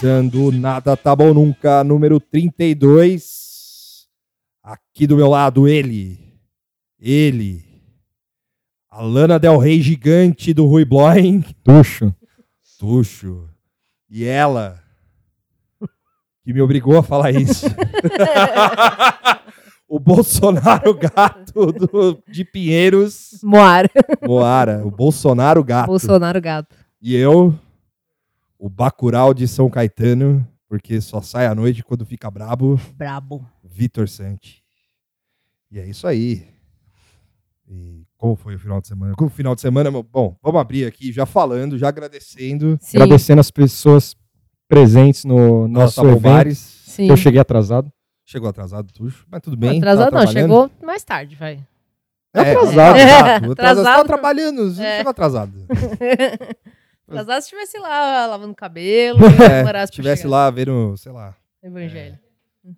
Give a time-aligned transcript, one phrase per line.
[0.00, 4.06] Começando Nada Tá Bom Nunca, número 32.
[4.64, 6.18] Aqui do meu lado, ele.
[6.98, 7.62] Ele.
[8.90, 11.42] A Lana Del Rey gigante do Rui Bloin.
[11.62, 12.14] Tuxo.
[12.78, 13.46] Tuxo.
[14.08, 14.82] E ela.
[16.44, 17.66] Que me obrigou a falar isso.
[19.86, 23.38] o Bolsonaro gato do- de Pinheiros.
[23.42, 23.90] Moara.
[24.26, 24.80] Moara.
[24.82, 25.88] O Bolsonaro gato.
[25.88, 26.74] Bolsonaro gato.
[27.02, 27.54] E eu,
[28.60, 33.44] o Bacurau de São Caetano, porque só sai à noite quando fica brabo, Brabo.
[33.64, 34.62] Vitor Santi.
[35.70, 36.46] E é isso aí.
[37.66, 39.14] E como foi o final de semana?
[39.18, 42.76] O final de semana, bom, vamos abrir aqui já falando, já agradecendo.
[42.82, 42.98] Sim.
[42.98, 44.14] Agradecendo as pessoas
[44.68, 46.22] presentes no Nosso nosso evento.
[46.22, 46.58] Bares.
[46.58, 47.08] Sim.
[47.08, 47.90] Eu cheguei atrasado.
[48.26, 49.78] Chegou atrasado, Tuxo, mas tudo bem.
[49.78, 51.64] Atrasado tá não, chegou mais tarde, vai.
[52.34, 52.96] É, atrasado.
[52.98, 52.98] Exato.
[52.98, 53.52] Atrasado.
[53.52, 53.76] Atrasado.
[53.78, 54.96] Você tá trabalhando, É.
[54.98, 55.52] chegou atrasado.
[57.10, 60.30] Atrasado se estivesse lá lavando cabelo, É, se pra tivesse chegar.
[60.30, 62.18] lá vendo, sei lá, Evangelho.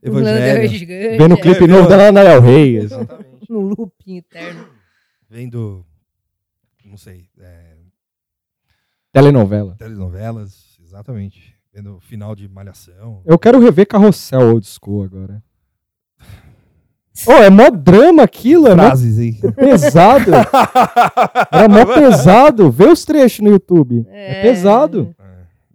[0.03, 0.69] Evangelho.
[0.69, 2.77] Gigante, Vendo o é, clipe É, novo da Lana Del Rey.
[2.77, 3.51] Exatamente.
[3.51, 4.69] No looping eterno.
[5.29, 5.85] Vendo,
[6.85, 7.77] não sei, é,
[9.13, 9.75] Telenovela.
[9.79, 11.55] telenovelas, exatamente.
[11.73, 13.23] Vendo o final de Malhação.
[13.25, 15.43] Eu quero rever Carrossel Old School agora.
[17.27, 19.39] Oh, é mó drama aquilo, é mó Frases, hein?
[19.55, 20.31] pesado.
[21.53, 22.71] Era mó pesado.
[22.71, 24.07] Vê os trechos no YouTube.
[24.09, 25.15] É, pesado.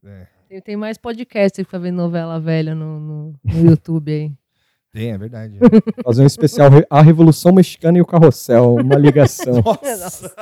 [0.04, 0.62] É, é.
[0.62, 4.32] Tem, mais podcast que fica vendo novela velha no, no, no YouTube aí.
[4.92, 5.60] Tem, é verdade.
[6.04, 8.76] Fazer um especial A Revolução Mexicana e o Carrossel.
[8.76, 9.62] Uma ligação.
[9.64, 10.34] Nossa.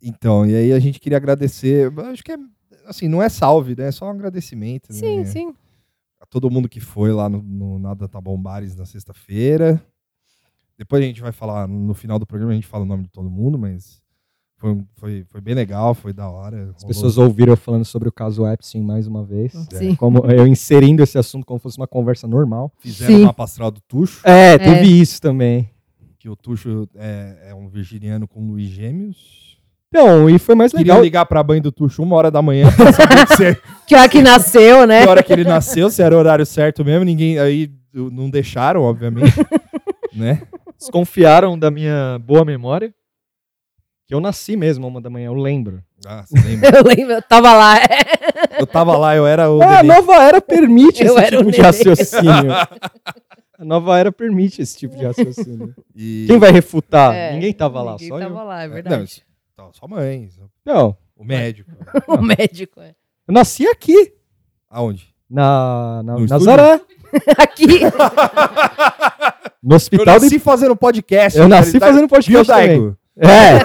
[0.00, 1.92] Então, e aí a gente queria agradecer.
[2.12, 2.36] Acho que é,
[2.86, 3.88] assim, não é salve, né?
[3.88, 4.92] É só um agradecimento.
[4.92, 5.24] Sim, né?
[5.24, 5.54] sim.
[6.30, 9.84] Todo mundo que foi lá no, no Nada Tá Bom Bares na sexta-feira.
[10.78, 13.10] Depois a gente vai falar, no final do programa a gente fala o nome de
[13.10, 14.00] todo mundo, mas
[14.56, 16.72] foi, foi, foi bem legal, foi da hora.
[16.76, 19.52] As pessoas ouviram eu falando sobre o caso Epstein mais uma vez.
[19.72, 19.94] Sim.
[19.94, 22.72] Como eu inserindo esse assunto como fosse uma conversa normal.
[22.78, 23.22] fizeram Sim.
[23.22, 25.68] uma pastoral do Tuxo, É, teve isso também.
[26.18, 29.49] que o Tuxo é, é um virginiano com Luiz Gêmeos.
[29.92, 31.02] Então, e foi mais Queria legal.
[31.02, 34.22] ligar pra mãe do Tuxo uma hora da manhã pra saber se, Que hora que
[34.22, 35.02] nasceu, né?
[35.02, 37.04] que hora que ele nasceu, se era o horário certo mesmo.
[37.04, 39.34] Ninguém aí não deixaram, obviamente.
[40.14, 40.42] né?
[40.78, 42.94] Desconfiaram da minha boa memória.
[44.06, 45.82] Que eu nasci mesmo uma da manhã, eu lembro.
[46.06, 46.70] Ah, você lembra?
[46.78, 47.74] Eu lembro, eu tava lá.
[48.58, 49.62] Eu tava lá, eu era o.
[49.62, 49.88] É, a bebê.
[49.94, 51.60] nova era permite Eu esse tipo de neném.
[51.60, 52.52] raciocínio.
[53.58, 55.74] A nova era permite esse tipo de raciocínio.
[55.94, 57.14] E- Quem vai refutar?
[57.14, 58.44] É, Ninguém tava lá, Ninguém só tava eu.
[58.46, 59.04] lá, é Não, verdade.
[59.04, 59.20] isso-
[59.60, 60.26] Então, sua mãe,
[60.64, 61.70] Não, o médico.
[62.08, 62.94] o médico, é.
[63.28, 64.14] eu nasci aqui,
[64.70, 65.14] Aonde?
[65.28, 66.80] na, na No Nazaré,
[67.36, 67.80] Aqui.
[69.62, 70.38] no Eu hospital nasci de...
[70.38, 71.38] fazendo podcast.
[71.38, 72.96] Eu cara, nasci tá- fazendo podcast Viu, também.
[73.18, 73.58] É.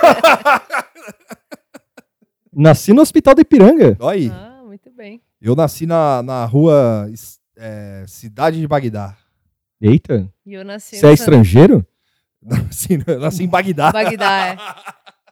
[2.52, 3.96] nasci no hospital de Ipiranga.
[4.02, 4.30] Olha aí.
[4.30, 5.22] Ah, muito bem.
[5.40, 7.10] Eu nasci na, na rua
[7.56, 9.16] é, Cidade de Bagdá.
[9.80, 11.86] Eita, E eu nasci você é estrangeiro?
[12.42, 13.92] Nasci, nasci em Bagdá.
[13.94, 14.58] Bagdá, é.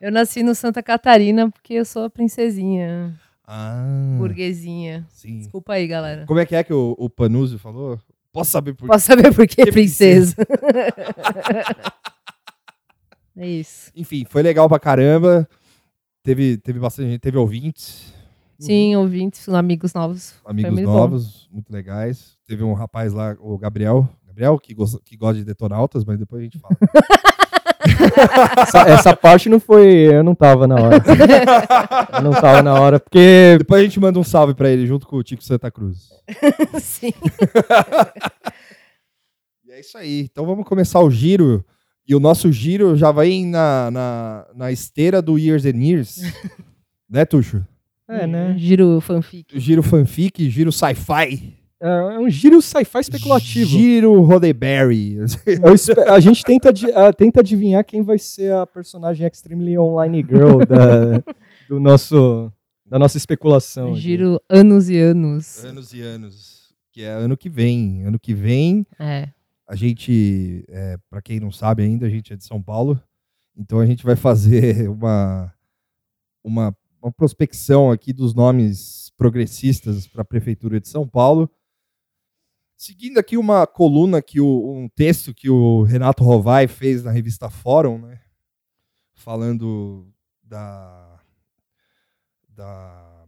[0.03, 5.07] Eu nasci no Santa Catarina porque eu sou a princesinha, Ah, burguesinha.
[5.09, 5.39] sim.
[5.39, 6.25] Desculpa aí, galera.
[6.25, 7.97] Como é que é que o, o Panuzio falou?
[8.33, 8.88] Posso saber por quê?
[8.88, 10.35] Posso saber por que Que princesa?
[13.38, 13.91] é isso.
[13.95, 15.47] Enfim, foi legal pra caramba.
[16.21, 18.13] Teve, teve bastante gente, teve ouvintes,
[18.59, 20.33] Sim, ouvintes, amigos novos.
[20.45, 20.97] Amigos muito bom.
[20.97, 22.38] novos, muito legais.
[22.45, 24.09] Teve um rapaz lá, o Gabriel.
[24.27, 26.75] Gabriel, que gosta, que gosta de detonautas, mas depois a gente fala.
[28.57, 29.88] Essa, essa parte não foi.
[30.13, 31.03] Eu não tava na hora.
[32.13, 33.55] Eu não tava na hora, porque.
[33.57, 36.09] depois a gente manda um salve pra ele junto com o Tico Santa Cruz.
[36.79, 37.13] Sim.
[39.65, 40.21] E é isso aí.
[40.31, 41.65] Então vamos começar o giro.
[42.07, 46.21] E o nosso giro já vai na, na, na esteira do Years and Years.
[47.09, 47.65] né, Tuxo?
[48.07, 48.56] É, né?
[48.57, 49.57] Giro fanfic.
[49.57, 51.62] Giro fanfic, giro sci-fi.
[51.85, 53.69] É um giro sci-fi especulativo.
[53.69, 55.18] Giro Roddenberry.
[56.07, 56.71] A gente tenta,
[57.18, 61.19] tenta adivinhar quem vai ser a personagem Extremely Online Girl da,
[61.68, 62.50] do nosso,
[62.85, 63.91] da nossa especulação.
[63.91, 64.00] aqui.
[64.00, 65.62] Giro anos e anos.
[65.65, 66.74] anos e anos.
[66.94, 68.03] Que é ano que vem.
[68.06, 69.27] Ano que vem, É.
[69.68, 72.97] a gente, é, para quem não sabe ainda, a gente é de São Paulo.
[73.57, 75.53] Então a gente vai fazer uma,
[76.41, 81.51] uma, uma prospecção aqui dos nomes progressistas para a Prefeitura de São Paulo.
[82.75, 87.49] Seguindo aqui uma coluna que o, um texto que o Renato Rovai fez na revista
[87.49, 88.19] Fórum, né?
[89.13, 90.11] Falando
[90.41, 91.19] da,
[92.49, 93.25] da,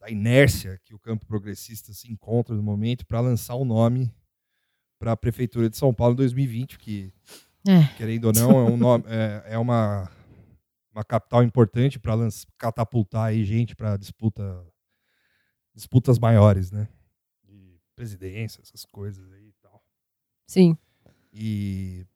[0.00, 4.12] da inércia que o campo progressista se encontra no momento para lançar um nome
[4.98, 7.12] para a Prefeitura de São Paulo em 2020, que,
[7.66, 7.84] É.
[7.96, 10.10] querendo ou não, é, um nome, é, é uma,
[10.90, 12.14] uma capital importante para
[12.58, 14.66] catapultar aí gente para disputa
[15.74, 16.88] disputas maiores, né?
[17.96, 19.82] Presidência, essas coisas aí e tal.
[20.46, 20.76] Sim.
[21.32, 22.06] E,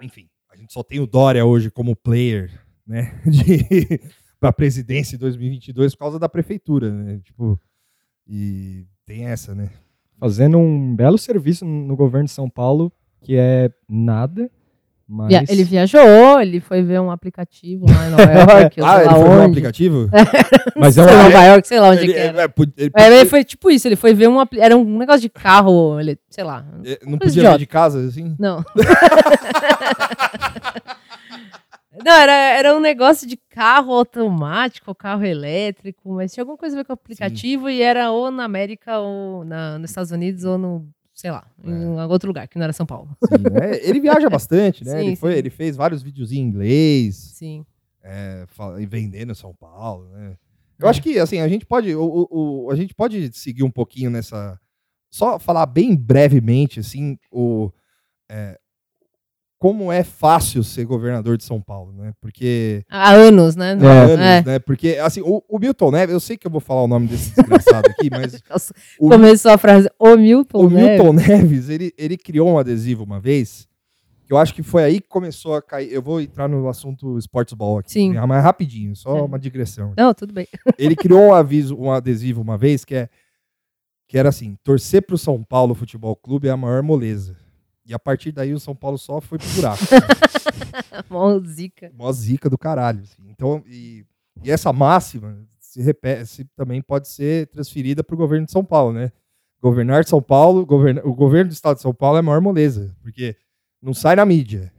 [0.00, 3.20] enfim, a gente só tem o Dória hoje como player, né?
[3.26, 4.00] De,
[4.38, 7.18] pra presidência em 2022 por causa da prefeitura, né?
[7.24, 7.58] Tipo,
[8.26, 9.70] e tem essa, né?
[10.18, 12.92] Fazendo um belo serviço no governo de São Paulo,
[13.22, 14.50] que é nada,
[15.10, 15.26] mas...
[15.28, 18.22] Via- Ele viajou, ele foi ver um aplicativo lá em Nova
[18.62, 19.50] York, ah, sei ele lá foi ver um onde.
[19.50, 20.08] aplicativo?
[20.76, 21.22] Mas é uma...
[21.24, 22.42] Nova York, sei lá onde Ele- que era.
[22.42, 24.36] é, pu- ele É, ele foi tipo isso, ele foi ver um.
[24.58, 26.64] Era um negócio de carro, ele, sei lá.
[26.84, 27.50] É, Não podia idiota.
[27.52, 28.34] ver de casa, assim?
[28.38, 28.64] Não.
[32.04, 36.78] Não, era, era um negócio de carro automático, carro elétrico, mas tinha alguma coisa a
[36.78, 40.56] ver com o aplicativo e era ou na América, ou na, nos Estados Unidos, ou
[40.56, 40.88] no,
[41.20, 43.10] sei lá, em algum outro lugar, que não era São Paulo.
[43.28, 43.78] Sim, né?
[43.82, 45.00] Ele viaja bastante, né?
[45.00, 45.38] Sim, ele, foi, sim.
[45.38, 47.66] ele fez vários videozinhos em inglês, Sim.
[48.02, 48.46] é,
[48.88, 50.36] vendendo em São Paulo, né?
[50.78, 54.08] Eu acho que, assim, a gente pode, o- o- a gente pode seguir um pouquinho
[54.10, 54.58] nessa...
[55.10, 57.70] Só falar bem brevemente, assim, o...
[58.30, 58.58] é,
[59.60, 62.12] como é fácil ser governador de São Paulo, né?
[62.18, 62.82] Porque...
[62.88, 63.72] Há anos, né?
[63.72, 63.86] É.
[63.86, 64.42] anos, É.
[64.42, 64.58] né?
[64.58, 67.34] Porque, assim, o, o Milton Neves, eu sei que eu vou falar o nome desse
[67.36, 68.42] desgraçado aqui, mas
[68.98, 70.94] o, Começou a frase, o Milton, o né?
[70.96, 73.68] Milton Neves, ele, ele criou um adesivo uma vez,
[74.24, 75.92] que eu acho que foi aí que começou a cair.
[75.92, 78.14] Eu vou entrar no assunto Sportsball aqui, Sim.
[78.14, 79.20] né, mas rapidinho, só É.
[79.20, 79.92] uma digressão.
[79.94, 80.48] Não, tudo bem.
[80.78, 83.08] Ele criou um aviso, um adesivo uma vez que é
[84.08, 87.36] que era assim: torcer pro São Paulo Futebol Clube é a maior moleza.
[87.90, 89.82] E a partir daí o São Paulo só foi pro buraco.
[91.10, 91.90] Mó zica.
[91.92, 93.00] Mó zica do caralho.
[93.02, 93.22] assim.
[93.28, 94.04] Então, e,
[94.44, 98.64] e essa máxima se repete, se também pode ser transferida para o governo de São
[98.64, 99.10] Paulo, né?
[99.60, 102.94] Governar São Paulo, governa, o governo do estado de São Paulo é a maior moleza,
[103.02, 103.34] porque
[103.82, 104.72] não sai na mídia.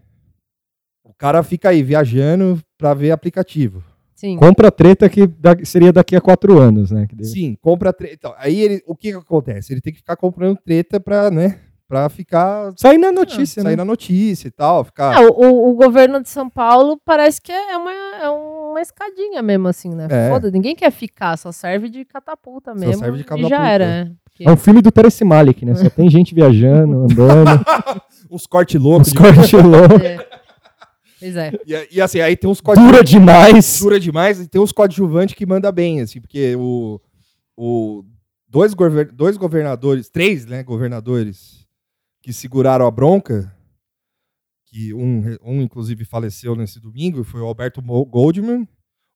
[1.03, 3.83] O cara fica aí viajando para ver aplicativo.
[4.15, 4.37] Sim.
[4.37, 7.07] Compra treta que da- seria daqui a quatro anos, né?
[7.07, 8.13] Que deve- Sim, compra treta.
[8.13, 9.73] Então, aí ele, o que, que acontece?
[9.73, 11.59] Ele tem que ficar comprando treta para, né,
[11.91, 13.75] para ficar Sai na notícia, sair né?
[13.75, 17.75] na notícia e tal, ficar Ah, o, o- governo de São Paulo parece que é
[17.75, 20.07] uma, é uma escadinha mesmo, assim, né?
[20.09, 20.29] É.
[20.29, 22.99] Foda, ninguém quer ficar, só serve de catapulta mesmo.
[22.99, 23.49] serve de E catapulta.
[23.55, 24.11] já era, né?
[24.23, 25.75] Porque- É um filme do Terence Malick, né?
[25.75, 27.65] Só tem gente viajando, andando,
[28.31, 29.09] uns cortes loucos.
[29.09, 30.01] os cortes loucos.
[30.01, 30.25] é.
[31.19, 31.51] Pois é.
[31.67, 33.79] E, e, assim, aí tem uns cortes Dura demais.
[33.81, 36.99] dura demais e tem uns coadjuvantes que manda bem, assim, porque o,
[37.57, 38.03] o
[38.49, 41.60] dois, gover- dois governadores, três, né, governadores
[42.21, 43.55] que seguraram a bronca,
[44.65, 48.67] que um, um inclusive faleceu nesse domingo, foi o Alberto Goldman,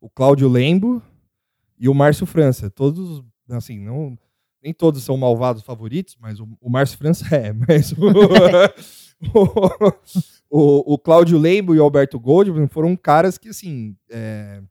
[0.01, 1.01] o Cláudio Lembo
[1.77, 2.69] e o Márcio França.
[2.69, 4.17] Todos, assim, não
[4.65, 7.97] nem todos são malvados favoritos, mas o, o Márcio França é, mas o,
[10.49, 14.63] o, o, o Cláudio Lembo e o Alberto Goldman foram caras que, assim, é,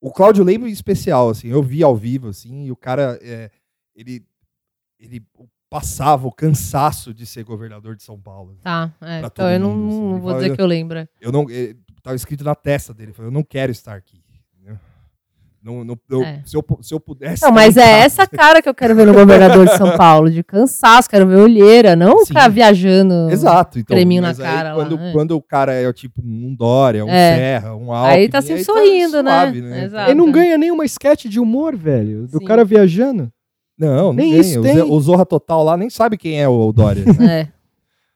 [0.00, 3.48] o Cláudio Lembo em especial, assim, eu vi ao vivo, assim, e o cara, é,
[3.94, 4.26] ele,
[4.98, 5.24] ele
[5.68, 8.56] passava o cansaço de ser governador de São Paulo.
[8.62, 9.20] Tá, é.
[9.20, 10.00] Então eu não, mundo, assim.
[10.00, 11.08] não vou fala, dizer que eu lembro.
[11.20, 14.20] Eu não, eh, tava escrito na testa dele, falou, eu não quero estar aqui.
[15.66, 16.42] Não, não, eu- É.
[16.46, 17.42] se, eu, se eu pudesse.
[17.42, 20.30] Não, mas é casa- essa cara que eu quero ver no governador de São Paulo,
[20.30, 22.26] de cansaço, quero ver olheira, não Sim.
[22.26, 23.28] ficar viajando.
[23.32, 23.80] Exato.
[23.80, 25.12] Então, creminho na cara lá, quando, é.
[25.12, 27.36] quando o cara é tipo um Dória, um É.
[27.36, 28.14] Serra, um Alckmin...
[28.16, 29.40] Aí tá sempre sorrindo, né?
[29.42, 29.84] suave, né?
[29.86, 30.10] Exato.
[30.12, 32.28] Ele não ganha nenhuma sketch de humor, velho.
[32.28, 32.44] Do Sim.
[32.44, 33.32] cara viajando.
[33.78, 34.80] Não, Nem isso O tem.
[34.82, 37.04] O Zorra Total lá nem sabe quem é o Dória.
[37.30, 37.48] É,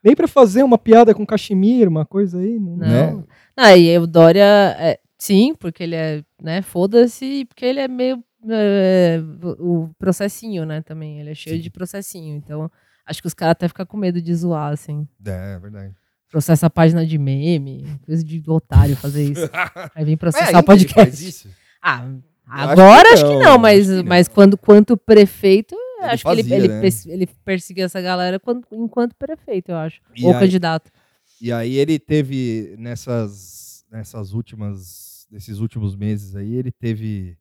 [0.03, 2.57] Nem pra fazer uma piada com cachemir, uma coisa aí.
[2.59, 2.75] Não.
[2.77, 3.17] não.
[3.17, 3.23] Né?
[3.55, 8.23] Ah, e o Dória, é, sim, porque ele é, né, foda-se, porque ele é meio
[8.49, 9.21] é,
[9.59, 11.19] o processinho, né, também.
[11.19, 11.61] Ele é cheio Sim.
[11.61, 12.35] de processinho.
[12.35, 12.71] Então,
[13.05, 15.07] acho que os caras até ficam com medo de zoar, assim.
[15.25, 15.93] é, é verdade.
[16.31, 19.49] Processa a página de meme, coisa de otário fazer isso.
[19.93, 20.95] Aí vem É, processar ainda o podcast.
[20.95, 21.49] faz isso?
[21.83, 22.07] Ah,
[22.51, 24.03] acho que agora acho que não, não, acho mas, que não.
[24.03, 27.13] mas quando, quanto prefeito, Ele acho que ele, fazia, né?
[27.15, 30.01] ele perseguia essa galera quando- enquanto prefeito, eu acho.
[30.15, 30.91] E Ou aí- candidato.
[31.39, 37.37] E aí ele teve nessas nessas últimas nesses últimos meses aí ele teve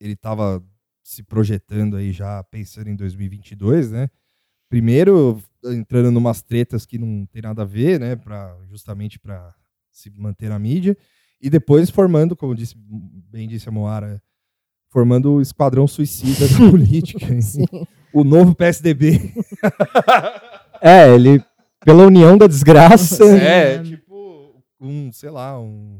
[0.00, 0.62] ele tava
[1.02, 4.08] se projetando aí já pensando em 2022, né?
[4.68, 9.54] Primeiro entrando numas tretas que não tem nada a ver, né, para justamente para
[9.90, 10.96] se manter na mídia
[11.40, 12.74] e depois formando, como disse
[13.32, 14.22] bem disse a Moara,
[14.90, 17.64] formando o esquadrão suicida da política, Sim.
[18.12, 19.32] o novo PSDB.
[20.84, 21.40] É, ele,
[21.84, 23.24] pela união da desgraça.
[23.24, 23.84] É, né?
[23.84, 25.96] tipo um, sei lá, um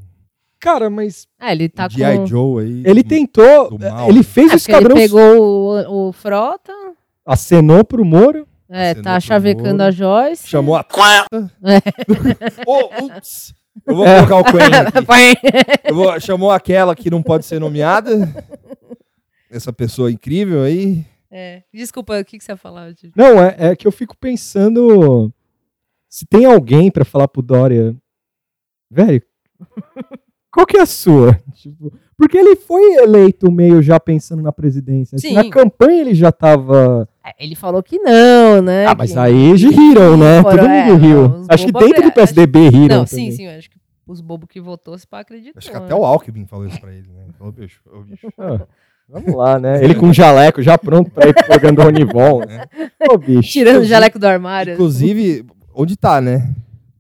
[0.59, 1.95] Cara, mas Ah, ele tá com.
[1.97, 2.27] G.I.
[2.27, 2.83] Joe aí.
[2.85, 3.79] ele tentou.
[3.79, 4.09] mal.
[4.09, 4.97] Ele fez É, o porque ele esquadrão.
[4.97, 5.41] pegou
[5.87, 6.73] o, o Frota,
[7.25, 8.45] Acenou pro Moro.
[8.69, 9.83] é, Acenou tá chavecando Moro.
[9.85, 10.49] a Joyce.
[10.49, 10.85] Chamou a.
[11.65, 11.79] É.
[12.67, 13.55] Ô, ups.
[13.87, 15.07] Eu vou colocar o Quen aqui.
[15.07, 15.35] Põe.
[15.85, 18.29] Eu vou- chamou aquela que não pode ser nomeada.
[19.51, 21.05] essa pessoa incrível aí.
[21.31, 21.63] É.
[21.73, 22.95] Desculpa, o que, que você ia falar?
[22.95, 23.11] Tio?
[23.17, 25.33] Não, é, é que eu fico pensando
[26.09, 27.97] se tem alguém pra falar pro Dória,
[28.91, 29.23] velho,
[30.51, 31.41] qual que é a sua?
[31.57, 31.91] Tipo,
[32.23, 35.17] porque ele foi eleito meio já pensando na presidência.
[35.17, 35.35] Assim, Sim.
[35.35, 37.09] na campanha ele já tava.
[37.25, 38.87] É, Ele falou que não, né?
[38.87, 40.41] Ah, mas que- aí de riram, né?
[40.43, 41.29] Foram, Todo é, mundo riu.
[41.29, 42.97] não, Acho que dentro do acre- PSDB riram.
[42.99, 43.31] Não, também.
[43.31, 43.47] sim, sim.
[43.49, 43.77] Acho que
[44.07, 45.55] os bobos que votou, se pá, acreditou.
[45.57, 45.85] Acho que né?
[45.85, 47.25] até o Alckmin falou isso pra ele, né?
[47.39, 48.29] Falou, bicho, ô, bicho.
[49.15, 49.83] Ah, vamos lá, né?
[49.85, 52.41] Ele com um jaleco já pronto pra ir jogando Ronivon.
[52.47, 52.65] Né?
[53.11, 53.51] Ô, bicho.
[53.51, 54.75] Tirando o jaleco do armário.
[54.75, 56.49] Inclusive, onde tá, né?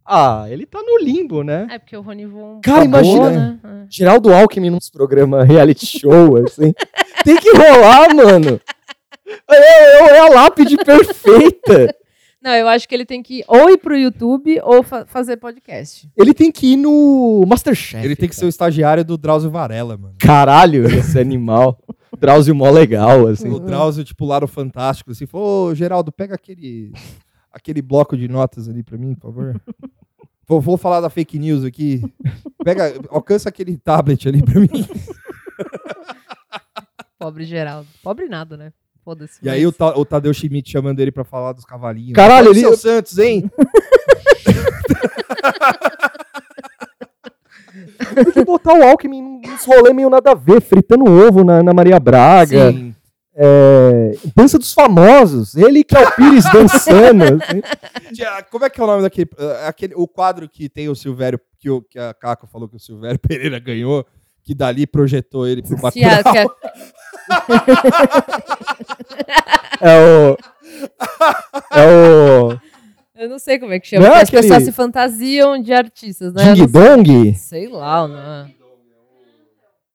[0.05, 1.67] Ah, ele tá no limbo, né?
[1.71, 2.61] É porque o Ronivon.
[2.63, 3.87] Cara, acabou, imagina- né?
[3.89, 6.73] Geraldo Alckmin nos programas reality show, assim.
[7.25, 8.61] Tem que rolar, mano.
[9.51, 11.95] É, é- é a lápide perfeita.
[12.43, 16.11] Não, eu acho que ele tem que ou ir pro YouTube ou fa- fazer podcast.
[16.17, 18.05] Ele tem que ir no Masterchef.
[18.05, 18.47] Ele tem que ser cara.
[18.47, 20.17] o estagiário do Drauzio Varela, mano.
[20.19, 21.79] Caralho, esse animal.
[22.19, 23.49] Drauzio mó legal, assim.
[23.49, 26.91] O Drauzio, tipo, lá no Fantástico, assim, falou, ô, Geraldo, pega aquele,
[27.53, 29.61] aquele bloco de notas ali pra mim, por favor.
[30.49, 32.03] vou, vou falar da fake news aqui.
[32.65, 34.69] Pega, alcança aquele tablet ali pra mim.
[37.19, 37.87] Pobre Geraldo.
[38.03, 38.73] Pobre nada, né?
[39.05, 39.39] Foda-se.
[39.43, 42.15] E aí o, Ta- o Tadeu Schmidt chamando ele pra falar dos cavalinhos.
[42.15, 43.51] Caralho, ele- seu Santos, hein?
[48.15, 51.73] Tem que botar o Alckmin nos rolê meio nada a ver, fritando ovo na, na
[51.73, 52.71] Maria Braga.
[52.73, 52.92] Sim.
[53.35, 55.55] É, dança dos famosos.
[55.55, 57.25] Ele que é o Pires dançando.
[57.43, 57.63] assim.
[58.51, 59.31] Como é que é o nome daquele.
[59.39, 62.77] ah, aquele, o quadro que tem o Silvério, que, o, que a Caco falou que
[62.77, 64.07] o Silvério Pereira ganhou,
[64.45, 65.93] que dali projetou ele pro Bacurau.
[66.33, 66.47] que a-
[69.81, 70.37] É o.
[71.73, 72.59] É o.
[73.17, 74.07] eu não sei como é que chama.
[74.07, 76.53] Não é porque as aquele- pessoas se fantasiam de artistas, né?
[76.53, 77.35] Ding não sei- Dong?
[77.35, 78.51] Sei lá, né?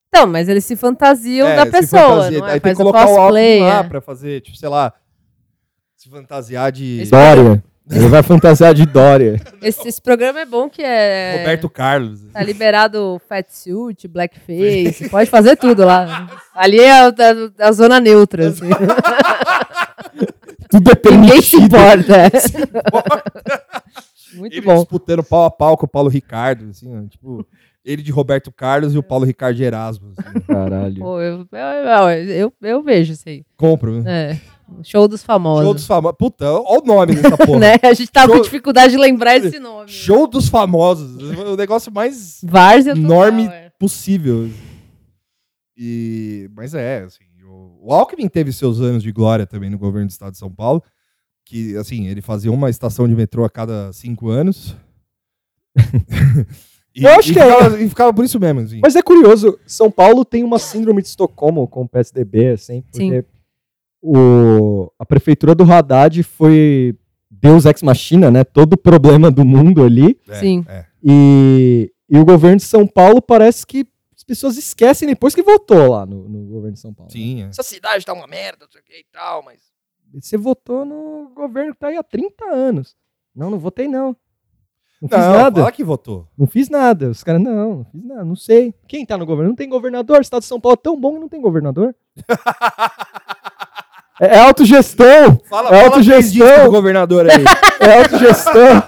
[0.09, 2.39] Então, mas eles se fantasiam É, da se pessoa, fantasia.
[2.39, 2.51] não é?
[2.53, 3.59] Aí tem Faz que o colocar o cosplay.
[3.61, 3.83] álbum lá é.
[3.83, 4.93] pra fazer, tipo, sei lá,
[5.95, 7.63] se fantasiar de Dória.
[7.89, 9.39] Ele vai fantasiar de Dória.
[9.61, 11.37] Esse, esse programa é bom que é...
[11.39, 12.19] Roberto Carlos.
[12.33, 16.27] Tá liberado fatsuit, blackface, pode fazer tudo lá.
[16.53, 18.69] Ali é a, a- a zona neutra, assim.
[20.69, 21.63] Tudo é Ninguém se permitido.
[21.77, 22.13] importa.
[22.17, 22.29] é.
[24.37, 24.75] Muito ele bom.
[24.75, 27.47] disputando pau a pau com o Paulo Ricardo, assim, tipo,
[27.87, 30.11] ele de Roberto Carlos e o Paulo Ricardo de Erasmo.
[30.17, 30.39] assim.
[30.45, 30.99] Caralho.
[30.99, 33.43] Pô, eu, eu, eu, eu vejo isso aí.
[33.55, 34.31] Compro, né?
[34.33, 34.57] É.
[34.83, 35.63] Show dos famosos.
[35.63, 36.17] Show dos famosos.
[36.19, 37.59] Puta, olha o nome dessa porra.
[37.59, 37.75] né?
[37.81, 39.89] A gente tava Show- com dificuldade de lembrar esse nome.
[39.89, 41.15] Show dos famosos.
[41.15, 43.71] O negócio mais Várzea total, enorme é.
[43.79, 44.49] possível.
[45.77, 50.07] E, mas é, assim, o, o Alckmin teve seus anos de glória também no governo
[50.07, 50.83] do estado de São Paulo,
[51.45, 54.75] que, assim, ele fazia uma estação de metrô a cada cinco anos.
[56.97, 57.43] e, Eu acho e que é.
[57.45, 58.79] ficava, e ficava por isso mesmo, assim.
[58.81, 63.23] Mas é curioso, São Paulo tem uma síndrome de Estocolmo com o PSDB, assim, porque
[64.01, 66.95] o, a prefeitura do Haddad foi
[67.29, 68.43] Deus ex machina, né?
[68.43, 70.19] Todo o problema do mundo ali.
[70.27, 70.65] É, Sim.
[70.67, 70.85] é.
[71.03, 73.85] E, e o governo de São Paulo parece que
[74.15, 77.11] as pessoas esquecem depois que votou lá no, no governo de São Paulo.
[77.11, 77.47] Sim, é.
[77.47, 79.61] Essa cidade tá uma merda, não sei o que e tal, mas.
[80.13, 82.95] Você votou no governo que tá aí há 30 anos.
[83.35, 84.15] Não, não votei, não.
[85.01, 85.61] Não fiz Não, nada.
[85.61, 86.27] fala que votou.
[86.37, 87.09] Não fiz nada.
[87.09, 88.73] Os caras, não, não fiz nada, não sei.
[88.87, 89.49] Quem tá no governo?
[89.49, 90.17] Não tem governador.
[90.17, 91.95] O estado de São Paulo é tão bom que não tem governador.
[94.19, 95.39] é, é autogestão.
[95.47, 96.71] Fala, É autogestão.
[96.71, 97.43] governador aí.
[97.79, 98.81] É autogestão.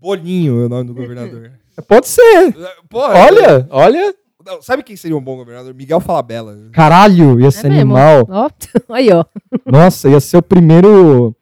[0.00, 1.52] Bolinho é o nome do governador.
[1.86, 2.54] Pode ser.
[2.88, 4.14] Porra, Olha, olha.
[4.50, 5.72] Não, sabe quem seria um bom governador?
[5.72, 6.56] Miguel Falabella.
[6.72, 8.26] Caralho, ia ser É animal.
[8.28, 8.50] Ó,
[8.92, 9.24] aí, ó.
[9.64, 11.32] Nossa, ia ser o primeiro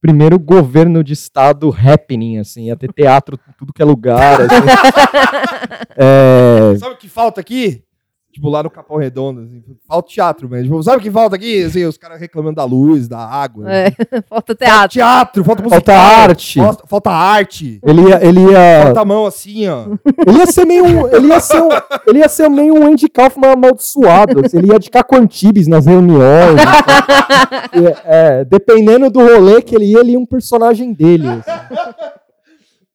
[0.00, 2.64] primeiro governo de estado happening, assim.
[2.64, 4.40] Ia ter teatro em tudo que é lugar.
[4.40, 4.56] assim.
[5.94, 7.84] É, Sabe o que falta aqui?
[8.32, 11.64] Tipo, lá no Capão Redondo, assim, falta teatro, mas tipo, sabe o que falta aqui?
[11.64, 13.70] Assim, os caras reclamando da luz, da água.
[13.70, 13.90] É,
[14.26, 14.88] falta Falta teatro.
[14.88, 15.80] teatro, falta música.
[15.84, 16.58] Falta arte.
[16.58, 17.78] Falta, falta arte.
[17.84, 19.84] ele ia, ele ia, Falta a mão assim, ó.
[20.26, 21.68] ele ia ser meio, um- ele ia ser, um,
[22.06, 24.40] ele ia ser meio um Andy Kaufman amaldiçoado.
[24.46, 26.56] assim, ele ia de Caco Antibes nas reuniões.
[26.58, 27.86] assim.
[28.06, 31.28] É, é, dependendo do rolê que ele ia, ele ia um personagem dele.
[31.28, 31.50] assim.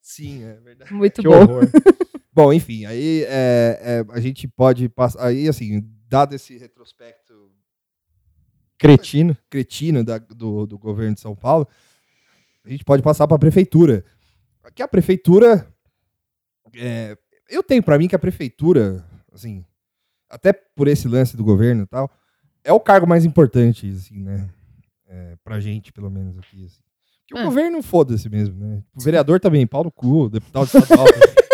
[0.01, 0.91] Sim, é verdade.
[0.93, 1.35] Muito Que bom.
[1.41, 1.67] horror.
[2.37, 5.25] Bom, enfim, aí é, é, a gente pode passar.
[5.25, 7.33] Aí, assim, dado esse retrospecto
[8.77, 9.35] Cretino.
[9.49, 11.67] cretino da- do, do governo de São Paulo,
[12.63, 14.05] a gente pode passar para a prefeitura.
[14.75, 15.67] Que a prefeitura.
[16.75, 17.17] é,
[17.49, 19.03] eu tenho para mim que a prefeitura,
[19.33, 19.65] assim,
[20.29, 22.07] até por esse lance do governo e tal,
[22.63, 24.47] é o cargo mais importante, assim, né?
[25.07, 26.65] É, pra gente, pelo menos aqui.
[26.65, 26.81] assim.
[27.25, 27.41] Que É.
[27.41, 28.83] o governo foda-se mesmo, né?
[28.95, 31.07] O vereador também, pau no cu, deputado estadual.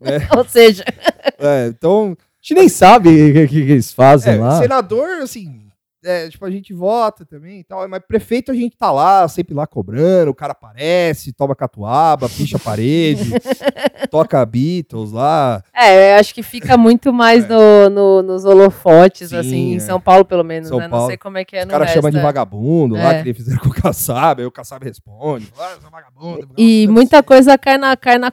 [0.00, 0.26] né?
[0.36, 0.84] Ou seja,
[1.38, 4.58] É, então, A gente nem sabe o que, que eles fazem é, lá.
[4.58, 5.68] senador, assim,
[6.04, 9.54] é, tipo, a gente vota também e tal, mas prefeito a gente tá lá, sempre
[9.54, 13.32] lá cobrando, o cara aparece, toma catuaba, picha a parede,
[14.10, 15.62] toca Beatles lá.
[15.74, 19.80] é, eu acho que fica muito mais no, no- nos holofotes, Sim, assim, em é.
[19.80, 20.84] São Paulo, pelo menos, São né?
[20.84, 21.06] Não Paulo.
[21.08, 21.96] sei como é que é Os no caras resto.
[21.98, 22.22] chamam de é.
[22.22, 23.22] vagabundo lá, É.
[23.22, 25.50] que eles fizeram com o Kassab, aí o Kassab responde.
[25.58, 28.30] Ah, é vagabundo, E vagabundo, muita coisa cai na, cai na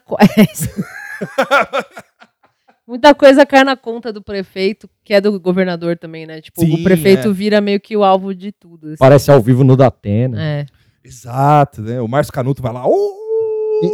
[2.87, 6.39] Muita coisa cai na conta do prefeito, que é do governador também, né?
[6.39, 7.31] Tipo, Sim, o prefeito é.
[7.33, 8.87] vira meio que o alvo de tudo.
[8.87, 8.95] assim.
[8.97, 10.41] Parece ao vivo no Datena.
[10.41, 10.65] É.
[11.03, 11.99] Exato, né?
[12.01, 12.87] O Márcio Canuto vai lá.
[12.87, 13.13] "Ô,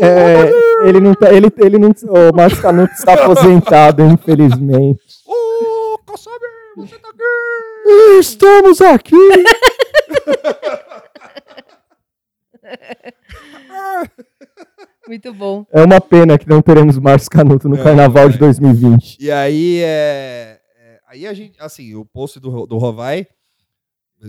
[0.02, 5.02] É, ele não tá, ele, ele não, o Márcio Canuto está aposentado, infelizmente.
[5.26, 6.40] Ô, Kassab,
[6.78, 8.20] você tá aqui!
[8.20, 9.16] Estamos aqui!
[15.08, 15.66] Muito bom.
[15.72, 18.30] É uma pena que não teremos Márcio Canuto no É, Carnaval é.
[18.30, 19.18] de 2020.
[19.20, 23.28] E aí, é, é, aí a gente, assim, o post do, do Rovai,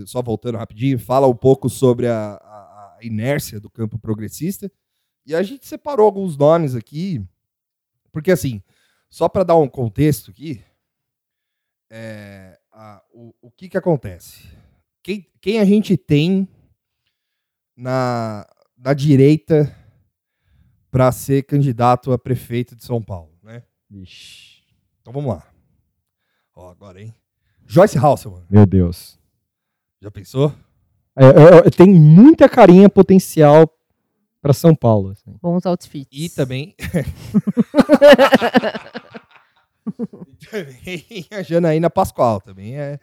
[0.05, 4.69] só voltando rapidinho, fala um pouco sobre a, a- a inércia do campo progressista.
[5.25, 7.23] E a gente separou alguns nomes aqui,
[8.11, 8.61] porque assim,
[9.09, 10.61] só para dar um contexto aqui,
[11.89, 14.49] é, a- o, o que que acontece?
[15.01, 16.47] Quem, quem a gente tem
[17.77, 18.45] na,
[18.77, 19.73] na direita
[20.95, 23.63] para ser candidato a prefeito de São Paulo, né?
[23.89, 24.61] Vixe.
[25.01, 25.43] Então vamos lá.
[26.55, 27.13] Ó, agora, hein?
[27.67, 28.45] Joyce Hasselman.
[28.49, 29.19] Meu Deus.
[30.01, 30.53] Já pensou?
[31.13, 33.69] É, é, é, tem muita carinha potencial
[34.41, 35.09] para São Paulo.
[35.09, 35.35] assim.
[35.41, 36.07] Bons outfits.
[36.13, 36.73] E também.
[40.39, 43.01] e também a Janaína Pascoal também é.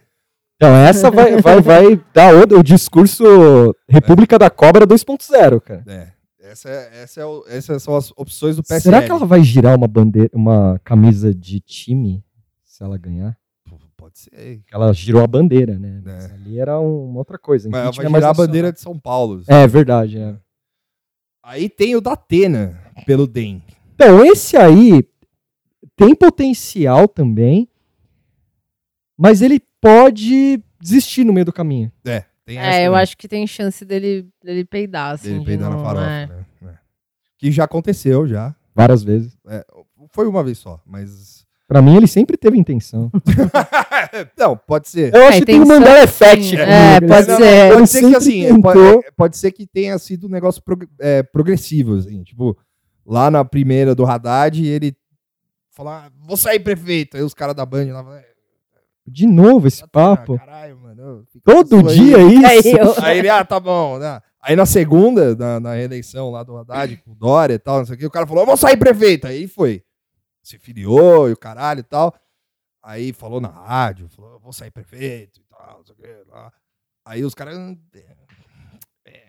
[0.57, 5.85] Então, essa vai, vai, vai dar o, o discurso República da Cobra 2.0, cara.
[5.87, 6.22] é.
[6.53, 8.81] Essa, é- essa é o- essas são as opções do PSL.
[8.83, 12.23] Será que ela vai girar uma bandeira, uma camisa de time
[12.63, 13.37] se ela ganhar?
[13.97, 14.61] Pode ser.
[14.71, 16.03] Ela girou a bandeira, né?
[16.05, 16.35] É.
[16.35, 17.71] Ali era um- uma outra coisa.
[17.71, 19.43] Mas ela vai é girar a bandeira de São Paulo.
[19.47, 20.37] É verdade, é.
[21.43, 23.63] Aí tem o da Atena pelo DEM.
[23.95, 25.03] Então, esse aí
[25.97, 27.69] tem potencial também,
[29.17, 31.91] mas ele pode desistir no meio do caminho.
[32.05, 32.77] É, tem essa.
[32.77, 35.29] É, eu acho que tem chance dele, dele peidar, assim.
[35.29, 36.27] Dele de peidar na farofa, é.
[36.27, 36.42] né?
[37.43, 37.47] É.
[37.47, 38.55] Que já aconteceu, já.
[38.75, 39.37] Várias vezes.
[40.13, 41.43] Foi uma vez só, mas.
[41.69, 43.11] Pra mim, ele sempre teve intenção.
[44.39, 45.15] não, pode ser.
[45.15, 46.51] Eu É, acho que tem um intenção, Mandela Effect.
[46.51, 47.09] comigo, É, né?
[47.09, 47.69] pode Não, ser.
[47.69, 48.63] Pode Ele ser que assim, tentou.
[48.63, 52.57] pode, pode ser que tenha sido um negócio prog- é, progressivo, assim, tipo,
[53.07, 54.95] lá na primeira do Haddad, ele
[55.71, 57.17] falou, ah, vou sair prefeito.
[57.17, 58.27] Aí os caras da Band lá falam, "É,
[59.07, 60.39] De novo esse Atena, papo.
[60.39, 61.25] Caralho, mano.
[61.43, 62.69] Todo isso aí." dia isso.
[62.69, 63.99] Aí eu- Aí ele, ah, tá bom.
[63.99, 64.21] né?
[64.43, 67.87] Aí na segunda, na, na reeleição lá do Haddad, com o Dória e tal, não
[67.87, 69.27] sei o que, o cara falou, eu vou sair prefeito.
[69.27, 69.85] Aí foi.
[70.43, 72.13] Se filiou e o caralho e tal.
[72.83, 76.31] Aí falou na rádio, falou, eu vou sair prefeito e tal, não sei o que.
[76.31, 76.53] Lá.
[77.05, 77.57] Aí os caras.
[77.95, 78.05] é,
[79.07, 79.23] é,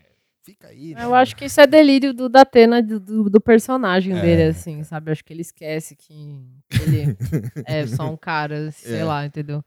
[0.44, 0.96] fica aí.
[0.96, 1.04] né?
[1.04, 4.22] Eu acho que isso é delírio do Datena, do, do, do personagem É.
[4.22, 5.12] dele, assim, sabe?
[5.12, 6.44] Acho que ele esquece que
[6.82, 7.16] ele
[7.68, 9.04] é só um cara, sei É.
[9.04, 9.64] lá, entendeu?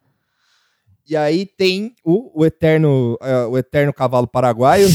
[1.08, 4.88] E aí tem o, o eterno, é, o eterno cavalo paraguaio,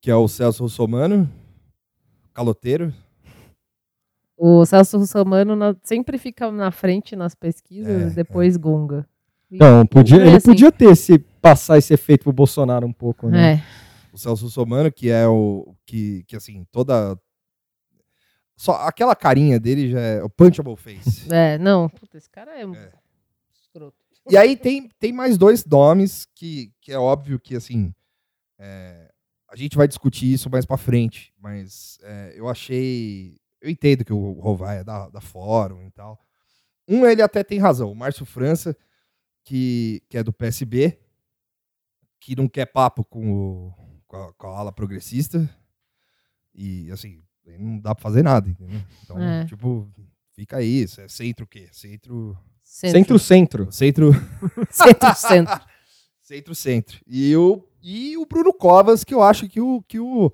[0.00, 1.30] que é o Celso Russomano,
[2.32, 2.92] caloteiro.
[4.36, 9.06] O Celso Russomano na- sempre fica na frente nas pesquisas, É, depois gonga.
[9.50, 10.46] Então, podia, ele assim.
[10.50, 13.54] podia ter esse, passar esse efeito pro Bolsonaro um pouco, né?
[13.54, 13.62] É.
[14.12, 17.16] o Celso Russomano, que é o que, que assim, toda
[18.56, 21.28] só aquela carinha dele já é o punchable face.
[21.32, 22.92] É, não, puta, esse cara é, É.
[23.62, 23.96] escroto.
[24.30, 27.92] e aí tem, tem mais dois nomes que, que é óbvio que assim,
[28.58, 29.09] é,
[29.50, 34.12] a gente vai discutir isso mais pra frente, mas é, eu achei, eu entendo que
[34.12, 36.18] o Rovai é da, da fórum e tal.
[36.88, 38.76] Um ele até tem razão, o Márcio França,
[39.44, 40.98] que, que é do PSB,
[42.20, 43.74] que não quer papo com, o,
[44.06, 45.48] com, a, com a ala progressista.
[46.54, 47.22] E, assim,
[47.58, 48.80] não dá pra fazer nada, entendeu?
[49.04, 49.44] Então, É.
[49.46, 49.88] tipo,
[50.34, 50.82] fica aí.
[50.82, 51.68] isso É centro o quê?
[51.72, 52.36] Centro.
[52.62, 53.72] Centro-centro.
[53.72, 54.12] Centro.
[54.70, 55.60] Centro, centro.
[56.30, 57.00] Centro-centro.
[57.08, 60.32] E o, e o Bruno Covas, que eu acho que o, que o,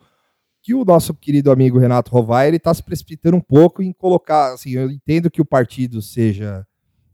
[0.63, 4.53] que o nosso querido amigo Renato Rovai, ele tá se precipitando um pouco em colocar.
[4.53, 6.67] Assim, eu entendo que o partido seja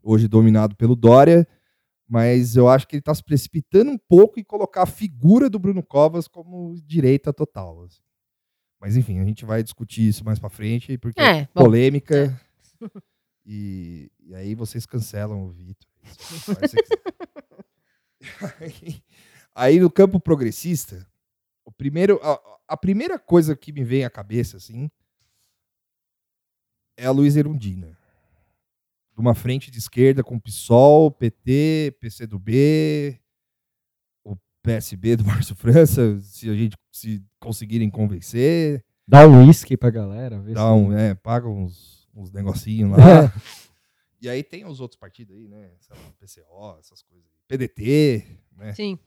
[0.02, 1.46] hoje dominado pelo Dória,
[2.08, 5.60] mas eu acho que ele tá se precipitando um pouco em colocar a figura do
[5.60, 7.84] Bruno Covas como direita total.
[7.84, 8.02] assim.
[8.80, 12.36] Mas enfim, a gente vai discutir isso mais pra frente, porque é, É, bom, polêmica.
[13.44, 15.88] E, e aí vocês cancelam o Vitor.
[18.60, 19.02] Aí,
[19.54, 21.06] aí no campo progressista,
[21.64, 24.90] o primeiro, a, a primeira coisa que me vem à cabeça, assim,
[26.96, 27.98] é a Luiz Erundina.
[29.14, 33.20] De uma frente de esquerda com PSOL, PT, PCdoB,
[34.24, 38.84] o PSB do Márcio França, se a gente se conseguirem convencer.
[39.06, 40.40] Dá um uísque pra galera.
[40.40, 42.96] Vê Dá se- um, é, paga uns, uns negocinhos lá.
[44.20, 45.72] e aí tem os outros partidos aí, né?
[45.80, 47.28] Sei lá, PCO, essas coisas.
[47.56, 48.24] PDT,
[48.56, 48.72] né?
[48.72, 48.98] Sim.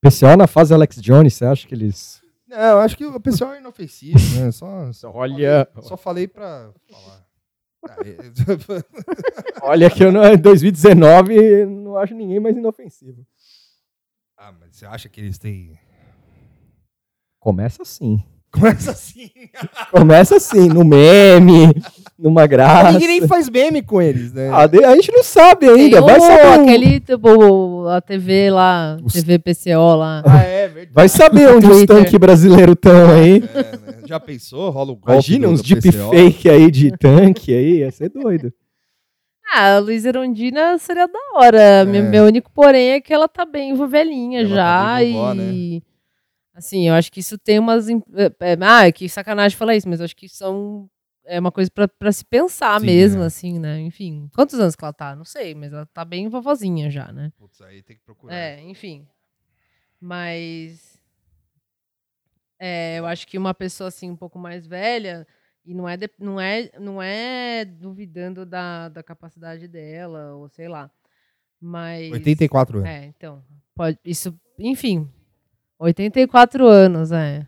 [0.00, 2.20] PCO na fase Alex Jones, você acha que eles.
[2.46, 4.50] Não, eu acho que o pessoal é inofensivo, né?
[4.52, 7.24] Só, só Olha- falei- só falei pra falar.
[7.88, 8.16] Ah, é-
[9.62, 13.26] Olha que eu não, em 2019 não acho ninguém mais inofensivo.
[14.36, 15.78] ah, mas você acha que eles têm.
[17.40, 18.22] Começa assim.
[18.50, 19.30] Começa assim.
[19.90, 21.74] Começa assim, no meme,
[22.24, 22.92] numa graça.
[22.92, 24.50] Ninguém nem faz meme com eles, né?
[24.52, 25.98] Ah, de- a gente não sabe ainda.
[25.98, 30.22] Tem Vai saber, aquele, tipo, a TV lá, Os- TV PCO lá.
[30.26, 30.90] Ah, é verdade.
[30.94, 33.36] vai saber onde os tanques brasileiros estão aí.
[33.54, 33.98] É, né?
[34.06, 34.70] Já pensou?
[34.70, 36.10] Rola o golpe Imagina uns do deep PCO.
[36.10, 38.50] fake aí de tanque aí, ia ser doido.
[39.56, 41.84] Ah, a Luiz Erundina seria da hora.
[41.84, 42.08] Meu, É.
[42.08, 44.96] meu único porém é que ela tá bem velhinha Ela tá já.
[44.96, 45.82] bem vovó, e.
[46.56, 47.88] Assim, eu acho que isso tem umas.
[47.88, 47.94] é,
[48.40, 50.88] é, ah, que sacanagem falar isso, mas eu acho que são.
[51.26, 53.26] É uma coisa pra se pensar Sim, mesmo, é.
[53.26, 53.80] assim, né?
[53.80, 54.30] Enfim.
[54.34, 55.16] Quantos anos que ela tá?
[55.16, 57.32] Não sei, mas ela tá bem vovozinha já, né?
[57.38, 58.34] Putz, aí tem que procurar.
[58.34, 59.06] É, enfim.
[60.00, 61.00] Mas.
[62.58, 65.26] É, eu acho que uma pessoa assim um pouco mais velha
[65.64, 70.68] e não é de- não é não é duvidando da, da capacidade dela ou sei
[70.68, 70.90] lá.
[71.60, 72.90] Mas 84 anos.
[72.90, 73.42] É, então,
[73.74, 75.08] pode isso, enfim.
[75.78, 77.46] 84 anos, é.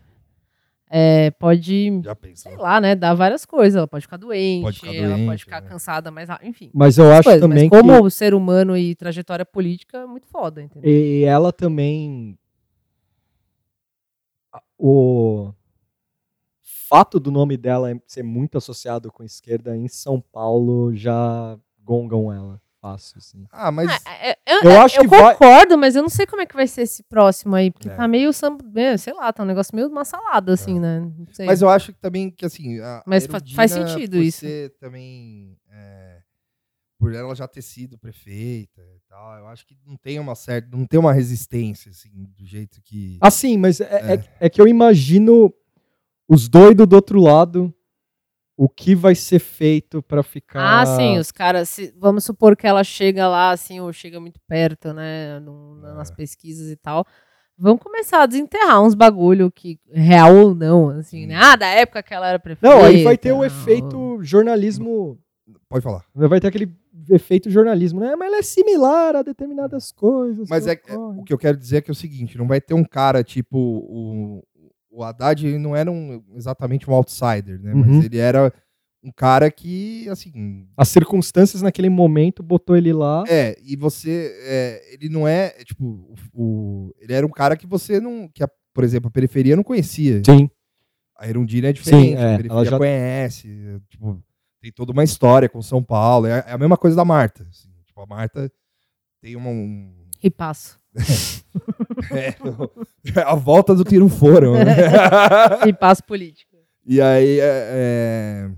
[0.89, 2.01] É, pode,
[2.33, 5.43] sei lá, né, dar várias coisas, ela pode ficar doente, Pode ficar ela doente, pode
[5.43, 5.69] ficar né?
[5.69, 6.71] cansada mais rápido, enfim.
[6.73, 7.87] Mas eu acho coisas, também mas que.
[7.87, 10.89] como ser humano e trajetória política, é muito foda, entendeu?
[10.89, 12.37] E ela também.
[14.77, 15.51] O
[16.87, 22.61] fato do nome dela ser muito associado com esquerda em São Paulo já gongam ela.
[22.91, 23.45] Fácil, assim.
[23.51, 23.89] Ah, mas.
[24.05, 26.41] Ah, é- é- Eu é- acho eu que vai- concordo, mas eu não sei como
[26.41, 27.95] é que vai ser esse próximo aí, porque É.
[27.95, 28.31] tá meio,
[28.75, 30.99] é, sei lá, tá um negócio meio uma salada, assim, né?
[30.99, 31.45] Não sei.
[31.45, 32.79] Mas eu acho que também que assim.
[32.79, 34.39] A Mas faz sentido isso.
[34.39, 35.57] Ser também.
[35.71, 36.21] é,
[36.99, 40.75] por ela já ter sido prefeita e tal, eu acho que não tem uma certa.
[40.75, 43.17] Não tem uma resistência, assim, do jeito que.
[43.21, 44.13] Assim, mas é, É.
[44.15, 45.53] é- é que eu imagino
[46.27, 47.71] os doidos do outro lado,
[48.57, 50.81] o que vai ser feito pra ficar.
[50.81, 54.39] Ah, sim, os caras, se- vamos supor que ela chega lá, assim, ou chega muito
[54.47, 56.15] perto, né, no- na- nas É.
[56.15, 57.05] pesquisas e tal,
[57.55, 62.01] vão começar a desenterrar uns bagulho que, real ou não, assim, né, ah, da época
[62.01, 62.75] que ela era prefeita.
[62.75, 65.19] Não, aí vai ter o efeito jornalismo.
[65.69, 66.03] Pode falar.
[66.13, 66.69] Vai ter aquele
[67.09, 68.15] efeito jornalismo, né?
[68.17, 70.49] Mas ela é similar a determinadas coisas.
[70.49, 72.47] Mas que é, é- o que eu quero dizer é que é o seguinte: não
[72.47, 73.57] vai ter um cara tipo.
[73.57, 74.43] O,
[74.97, 77.73] o Haddad não era um, exatamente um outsider, né?
[77.73, 77.85] Uhum.
[77.97, 78.51] Mas ele era
[79.03, 80.67] um cara que, assim.
[80.75, 83.23] As circunstâncias naquele momento botou ele lá.
[83.27, 84.35] É, e você.
[84.43, 85.53] é, ele não é.
[85.57, 88.27] é, Tipo, o, o- ele era um cara que você não.
[88.27, 90.21] Que a- por exemplo, a periferia não conhecia.
[90.25, 90.49] Sim.
[91.17, 93.47] A Erundina é diferente, é, a periferia ela já- conhece.
[93.89, 94.21] Tipo,
[94.61, 96.25] tem toda uma história com São Paulo.
[96.27, 97.43] É, é a mesma coisa da Marta.
[97.49, 98.51] assim, tipo, a Marta
[99.21, 99.49] tem uma.
[99.49, 100.77] um- E passo.
[102.11, 104.53] é, a volta do tiro foram.
[104.53, 104.63] né?
[105.67, 106.55] E passo político.
[106.85, 108.49] E aí, é, é,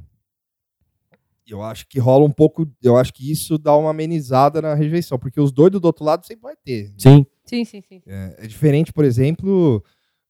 [1.47, 2.67] eu acho que rola um pouco.
[2.81, 6.25] Eu acho que isso dá uma amenizada na rejeição, porque os doidos do outro lado
[6.25, 6.93] sempre vai ter.
[6.97, 7.25] Sim.
[7.45, 8.01] Sim, sim, sim.
[8.05, 9.83] É, é diferente, por exemplo,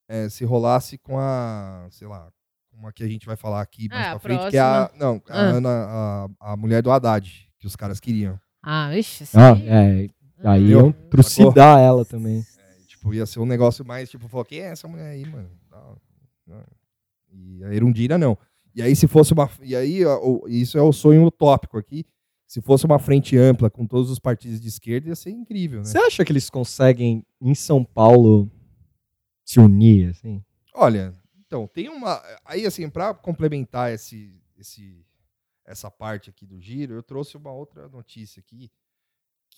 [0.08, 2.30] é, se rolasse com a, sei lá,
[2.72, 4.86] uma que a gente vai falar aqui mais Ah, pra a frente, que é a,
[4.88, 5.06] próxima.
[5.06, 5.42] não, a, Ah.
[5.50, 5.70] Ana,
[6.40, 8.40] a, a mulher do Haddad, que os caras queriam.
[8.64, 9.38] Ah, ixi, sim.
[9.38, 10.08] Ah, é.
[10.44, 12.40] Aí Eu- iam trucidar ela também.
[12.58, 15.50] É, tipo, ia ser um negócio mais, tipo, falou, quem é essa mulher aí, mano?
[15.70, 15.98] Não,
[16.48, 16.64] não.
[17.32, 18.38] E a Erundina não.
[18.74, 19.50] E aí, se fosse uma.
[19.62, 20.02] E aí,
[20.48, 22.06] isso é o sonho utópico aqui.
[22.48, 25.86] Se fosse uma frente ampla com todos os partidos de esquerda, ia ser incrível, né?
[25.86, 28.50] Você acha que eles conseguem, em São Paulo,
[29.46, 30.44] se unir, assim?
[30.74, 31.14] Olha,
[31.46, 32.22] então, tem uma.
[32.46, 35.06] Aí, assim, para complementar esse, esse,
[35.66, 38.72] essa parte aqui do giro, eu trouxe uma outra notícia aqui,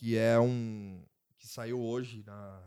[0.01, 0.99] que é um.
[1.37, 2.59] que saiu hoje na,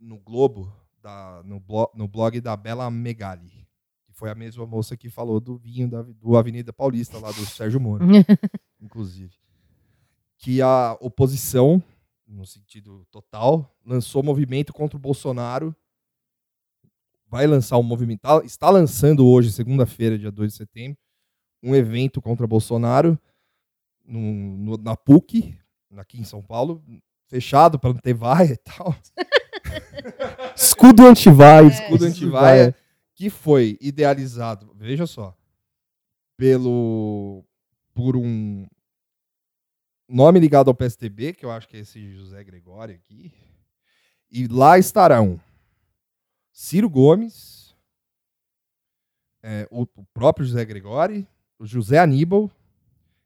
[0.00, 3.64] no Globo, da, no, blog, no blog da Bela Megali.
[4.04, 7.46] Que foi a mesma moça que falou do vinho da, do Avenida Paulista, lá do
[7.46, 8.04] Sérgio Moro,
[8.80, 9.32] inclusive.
[10.38, 11.80] Que a oposição,
[12.26, 15.74] no sentido total, lançou movimento contra o Bolsonaro
[17.28, 20.98] vai lançar um movimento, tá- está lançando hoje, segunda-feira, dia 2 de setembro,
[21.62, 23.18] um evento contra Bolsonaro
[24.04, 25.58] no- no- na PUC,
[26.00, 26.82] aqui em São Paulo,
[27.28, 28.94] fechado para não ter vaia e tal.
[30.56, 31.66] escudo antivaia.
[31.66, 32.74] escudo antivaia,
[33.14, 35.36] que foi idealizado, veja só,
[36.36, 37.44] pelo
[37.94, 38.66] por um
[40.08, 43.32] nome ligado ao PSTB, que eu acho que é esse José Gregório aqui.
[44.30, 45.40] E lá estarão
[46.52, 47.74] Ciro Gomes,
[49.42, 51.26] é, o, o próprio José Gregório,
[51.58, 52.50] o José Aníbal,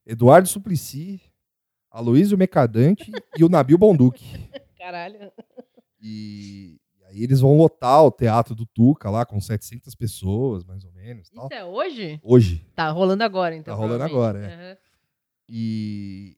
[0.05, 1.21] Eduardo Suplicy,
[1.91, 4.25] Aloysio Mercadante e o Nabil Bonduque.
[4.79, 5.33] Caralho.
[6.01, 10.93] E, aí eles vão lotar o Teatro do Tuca lá com 700 pessoas, mais ou
[10.93, 11.29] menos.
[11.31, 11.47] Tal.
[11.47, 12.21] Isso é hoje?
[12.23, 12.67] Hoje.
[12.75, 13.75] Tá rolando agora, então.
[13.75, 14.77] Tá rolando agora, Aham.
[15.49, 16.37] E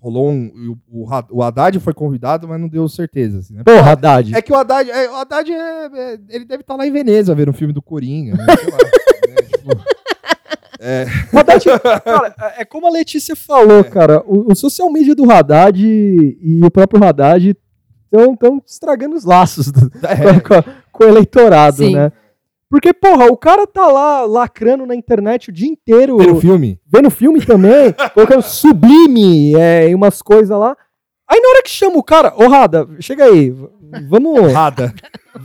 [0.00, 0.76] rolou um.
[0.88, 3.40] O, o, o Haddad foi convidado, mas não deu certeza.
[3.40, 3.64] Assim, né?
[3.64, 4.34] Porra, Haddad.
[4.34, 7.34] É que o Haddad, é, o Haddad é, é- ele deve estar lá em Veneza
[7.34, 8.36] vendo o filme do Coringa.
[8.36, 8.44] Né?
[8.56, 9.34] Sei lá, né?
[9.48, 9.97] Tipo,
[10.88, 11.06] é,
[11.38, 11.64] Haddad,
[12.04, 14.22] cara, é como a Letícia falou, cara.
[14.26, 17.56] O, o social media do Haddad e, e o próprio Haddad
[18.12, 21.94] estão estragando os laços do- é, com, a- com o eleitorado, Sim.
[21.94, 22.12] né?
[22.70, 26.78] Porque, porra, o cara tá lá lacrando na internet o dia inteiro, ver o filme.
[26.86, 30.76] vendo filme também, colocando sublime é, e umas coisas lá.
[31.30, 33.54] Aí na hora que chama o cara, ô Rada, chega aí,
[34.08, 34.92] vamos, Rada.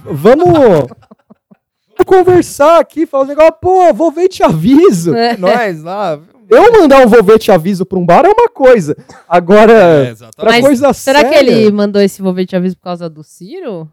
[0.06, 0.88] vamos,
[2.04, 5.16] vamos conversar aqui, falar um negócio, pô, vou ver te aviso.
[5.16, 5.38] É.
[5.38, 6.20] Nós lá.
[6.50, 8.96] Eu mandar um vou ver te aviso pra um bar é uma coisa.
[9.28, 10.54] Agora, É, pra exatamente.
[10.56, 13.90] Mas coisa Será que séria, ele mandou esse volvete aviso por causa do Ciro?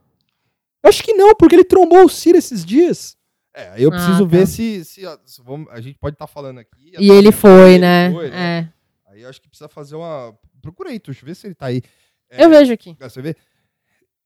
[0.82, 3.16] Acho que não, porque ele trombou o Ciro esses dias.
[3.54, 4.24] É, aí eu Ah, preciso tá.
[4.36, 6.92] ver se, se, se vamos- a gente pode estar falando aqui.
[6.98, 8.10] E ele foi, né?
[8.12, 8.68] foi, É.
[9.08, 10.32] Aí eu acho que precisa fazer uma.
[10.62, 11.82] Procura aí, Tuxo, vê se ele tá aí.
[12.30, 12.96] Eu vejo aqui.
[13.00, 13.34] Ah, Você vê?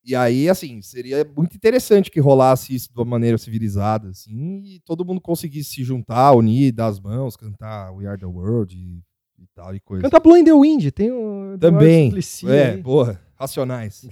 [0.06, 4.80] E aí, assim, seria muito interessante que rolasse isso de uma maneira civilizada, assim, e
[4.80, 9.02] todo mundo conseguisse se juntar, unir, dar as mãos, cantar We Are the World e,
[9.42, 10.02] e tal e coisa.
[10.02, 12.12] Canta Blowing in the Wind, tem o Também.
[12.46, 12.82] É, aí.
[12.82, 14.06] porra, racionais.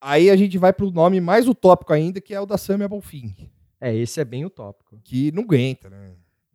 [0.00, 3.34] aí a gente vai pro nome mais utópico ainda, que é o da Samia Bonfim,
[3.80, 5.00] É, esse é bem utópico.
[5.02, 6.12] que não aguenta, né?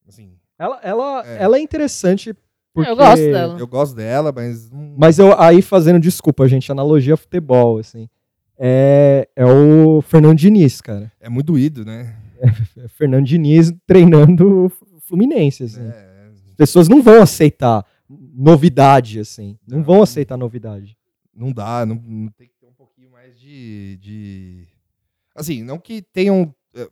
[0.08, 1.44] Assim, Ela, ela, É.
[1.44, 2.34] ela é interessante
[2.74, 2.90] porque...
[2.90, 3.60] Eu gosto dela.
[3.60, 4.70] eu gosto dela, mas.
[4.98, 8.08] Mas eu aí fazendo, desculpa, gente, analogia a futebol, assim.
[8.64, 11.12] É, é o Fernando Diniz, cara.
[11.20, 12.16] É muito doído, né?
[12.78, 14.72] É Fernando Diniz treinando
[15.02, 15.82] Fluminense, assim.
[15.82, 19.58] É, As pessoas não vão aceitar novidade, assim.
[19.68, 19.84] Não Não.
[19.84, 20.96] vão aceitar novidade.
[21.36, 24.68] não dá, não, não tem que ter um pouquinho mais de, de...
[25.36, 26.54] Assim, não que tenham.
[26.76, 26.88] eh,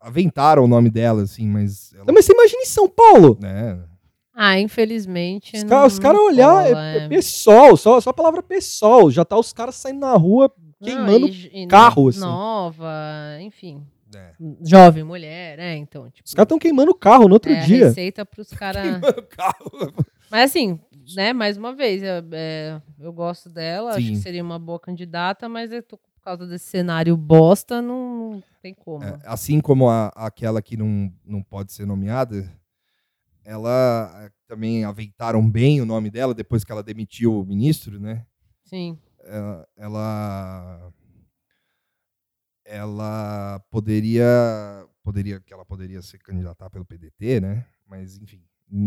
[0.00, 1.92] Aventaram o nome dela, assim, mas.
[1.94, 3.38] Ela, Não, mas você imagina em São Paulo.
[3.40, 3.78] né?
[4.34, 5.56] Ah, infelizmente.
[5.56, 9.10] Os caras cara olhar, é, é pessoal, só, só a palavra pessoal.
[9.10, 10.50] Já tá os caras saindo na rua
[10.82, 12.20] queimando Não, e- carro, assim.
[12.20, 12.90] Nova,
[13.40, 13.82] enfim.
[14.14, 14.32] É.
[14.62, 15.76] Jovem, mulher, né?
[15.76, 16.26] Então, tipo.
[16.26, 17.86] Os caras estão queimando carro no outro é dia.
[17.86, 19.00] receita pros caras.
[19.30, 19.92] Carro.
[20.30, 20.78] Mas assim,
[21.14, 24.12] né, mais uma vez, eu, é, eu gosto dela, acho Sim.
[24.12, 28.42] que seria uma boa candidata, mas eu tô, por causa desse cenário bosta, não, não
[28.62, 29.02] tem como.
[29.04, 32.50] É, assim como a, aquela que não, não pode ser nomeada,
[33.44, 38.24] ela eh, também aventaram bem o nome dela depois que ela demitiu o ministro, né?
[38.64, 38.96] Sim.
[39.24, 40.92] Ela ela,
[42.64, 47.66] ela poderia poderia que ela poderia se candidatar pelo PDT, né?
[47.86, 48.42] Mas enfim,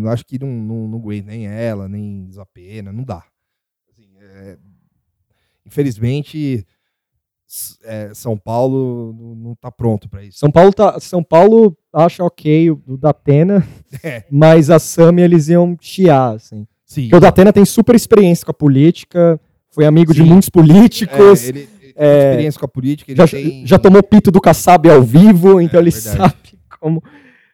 [0.08, 3.24] acho que não não, não aguenta nem ela nem Isapena, não dá.
[3.90, 4.58] Assim, é,
[5.66, 6.66] infelizmente
[7.84, 10.40] é, São Paulo não, não tá pronto para isso.
[10.40, 13.66] São Paulo tá, São Paulo acha ok o, o Datena,
[14.04, 14.26] É.
[14.30, 16.68] mas a Sami eles iam chiar, assim.
[16.86, 17.04] Sim.
[17.04, 19.40] Porque o Datena tem super experiência com a política,
[19.76, 20.28] foi amigo de Sim.
[20.30, 23.78] muitos políticos, É, ele, ele tem é, experiência com a política, ele já, tem já
[23.78, 26.18] tomou pito do Kassab ao vivo, então É, ele verdade.
[26.18, 27.04] sabe como.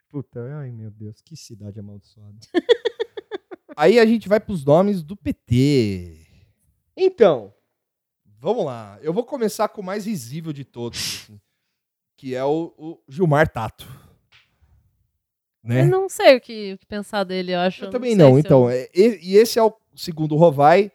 [0.10, 2.36] Puta, ai meu Deus, que cidade amaldiçoada.
[3.75, 6.17] Aí a gente vai pros nomes do PT.
[6.95, 7.53] Então,
[8.43, 8.97] Vamos lá.
[9.03, 11.39] Eu vou começar com o mais risível de todos, assim,
[12.17, 13.88] que é o, o Gilmar Tato.
[15.63, 15.81] Né?
[15.81, 17.86] Eu não sei o que, o que pensar dele, eu acho.
[17.86, 18.34] Eu também não.
[18.34, 20.91] se Então, eu- é, e, e esse é o segundo Rovai,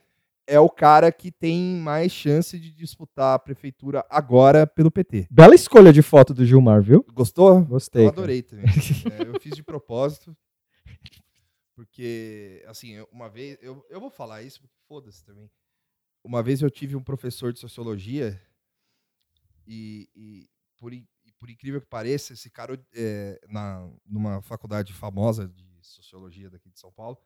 [0.46, 5.26] é o cara que tem mais chance de disputar a prefeitura agora pelo PT.
[5.30, 7.04] bela escolha de foto do Gilmar, viu?
[7.12, 7.64] Gostou?
[7.64, 8.06] Gostei.
[8.06, 8.20] Eu cara.
[8.20, 8.64] adorei também.
[8.64, 10.36] É, eu fiz de propósito.
[11.74, 13.58] Porque, assim, uma vez.
[13.60, 15.50] Eu, eu vou falar isso, porque foda-se também.
[16.24, 18.40] Uma vez eu tive um professor de sociologia
[19.66, 21.06] e, e por, e
[21.38, 26.80] por incrível que pareça, esse cara, é, na, numa faculdade famosa de sociologia daqui de
[26.80, 27.18] São Paulo,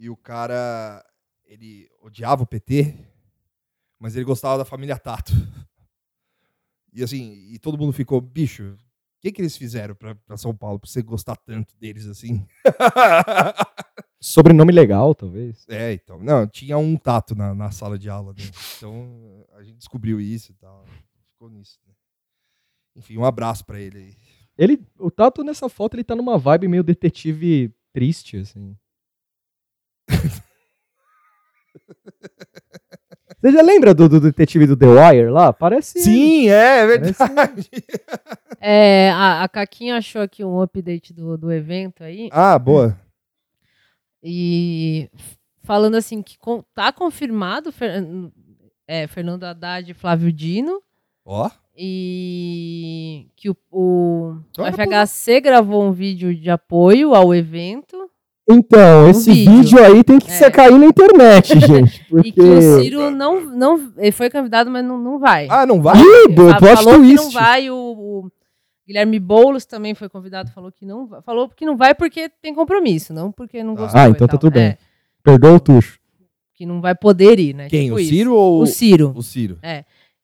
[0.00, 1.04] e o cara,
[1.48, 2.94] ele odiava o PT,
[3.98, 5.32] mas ele gostava da família Tato.
[6.90, 10.56] E assim, e todo mundo ficou, bicho, o que, que eles fizeram pra, pra São
[10.56, 12.44] Paulo pra você gostar tanto deles assim?
[14.20, 15.64] Sobrenome legal, talvez.
[15.68, 16.18] é, então.
[16.18, 18.42] Não, tinha um tato na, na sala de aula, né?
[18.76, 20.84] Então a gente descobriu isso e tal.
[21.32, 21.78] ficou nisso.
[21.86, 21.92] né?
[22.96, 24.16] Enfim, um abraço pra ele aí.
[24.56, 28.76] Ele, o Tato nessa foto, ele tá numa vibe meio detetive triste, assim.
[33.40, 35.52] Você já lembra do, do detetive do The Wire lá?
[35.52, 36.00] Parece.
[36.00, 37.70] Sim, é Parece- verdade.
[38.60, 42.28] É, a, a Caquinha achou aqui um update do, do evento aí.
[42.32, 42.98] Ah, boa.
[44.20, 45.08] E
[45.62, 48.04] falando assim que com- tá confirmado Fer-
[48.88, 50.82] é, Fernando Haddad e Flávio Dino.
[51.24, 51.48] Ó.
[51.76, 54.36] E que o, o
[54.72, 58.07] FHC gravou um vídeo de apoio ao evento.
[58.50, 59.52] Então, Um esse vídeo.
[59.52, 59.84] vídeo.
[59.84, 60.34] aí tem que É.
[60.34, 62.04] ser cair na internet, gente.
[62.08, 62.28] Porque.
[62.28, 63.92] E que o Ciro não, não.
[63.98, 65.46] Ele foi convidado, mas não, não vai.
[65.50, 65.96] Ah, não vai?
[65.96, 67.16] Fa- plot falou que twist.
[67.16, 67.70] não vai.
[67.70, 68.30] O, o
[68.86, 71.20] Guilherme Boulos também foi convidado, falou que não vai.
[71.20, 73.76] Falou que não vai porque tem compromisso, não porque não Ah.
[73.76, 74.00] gostou.
[74.00, 74.62] Ah, então tá tudo bem.
[74.68, 74.78] É,
[75.22, 75.98] Perdoa o tucho.
[76.54, 77.68] que não vai poder ir, né?
[77.68, 77.84] Quem?
[77.84, 78.08] Tipo o isso.
[78.10, 79.12] Ciro ou O Ciro.
[79.14, 79.58] o Ciro?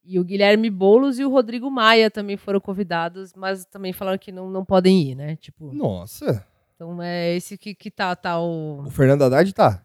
[0.06, 4.32] E o Guilherme Boulos e o Rodrigo Maia também foram convidados, mas também falaram que
[4.32, 5.36] não, não podem ir, né?
[5.36, 6.44] Tipo, Nossa.
[6.74, 8.82] Então é esse que, que tá, tá o.
[8.86, 9.80] O Fernando Haddad tá.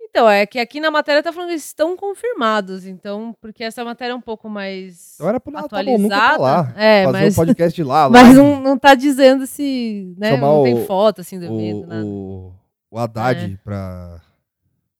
[0.00, 3.84] Então, é que aqui na matéria tá falando que eles estão confirmados, então, porque essa
[3.84, 6.08] matéria é um pouco mais Então era pra tá bom, atualizada.
[6.14, 6.72] tá lá.
[6.76, 8.08] É, Fazer mas, um podcast de lá.
[8.08, 8.36] mas live.
[8.38, 12.06] não, não tá dizendo se, né, Chamar não o- tem foto assim do o, nada.
[12.06, 12.54] o,
[12.92, 13.56] o Haddad É.
[13.64, 14.20] pra,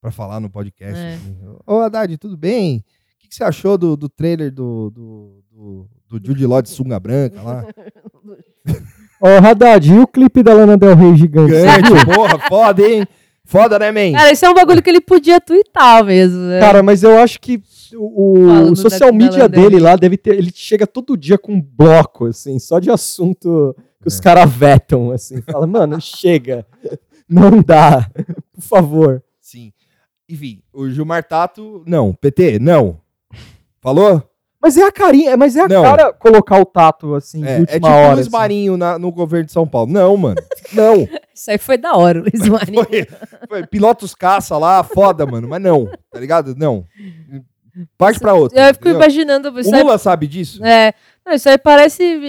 [0.00, 0.98] pra falar no podcast.
[0.98, 1.14] É.
[1.14, 1.38] assim.
[1.64, 2.78] Ô, Haddad, tudo bem?
[2.78, 6.70] O que, que você achou do, do trailer do, do, do, do Jude Law de
[6.70, 7.64] sunga branca lá?
[9.20, 11.54] Ó, Haddad, e o clipe da Lana Del Rey gigante?
[11.54, 13.06] Gigante, porra, foda, hein?
[13.46, 14.16] Foda, né, man?
[14.16, 16.60] Cara, isso é um bagulho que ele podia twittar mesmo, né?
[16.60, 17.62] Cara, mas eu acho que
[17.94, 19.80] o, o social da- media dele Rey.
[19.80, 20.34] lá deve ter.
[20.36, 24.22] Ele chega todo dia com um bloco, assim, só de assunto que os É.
[24.22, 25.40] caras vetam, assim.
[25.42, 26.66] Fala, mano, chega.
[27.28, 28.10] Não dá.
[28.54, 29.22] Por favor.
[29.40, 29.72] Sim.
[30.28, 32.14] Enfim, o Gilmar Tato, não.
[32.14, 32.98] PT, não.
[33.80, 34.22] Falou?
[34.64, 35.82] Mas é a carinha, mas é a Não.
[35.82, 38.08] cara colocar o tato, assim, de É, é última tipo hora.
[38.08, 38.30] o Luiz assim.
[38.30, 39.92] Marinho na- no governo de São Paulo.
[39.92, 40.36] Não, mano.
[40.72, 41.06] Não.
[41.34, 42.82] Isso aí foi da hora, Luiz Marinho.
[42.84, 43.06] Foi,
[43.46, 45.46] foi pilotos caça lá, foda, mano.
[45.48, 46.54] Mas não, tá ligado?
[46.56, 46.86] Não.
[47.98, 48.58] Parte pra outra.
[48.58, 49.00] Eu fico entendeu?
[49.02, 49.50] imaginando.
[49.50, 50.64] O Isso aí, Lula sabe disso?
[50.64, 50.94] é,
[51.26, 52.20] não, isso aí parece.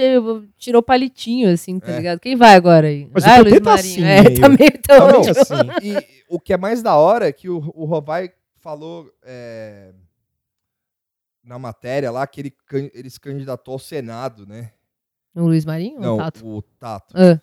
[0.57, 1.97] Tirou palitinho, assim, tá É.
[1.97, 2.19] ligado?
[2.19, 3.07] Quem vai agora aí?
[3.13, 3.93] Mas Vai, Luiz tá Marinho.
[3.93, 5.07] assim, É, meio- tá meio tão.
[5.07, 5.69] Também Não, assim.
[5.83, 9.91] E o que é mais da hora é que o, o Rovai falou é,
[11.45, 12.53] na matéria lá que ele,
[12.93, 14.71] ele se candidatou ao Senado, né?
[15.35, 15.99] O Luiz Marinho?
[15.99, 16.47] Não, o Tato?
[16.47, 17.13] o Tato.
[17.17, 17.41] Ah.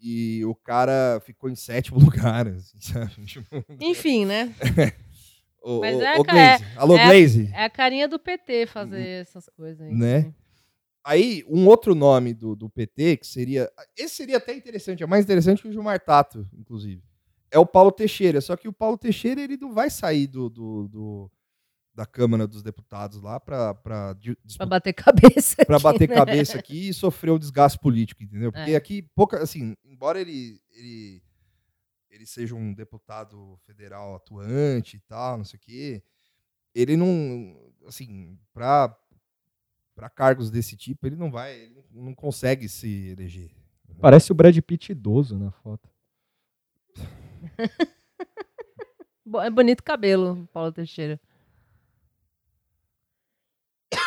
[0.00, 2.78] E o cara ficou em sétimo lugar, assim?
[3.24, 4.54] Tipo, Enfim, né?
[5.62, 6.64] Ô, Mas ô, é, ca- Glaze.
[6.76, 7.50] Alô, é- Glaze.
[7.54, 9.94] É a carinha do PT fazer essas coisas aí.
[9.94, 10.34] Né?
[11.04, 13.70] Aí, um outro nome do, do PT, que seria.
[13.96, 17.02] Esse seria até interessante, é mais interessante que o Gilmar Tato, inclusive.
[17.50, 18.40] É o Paulo Teixeira.
[18.40, 21.30] Só que o Paulo Teixeira ele não vai sair do, do- do-
[21.94, 25.64] da Câmara dos Deputados lá para Pra bater cabeça.
[25.66, 26.14] para aqui, bater né?
[26.14, 28.50] cabeça aqui e sofrer um desgaste político, entendeu?
[28.50, 28.76] Porque É.
[28.76, 31.22] aqui, pouca, assim, embora ele, ele,
[32.10, 36.02] ele seja um deputado federal atuante e tal, não sei o quê,
[36.74, 38.96] ele não, assim, para
[39.94, 43.50] para cargos desse tipo, ele não vai, ele não, consegue se eleger.
[44.00, 45.86] Parece o Brad Pitt idoso na foto.
[49.44, 51.18] É bonito cabelo, Paulo Teixeira.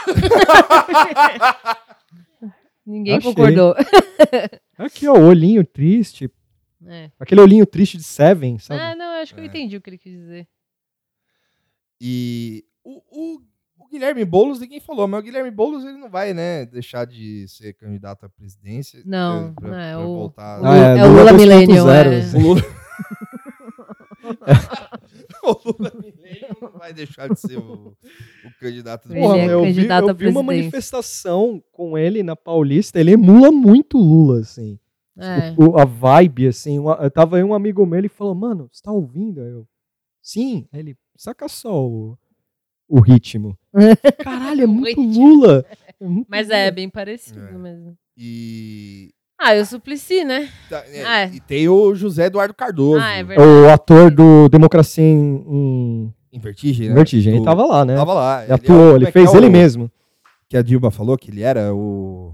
[2.86, 3.34] Ninguém Achei.
[3.34, 3.76] concordou.
[4.78, 6.30] Aqui, ó, o olhinho triste.
[6.86, 7.10] É.
[7.20, 8.80] Aquele olhinho triste de Seven, sabe?
[8.80, 9.48] Ah, não, eu acho que eu É.
[9.48, 10.48] entendi o que ele quis dizer.
[12.00, 13.42] E o, o-
[13.80, 17.48] o Guilherme Boulos, ninguém falou, mas o Guilherme Boulos ele não vai, né, deixar de
[17.48, 19.02] ser candidato à presidência.
[19.06, 20.62] Não, eh, pra- não é, pra o- voltar.
[20.62, 22.20] o- é o Lula Lula 2.0, Millennial, é.
[22.36, 22.62] O Lula.
[25.46, 25.92] o Lula
[26.62, 27.96] não vai deixar de ser o,
[28.46, 32.24] o candidato do Porra, é eu vi, candidato eu à vi uma manifestação com ele
[32.24, 34.80] na Paulista, ele emula muito Lula, assim.
[35.18, 35.54] É.
[35.58, 36.78] O- a vibe, assim.
[36.80, 39.42] uma- eu tava aí um amigo meu, ele falou, mano, você tá ouvindo?
[39.42, 39.68] Aí eu,
[40.22, 40.68] sim.
[40.74, 42.18] Aí ele, saca só o,
[42.88, 43.58] o ritmo.
[44.24, 45.02] Caralho, é O muito.
[45.02, 45.66] Lula.
[46.00, 46.72] É muito Mas é Lula.
[46.72, 47.52] bem parecido É.
[47.58, 47.98] mesmo.
[48.18, 49.14] E,
[49.48, 50.50] Ah, eu suplici, né?
[50.70, 51.28] tá, é, Ah, é.
[51.34, 53.00] e tem o José Eduardo Cardoso.
[53.04, 53.48] Ah, é verdade.
[53.50, 56.96] O ator do Democracia em, em Em Vertigem, né?
[56.96, 57.96] Vertigem, ele Do- tava lá, né?
[57.96, 58.44] Tava lá.
[58.44, 59.92] Ele é atuou, ele é fez é ele o- mesmo.
[60.50, 62.34] Que a Dilma falou que ele era o.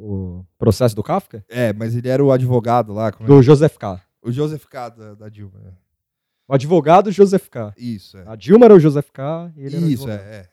[0.00, 1.44] O processo do Kafka?
[1.48, 3.10] É, mas ele era o advogado lá.
[3.12, 3.32] como é?
[3.34, 4.00] Do Joseph K.
[4.22, 4.90] O Joseph K.
[4.90, 5.58] da, da Dilma.
[5.64, 5.72] né?
[6.46, 7.72] O advogado Joseph K.
[7.76, 8.22] Isso, é.
[8.26, 9.50] A Dilma era o Joseph K.
[9.56, 10.46] E ele era o Isso, é, é.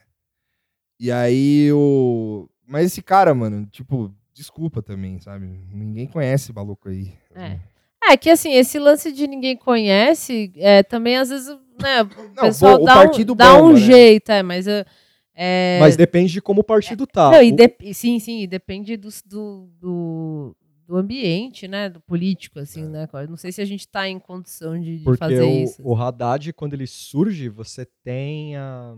[0.99, 2.47] E aí o.
[2.67, 5.45] Mas esse cara, mano, tipo, desculpa também, sabe?
[5.71, 7.13] Ninguém conhece maluco aí.
[7.33, 7.59] É.
[8.07, 11.47] É que assim, esse lance de ninguém conhece, é, também às vezes,
[11.81, 13.79] né, o Não, pessoal o dá, partido um, dá um bomba, né?
[13.79, 14.85] jeito, é, mas é,
[15.33, 17.31] É, Mas depende de como o partido tá.
[17.31, 20.55] não, e dep- sim, sim, e depende do, do,
[20.87, 21.89] do ambiente, né?
[21.89, 23.07] Do político, assim, né?
[23.11, 25.81] Eu Não sei se a gente tá em condição de, de Porque fazer o, isso.
[25.83, 28.95] o Haddad, quando ele surge, você tem a,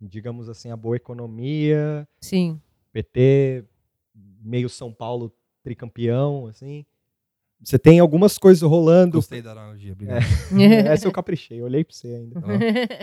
[0.00, 2.60] digamos assim, a boa economia, Sim.
[2.92, 3.64] PT,
[4.42, 5.32] meio São Paulo
[5.62, 6.84] tricampeão, assim.
[7.60, 9.18] Você tem algumas coisas rolando.
[9.18, 10.22] Gostei da analogia, obrigado.
[10.86, 12.38] Essa eu caprichei, eu olhei pra você ainda.
[12.38, 12.44] Ó,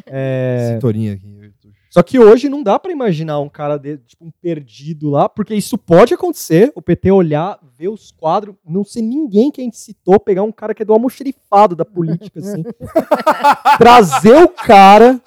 [0.05, 1.51] É, Sintonia aqui.
[1.89, 5.53] Só que hoje não dá pra imaginar um cara de, tipo um perdido lá, porque
[5.53, 9.77] isso pode acontecer, o PT olhar, ver os quadros, não ser ninguém que a gente
[9.77, 12.63] citou, pegar um cara que é do almoxerifado da política, assim,
[13.77, 15.21] trazer o cara,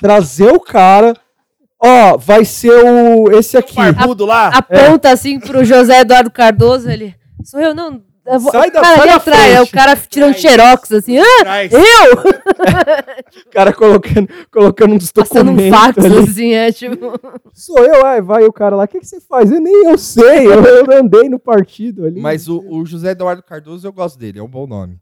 [0.00, 1.14] trazer o cara,
[1.82, 3.76] ó, vai ser o esse aqui.
[3.76, 4.48] Barbudo lá.
[4.48, 7.14] Aponta assim pro José Eduardo Cardoso, ele.
[7.44, 8.02] Sou eu, não.
[8.26, 9.56] Eu vou, Sai da- cara, sai ali da atrás, frente.
[9.56, 11.18] é o cara tirando xerox, assim.
[11.18, 11.78] Ah, eu!
[13.46, 16.18] O cara colocando, colocando uns Passando um documentos fax, ali.
[16.18, 17.18] assim, é tipo.
[17.52, 19.50] Sou eu, ai, vai o cara lá, o que, que você faz?
[19.50, 22.20] Eu nem eu sei, eu, eu andei no partido ali.
[22.20, 24.98] Mas o, o José Eduardo Cardoso, eu gosto dele, é um bom nome.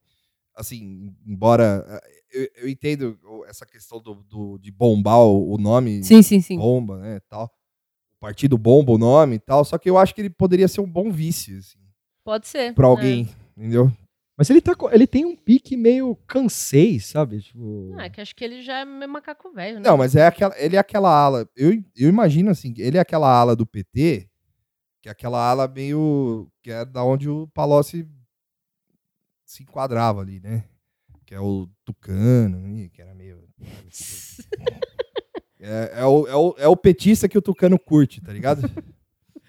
[0.57, 1.85] Assim, embora
[2.33, 6.57] eu, eu entendo essa questão do, do- de bombar o, nome, Sim, sim, sim.
[6.57, 7.45] bomba, né, tal.
[8.17, 10.81] O partido bomba o nome e tal, só que eu acho que ele poderia ser
[10.81, 11.79] um bom vice, assim,
[12.25, 12.75] Pode ser.
[12.75, 12.91] pra é.
[12.91, 13.93] alguém, entendeu?
[14.37, 17.41] Mas ele, tá, ele tem um pique meio cansei, sabe?
[17.43, 17.91] Tipo...
[17.91, 19.89] Não, é que acho que ele já é meio macaco velho, né?
[19.89, 23.29] Não, mas é aquela, ele é aquela ala, eu, eu imagino assim, ele é aquela
[23.29, 24.29] ala do PT,
[25.03, 28.07] que é aquela ala meio, que é da onde o Palocci
[29.45, 30.65] se enquadrava ali, né?
[31.29, 33.45] Que é o Tucano, ih, que era meio...
[35.61, 38.63] É, é o, é, o, é o petista que o Tucano curte, tá ligado?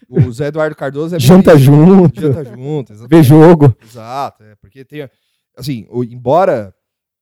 [0.08, 1.66] O Zé Eduardo Cardoso é Janta isso.
[1.66, 3.08] junto, Janta junto, exatamente.
[3.08, 3.76] vê jogo.
[3.80, 5.08] Exato, é, porque tem,
[5.56, 6.74] assim, o- embora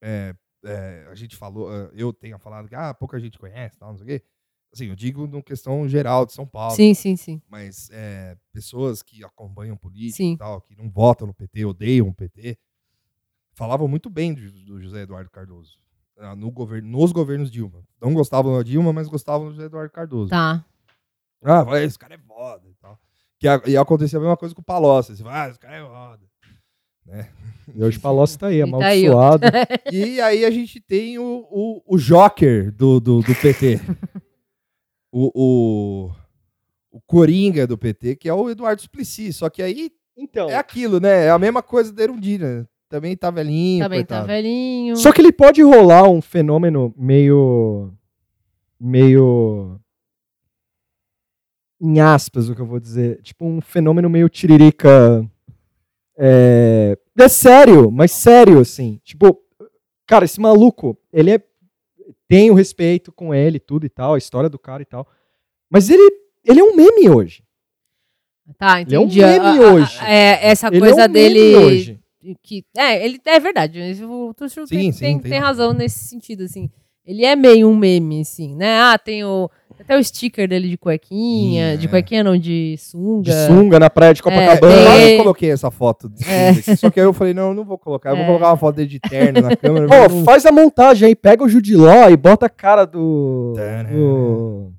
[0.02, 0.34] é,
[0.64, 3.98] é, a gente falou, é, eu tenha falado que ah, pouca gente conhece, tal, não
[3.98, 4.24] sei o quê,
[4.72, 7.42] assim, eu digo numa questão geral de São Paulo, Sim, sim, sim.
[7.46, 10.32] mas é, pessoas que acompanham política Sim.
[10.32, 12.58] e tal, que não votam no PT, odeiam o PT,
[13.58, 15.78] falavam muito bem do, do José Eduardo Cardoso,
[16.18, 17.82] ah, no governo, nos governos Dilma.
[18.00, 20.30] Não gostavam da Dilma, mas gostavam do José Eduardo Cardoso.
[20.30, 20.64] Tá.
[21.42, 22.98] Ah, vai, esse cara é foda e tal.
[23.38, 25.16] Que a- e acontecia a mesma coisa com o Palocci.
[25.16, 26.28] Você vai, ah, esse cara é foda.
[27.74, 29.42] E hoje o Palocci tá aí, E tá aí, amaldiçoado.
[29.92, 33.80] E aí a gente tem o, o, o Joker do, do, do PT.
[35.12, 36.12] o, o,
[36.90, 39.32] o Coringa do PT, que é o Eduardo Suplicy.
[39.32, 41.26] Só que aí Então, é aquilo, né?
[41.26, 42.68] É a mesma coisa da Erundina.
[42.88, 44.26] Também tá velhinho, Também tá coitado.
[44.28, 44.96] velhinho.
[44.96, 47.92] só que ele pode rolar um fenômeno meio.
[48.80, 49.78] meio.
[51.80, 53.20] Em aspas, o que eu vou dizer.
[53.22, 55.24] Tipo, um fenômeno meio tiririca.
[56.16, 59.00] É, é sério, mas sério, assim.
[59.04, 59.38] Tipo,
[60.06, 61.42] cara, esse maluco, ele é.
[62.26, 65.06] Tenho respeito com ele, tudo e tal, a história do cara e tal.
[65.70, 66.10] Mas ele,
[66.44, 67.42] ele é um meme hoje.
[68.58, 69.22] Tá, Ele é um entendi.
[69.22, 69.98] A- meme a- a- hoje.
[70.04, 72.00] É, essa Ele coisa é um meme dele.
[72.42, 73.80] Que, é, ele é verdade.
[74.04, 75.30] O Tuxo Sim, tem, sim, tem, tem.
[75.32, 76.68] tem razão nesse sentido, assim.
[77.06, 78.80] Ele é meio um meme, assim, né?
[78.80, 79.48] Ah, tem o.
[79.80, 81.74] Até o sticker dele de cuequinha.
[81.74, 81.88] Hum, De é.
[81.88, 83.30] cuequinha não, de sunga.
[83.30, 84.74] De sunga na praia de É, Copacabana.
[84.76, 86.08] Eu quase tem- coloquei essa foto.
[86.10, 86.50] de É.
[86.50, 88.10] aqui, Só que aí eu falei, não, eu não vou colocar.
[88.10, 88.26] Eu vou É.
[88.26, 89.86] colocar uma foto dele de terno na câmera.
[89.86, 93.54] Ô, mas não- faz a montagem aí, pega o Judiló e bota a cara do.
[93.90, 94.72] Do,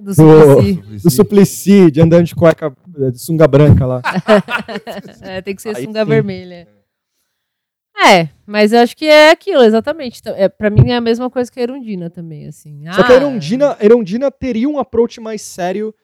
[0.00, 1.02] Do do- Suplicy.
[1.02, 2.72] do Suplicy, de andando de cueca
[3.12, 4.00] de sunga branca lá.
[5.22, 6.08] É, tem que ser Aí sunga sim.
[6.08, 6.68] vermelha.
[7.98, 10.20] É, mas eu acho que é aquilo, exatamente.
[10.20, 12.84] Então, É, pra mim é a mesma coisa que a Erundina também, assim.
[12.92, 15.94] Só que a Ah, Erundina, a Erundina teria um approach mais sério,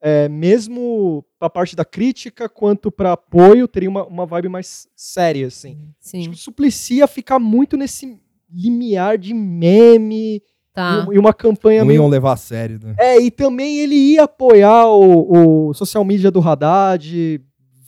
[0.00, 5.46] é, mesmo pra parte da crítica, quanto pra apoio, teria uma, uma vibe mais séria,
[5.46, 5.78] assim.
[6.00, 8.18] Sim, Acho que o Suplicy ia ficar muito nesse
[8.52, 10.42] limiar de meme
[10.72, 11.06] tá.
[11.10, 12.94] e, e uma campanha Não meio iam levar a sério, né?
[12.98, 17.40] É, e também ele ia apoiar o, o social media do Haddad,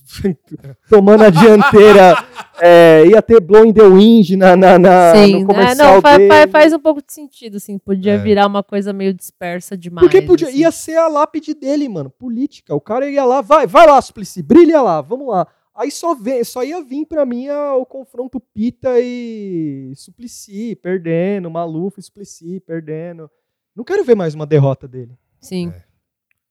[0.88, 2.14] tomando a dianteira.
[2.61, 6.16] é, ia ter Blowing the Wind na, na, na- Sim, no é, comercial não, fa-
[6.18, 6.28] dele.
[6.28, 7.78] fa- faz um pouco de sentido, assim.
[7.78, 8.18] Podia É.
[8.18, 10.04] virar uma coisa meio dispersa demais.
[10.06, 10.59] Porque podia, assim.
[10.59, 12.74] ia ser a lápide dele, mano, política.
[12.74, 15.46] O cara ia lá, vai, vai lá, Suplicy, brilha lá, vamos lá.
[15.74, 21.48] Aí só, vem, só ia vir pra mim a- o confronto Pita e Suplicy, perdendo,
[21.50, 23.30] Maluf e Suplicy, perdendo.
[23.76, 25.68] Não quero ver mais uma derrota dele Sim.
[25.68, 25.82] É.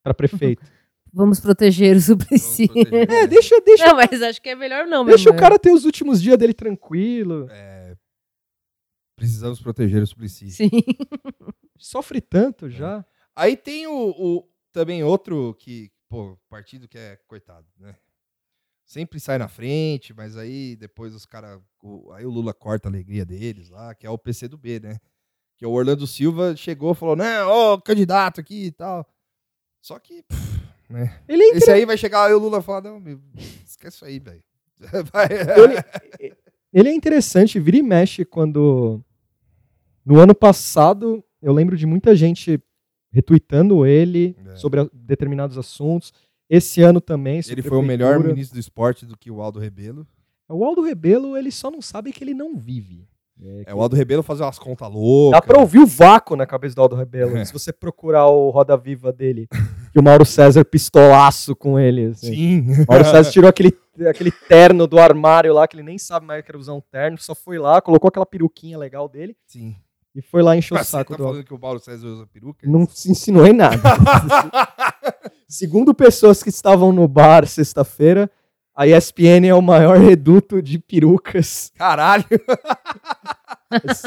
[0.01, 0.63] pra prefeito.
[1.17, 2.67] Vamos proteger o Suplicy.
[2.69, 3.09] Proteger.
[3.11, 5.83] é, deixa, deixa Não, mas acho que é melhor não, Deixa o cara ter os
[5.83, 7.47] últimos dias dele tranquilo.
[7.49, 7.95] É,
[9.15, 10.51] precisamos proteger o Suplicy.
[10.51, 10.69] Sim.
[11.79, 13.03] Sofre tanto já.
[13.35, 17.95] Aí tem o, o- também outro que, pô, partido que é coitado, né?
[18.85, 21.59] Sempre sai na frente, mas aí depois os caras.
[22.13, 24.97] Aí o Lula corta a alegria deles lá, que é o PCdoB, né?
[25.57, 29.05] Que o Orlando Silva chegou e falou, não, ô, candidato aqui e tal.
[29.81, 30.56] Só que, pff,
[30.89, 31.19] né?
[31.27, 33.19] Ele é Esse aí vai chegar, aí o Lula fala, não, meu,
[33.65, 34.43] esquece isso aí, velho.
[35.11, 36.33] Vai- Ele,
[36.71, 39.01] ele é interessante, vira e mexe quando.
[40.05, 42.61] No ano passado, eu lembro de muita gente
[43.11, 44.55] retweetando ele É.
[44.55, 46.13] sobre a- determinados assuntos.
[46.49, 47.41] Esse ano também.
[47.49, 50.07] Ele foi o melhor ministro do esporte do que o Aldo Rebelo.
[50.47, 53.05] O Aldo Rebelo, ele só não sabe que ele não vive.
[53.43, 55.41] É, É, que- o Aldo Rebelo fazer umas contas Dá loucas.
[55.41, 57.37] pra ouvir o vácuo na cabeça do Aldo Rebelo.
[57.37, 57.45] É.
[57.45, 59.47] Se você procurar o Roda Viva dele,
[59.93, 62.05] que o Mauro César pistolaço com ele.
[62.07, 62.33] assim.
[62.33, 62.83] Sim.
[62.83, 63.77] O Mauro César tirou aquele,
[64.09, 67.17] aquele terno do armário lá, que ele nem sabe mais que era usar um terno,
[67.19, 69.75] só foi lá, colocou aquela peruquinha legal dele Sim.
[70.15, 72.67] e foi lá encher o saco tá do falando que o Mauro César usa peruca?
[72.67, 73.77] Não se ensinou em nada.
[75.47, 78.29] Segundo pessoas que estavam no bar sexta-feira,
[78.77, 81.71] a ESPN é o maior reduto de perucas.
[81.77, 82.23] Caralho.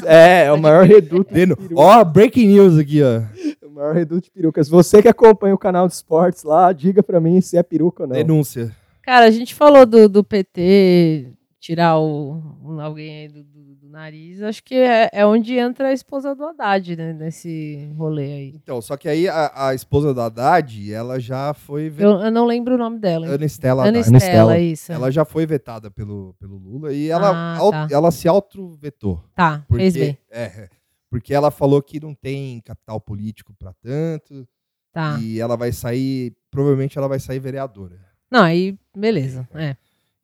[0.06, 1.76] É, é o maior reduto de Deno- perucas.
[1.78, 3.20] Ó, breaking news aqui, ó.
[3.66, 4.70] O maior reduto de perucas.
[4.70, 8.08] Você que acompanha o canal de esportes lá, diga pra mim se é peruca ou
[8.08, 8.16] não.
[8.16, 8.74] Denúncia.
[9.02, 11.28] Cara, a gente falou do, do PT
[11.60, 12.32] tirar o,
[12.64, 14.42] um- alguém aí do, do- do nariz.
[14.42, 17.12] Acho que é, é onde entra a esposa do Haddad, né?
[17.12, 18.52] Nesse rolê aí.
[18.56, 22.30] Então, só que aí a, a esposa da Haddad, ela já foi ve- Eu, eu
[22.30, 23.26] não lembro o nome dela.
[23.26, 23.32] hein?
[23.34, 24.16] Ana Estela Ana Haddad.
[24.16, 24.90] Estela, isso.
[24.92, 27.88] Ela já foi vetada pelo, pelo Lula e ela, Ah, tá.
[27.90, 29.22] ela se auto-vetou.
[29.34, 30.18] Tá, Porque, fez bem.
[30.30, 30.68] é,
[31.10, 34.46] porque ela falou que não tem capital político pra tanto
[34.92, 35.18] Tá.
[35.20, 37.98] e ela vai sair, provavelmente ela vai sair vereadora.
[38.30, 39.48] Não, aí, beleza.
[39.54, 39.76] É.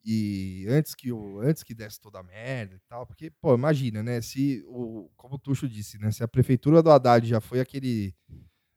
[0.09, 4.01] E antes que o antes que desse toda a merda e tal, porque pô, imagina,
[4.01, 7.59] né, se o como o Tuxo disse, né, se a prefeitura do Haddad já foi
[7.59, 8.15] aquele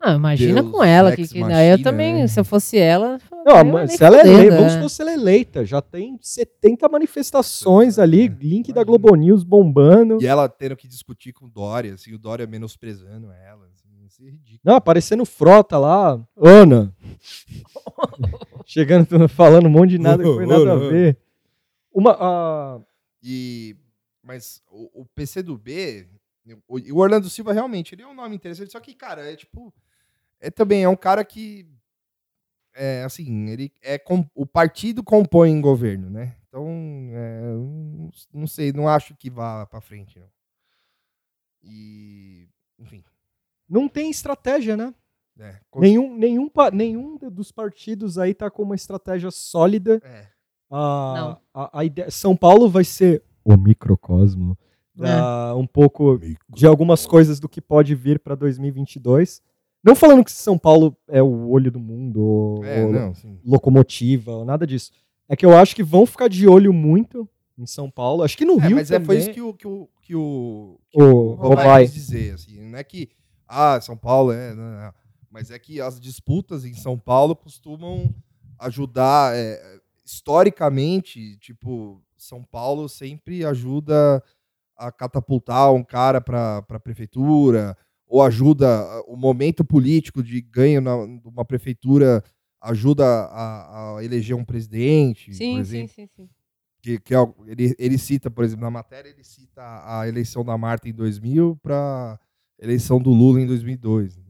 [0.05, 1.15] Não, imagina Deus com ela.
[1.15, 2.27] Que, que, eu machina, também, né?
[2.27, 3.17] se eu fosse ela.
[3.47, 4.75] Não, eu mas se ela é eleita, vamos é.
[4.75, 8.85] supor se ela é eleita, já tem 70 manifestações É, ali, é, link da imagina.
[8.85, 10.21] Globo News bombando.
[10.21, 14.21] e ela tendo que discutir com o Dória, assim, o Dória menosprezando ela, assim, isso
[14.25, 14.61] é ridículo.
[14.65, 16.93] Não, aparecendo frota lá, Ana.
[18.71, 21.19] Chegando, falando um monte de nada que foi nada a ver.
[21.93, 22.81] Uma, ah,
[23.21, 23.77] E
[24.23, 25.43] mas o, o PC
[26.69, 29.75] o, o Orlando Silva realmente, ele é um nome interessante, só que cara, é tipo
[30.39, 31.67] é também é um cara que
[32.73, 36.37] é assim, ele é com, o partido compõe em governo, né?
[36.47, 36.65] Então,
[37.13, 40.31] é, não, não sei, não acho que vá pra frente, não.
[41.61, 42.49] E,
[42.79, 43.03] enfim,
[43.69, 44.95] não tem estratégia, né?
[45.41, 50.01] É, Nenhum, nenhum, nenhum dos partidos aí tá com uma estratégia sólida.
[50.05, 50.27] é,
[50.71, 54.57] A, a, a ideia, São Paulo vai ser o microcosmo.
[54.95, 59.41] da- um pouco de algumas coisas do que pode vir para 2022.
[59.83, 63.13] Não falando que São Paulo é o olho do mundo, ou, é, ou não,
[63.43, 64.91] locomotiva, ou nada disso.
[65.29, 67.27] É que eu acho que vão ficar de olho muito
[67.57, 68.23] em São Paulo.
[68.23, 69.19] Acho que no É, Rio mas é, foi também.
[69.19, 71.83] isso que o que o que o, que O Robai Robai.
[71.85, 73.09] quis dizer, assim, não é que
[73.49, 74.93] ah, São Paulo é, não, não,
[75.31, 78.15] mas é que as disputas em São Paulo costumam
[78.59, 84.23] ajudar é, historicamente, tipo, São Paulo sempre ajuda
[84.77, 87.77] a catapultar um cara para a prefeitura
[88.07, 88.67] ou ajuda
[89.07, 92.25] o momento político de ganho na, de uma prefeitura
[92.61, 96.29] ajuda a, a eleger um presidente, por Sim, sim, exemplo sim, sim.
[96.83, 100.57] que, que é ele, ele cita, por exemplo, na matéria, ele cita a eleição da
[100.59, 102.19] Marta em 2000 para
[102.59, 104.30] eleição do Lula em 2002, entendeu?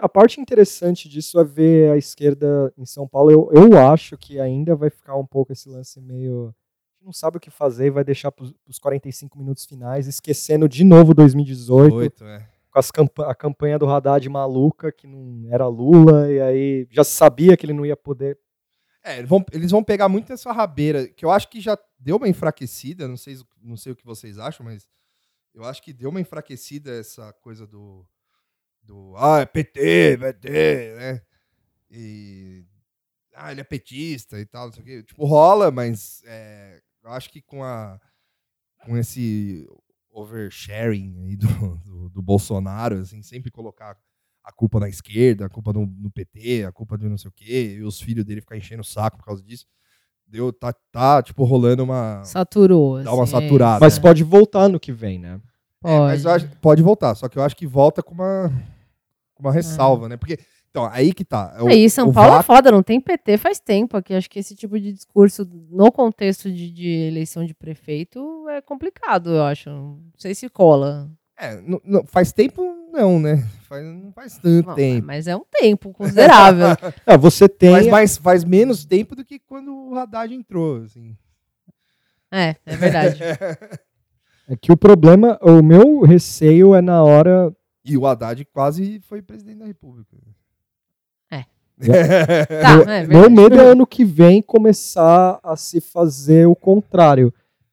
[0.00, 3.30] a parte interessante disso é ver a esquerda em São Paulo.
[3.30, 6.54] Eu, eu acho que ainda vai ficar um pouco esse lance meio.
[7.00, 10.84] Não sabe o que fazer e vai deixar para os 45 minutos finais, esquecendo de
[10.84, 12.46] novo 2018, Oito, é.
[12.70, 17.04] com as campa- a campanha do Haddad maluca, que não era Lula, e aí já
[17.04, 18.38] sabia que ele não ia poder.
[19.02, 22.16] É, eles vão, eles vão pegar muito essa rabeira, que eu acho que já deu
[22.16, 24.88] uma enfraquecida, não sei, não sei o que vocês acham, mas
[25.54, 28.04] eu acho que deu uma enfraquecida essa coisa do,
[28.88, 31.20] do ah, é PT, PT, né?
[31.90, 32.64] E
[33.34, 35.02] ah, ele é petista e tal, não sei o quê.
[35.02, 38.00] Tipo, rola, mas é, eu acho que com a
[38.84, 39.68] com esse
[40.10, 41.46] oversharing aí do,
[41.84, 43.96] do, do Bolsonaro, assim, sempre colocar
[44.42, 47.32] a culpa na esquerda, a culpa no, no PT, a culpa de não sei o
[47.32, 49.66] quê, e os filhos dele ficar enchendo o saco por causa disso.
[50.26, 52.22] Deu, tá, tá tipo, rolando uma.
[52.24, 53.02] Saturou.
[53.02, 53.80] Dá uma assim, é saturada.
[53.80, 54.00] Mas é.
[54.00, 55.40] pode voltar no que vem, né?
[55.84, 58.50] É, mas eu acho- pode voltar, só que eu acho que volta com uma,
[59.38, 60.16] uma ressalva, né?
[60.16, 60.38] Porque,
[60.70, 61.56] então, aí que tá.
[61.60, 64.14] o- Aí, São Paulo é vácuo- foda, não tem PT faz tempo aqui.
[64.14, 69.30] Acho que esse tipo de discurso, no contexto de, de eleição de prefeito, é complicado,
[69.34, 69.70] eu acho.
[69.70, 71.10] Não sei se cola.
[71.38, 72.62] É, não- não- faz tempo,
[72.92, 73.46] não, né?
[73.68, 75.06] Faz, não faz tanto Não, tempo.
[75.06, 76.68] Mas é um tempo considerável.
[77.06, 77.72] Ah, você tem.
[77.72, 81.16] Faz, mais, faz menos tempo do que quando o Haddad entrou, assim.
[82.32, 83.18] é, é verdade.
[84.50, 87.54] É que o problema, o meu receio é na hora.
[87.88, 90.16] E o Haddad quase foi presidente da República.
[91.30, 91.44] É.
[92.62, 97.32] tá, meu, é meu medo é ano que vem começar a se fazer o contrário.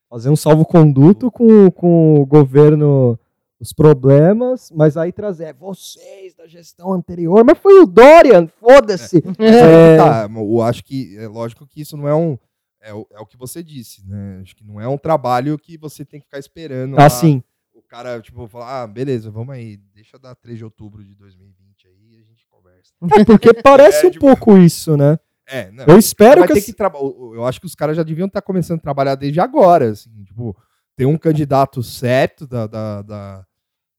[0.09, 3.19] Fazer um salvo-conduto com, com o governo,
[3.59, 7.43] os problemas, mas aí trazer "É vocês da gestão anterior.
[7.43, 9.23] Mas foi o Dorian, foda-se.
[9.39, 9.97] É.
[9.97, 12.37] Tá, eu acho que é lógico que isso não é um.
[12.81, 14.39] É o, é o que você disse, né?
[14.43, 16.95] Acho que não é um trabalho que você tem que ficar esperando.
[16.95, 17.43] lá Assim, O
[17.87, 22.15] cara, tipo, falar, ah, beleza, vamos aí, deixa dar 3 de outubro de 2020 aí
[22.15, 22.93] e a gente conversa.
[23.19, 25.17] é porque parece É, um tipo- pouco isso, né?
[25.47, 25.85] É, não.
[25.85, 26.53] Eu espero que.
[26.53, 29.39] as- que o- Eu acho que os caras já deviam estar começando a trabalhar desde
[29.39, 30.57] agora, assim, tipo,
[30.95, 33.45] ter um candidato certo da, da, da,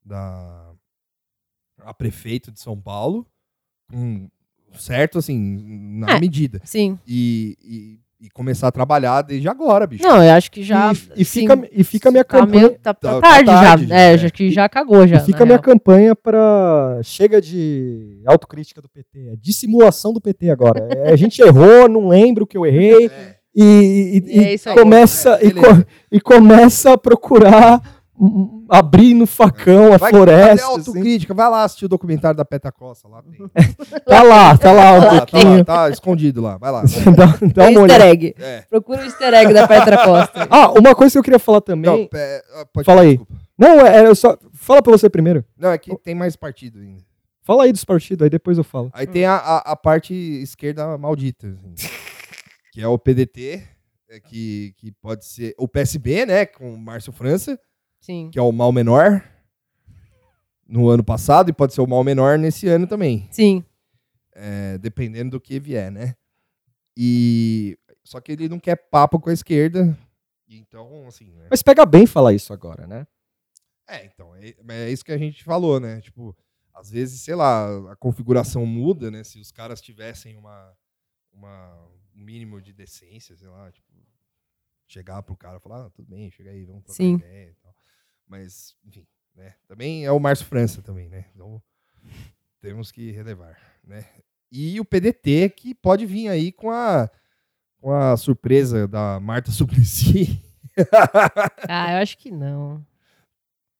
[0.05, 0.72] da-
[1.82, 3.26] a prefeito de São Paulo,
[3.93, 4.28] um,
[4.76, 5.39] certo, assim,
[5.99, 6.20] na É.
[6.20, 6.61] medida.
[6.64, 6.99] Sim.
[7.07, 10.03] E, e, e começar a trabalhar desde agora, bicho.
[10.03, 10.91] Não, eu acho que já.
[11.14, 12.67] e, e sim, fica, e fica a minha tá, campanha.
[12.69, 13.89] meio, tá, tá tá tarde, tarde, já.
[13.89, 14.19] já, É, é.
[14.19, 15.17] já que já cagou já.
[15.17, 15.62] E fica a minha real.
[15.62, 16.99] campanha pra.
[17.03, 19.29] Chega de autocrítica do PT.
[19.33, 20.89] É dissimulação do PT agora.
[20.91, 23.07] É, a gente errou, não lembro o que eu errei.
[23.07, 23.37] É.
[23.59, 27.95] E, e- E é e começa, É, e, co- e começa a procurar
[28.69, 30.49] abrir no facão a Vai, floresta.
[30.49, 30.79] cadê a assim.
[30.91, 31.35] autocrítica?
[31.35, 33.09] Vai lá assistir o documentário da Peta Costa.
[33.09, 33.23] Lá.
[34.07, 36.57] Tá lá, tá lá um Tá, tá, lá, tá escondido lá.
[36.59, 36.83] Vai lá.
[37.17, 38.07] dá, dá É uma easter olhada.
[38.09, 38.35] egg.
[38.39, 38.61] É.
[38.62, 40.47] Procura o easter egg da Petra Costa.
[40.51, 41.91] Ah, uma coisa que eu queria falar também.
[41.91, 43.17] Não, Não, pé- ah, pode Fala falar, aí.
[43.19, 43.87] desculpa.
[43.89, 44.39] é, é, eu só.
[44.55, 45.45] Fala pra você primeiro.
[45.59, 47.03] Não, é que tem mais partido ainda.
[47.43, 48.91] Fala aí dos partidos, aí depois eu falo.
[48.93, 51.47] Aí tem a, a, a parte esquerda maldita,
[51.77, 51.89] assim,
[52.73, 53.62] que é o PDT,
[54.11, 57.57] é, que, que pode ser o PSB, né, com o Márcio França,
[58.07, 58.31] Sim.
[58.31, 59.21] que é o mal menor
[60.69, 63.65] no ano passado, e pode ser o mal menor nesse ano também, Sim.
[64.33, 66.15] é, dependendo do que vier, né.
[66.97, 69.99] E só que ele não quer papo com a esquerda,
[70.49, 73.07] então, assim, né, Mas pega bem falar isso agora, né?
[73.89, 76.01] É, então, é, é isso que a gente falou, né?
[76.01, 76.37] Tipo,
[76.73, 79.25] às vezes, sei lá, a configuração muda, né?
[79.25, 80.73] Se os caras tivessem uma,
[81.33, 81.75] uma
[82.15, 83.93] um mínimo de decência, sei lá, tipo,
[84.87, 87.15] chegar pro cara e falar, ah, tudo bem, chega aí, vamos trocar Sim.
[87.15, 87.66] ideia e tal.
[88.27, 89.55] Mas, enfim, né?
[89.68, 91.27] Também é o Márcio França também, né?
[91.35, 91.62] Então,
[92.61, 94.05] temos que relevar, né?
[94.51, 97.11] E o PDT que pode vir aí com a,
[97.81, 100.43] com a surpresa da Marta Suplicy.
[101.70, 102.85] Ah, eu acho que não.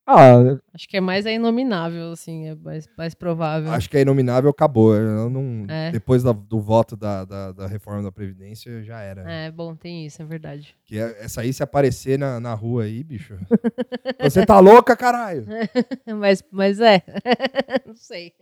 [0.09, 0.37] Ah,
[0.73, 3.73] Acho que é mais a inominável, assim, é mais, mais provável.
[3.73, 4.95] Acho que a inominável acabou.
[5.29, 5.91] Não, É.
[5.91, 9.29] Depois da- do voto da, da, da reforma da Previdência, já era.
[9.29, 10.77] É, bom, tem isso, é verdade.
[10.85, 13.37] Que é- essa aí, se aparecer na, na rua aí, bicho.
[14.23, 15.45] Você tá louca, caralho?
[16.21, 17.03] Mas, mas é.
[17.85, 18.33] não sei.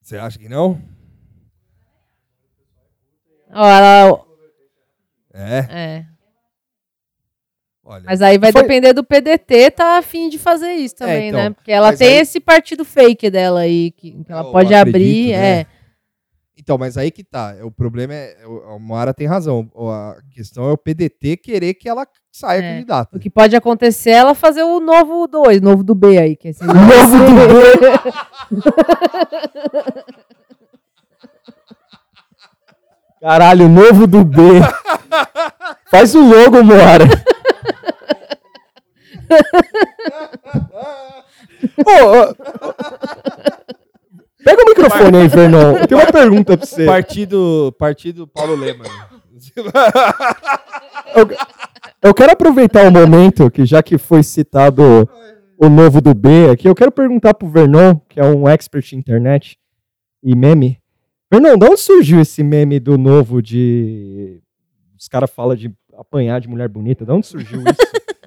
[0.00, 0.80] Você acha que não?
[3.50, 4.24] Ó, ela,
[5.34, 5.58] É.
[5.70, 6.06] é.
[7.90, 8.02] Olha.
[8.04, 11.50] Mas aí vai Foi- depender do PDT tá afim de fazer isso também, então, né?
[11.50, 14.96] Porque ela tem aí- esse partido fake dela aí, que, que ela Eu pode acredito,
[14.96, 15.32] abrir.
[15.32, 15.60] né?
[15.60, 15.66] É.
[16.58, 17.54] Então, mas aí que tá.
[17.62, 18.36] O problema é.
[18.46, 19.70] o- A Moara tem razão.
[19.74, 22.72] A questão é o PDT querer que ela saia É.
[22.74, 23.16] candidata.
[23.16, 26.36] O que pode acontecer é ela fazer o novo 2, novo do B aí.
[26.36, 26.76] Que é esse novo
[27.16, 28.58] do
[33.20, 34.42] Caralho, novo do B.
[35.90, 37.06] Faz o logo, Moara.
[41.78, 42.34] Ô,
[44.44, 45.86] Pega o microfone aí, Fernão.
[45.86, 46.86] Tem uma pergunta pra você.
[46.86, 48.88] Partido, partido Paulo Leman.
[52.00, 55.08] Eu quero aproveitar o momento que já que foi citado
[55.58, 58.98] o novo do B aqui, eu quero perguntar pro Vernon, que é um expert em
[58.98, 59.58] internet
[60.22, 60.78] e meme.
[61.30, 64.40] Vernon, de onde surgiu esse meme do novo de
[64.96, 67.04] os caras falam de apanhar de mulher bonita?
[67.04, 67.76] De onde surgiu isso?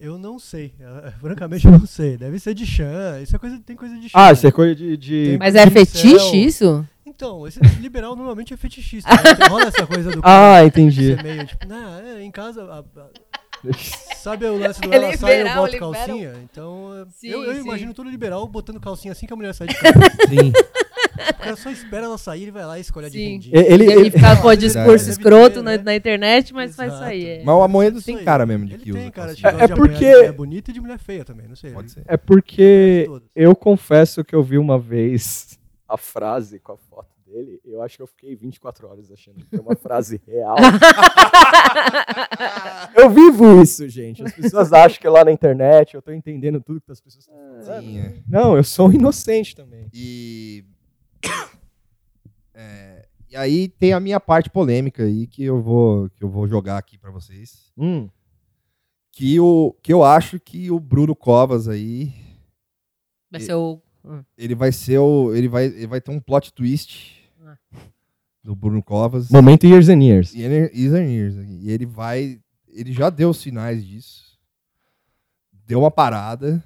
[0.00, 0.72] Eu não sei.
[0.80, 2.16] eh, Francamente, eu não sei.
[2.16, 3.20] Deve ser de Chan.
[3.22, 4.18] Isso é coisa, tem coisa de Chan.
[4.18, 6.86] ah, isso é coisa de, de- Mas é fetiche isso?
[7.04, 9.10] Então, esse liberal normalmente é fetichista.
[9.10, 9.20] né?
[9.32, 11.14] Então, Rola essa coisa do Ah, entendi.
[11.14, 12.62] ser meio tipo, não, é, em casa.
[12.64, 13.10] a- a-
[14.16, 15.92] sabe o lance do É ela sai e eu liberal, boto liberal.
[15.92, 16.34] calcinha?
[16.50, 17.60] Então, Sim, eu, eu sim.
[17.60, 19.92] imagino todo liberal botando calcinha assim que a mulher sai de casa.
[20.28, 20.52] Sim.
[21.30, 23.28] O cara só espera ela sair e vai lá e escolhe a de Sim.
[23.32, 23.54] rendir.
[23.54, 25.82] Ele- Ele, ele- ficar com o Ele discurso escroto ter, na, né?
[25.82, 27.04] na internet, mas faz Exato.
[27.04, 27.24] isso aí.
[27.26, 27.42] É.
[27.44, 28.24] Mas o Amoedo tem aí.
[28.24, 29.00] cara mesmo de Ele que usa.
[29.00, 29.60] tem cara de, calcinha.
[29.62, 31.70] É- é de porque- de mulher bonita e de mulher feia também, não sei.
[31.72, 32.02] Pode ser.
[32.06, 37.60] É porque eu confesso que eu vi uma vez a frase com a foto dele.
[37.64, 40.56] Eu acho que eu fiquei 24 horas achando que é uma frase real.
[42.96, 44.22] eu vivo isso, gente.
[44.22, 47.24] As pessoas acham que é lá na internet eu tô entendendo tudo que as pessoas
[47.24, 47.82] estão falando.
[47.82, 48.14] Sim, é.
[48.28, 49.86] Não, eu sou um inocente também.
[49.92, 50.64] E.
[52.54, 56.46] É, e aí tem a minha parte polêmica aí que eu vou, que eu vou
[56.46, 57.72] jogar aqui pra vocês.
[57.76, 58.08] Hum,
[59.12, 62.12] Que, o, que eu acho que o Bruno Covas aí,
[63.30, 63.80] Vai ser o.
[64.04, 64.22] hum.
[64.36, 65.32] ele vai ser o.
[65.34, 67.56] Ele vai, ele vai ter um plot twist Ah.
[68.42, 69.30] do Bruno Covas.
[69.30, 70.34] Momento Years and Years.
[70.34, 72.40] E ele, years and years, e ele vai.
[72.68, 74.38] Ele já deu sinais disso.
[75.66, 76.62] Deu uma parada.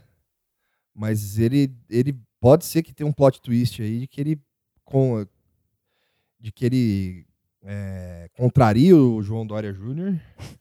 [0.95, 4.39] Mas ele, ele pode ser que tenha um plot twist aí de que ele.
[4.85, 5.25] Com,
[6.39, 7.27] de que ele
[7.65, 10.21] é, contraria o João Dória Júnior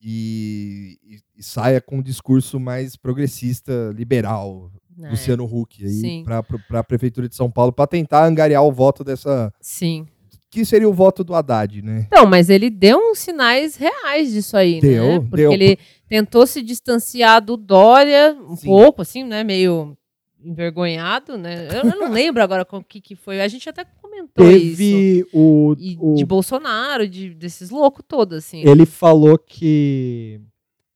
[0.00, 4.70] e, e- e saia com um discurso mais progressista, liberal,
[5.02, 6.44] É, Luciano Huck aí para
[6.80, 10.06] a prefeitura de São Paulo para tentar angariar o voto dessa Sim.
[10.50, 12.04] que seria o voto do Haddad, né?
[12.06, 15.18] Então, mas ele deu uns sinais reais disso aí, Deu, né?
[15.20, 15.52] Porque deu.
[15.52, 18.66] ele tentou se distanciar do Dória um Sim.
[18.68, 19.42] pouco, assim, né?
[19.42, 19.96] Meio
[20.44, 21.68] envergonhado, né?
[21.68, 23.40] Eu, eu não lembro agora o que, que foi.
[23.40, 24.76] A gente até comentou isso.
[24.78, 25.74] Teve o.
[25.78, 28.62] E o- de Bolsonaro, de, desses loucos todos, assim.
[28.66, 30.40] Ele falou que.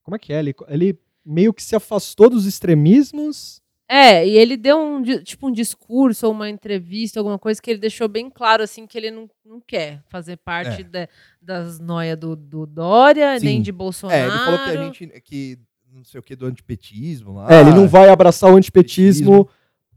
[0.02, 0.38] Como é que é?
[0.38, 3.62] Ele, ele meio que se afastou dos extremismos.
[3.86, 7.78] É, e ele deu um, tipo, um discurso ou uma entrevista, alguma coisa que ele
[7.78, 10.84] deixou bem claro, assim, que ele não, não quer fazer parte É.
[10.84, 11.08] da-
[11.40, 13.44] das noias do, do Dória, Sim.
[13.44, 14.18] nem de Bolsonaro.
[14.18, 15.58] É, ele falou que a gente que
[15.94, 17.46] não sei o que do antipetismo lá.
[17.54, 19.48] É, ele não vai abraçar o antipetismo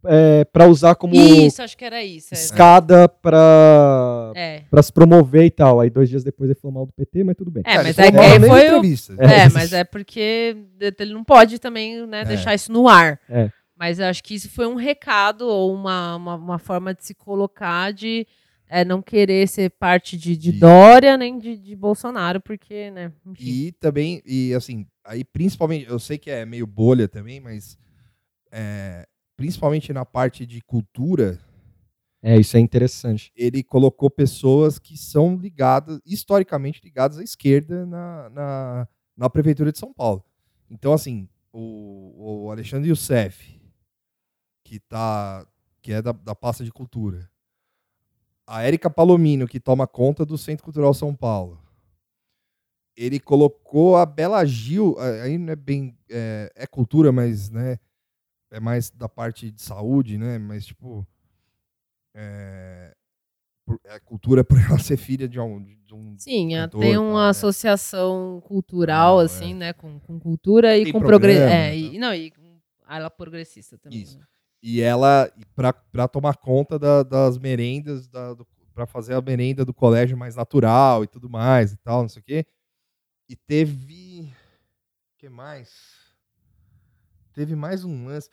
[0.05, 2.33] é, para usar como Isso, acho que era isso.
[2.33, 2.37] é.
[2.37, 4.61] escada pra, É.
[4.69, 5.79] pra se promover e tal.
[5.79, 7.63] Aí dois dias depois ele falou mal do PT, mas tudo bem.
[7.65, 8.83] É, mas é que foi o-.
[9.19, 9.39] É.
[9.45, 10.55] É, mas é porque
[10.99, 12.25] ele não pode também né, É.
[12.25, 13.19] deixar isso no ar.
[13.29, 13.49] É.
[13.75, 17.13] Mas eu acho que isso foi um recado ou uma, uma, uma forma de se
[17.13, 18.25] colocar de
[18.69, 23.11] é, não querer ser parte de, de Dória nem de, de Bolsonaro, porque, né?
[23.25, 23.43] Enfim.
[23.43, 27.77] E também, e assim, aí principalmente, eu sei que é meio bolha também, mas
[28.51, 29.07] é,
[29.37, 31.39] principalmente na parte de cultura,
[32.21, 33.31] É, isso é interessante.
[33.35, 39.77] ele colocou pessoas que são ligadas, historicamente ligadas à esquerda na, na, na Prefeitura de
[39.79, 40.23] São Paulo.
[40.69, 43.57] Então, assim, o, o Alexandre Youssef,
[44.65, 45.47] que, tá,
[45.81, 47.29] que é da, da pasta de cultura,
[48.47, 51.61] a Érica Palomino, que toma conta do Centro Cultural São Paulo,
[52.95, 57.77] ele colocou a Bela Gil, aí não é bem, é, é cultura, mas, né,
[58.49, 61.05] é mais da parte de saúde, né, mas, tipo,
[62.15, 62.95] é,
[63.65, 67.25] por- é cultura por ela ser filha de um, de um Sim, cantor, tem uma
[67.25, 67.29] né?
[67.29, 69.55] associação cultural, Ah, assim, é.
[69.55, 69.73] né?
[69.73, 71.53] Com, com cultura e Tem com progresso.
[71.53, 72.57] É, e, não, e com-
[72.89, 74.01] ela progressista também.
[74.01, 74.17] Isso.
[74.17, 74.25] né?
[74.61, 78.35] E ela, para tomar conta da- das merendas, da,
[78.73, 82.21] para fazer a merenda do colégio mais natural e tudo mais e tal, não sei
[82.21, 82.45] o quê.
[83.29, 84.31] E teve.
[85.17, 85.71] Que mais?
[87.33, 88.29] Teve mais um lance.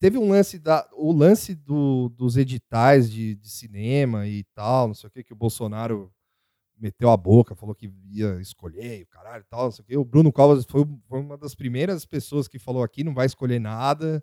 [0.00, 0.88] Teve um lance da.
[0.94, 5.32] O lance do, dos editais de, de cinema e tal, não sei o quê, que
[5.32, 6.12] o Bolsonaro
[6.78, 9.96] meteu a boca, falou que ia escolher o caralho e tal, não sei o quê.
[9.98, 13.60] O Bruno Covas foi, foi uma das primeiras pessoas que falou aqui, não vai escolher
[13.60, 14.22] nada.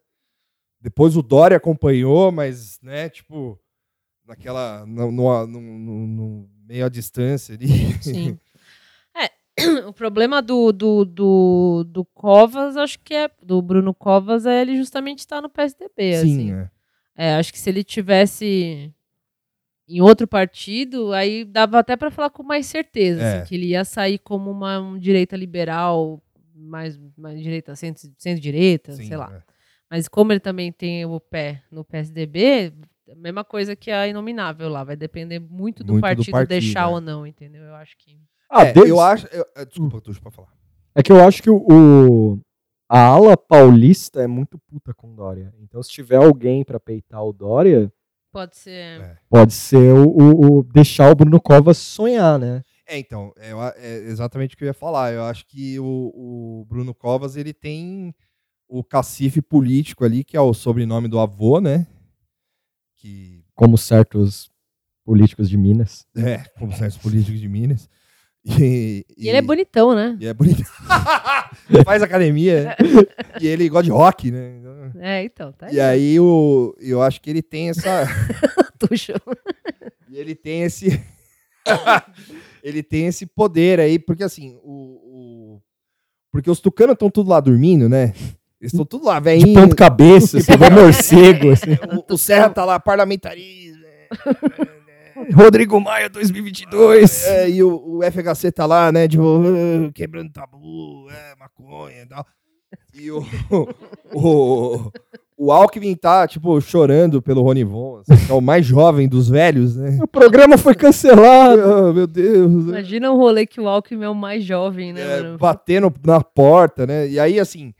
[0.79, 3.59] Depois o Dória acompanhou, mas, né, tipo,
[4.25, 4.85] naquela.
[4.85, 7.67] No, no, no- no- meio à distância ali.
[8.01, 8.37] Sim.
[9.19, 9.31] É,
[9.87, 13.29] o problema do, do, do, do Covas, acho que é.
[13.41, 16.13] Do Bruno Covas é ele justamente estar no PSDB.
[16.15, 16.35] assim.
[16.35, 16.69] Sim, é.
[17.15, 18.93] É, acho que se ele tivesse
[19.89, 23.37] em outro partido, aí dava até para falar com mais certeza, É.
[23.39, 26.21] assim, que ele ia sair como uma um direita liberal,
[26.53, 29.31] mais, mais direita, centro- centro-direita, sim, sei lá.
[29.33, 29.41] é.
[29.89, 32.73] Mas como ele também tem o pé no PSDB,
[33.09, 36.49] a mesma coisa que a Inominável lá, vai depender muito do, Muito do partido, partido,
[36.49, 36.87] deixar é.
[36.87, 37.63] ou não, entendeu?
[37.63, 38.19] Eu acho que.
[38.49, 39.27] Ah, É, desde- eu acho.
[39.27, 40.49] eu- é, desculpa, Tuxo, pra falar.
[40.95, 42.39] É que eu acho que o, o-
[42.89, 45.53] a ala paulista é muito puta com Dória.
[45.59, 47.91] Então, se tiver alguém pra peitar o Dória,
[48.31, 49.01] Pode ser.
[49.01, 49.17] É.
[49.29, 52.61] pode ser o, o- o- deixar o Bruno Covas sonhar, né?
[52.85, 55.11] É, então, é, é exatamente o que eu ia falar.
[55.13, 55.85] Eu acho que o,
[56.61, 58.13] o Bruno Covas ele tem
[58.67, 61.87] o cacife político ali, que é o sobrenome do avô, né?
[62.97, 64.49] Que Como certos
[65.05, 66.05] políticos de Minas.
[66.15, 67.89] é, como certos políticos de Minas.
[68.45, 70.17] E, E ele é bonitão, né?
[70.21, 70.63] E é bonito.
[71.85, 72.75] Faz academia.
[73.41, 74.57] e ele gosta de rock, né?
[74.59, 78.05] Então- É, então, tá E aí o, eu acho que ele tem essa.
[78.79, 79.11] Tuxo.
[80.09, 80.87] E ele tem esse.
[82.63, 84.71] ele tem esse poder aí, porque assim, o.
[85.55, 85.61] o-
[86.31, 88.13] porque os tucanos estão tudo lá dormindo, né?
[88.59, 89.53] Eles estão tudo lá, De velhinho.
[89.61, 91.51] ponta cabeça, você vê morcego.
[91.51, 91.71] Assim.
[92.07, 93.77] O, o Serra tá lá, parlamentarismo.
[93.81, 94.07] né?
[95.33, 97.25] Rodrigo Maia 2022.
[97.25, 99.07] É, e o, o FHC tá lá, né?
[99.07, 102.25] Tipo, "Ah, quebrando tabu, é, maconha e tal.
[102.93, 103.23] E o,
[104.13, 104.91] o,
[105.37, 109.75] o Alckmin tá, tipo, chorando pelo Ronivon, assim, que é o mais jovem dos velhos,
[109.75, 109.97] né?
[110.01, 111.61] O programa foi cancelado.
[111.61, 112.65] Ah, meu Deus.
[112.65, 112.79] né?
[112.79, 115.01] Imagina um rolê que o Alckmin é o mais jovem, né?
[115.01, 115.37] É, mano?
[115.37, 117.07] batendo na porta, né?
[117.07, 117.73] E aí, assim,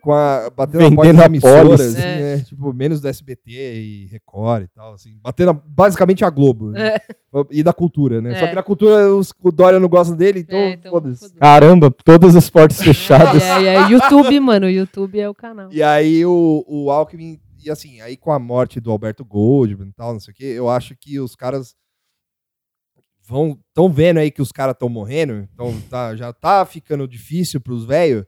[0.00, 1.80] com a, batendo na porta Vendendo a emissoras, polis.
[1.96, 2.36] assim, É.
[2.36, 2.42] né?
[2.42, 5.18] Tipo, menos do SBT e Record e tal, assim.
[5.22, 6.70] Batendo a- basicamente a Globo.
[6.70, 6.96] né?
[7.50, 8.38] E da cultura, né?
[8.38, 8.48] Só É.
[8.48, 11.20] que na cultura os, o Dória não gosta dele, então, É, então, foda-se.
[11.20, 11.38] foda-se.
[11.38, 13.42] Caramba, todas as portas fechadas.
[13.42, 14.66] É, é, é, YouTube, mano.
[14.66, 15.68] O YouTube é o canal.
[15.72, 19.92] E aí o, o Alckmin, e assim, aí com a morte do Alberto Goldman e
[19.92, 21.74] tal, não sei o quê, eu acho que os caras
[23.26, 27.60] vão tão vendo aí que os caras estão morrendo, então tá, já tá ficando difícil
[27.60, 28.24] pros velhos.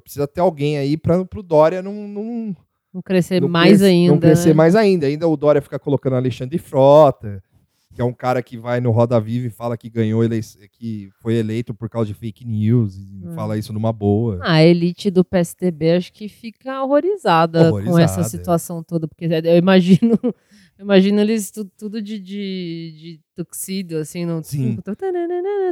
[0.00, 2.56] Precisa ter alguém aí para pro Dória não, não,
[2.92, 4.12] Vão crescer não mais cres- ainda.
[4.12, 4.54] Não crescer né?
[4.54, 5.06] mais ainda.
[5.06, 7.42] Ainda o Dória fica colocando Alexandre Frota,
[7.94, 10.40] que é um cara que vai no Roda Viva e fala que ganhou elei
[10.72, 13.34] que foi eleito por causa de fake news e Hum.
[13.34, 14.38] fala isso numa boa.
[14.42, 18.24] A elite do PSDB acho que fica horrorizada, com Horrorizada, essa é.
[18.24, 20.18] situação toda, porque eu imagino,
[20.78, 24.70] eu imagino eles tu- tudo de, de, de tuxedo, assim, no Sim.
[24.76, 24.82] tipo,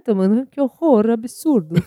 [0.05, 1.75] tomando, que horror, absurdo.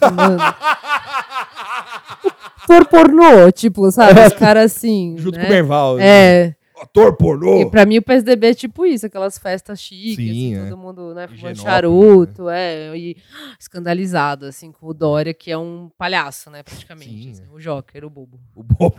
[2.64, 5.43] Ator pornô, tipo, sabe, os caras assim, Junto né?
[5.43, 5.99] com o Merval.
[5.99, 7.61] É, Ator pornô.
[7.61, 10.70] e pra mim o PSDB é tipo isso, aquelas festas chiques, Sim, assim, é.
[10.70, 13.18] todo mundo, né, fumando charuto, é, e
[13.59, 17.53] escandalizado, assim, com o Dória, que é um palhaço, né, praticamente, Sim, assim, é.
[17.53, 18.39] o Joker, o bobo.
[18.55, 18.95] O bobo.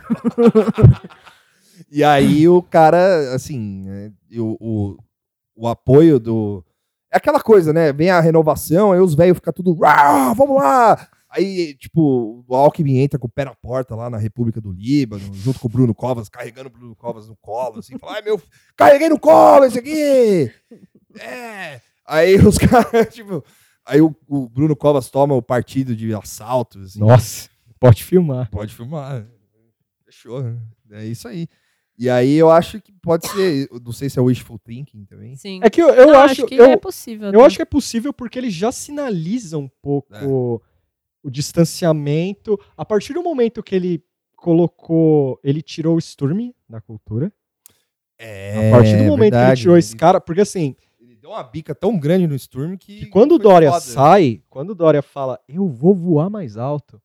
[1.91, 4.97] e aí o cara, assim, né, o, o,
[5.55, 6.63] o apoio do.
[7.11, 7.93] É aquela coisa, né?
[7.93, 9.73] Vem a renovação, aí os velhos ficam tudo.
[9.79, 11.07] "Rá, vamos lá!
[11.35, 15.33] Aí, tipo, o Alckmin entra com o pé na porta lá na República do Líbano,
[15.33, 18.41] junto com o Bruno Covas, carregando o Bruno Covas no colo, assim, fala, ai meu,
[18.77, 20.49] carreguei no colo esse aqui!
[21.19, 21.81] É!
[22.07, 23.43] Aí os caras, tipo.
[23.85, 26.99] Aí o, o Bruno Covas toma o partido de assalto, assim.
[26.99, 28.49] Nossa, pode filmar.
[28.49, 29.27] Pode filmar.
[30.05, 30.41] Fechou.
[30.41, 30.57] né?
[30.91, 31.47] É isso aí.
[31.97, 33.69] E aí eu acho que pode ser.
[33.83, 35.35] Não sei se é wishful thinking também.
[35.35, 35.59] Sim.
[35.63, 37.31] É que eu, eu Não, acho, que eu, é possível.
[37.31, 40.19] eu acho que é possível porque ele já sinaliza um pouco É.
[41.25, 42.59] o distanciamento.
[42.77, 44.03] A partir do momento que ele
[44.35, 47.33] colocou, ele tirou o Sturm da cultura.
[48.17, 48.69] É.
[48.69, 51.75] a partir do momento que ele tirou esse cara, porque assim, Ele deu uma bica
[51.75, 52.99] tão grande no Sturm que.
[52.99, 53.81] que quando o Dória foda.
[53.81, 57.01] sai, quando o Dória fala, eu vou voar mais alto,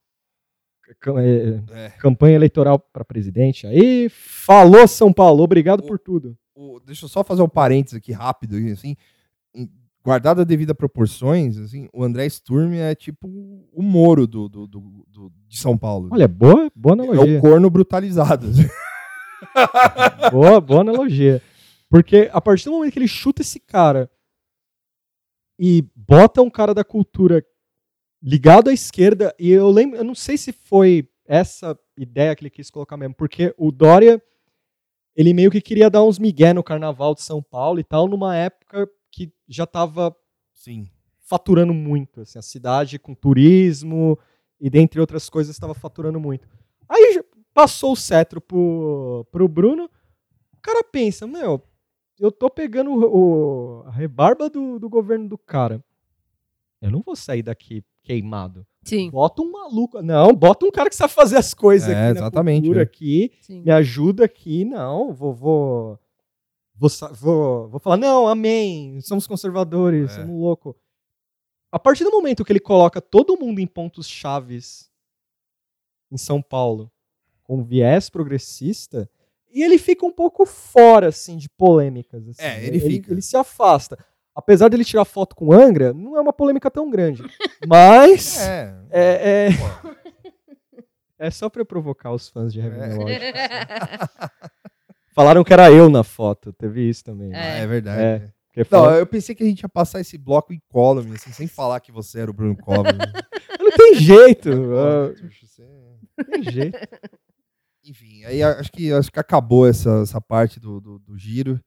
[1.18, 6.36] é, É, campanha eleitoral para presidente, aí falou São Paulo, obrigado O- por tudo.
[6.54, 8.96] o- deixa eu só fazer um parênteses aqui rápido, assim.
[10.02, 13.28] Guardado a devida proporções, assim, o André Sturm é tipo
[13.72, 16.08] o Moro do, do, do- do- de São Paulo.
[16.10, 17.38] Olha, boa, boa é analogia.
[17.38, 18.46] o corno brutalizado.
[18.48, 18.62] assim.
[20.30, 21.42] Boa, boa analogia.
[21.88, 24.10] Porque a partir do momento que ele chuta esse cara
[25.58, 27.44] e bota um cara da cultura
[28.22, 32.50] ligado à esquerda, e eu lembro, eu não sei se foi essa ideia que ele
[32.50, 34.22] quis colocar mesmo, porque o Dória,
[35.16, 38.36] ele meio que queria dar uns migué no carnaval de São Paulo e tal, numa
[38.36, 40.14] época que já tava
[40.54, 40.88] Sim.
[41.20, 44.18] faturando muito, assim, a cidade com turismo
[44.60, 46.46] e dentre outras coisas estava faturando muito.
[46.88, 47.22] Aí
[47.54, 49.84] passou o cetro pro, pro Bruno,
[50.52, 51.62] o cara pensa, meu,
[52.18, 55.82] eu tô pegando o, o- a rebarba do, do governo do cara,
[56.80, 58.66] eu não vou sair daqui queimado.
[58.82, 62.14] Sim, Bota um maluco, não, bota um cara que sabe fazer as coisas É, aqui
[62.14, 62.84] na exatamente, cultura é.
[62.84, 63.62] aqui, sim.
[63.62, 65.98] me ajuda aqui, não, vou, vou,
[66.80, 70.14] vou, vou, vou falar, não, amém, somos conservadores, É.
[70.14, 70.74] somos loucos.
[71.70, 74.90] A partir do momento que ele coloca todo mundo em pontos chaves
[76.10, 76.90] em São Paulo,
[77.44, 79.08] com viés progressista,
[79.52, 82.26] e ele fica um pouco fora, assim, de polêmicas.
[82.28, 82.66] assim, É, né?
[82.66, 83.12] ele fica.
[83.12, 83.98] Ele se afasta.
[84.34, 87.22] Apesar dele tirar foto com Angra, não é uma polêmica tão grande.
[87.66, 88.74] Mas É.
[88.90, 89.96] é, é, Pô,
[91.18, 92.88] é só pra provocar os fãs de Heavy É.
[92.88, 93.20] Melodic.
[95.20, 97.28] Falaram que era eu na foto, teve isso também.
[97.28, 97.60] né?
[97.62, 98.00] É, verdade.
[98.00, 98.32] É.
[98.56, 98.66] é.
[98.70, 101.92] Não, eu pensei que a gente ia passar esse bloco incólume, assim, sem falar que
[101.92, 102.96] você era o Bruno Covas.
[102.96, 103.04] né?
[103.60, 104.48] não tem jeito.
[104.74, 105.62] ah, Você-
[106.16, 106.78] não tem jeito.
[107.84, 111.60] Enfim, aí acho que, acho que acabou essa, essa parte do, do, do giro.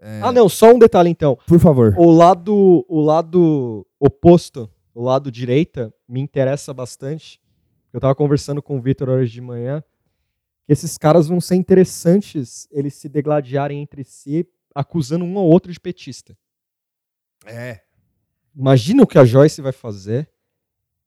[0.00, 1.36] É, Ah, não, só um detalhe então.
[1.46, 1.94] Por favor.
[1.98, 7.38] O lado, o lado oposto, o lado direita, me interessa bastante.
[7.92, 9.84] Eu tava conversando com o Vitor hoje de manhã.
[10.70, 15.80] Esses caras vão ser interessantes eles se degladiarem entre si, acusando um ao outro de
[15.80, 16.38] petista.
[17.44, 17.80] É.
[18.54, 20.30] Imagina o que a Joyce vai fazer.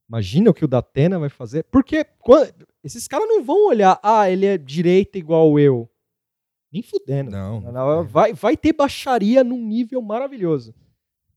[0.09, 1.63] Imagina o que o Datena vai fazer.
[1.71, 2.51] Porque quan-
[2.83, 5.89] esses caras não vão olhar, ah, ele é direita igual eu.
[6.69, 7.31] Nem fudendo.
[7.31, 7.61] Não.
[8.03, 10.75] Vai, vai ter baixaria num nível maravilhoso.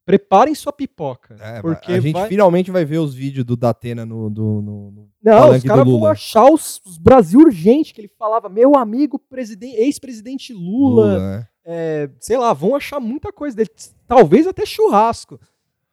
[0.07, 1.36] Preparem sua pipoca.
[1.40, 2.28] É, porque a gente vai...
[2.28, 4.30] finalmente vai ver os vídeos do Datena no.
[4.30, 8.48] do- no- no- Não, os caras vão achar os, os Brasil urgente, que ele falava,
[8.48, 13.70] meu amigo presiden- ex-presidente Lula, Lula, é, sei lá, vão achar muita coisa dele.
[14.07, 15.40] Talvez até churrasco.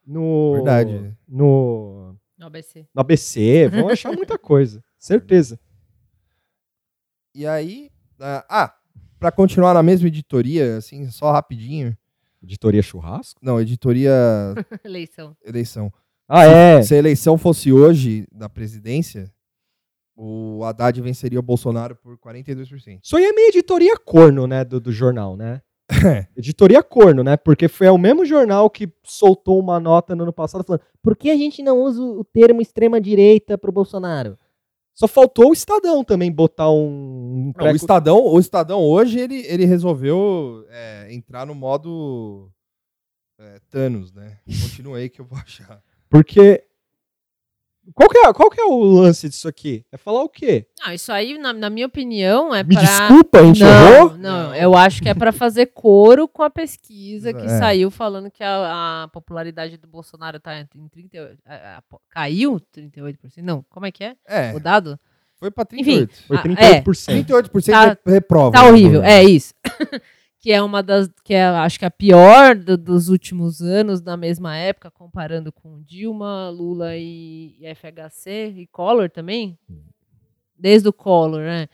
[0.05, 1.18] No, Verdade.
[1.28, 2.86] No, No ABC.
[2.93, 4.84] no ABC, vão achar muita coisa.
[4.99, 5.59] Certeza.
[7.34, 7.89] E aí,
[8.20, 8.74] ah, ah,
[9.20, 11.97] pra continuar na mesma editoria, assim, só rapidinho.
[12.44, 13.39] Editoria churrasco?
[13.41, 14.12] Não, editoria
[14.84, 15.36] Eleição.
[15.46, 15.91] eleição.
[16.28, 16.82] Ah, é.
[16.82, 19.32] Se a eleição fosse hoje da presidência,
[20.16, 23.00] o Haddad venceria o Bolsonaro por 42%.
[23.02, 25.62] Isso aí é meio editoria corno, né, do, do jornal, né?
[25.89, 26.28] É.
[26.38, 27.38] editoria corno, né?
[27.38, 31.30] Porque foi o mesmo jornal que soltou uma nota no ano passado falando por que
[31.30, 34.38] a gente não usa o termo extrema-direita pro Bolsonaro?
[34.94, 37.52] Só faltou o Estadão também botar um...
[37.58, 42.52] Não, o, Estadão, o Estadão hoje ele, ele resolveu é, entrar no modo
[43.39, 44.38] é, Thanos, né?
[44.46, 45.82] Continua aí que eu vou achar.
[46.10, 46.64] Porque...
[47.93, 49.86] Qual que, é, qual que é o lance disso aqui?
[49.91, 50.65] É falar o quê?
[50.79, 52.84] Não, isso aí, na, na minha opinião, é Me pra...
[52.84, 54.17] desculpa, a gente não, errou?
[54.17, 57.59] não, eu acho que é pra fazer coro com a pesquisa que É.
[57.59, 63.41] saiu falando que a, a popularidade do Bolsonaro tá em 38, a- a- caiu 38%.
[63.43, 64.15] Não, como é que é?
[64.25, 64.97] É, O dado?
[65.36, 66.23] foi pra Enfim, 38.
[66.27, 67.25] Foi Ah, 38%.
[67.25, 68.51] 38% Tá- reprova.
[68.53, 69.53] Tá horrível, é isso.
[70.44, 74.18] que é uma das, que é, acho que a pior do- dos últimos anos, na
[74.18, 79.58] mesma época, comparando com Dilma, Lula e, e FHC e Collor também.
[80.60, 81.68] Desde o Collor, né?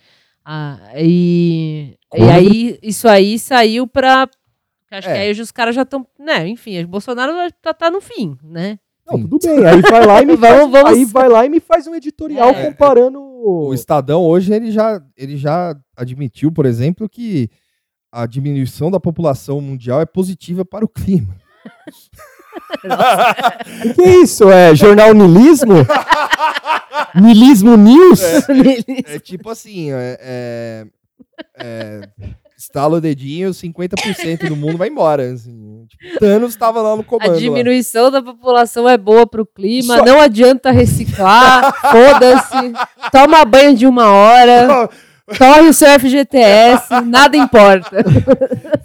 [0.45, 4.29] Ah, e, e aí, isso aí saiu pra.
[4.91, 5.13] Acho É.
[5.13, 6.05] que aí hoje os caras já estão.
[6.19, 7.33] Né, enfim, o Bolsonaro
[7.65, 8.77] já tá no fim, né?
[9.07, 9.65] Não, tudo bem.
[9.65, 11.95] Aí vai lá e me faz, Vamos- vamos- aí vai lá e me faz um
[11.95, 12.65] editorial É.
[12.67, 17.49] comparando O Estadão hoje ele já, ele já admitiu, por exemplo, que
[18.11, 21.35] a diminuição da população mundial é positiva para o clima.
[23.85, 24.49] O que é isso?
[24.49, 25.75] É jornal nilismo?
[27.15, 28.21] nilismo News?
[29.05, 30.85] É tipo assim, é, é,
[31.57, 32.09] é,
[32.57, 35.31] estala o dedinho, 50% do mundo vai embora.
[35.31, 35.85] Assim.
[35.87, 37.31] Tipo, Thanos estava lá no A comando.
[37.31, 37.37] lá.
[37.37, 42.73] diminuição da população é boa pro clima, Só- não adianta reciclar, foda-se.
[43.11, 44.89] Toma banho de uma hora,
[45.37, 47.97] corre o seu FGTS, nada importa.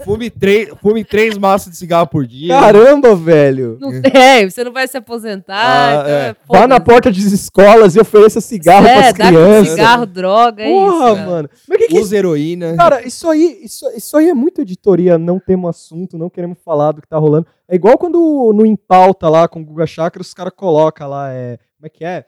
[0.04, 2.48] Fume, três, fume três maços de cigarro por dia.
[2.48, 3.78] Caramba, velho.
[3.80, 5.54] Não tem, você não vai se aposentar.
[5.56, 6.28] Ah, então é.
[6.28, 9.68] é, Vá na porta das escolas e ofereça cigarro é, pras dá com crianças.
[9.70, 11.14] cigarro, droga, é Porra, isso.
[11.16, 11.26] cara.
[11.30, 11.50] mano.
[11.68, 12.76] Mas que que Usa heroína.
[12.76, 16.92] Cara, isso aí, isso, isso aí é muito editoria, não temos assunto, não queremos falar
[16.92, 17.46] do que tá rolando.
[17.68, 21.32] É igual quando no Em Pauta lá com o Guga Chakra, os caras colocam lá,
[21.32, 22.24] é, como é que é?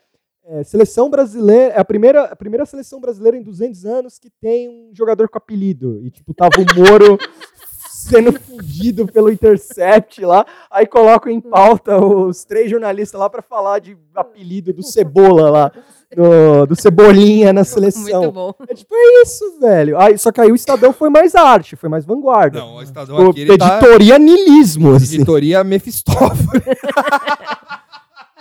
[0.49, 4.69] É, seleção brasileira, é a primeira, a primeira seleção brasileira em 200 anos que tem
[4.69, 6.01] um jogador com apelido.
[6.05, 7.19] E tipo, tava o Moro
[7.91, 13.81] sendo fugido pelo Intercept lá, aí colocam em pauta os três jornalistas lá pra falar
[13.81, 15.73] de apelido do Cebola lá,
[16.15, 18.23] do, do Cebolinha na seleção.
[18.23, 18.55] Muito bom.
[18.69, 19.99] É tipo, é isso, velho.
[19.99, 22.61] Aí, só que aí o Estadão foi mais arte, foi mais vanguarda.
[22.61, 25.17] Não, o Estadão Pô, aqui ele tá editoria nilismo, assim.
[25.17, 26.63] editoria Mephistófeles.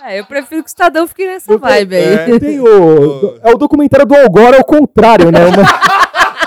[0.08, 2.14] É, eu prefiro que o Estadão fique nessa vibe aí.
[2.14, 2.38] É.
[2.38, 5.40] Tem o, é o documentário do Algora ao contrário, né?
[5.46, 5.96] Uma-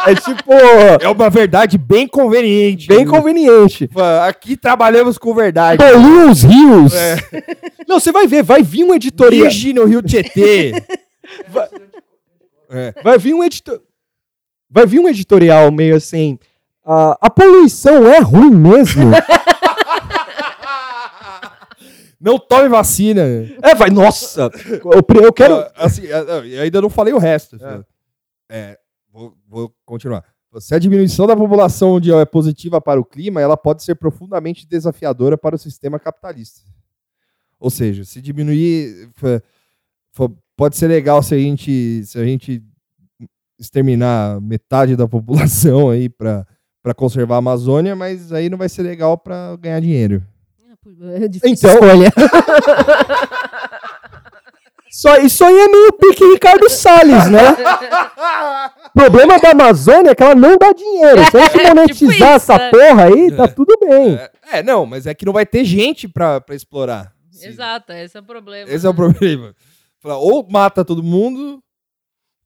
[0.09, 0.53] é tipo,
[1.01, 2.87] É uma verdade bem conveniente.
[2.87, 3.89] bem conveniente.
[4.27, 5.83] Aqui trabalhamos com verdade.
[5.83, 6.93] Poluam os rios.
[6.93, 7.17] É.
[7.87, 9.41] Não, você vai ver, vai vir um editoria.
[9.49, 10.73] Dirige no Rio Tietê.
[12.71, 12.93] É.
[13.03, 13.81] Vai vir um editor...
[14.69, 16.37] Vai vir um editorial meio assim.
[16.85, 19.09] ah, a poluição é ruim mesmo?
[22.19, 23.21] Não tome vacina.
[23.61, 24.51] é, vai, nossa.
[24.67, 25.65] Eu, eu quero.
[25.75, 27.57] Assim, eu ainda não falei o resto.
[28.49, 28.77] É,
[29.11, 30.23] vou, vou continuar.
[30.57, 34.67] Se a diminuição da população mundial é positiva para o clima, ela pode ser profundamente
[34.67, 36.61] desafiadora para o sistema capitalista.
[37.59, 39.11] Ou seja, se diminuir,
[40.57, 42.63] pode ser legal se a gente, se a gente
[43.59, 46.45] exterminar metade da população aí para
[46.95, 50.23] conservar a Amazônia, mas aí não vai ser legal para ganhar dinheiro.
[51.21, 52.11] É difícil Então- escolha.
[54.91, 57.51] Só, isso aí é meio pique Ricardo Salles, né?
[58.87, 61.23] O problema da Amazônia é que ela não dá dinheiro.
[61.29, 62.71] Se a gente Tipo monetizar isso, essa né?
[62.71, 64.15] porra aí, tá tudo bem.
[64.15, 67.13] É, é, não, mas é que não vai ter gente para explorar.
[67.31, 68.71] Se- Exato, esse é o problema.
[68.71, 69.53] Esse é o problema.
[70.01, 71.61] Fala, Ou mata todo mundo,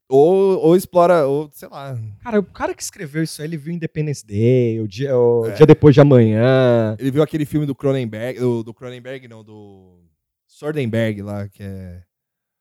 [0.09, 1.97] ou, ou explora, ou sei lá.
[2.23, 5.51] Cara, o cara que escreveu isso aí, ele viu Independence Day, o dia, o É.
[5.53, 6.95] dia depois de amanhã.
[6.99, 9.99] Ele viu aquele filme do Cronenberg, do, do Cronenberg, não, do
[10.47, 12.01] Sordenberg lá, que é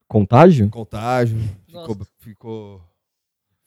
[0.08, 0.68] Contágio?
[0.70, 1.38] Contágio.
[1.66, 2.80] Ficou, ficou,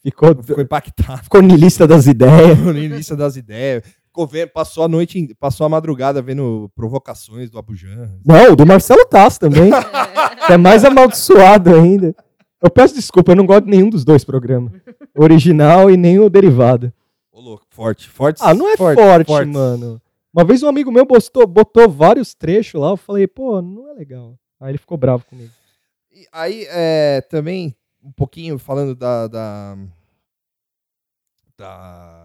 [0.03, 2.57] Ficou, ficou impactado ficou niilista das ideias.
[2.59, 3.84] no início das ideias.
[4.05, 8.11] Ficou vendo, passou a noite, passou a madrugada vendo provocações do Abujan.
[8.23, 9.71] Não, o do Marcelo Tass também.
[10.45, 12.15] que é mais amaldiçoado ainda.
[12.62, 14.74] Eu peço desculpa, eu não gosto de nenhum dos dois programas.
[15.16, 16.91] O original e nem o derivado.
[17.32, 18.39] Ô, louco, forte, forte.
[18.41, 20.01] Ah, não é forte, mano.
[20.34, 23.93] Uma vez um amigo meu botou, botou vários trechos lá, eu falei, pô, não é
[23.93, 24.38] legal.
[24.60, 25.51] Aí ele ficou bravo comigo.
[26.12, 29.28] E aí, é, também, um pouquinho falando da.
[29.28, 29.78] da,
[31.58, 32.24] da,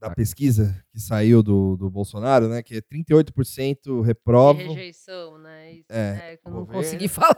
[0.00, 2.62] da pesquisa que saiu do, do Bolsonaro, né?
[2.62, 5.72] Que é 38% De reprova rejeição, né?
[5.72, 7.36] Isso, É, é, que eu não consegui falar.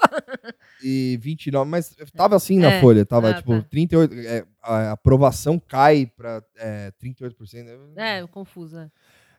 [0.83, 1.65] e 29%.
[1.65, 3.69] Mas tava assim na É, folha, tava ah, tipo tá.
[3.69, 4.13] 38%.
[4.27, 7.65] é, a aprovação cai pra é, 38%.
[7.95, 8.19] né?
[8.21, 8.93] É, confusa.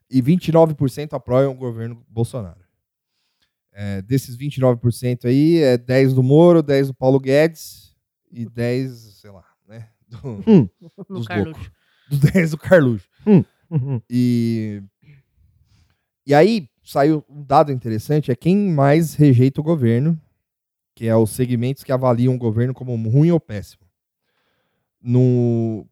[0.09, 2.59] e 29% apoiam o governo Bolsonaro.
[3.73, 7.95] É, desses 29% aí, é 10 do Moro, 10 do Paulo Guedes
[8.31, 8.91] e 10,
[9.21, 9.89] sei lá, né?
[10.07, 10.67] Do, Hum.
[11.07, 11.71] Dos Carluxo.
[12.11, 13.07] Dos 10 do Carluxo.
[13.69, 14.01] Uhum.
[14.09, 14.83] E,
[16.27, 20.19] e aí saiu um dado interessante, é quem mais rejeita o governo,
[20.95, 23.81] que é os segmentos que avaliam o governo como ruim ou péssimo.
[25.01, 25.87] No,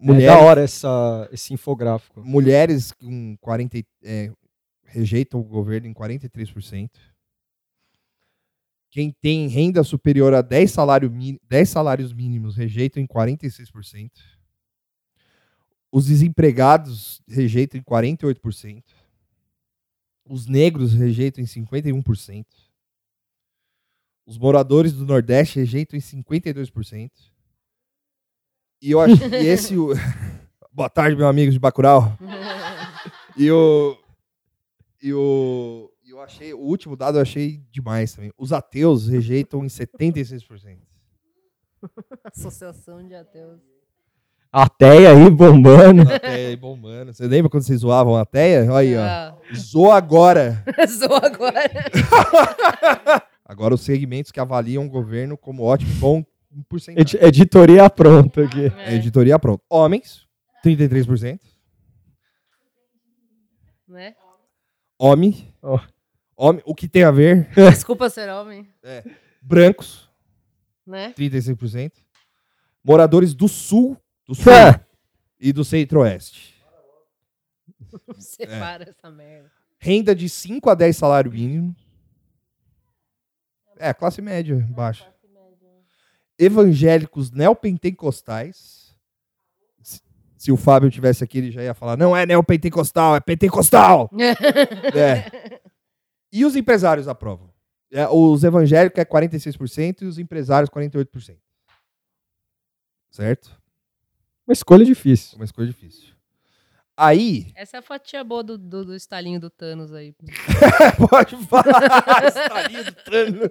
[0.00, 2.22] É da hora essa, esse infográfico.
[2.24, 4.30] mulheres com 40, e- é,
[4.84, 6.88] rejeitam o governo em 43%.
[8.90, 14.10] Quem tem renda superior a 10, salário, mi- 10 salários mínimos rejeitam em 46%.
[15.90, 18.82] Os desempregados rejeitam em 48%.
[20.28, 22.44] Os negros rejeitam em 51%.
[24.26, 27.10] Os moradores do Nordeste rejeitam em 52%.
[28.82, 29.76] E eu acho que esse.
[29.76, 29.88] o-
[30.70, 32.16] Boa tarde, meu amigo de Bacurau.
[33.40, 33.96] E o.
[35.00, 35.92] E o.
[36.02, 36.52] e Eu achei.
[36.52, 38.32] O último dado eu achei demais também.
[38.36, 40.76] Os ateus rejeitam em 76%.
[42.24, 43.60] Associação de ateus.
[44.50, 46.02] Ateia aí bombando.
[46.10, 47.12] Ateia aí bombando.
[47.12, 48.64] Você lembra quando vocês zoavam a ateia?
[48.72, 49.00] Olha aí, ó.
[49.02, 50.64] Ah, Zoa agora.
[50.88, 51.60] Sou agora.
[53.44, 56.22] Agora os segmentos que avaliam o governo como ótimo, bom
[56.52, 57.18] em porcentagem.
[57.18, 58.70] Edi- editoria pronta aqui.
[58.76, 59.62] É, editoria pronto.
[59.70, 60.26] Homens,
[60.62, 61.40] 33%.
[63.88, 64.14] Né?
[64.98, 65.54] Homem.
[65.62, 65.80] Ó.
[66.36, 67.48] Homem, o que tem a ver?
[67.56, 68.68] Desculpa ser homem.
[69.40, 70.10] Brancos,
[70.86, 71.14] Né?
[71.16, 71.92] 36%.
[72.84, 73.96] Moradores do sul,
[74.28, 74.52] do sul
[75.40, 76.54] e do centro-oeste.
[78.18, 79.50] Separa essa merda.
[79.78, 81.74] Renda de 5 a 10 salário mínimo.
[83.78, 85.10] É, classe média baixa.
[86.38, 88.94] Evangélicos neopentecostais.
[89.82, 90.02] Se,
[90.36, 94.10] se o Fábio tivesse aqui, ele já ia falar: não é neopentecostal, é pentecostal.
[94.94, 95.60] É.
[96.30, 97.50] E os empresários aprovam.
[97.90, 101.38] É, os evangélicos é 46% e os empresários 48%.
[103.10, 103.57] Certo?
[104.48, 105.36] Uma escolha difícil.
[105.36, 106.08] Uma escolha difícil.
[106.96, 110.14] Aí, Essa é a fatia boa do, do, do estalinho do Thanos aí.
[111.10, 112.24] Pode falar.
[112.26, 113.50] Estalinho do Thanos.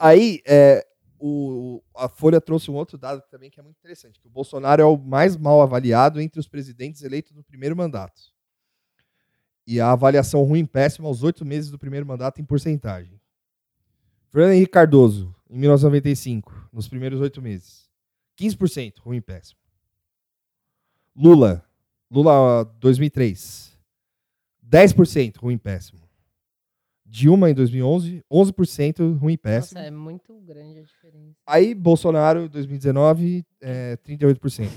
[0.00, 0.84] Aí, é,
[1.20, 4.80] o, a Folha trouxe um outro dado também que é muito interessante, que o Bolsonaro
[4.80, 8.22] é o mais mal avaliado entre os presidentes eleitos no primeiro mandato.
[9.66, 13.20] E a avaliação ruim péssima aos oito meses do primeiro mandato em porcentagem.
[14.30, 17.91] Fernando Henrique Cardoso, em 1995, nos primeiros oito meses.
[18.38, 19.60] 15% ruim e péssimo.
[21.14, 21.64] Lula,
[22.10, 23.78] Lula 2003,
[24.66, 26.00] 10% ruim e péssimo.
[27.04, 29.78] Dilma em 2011, 11% ruim e péssimo.
[29.78, 31.36] Nossa, é muito grande a diferença.
[31.46, 34.68] Aí Bolsonaro 2019, é, 38%.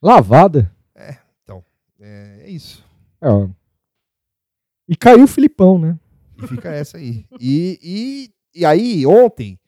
[0.00, 0.72] Lavada.
[2.04, 2.84] É, é isso.
[3.20, 3.48] É, ó.
[4.88, 5.98] E caiu o Filipão, né?
[6.36, 7.24] E fica essa aí.
[7.40, 9.58] E, e, e aí, ontem,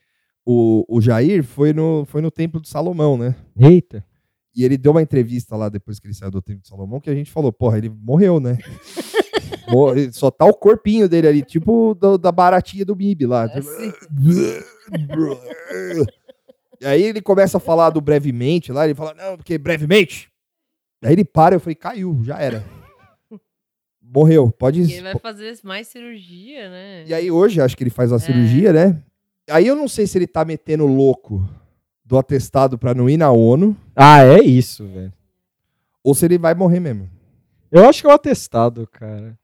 [0.46, 3.34] o, o Jair foi no, foi no Templo de Salomão, né?
[3.58, 4.04] Eita.
[4.56, 7.10] E ele deu uma entrevista lá depois que ele saiu do Templo de Salomão que
[7.10, 8.56] a gente falou, porra, ele morreu, né?
[10.12, 13.48] Só tá o corpinho dele ali, tipo do- da baratinha do Mib lá.
[13.48, 13.92] Tipo, Assim.
[16.80, 20.28] E aí ele começa a falar do brevemente lá, ele fala, não, porque brevemente.
[21.02, 22.62] Aí ele para, eu falei, caiu, já era.
[24.02, 27.04] Morreu, pode E ele vai fazer mais cirurgia, né?
[27.06, 29.02] E aí hoje, acho que ele faz a cirurgia, né?
[29.50, 31.42] Aí eu não sei se ele tá metendo louco
[32.04, 35.12] do atestado pra não ir na ONU, Ah, é isso, velho.
[36.02, 37.10] ou se ele vai morrer mesmo.
[37.70, 39.36] Eu acho que é o atestado, cara.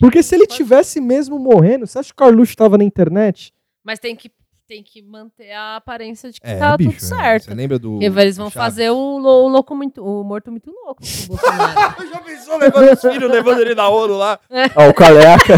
[0.00, 3.52] Porque que se ele tivesse mesmo morrendo, você acha que o Carluxo tava na internet?
[3.84, 4.30] Mas tem que,
[4.66, 7.44] tem que manter a aparência de que É, tá bicho, tudo certo.
[7.44, 7.90] Você lembra do.
[7.98, 8.66] Porque eles vão do Chaves?
[8.76, 12.08] fazer o, lo- o louco muito, o morto muito louco com o Bolsonaro.
[12.08, 14.40] Já pensou levando os filhos, levando ele na ONU lá?
[14.74, 15.54] Ó, o Caleca.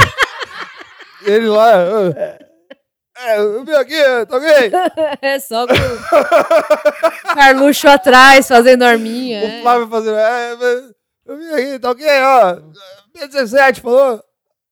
[1.24, 1.70] Ele lá.
[1.72, 2.45] ah,
[3.18, 4.48] É, eu vim aqui, tá ok?
[5.22, 9.42] é só com o Carluxo atrás, fazendo arminha.
[9.42, 9.62] O é.
[9.62, 10.18] Flávio fazendo.
[10.18, 10.94] É, mas
[11.24, 12.56] eu vim aqui, tá ok, ó.
[13.16, 14.18] B17 falou.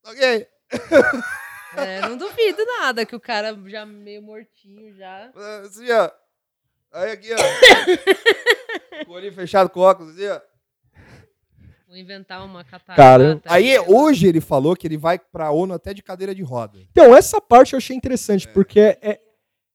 [0.02, 0.46] Tá ok.
[1.76, 5.32] É, não duvido nada que o cara já meio mortinho já.
[5.64, 6.08] Assim, ó.
[6.92, 7.36] Aí aqui, ó.
[9.04, 10.40] com o olho fechado com óculos, assim, ó.
[11.94, 12.96] Vou inventar uma catarata.
[12.96, 16.76] Cara, Aí hoje ele falou que ele vai pra ONU até de cadeira de roda.
[16.90, 19.20] Então, essa parte eu achei interessante, porque é,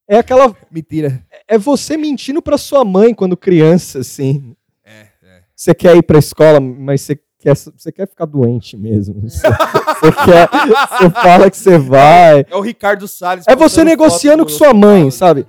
[0.05, 0.53] é aquela.
[0.69, 1.25] Mentira.
[1.47, 4.53] É você mentindo pra sua mãe quando criança, assim.
[4.83, 5.43] É, é.
[5.55, 9.21] Você quer ir pra escola, mas você quer, você quer ficar doente mesmo.
[9.21, 10.49] Você, você quer.
[10.89, 12.45] Você fala que você vai.
[12.49, 13.45] É o Ricardo Salles.
[13.47, 15.47] É você negociando com sua mãe, sabe?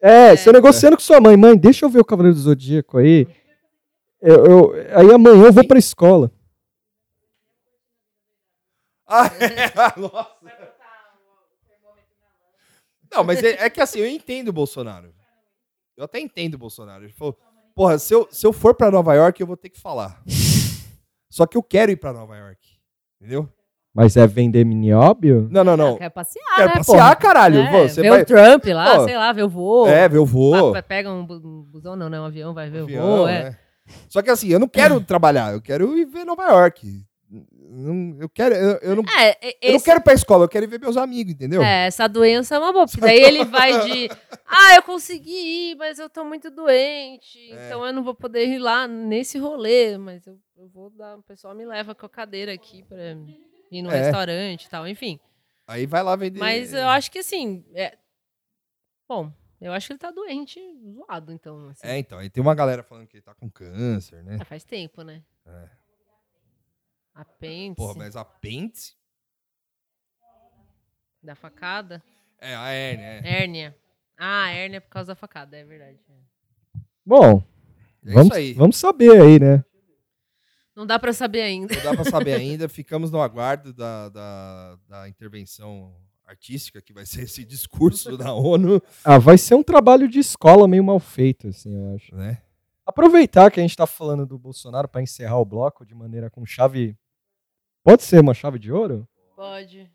[0.00, 1.36] É, você negociando com sua mãe.
[1.36, 3.28] Mãe, deixa eu ver o Cavaleiro do Zodíaco aí.
[4.20, 6.30] Eu, eu- aí amanhã eu vou pra escola.
[9.06, 10.30] Ah, é, nossa.
[13.12, 15.12] Não, mas é, é que assim, eu entendo o Bolsonaro.
[15.96, 17.04] Eu até entendo o Bolsonaro.
[17.04, 17.36] Ele falou,
[17.74, 20.22] porra, se eu, se eu for pra Nova York, eu vou ter que falar.
[21.28, 22.58] Só que eu quero ir pra Nova York.
[23.20, 23.48] Entendeu?
[23.92, 25.48] Mas é vender minióbio?
[25.50, 25.98] Não, não, não.
[25.98, 27.16] Quer passear, Quero né, passear, porra?
[27.16, 27.60] caralho.
[27.62, 28.22] É, você ver vai...
[28.22, 29.04] o Trump lá, Pô.
[29.04, 29.88] sei lá, ver o voo.
[29.88, 30.72] É, ver o voo.
[30.86, 33.50] Pega um, bu- busão, não, não, um avião, vai ver o voo, é.
[33.50, 33.58] né?
[34.08, 37.04] Só que assim, eu não quero trabalhar, eu quero ir ver Nova York.
[37.72, 40.44] Não- Eu quero, eu, eu não, É, e- eu não esse- quero ir pra escola,
[40.44, 41.62] eu quero ir ver meus amigos, entendeu?
[41.62, 44.08] é, essa doença é uma boa, porque daí ele vai de,
[44.46, 47.66] ah, eu consegui ir, mas eu tô muito doente, É.
[47.66, 51.22] então eu não vou poder ir lá nesse rolê, mas eu, eu vou dar, o
[51.22, 52.98] pessoal me leva com a cadeira aqui pra
[53.70, 54.02] ir no É.
[54.02, 55.20] restaurante e tal, enfim.
[55.68, 56.40] Aí vai lá vender.
[56.40, 57.96] Mas eu acho que assim, é...
[59.08, 60.58] bom, eu acho que ele tá doente,
[60.94, 61.86] zoado, então, assim.
[61.86, 64.38] É, então, aí tem uma galera falando que ele tá com câncer, né?
[64.40, 65.22] Ah, faz tempo, né?
[65.46, 65.68] É.
[67.14, 68.94] Apêndice, Porra, mas apêndice?
[71.22, 72.02] da facada,
[72.38, 73.42] É, a hérnia, é.
[73.42, 73.76] hérnia.
[74.16, 75.98] Ah, hérnia é por causa da facada, é verdade.
[77.04, 77.42] Bom,
[78.06, 78.52] É vamos, isso aí.
[78.54, 79.62] vamos saber aí, né?
[80.74, 81.74] Não dá pra saber ainda.
[81.74, 82.68] Não dá pra saber ainda.
[82.68, 85.94] Ficamos no aguardo da, da, da intervenção
[86.30, 90.66] artística, que vai ser esse discurso da ONU, Ah, vai ser um trabalho de escola
[90.68, 92.14] meio mal feito, assim, eu acho.
[92.14, 92.40] né?
[92.86, 96.44] Aproveitar que a gente tá falando do Bolsonaro pra encerrar o bloco de maneira com
[96.44, 96.96] chave.
[97.84, 99.06] Pode ser uma chave de ouro?
[99.36, 99.88] Pode.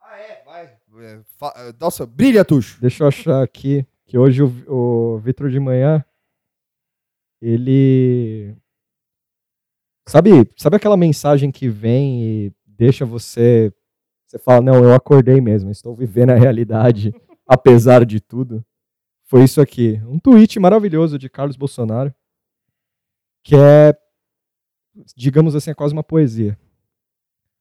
[0.00, 0.42] Ah, é?
[0.44, 0.76] Vai.
[0.98, 2.78] É, fa- é, Nossa, brilha, Tuxo.
[2.80, 6.04] Deixa eu achar aqui que hoje o, o Vitor de manhã
[7.40, 8.54] ele
[10.06, 13.72] sabe, sabe aquela mensagem que vem e deixa você
[14.32, 17.14] você fala, não, eu acordei mesmo, estou vivendo a realidade
[17.46, 18.64] apesar de tudo.
[19.24, 22.14] Foi isso aqui, um tweet maravilhoso de Carlos Bolsonaro
[23.44, 23.94] que é
[25.16, 26.58] digamos assim, é quase uma poesia.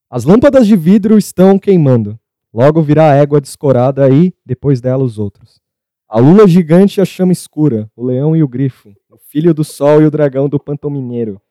[0.09, 2.19] As lâmpadas de vidro estão queimando.
[2.53, 5.61] Logo virá a égua descorada aí, depois dela os outros.
[6.07, 9.63] A lula gigante e a chama escura, o leão e o grifo, o filho do
[9.63, 11.41] sol e o dragão do pantão mineiro.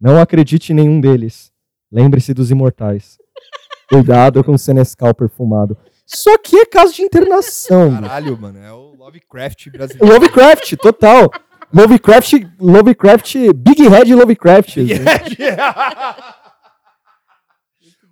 [0.00, 1.52] Não acredite em nenhum deles.
[1.90, 3.16] Lembre-se dos imortais.
[3.98, 5.76] Cuidado com o senescal perfumado.
[6.06, 7.92] Isso aqui é caso de internação.
[8.00, 8.58] Caralho, mano.
[8.58, 10.06] É o Lovecraft brasileiro.
[10.14, 11.30] Lovecraft, total.
[11.72, 14.76] Lovecraft, Lovecraft, Big Head Lovecraft.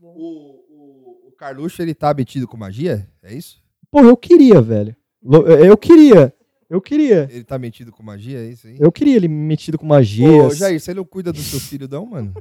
[0.01, 3.09] o, o, o Carluxo, ele tá metido com magia?
[3.23, 3.61] É isso?
[3.91, 4.97] Pô, eu queria, velho.
[5.23, 6.35] Lo- Eu queria.
[6.69, 7.29] Eu queria.
[7.31, 8.77] Ele tá metido com magia, é isso aí?
[8.81, 10.45] Eu queria ele metido com magia.
[10.45, 12.33] Ô, Jair, você não cuida do seu filho, não, mano?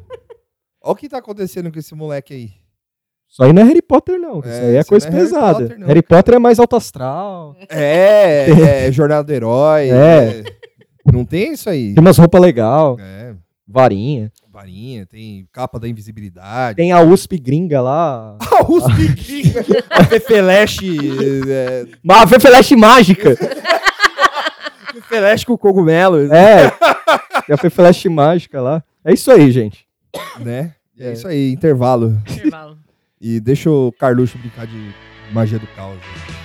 [0.82, 2.52] Olha o que tá acontecendo com esse moleque aí.
[3.32, 4.40] Isso aí não é Harry Potter, não.
[4.40, 5.60] Isso É, aí é isso coisa é Harry pesada.
[5.62, 6.02] Potter, não, Harry.
[6.02, 7.56] Potter é mais alto astral.
[7.70, 9.90] É, é Jornada do Herói.
[9.90, 9.94] É.
[9.94, 10.44] é.
[11.12, 11.94] Não tem isso aí.
[11.94, 13.34] Tem umas roupas legais, É,
[13.68, 14.32] varinha.
[14.52, 16.76] varinha, tem capa da invisibilidade.
[16.76, 18.38] Tem a USP gringa lá.
[18.40, 19.56] Ah, os biquinhos.
[19.90, 20.98] A Fefeleche.
[21.50, 23.36] É, Uma Fefeleche mágica.
[24.94, 26.30] Fefeleche com cogumelos.
[26.32, 26.70] É.
[27.48, 28.84] Tem a Fefeleche mágica lá.
[29.06, 29.86] É isso aí, gente.
[30.40, 30.74] Né?
[31.00, 31.10] É.
[31.10, 31.14] É.
[31.14, 32.18] isso aí, intervalo.
[32.30, 32.78] Intervalo.
[33.22, 34.92] E deixa o Carluxo brincar de
[35.32, 35.96] magia do caos.
[35.98, 36.41] né?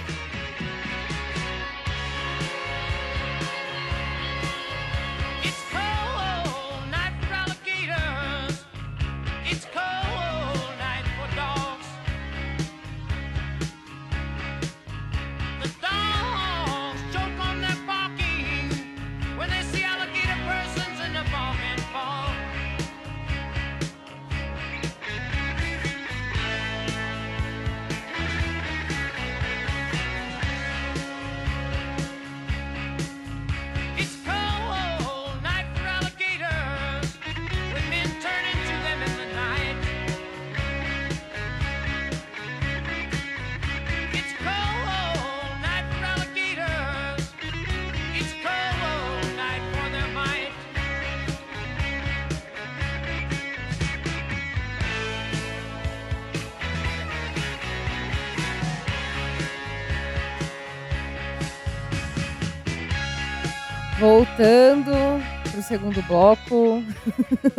[65.77, 66.81] Segundo bloco.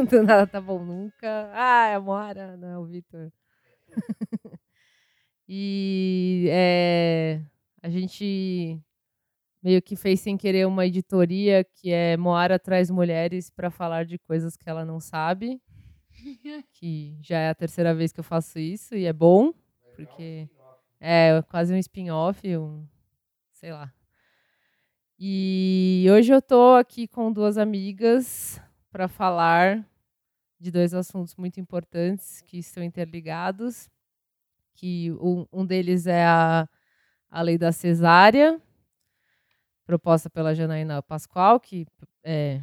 [0.10, 1.52] Do nada tá bom nunca.
[1.54, 3.32] Ah, é a Moara, não é o Vitor.
[5.48, 7.40] e é,
[7.82, 8.82] a gente
[9.62, 14.18] meio que fez sem querer uma editoria que é Moara traz mulheres para falar de
[14.18, 15.62] coisas que ela não sabe.
[16.74, 19.54] Que já é a terceira vez que eu faço isso e é bom,
[19.96, 20.50] porque
[21.00, 22.84] é quase um spin-off, um,
[23.52, 23.94] sei lá.
[25.20, 28.62] E hoje eu tô aqui com duas amigas
[28.92, 29.84] para falar
[30.60, 33.90] de dois assuntos muito importantes que estão interligados.
[34.76, 36.70] Que um, um deles é a,
[37.32, 38.62] a lei da cesárea,
[39.88, 41.88] proposta pela Janaína Pascoal, que
[42.24, 42.62] é,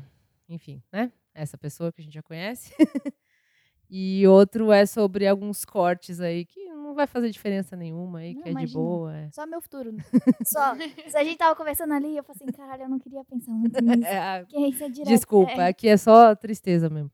[0.48, 1.10] enfim, né?
[1.34, 2.72] Essa pessoa que a gente já conhece.
[3.90, 6.63] e outro é sobre alguns cortes aí que
[6.94, 9.16] não vai fazer diferença nenhuma aí, Não, que é de boa.
[9.16, 9.30] É.
[9.32, 9.90] Só meu futuro.
[10.46, 10.74] Só.
[11.08, 13.78] Se a gente tava conversando ali, eu falei assim, caralho, eu não queria pensar muito
[13.82, 14.06] nisso.
[14.06, 15.08] É, a- Porque isso é direto.
[15.08, 15.68] Desculpa, é.
[15.68, 17.10] aqui é só tristeza mesmo.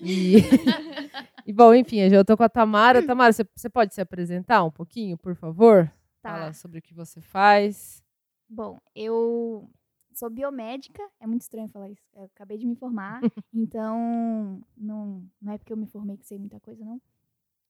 [0.00, 0.36] E,
[1.46, 3.04] e, bom, enfim, eu tô com a Tamara.
[3.04, 5.92] Tamara, você, você pode se apresentar um pouquinho, por favor?
[6.22, 6.30] Tá.
[6.30, 8.02] Fala sobre o que você faz.
[8.48, 9.68] Bom, eu
[10.14, 11.02] sou biomédica.
[11.20, 12.02] É muito estranho falar isso.
[12.14, 13.20] Eu acabei de me formar.
[13.52, 17.00] então, não, não é porque eu me formei que sei muita coisa, não.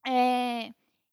[0.06, 0.72] É,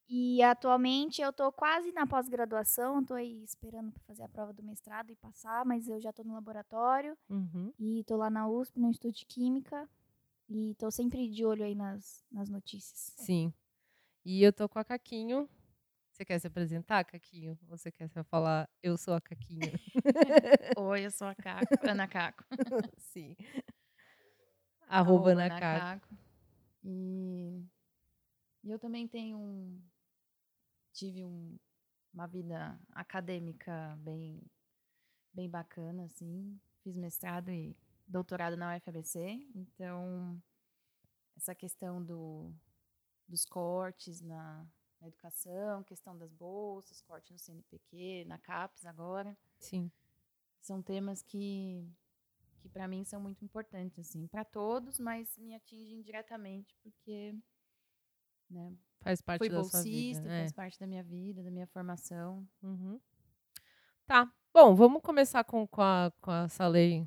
[0.10, 3.04] e atualmente eu tô quase na pós-graduação.
[3.04, 6.24] Tô aí esperando para fazer a prova do mestrado e passar, mas eu já tô
[6.24, 7.18] no laboratório.
[7.30, 7.74] Uhum.
[7.78, 9.90] E tô lá na USP, no Instituto de Química.
[10.50, 13.14] E tô sempre de olho aí nas, nas notícias.
[13.18, 13.54] Sim.
[14.24, 15.50] E eu tô com a Caquinho.
[16.10, 17.58] Você quer se apresentar, Caquinho?
[17.70, 19.72] Ou você quer falar, eu sou a Caquinho?
[20.78, 22.44] Oi, eu sou a Caco, Ana Caco.
[22.98, 23.36] Sim.
[24.88, 25.62] Arroba na Caco.
[25.62, 26.18] Caco.
[26.84, 27.62] E,
[28.64, 29.80] e eu também tenho um.
[30.98, 31.60] Tive um-
[32.12, 34.42] uma vida acadêmica bem,
[35.32, 36.60] bem bacana, assim.
[36.82, 39.48] Fiz mestrado e doutorado na UFABC.
[39.54, 40.42] Então,
[41.36, 42.52] essa questão do,
[43.28, 44.66] dos cortes na,
[45.00, 49.92] na educação, questão das bolsas, corte no CNPq, na CAPES agora Sim.
[50.60, 51.88] são temas que
[52.60, 57.36] que para mim são muito importantes assim para todos mas me atingem diretamente porque
[58.50, 60.20] né Faz parte fui da sua vida.
[60.32, 60.40] é.
[60.40, 63.00] faz parte da minha vida da minha formação Uhum.
[64.06, 64.32] Tá.
[64.54, 67.06] Bom, vamos começar com, com, a, com essa lei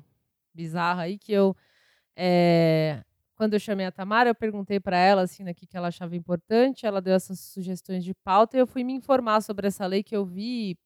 [0.53, 1.55] bizarra aí que eu.
[2.15, 3.03] é,
[3.35, 5.87] quando eu chamei a Tamara, eu perguntei para ela assim, né, o que que ela
[5.87, 6.85] achava importante.
[6.85, 10.15] Ela deu essas sugestões de pauta e eu fui me informar sobre essa lei que
[10.15, 10.77] eu vi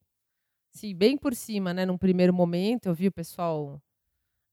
[0.73, 1.85] assim, bem por cima, né?
[1.85, 3.81] Num primeiro momento, eu vi o pessoal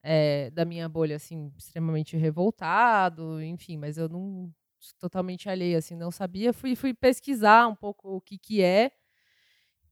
[0.02, 4.52] é, da minha bolha assim, extremamente revoltado, enfim, mas eu não
[4.98, 6.52] totalmente alheia, assim, não sabia.
[6.52, 8.92] Fui, fui pesquisar um pouco o que, que é.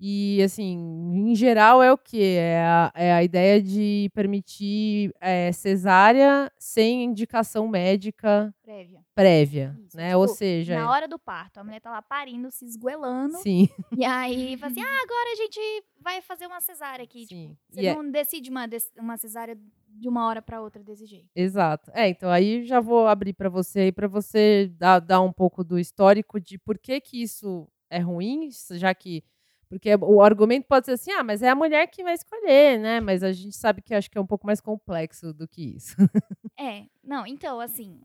[0.02, 0.78] E, assim,
[1.12, 2.36] em geral é o quê?
[2.38, 9.00] É a, é a ideia de permitir é, cesárea sem indicação médica Prévia.
[9.14, 10.08] prévia, Isso, né?
[10.08, 13.36] tipo, Ou seja, Na hora do parto, a mulher tá lá parindo, se esguelando.
[13.38, 15.60] sim, E aí fala assim: ah, agora a gente
[16.00, 17.26] vai fazer uma cesárea aqui.
[17.26, 17.56] Tipo, sim.
[17.68, 18.66] você E é- não decide uma,
[18.98, 19.58] uma cesárea
[19.88, 21.28] de uma hora pra outra desse jeito.
[21.36, 21.90] Exato.
[21.94, 25.62] É, então aí já vou abrir para você aí para você dar, dar um pouco
[25.62, 29.22] do histórico de por que que isso é ruim, já que
[29.70, 32.98] porque o argumento pode ser assim, ah, mas é a mulher que vai escolher, né?
[32.98, 35.94] Mas a gente sabe que acho que é um pouco mais complexo do que isso.
[36.62, 38.02] É, não, então, assim,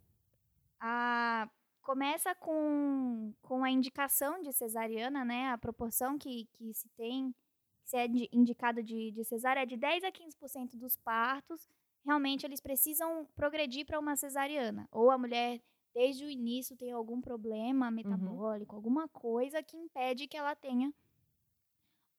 [0.79, 1.49] a,
[1.81, 5.49] começa com, com a indicação de cesariana, né?
[5.49, 7.35] A proporção que, que se tem,
[7.83, 11.67] se é indi- indicado de, de cesárea é de 10 a 15% dos partos,
[12.05, 14.87] realmente eles precisam progredir para uma cesariana.
[14.89, 15.59] Ou a mulher,
[15.93, 20.93] desde o início, tem algum problema metabólico, alguma coisa que impede que ela tenha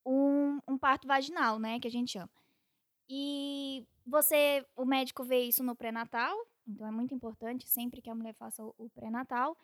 [0.07, 1.81] um, um parto vaginal, né?
[1.81, 2.31] Que a gente chama.
[3.09, 8.15] E você, o médico vê isso no pré-natal, então é muito importante sempre que a
[8.15, 9.57] mulher faça o, o pré-natal.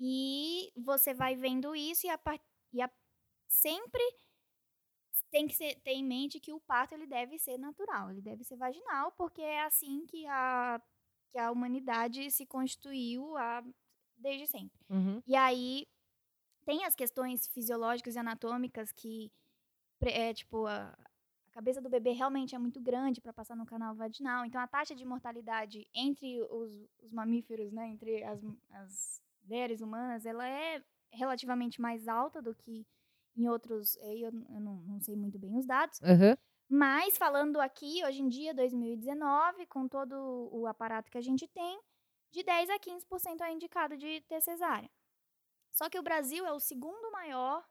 [0.00, 2.20] E você vai vendo isso e, a,
[2.72, 2.90] e a-
[3.48, 4.02] sempre
[5.30, 8.44] tem que ser- ter em mente que o parto ele deve ser natural, ele deve
[8.44, 10.80] ser vaginal, porque é assim que a,
[11.32, 13.64] que a humanidade se constituiu há-
[14.16, 14.78] desde sempre.
[14.88, 15.22] Uhum.
[15.26, 15.86] E aí
[16.64, 19.32] tem as questões fisiológicas e anatômicas que
[20.08, 20.96] é tipo a,
[21.48, 24.44] a cabeça do bebê realmente é muito grande para passar no canal vaginal.
[24.44, 28.40] Então a taxa de mortalidade entre os, os mamíferos, né, entre as,
[28.70, 30.82] as mulheres humanas, ela é
[31.12, 32.86] relativamente mais alta do que
[33.36, 33.96] em outros.
[33.98, 36.00] aí Eu, eu não, não sei muito bem os dados.
[36.02, 36.36] Aham.
[36.68, 41.80] Mas falando aqui, hoje em dia, 2019, com todo o aparato que a gente tem,
[42.32, 44.90] de 10 a 15% é indicado de ter cesárea.
[45.70, 47.64] Só que o Brasil é o segundo maior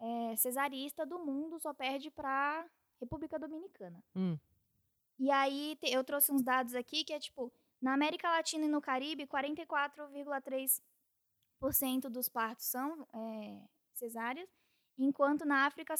[0.00, 2.66] eh, cesarista do mundo, só perde para
[3.00, 4.02] República Dominicana.
[4.14, 4.38] Hum.
[5.18, 8.68] E aí te- eu trouxe uns dados aqui que é tipo, na América Latina e
[8.68, 10.82] no Caribe, 44,3%
[12.10, 13.62] dos partos são é,
[13.94, 14.48] cesáreas,
[14.98, 15.94] enquanto na África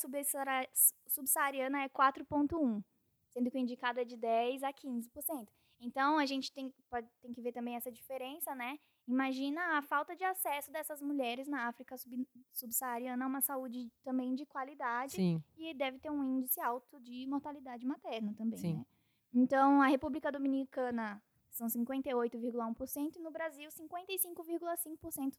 [1.06, 2.84] subsaariana é 4,1%,
[3.30, 5.48] sendo que o indicado é de 10% a 15%.
[5.78, 8.78] Então, a gente tem, pode, tem que ver também essa diferença, né?
[9.08, 14.34] Imagina a falta de acesso dessas mulheres na África sub- subsaariana a uma saúde também
[14.34, 15.42] de qualidade Sim.
[15.56, 18.74] e deve ter um índice alto de mortalidade materna também, Sim.
[18.74, 18.86] né?
[19.32, 25.32] Então, a República Dominicana são 58,1% e no Brasil 55,5%.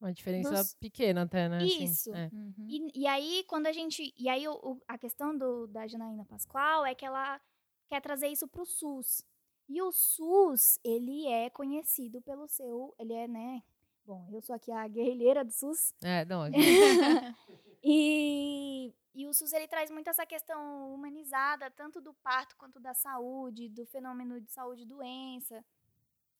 [0.00, 1.58] Uma diferença Dos- pequena até, né?
[1.58, 2.14] assim, Isso.
[2.14, 2.28] é.
[2.32, 2.54] Uhum.
[2.68, 4.12] E, e aí, quando a gente.
[4.18, 7.40] E aí, o- o- a questão do, da Janaína Pascoal é que ela
[7.88, 9.24] quer trazer isso para o SUS.
[9.68, 12.94] E o SUS, ele é conhecido pelo seu.
[12.98, 13.62] Ele é, né?
[14.04, 15.92] Bom, eu sou aqui a guerrilheira do SUS.
[16.00, 16.42] É, não,
[17.82, 22.94] e, e o SUS ele traz muito essa questão humanizada, tanto do parto quanto da
[22.94, 25.64] saúde, do fenômeno de saúde e doença.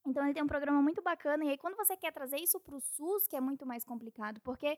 [0.05, 1.43] Então ele tem um programa muito bacana.
[1.43, 4.39] E aí, quando você quer trazer isso para o SUS, que é muito mais complicado,
[4.39, 4.77] porque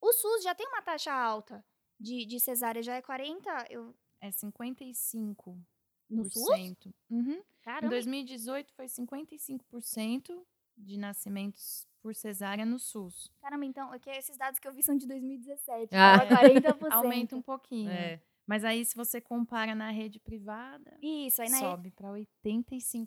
[0.00, 1.64] o SUS já tem uma taxa alta
[1.98, 3.66] de, de cesárea, já é 40%.
[3.68, 5.64] Eu, É 55%.
[6.10, 6.48] No SUS?
[7.10, 7.32] Uhum.
[7.32, 7.90] Em Caramba.
[7.90, 10.42] 2018 foi 55%
[10.76, 13.30] de nascimentos por cesárea no SUS.
[13.40, 15.94] Caramba, então, é que esses dados que eu vi são de 2017.
[15.94, 16.18] Ah.
[16.18, 16.92] tava 40%.
[16.92, 17.90] Aumenta um pouquinho.
[17.90, 18.20] é.
[18.46, 23.06] Mas aí, se você compara na rede privada, Isso, aí na sobe para 85%.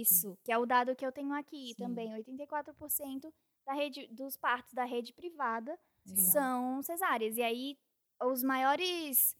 [0.00, 1.74] Isso, que é o dado que eu tenho aqui Sim.
[1.76, 2.10] também.
[2.10, 3.32] 84%
[3.64, 6.16] da rede, dos partos da rede privada Sim.
[6.16, 7.36] são cesáreas.
[7.36, 7.78] E aí,
[8.20, 9.36] os maiores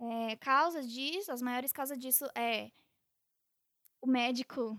[0.00, 2.70] eh, causas disso, as maiores causas disso é
[4.02, 4.78] o médico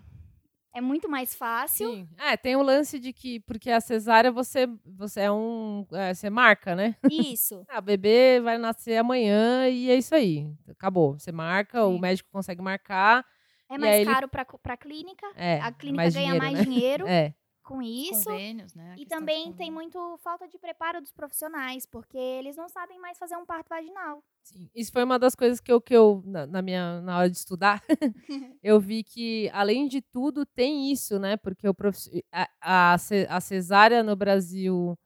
[0.74, 1.90] é muito mais fácil.
[1.90, 2.08] Sim.
[2.18, 5.86] É, tem o lance de que, porque a cesárea você, você é um.
[5.92, 6.96] é, você marca, né?
[7.10, 7.64] Isso.
[7.68, 10.46] Ah, o bebê vai nascer amanhã e é isso aí.
[10.68, 11.18] Acabou.
[11.18, 12.00] Você marca, o Sim.
[12.00, 13.24] médico consegue marcar.
[13.68, 15.26] É mais aí ele- caro para a clínica.
[15.36, 16.64] É, a clínica mais ganha dinheiro, mais né?
[16.64, 17.34] dinheiro É.
[17.72, 18.24] com isso.
[18.24, 18.94] Convênios, né?
[18.98, 23.36] E também tem muito falta de preparo dos profissionais, porque eles não sabem mais fazer
[23.36, 24.22] um parto vaginal.
[24.44, 24.68] Sim.
[24.74, 27.36] Isso foi uma das coisas que eu, que eu na, na minha, na hora de
[27.36, 27.82] estudar,
[28.62, 31.36] eu vi que, além de tudo, tem isso, né?
[31.36, 32.94] Porque o profi- a, a,
[33.28, 34.96] a cesárea no Brasil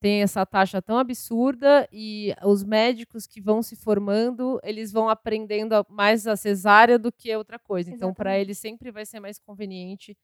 [0.00, 5.74] tem essa taxa tão absurda e os médicos que vão se formando, eles vão aprendendo
[5.88, 7.88] mais a cesárea do que outra coisa.
[7.88, 8.46] Então, para Exatamente.
[8.46, 10.16] eles sempre vai ser mais conveniente.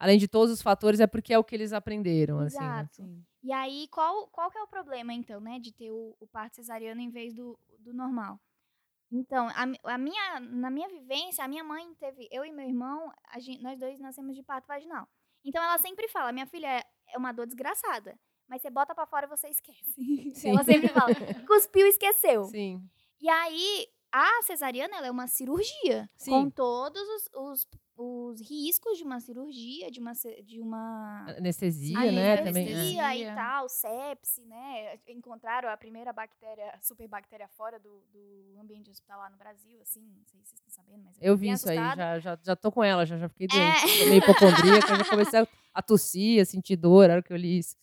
[0.00, 2.64] Além de todos os fatores, é porque é o que eles aprenderam, assim, né?
[2.64, 2.94] Exato.
[3.04, 3.22] Sim.
[3.42, 6.56] E aí, qual, qual que é o problema, então, né, de ter o, o parto
[6.56, 8.40] cesariano em vez do, do normal?
[9.12, 13.12] Então, a, a minha, na minha vivência, a minha mãe teve, eu e meu irmão,
[13.28, 15.06] a gen- nós dois nascemos de parto vaginal.
[15.44, 18.18] Então, ela sempre fala, minha filha é, é uma dor desgraçada,
[18.48, 19.92] mas você bota pra fora e você esquece.
[20.34, 20.50] Sim.
[20.50, 21.12] Ela sempre fala,
[21.46, 22.44] cuspiu, esqueceu.
[22.44, 22.82] Sim.
[23.20, 26.30] E aí, a cesariana, ela é uma cirurgia, Sim.
[26.30, 30.12] com todos os, os, os riscos de uma cirurgia, de uma,
[30.44, 32.36] de uma Anestesia, né?
[32.38, 32.66] Também.
[32.66, 32.72] é.
[32.72, 33.34] anestesia e Anestesia.
[33.34, 34.98] tal, sepse, né?
[35.08, 40.40] Encontraram a primeira bactéria, superbactéria fora do, do ambiente hospitalar no Brasil, assim, não sei
[40.40, 42.82] se vocês estão sabendo, mas Eu fiquei vi isso aí, já, já, já tô com
[42.82, 44.02] ela, já, já fiquei doente.
[44.02, 44.06] É.
[44.06, 47.76] Meio hipocondríaca, já comecei a, tossir, a sentir dor, na hora que eu li isso.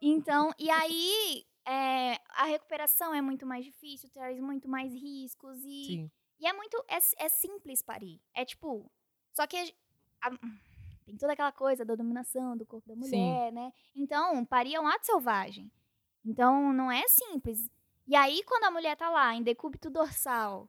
[0.00, 5.84] Então, e aí, é, a recuperação é muito mais difícil, traz muito mais riscos e,
[5.86, 6.10] Sim.
[6.40, 8.20] e é muito, é, é simples parir.
[8.34, 8.90] É tipo,
[9.32, 9.56] só que
[10.20, 10.38] a a-
[11.04, 13.00] tem toda aquela coisa da dominação do corpo da Sim.
[13.00, 13.72] mulher, né?
[13.94, 15.70] Então, parir é um ato selvagem.
[16.24, 17.68] Então, não é simples.
[18.06, 20.68] E aí, quando a mulher tá lá, em decúbito dorsal,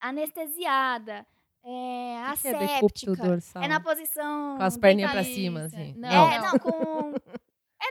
[0.00, 1.26] anestesiada,
[1.62, 3.62] é, que é asséptica, dorsal?
[3.62, 4.56] é na posição...
[4.56, 5.94] Com as perninhas pra cima, assim.
[5.96, 6.28] não.
[6.32, 7.12] É, não, com...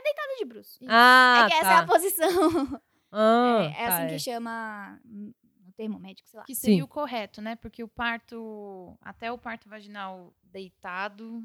[0.06, 0.78] É deitada de bruço.
[0.88, 1.72] Ah, é que essa tá.
[1.72, 2.28] é a posição.
[3.18, 4.08] Ah, é, é tá, assim é.
[4.08, 5.32] que chama hum,
[5.64, 6.44] no termo médico, sei lá.
[6.44, 6.82] Que seria Sim.
[6.82, 7.54] o correto, né?
[7.56, 11.42] Porque o parto, até o parto vaginal deitado,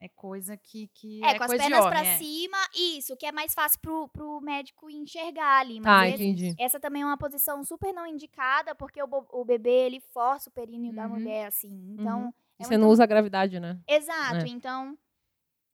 [0.00, 2.18] é coisa que, que É, é, com as pernas de homem, pra é.
[2.18, 5.80] cima, isso, que é mais fácil pro, pro médico enxergar ali.
[5.80, 6.54] Mas Tá, esse- entendi.
[6.58, 10.52] essa também é uma posição super não indicada, porque o, o bebê, ele força o
[10.52, 11.08] períneo da Uhum.
[11.14, 11.96] mulher, assim.
[11.98, 12.32] Então, Uhum.
[12.60, 13.80] é você muito- não usa a gravidade, né?
[13.88, 14.48] Exato, É.
[14.48, 14.96] então...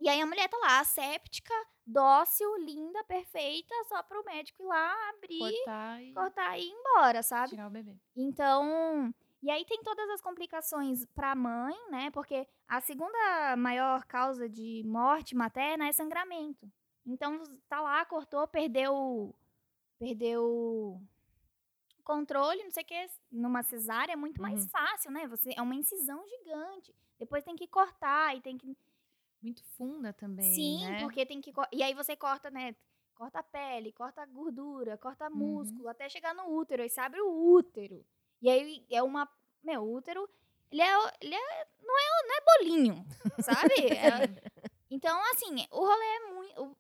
[0.05, 1.55] E aí a mulher tá lá, asséptica,
[1.87, 7.23] dócil, linda, perfeita, só pro médico ir lá, abrir, Cortar e cortar e ir embora,
[7.23, 7.49] sabe?
[7.49, 7.97] tirar o bebê.
[8.15, 12.11] Então, e aí tem todas as complicações para a mãe, né?
[12.11, 16.71] Porque a segunda maior causa de morte materna é sangramento.
[17.07, 19.35] Então, tá lá, cortou, perdeu
[19.99, 21.01] perdeu
[22.03, 24.69] controle, não sei o que, numa cesárea é muito mais Uhum.
[24.69, 25.27] fácil, né?
[25.29, 26.95] Você é uma incisão gigante.
[27.19, 28.77] Depois tem que cortar e tem que
[29.45, 31.01] Muito funda também, Sim, né?
[31.01, 31.53] porque tem que.
[31.71, 32.75] E aí você corta, né?
[33.15, 35.37] Corta a pele, corta a gordura, corta Uhum.
[35.37, 36.83] músculo, até chegar no útero.
[36.83, 38.05] Aí você abre o útero.
[38.41, 39.29] E aí é uma.
[39.63, 40.27] Meu, o útero,
[40.73, 43.07] Ele é, ele é não é não é bolinho,
[43.43, 43.75] sabe?
[43.75, 44.43] É-
[44.91, 46.77] então assim, o rolê é muito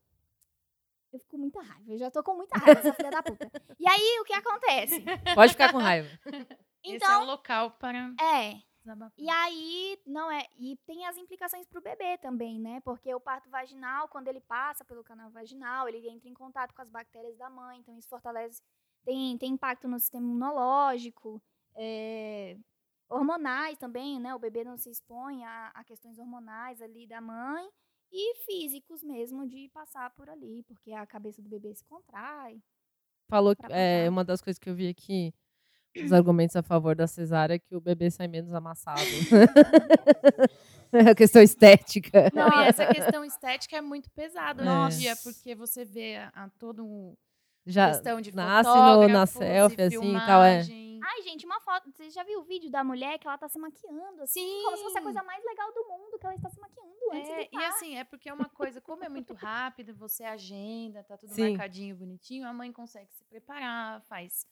[1.12, 3.48] eu fico com muita raiva, eu já tô com muita raiva, essa filha da puta.
[3.78, 5.04] E aí, o que acontece?
[5.34, 6.08] Pode ficar com raiva.
[6.82, 9.12] Esse é um Então, local para é, desabafar.
[9.18, 10.46] E aí, não é.
[10.58, 12.80] E tem as implicações pro bebê também, né?
[12.84, 16.82] Porque o parto vaginal, quando ele passa pelo canal vaginal, ele entra em contato com
[16.82, 18.62] as bactérias da mãe, então isso fortalece.
[19.04, 21.42] Tem, tem impacto no sistema imunológico,
[21.74, 22.56] é,
[23.08, 24.34] hormonais também, né?
[24.34, 27.68] O bebê não se expõe a, a questões hormonais ali da mãe.
[28.16, 32.62] E físicos mesmo, de passar por ali, porque a cabeça do bebê se contrai.
[33.28, 35.34] Falou é, uma das coisas que eu vi aqui,
[36.02, 39.00] os argumentos a favor da cesárea, é que o bebê sai menos amassado.
[40.92, 42.30] é a questão estética.
[42.32, 46.28] Não, e essa questão estética é muito pesada hoje em dia, porque você vê a,
[46.34, 47.14] a todo um
[47.66, 50.60] Já questão de nasce no- na selfie, e assim, e tal, é.
[51.06, 51.90] Ai, gente, uma foto.
[51.92, 54.62] Você já viu o vídeo da mulher que ela tá se maquiando, assim?
[54.64, 55.04] Como se fosse a Sim.
[55.04, 57.98] coisa mais legal do mundo, que ela está se maquiando antes É, de e assim,
[57.98, 61.50] é porque é uma coisa, como é muito rápido, você agenda, tá tudo Sim.
[61.50, 64.46] marcadinho, bonitinho, a mãe consegue se preparar, faz,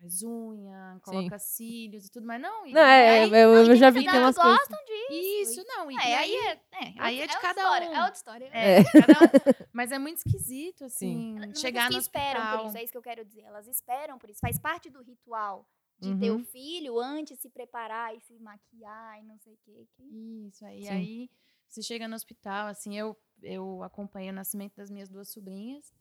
[0.00, 2.66] faz unha, coloca cílios e tudo, mas não.
[2.66, 4.58] e- Não, é, aí- eu, eu tem já vi que tem umas coisas.
[4.58, 5.50] gostam disso.
[5.60, 5.90] Isso, não.
[5.90, 7.92] E, É, aí aí, é, é, aí é de outra cada história, um.
[7.94, 8.50] É outra história.
[8.52, 9.28] é, cada um.
[9.72, 12.58] Mas é muito esquisito, assim, Elas chegar no esperam hospital.
[12.58, 13.42] por isso, é isso que eu quero dizer.
[13.42, 14.40] Elas esperam por isso.
[14.40, 15.68] Faz parte do ritual
[15.98, 16.44] de ter o Uhum.
[16.44, 19.86] filho antes de se preparar e se maquiar e não sei o quê.
[19.96, 20.02] que-
[20.46, 20.88] Isso, aí, Sim.
[20.90, 21.30] aí
[21.68, 25.92] você chega no hospital, assim, eu, eu acompanhei o nascimento das minhas duas sobrinhas,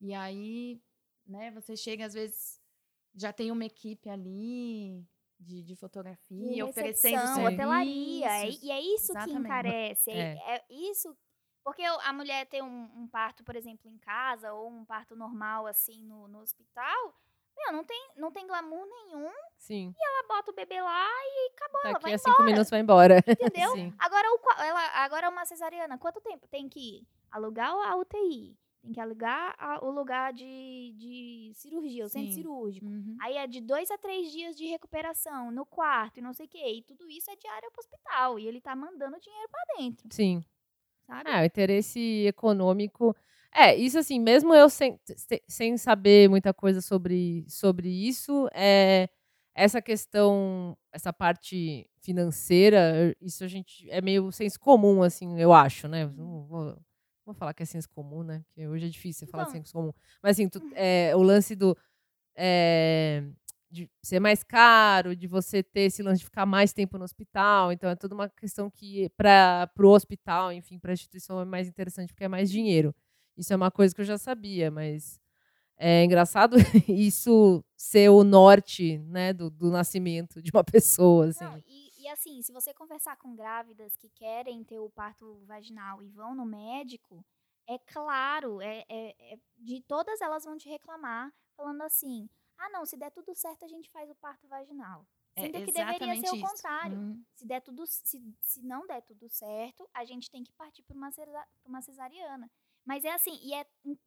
[0.00, 0.80] e aí,
[1.26, 2.60] né, você chega, às vezes,
[3.16, 5.02] já tem uma equipe ali
[5.40, 7.44] de, de fotografia, de oferecendo serviços.
[7.52, 8.28] hotelaria.
[8.28, 9.38] é- E é isso que Exatamente.
[9.40, 10.10] encarece.
[10.10, 10.56] É, É.
[10.56, 11.16] é isso.
[11.64, 15.66] Porque a mulher ter um, um parto, por exemplo, em casa, ou um parto normal,
[15.66, 17.12] assim, no, no hospital,
[17.56, 19.32] meu, não tem, não tem glamour nenhum.
[19.58, 19.92] Sim.
[20.00, 23.16] Ela bota o bebê lá e acabou, ela Daqui vai a cinco minutos vai embora.
[23.26, 23.72] entendeu?
[23.72, 23.92] Sim.
[23.98, 26.46] Agora, o, ela, agora uma cesariana, quanto tempo?
[26.46, 28.56] Tem que alugar a UTI,
[28.86, 32.34] tem que alugar a- o lugar de, de cirurgia, o centro Sim.
[32.34, 32.86] cirúrgico.
[32.86, 33.16] Uhum.
[33.20, 36.48] Aí é de dois a três dias de recuperação no quarto e não sei o
[36.48, 36.64] quê.
[36.78, 38.38] E tudo isso é diário pro hospital.
[38.38, 40.44] E ele tá mandando dinheiro pra dentro, Sim.
[41.06, 41.30] sabe?
[41.30, 43.14] É, o interesse econômico.
[43.54, 49.08] É, isso assim, mesmo eu sem, se- sem saber muita coisa sobre, sobre isso, é,
[49.54, 55.88] essa questão, essa parte financeira, isso a gente é meio senso comum, assim, eu acho,
[55.88, 56.04] né?
[56.06, 56.76] Não vou,
[57.26, 58.42] vou falar que é senso comum, né?
[58.46, 59.52] Porque hoje é difícil você falar Então.
[59.52, 59.92] senso comum.
[60.22, 61.76] Mas assim, tu- é, o lance do.
[62.34, 63.24] é,
[63.70, 67.72] de ser mais caro, de você ter esse lance de ficar mais tempo no hospital.
[67.72, 71.66] Então é toda uma questão que para o hospital, enfim, para a instituição é mais
[71.68, 72.94] interessante porque é mais dinheiro.
[73.36, 75.20] Isso é uma coisa que eu já sabia, mas
[75.76, 76.56] é engraçado
[76.88, 81.44] isso ser o norte, né, do, do nascimento de uma pessoa, assim.
[81.44, 86.02] Não, e, e assim, se você conversar com grávidas que querem ter o parto vaginal
[86.02, 87.24] e vão no médico,
[87.66, 92.86] é claro, é, é- é- de todas elas vão te reclamar, falando assim: ah, não,
[92.86, 95.04] se der tudo certo, a gente faz o parto vaginal.
[95.34, 96.46] É Sendo que deveria ser o isso.
[96.48, 96.96] contrário.
[96.98, 97.24] Uhum.
[97.34, 100.96] Se, der tudo, se, se não der tudo certo, a gente tem que partir para
[100.96, 102.50] uma, cesa- pra uma cesariana.
[102.84, 103.98] Mas é assim, e é em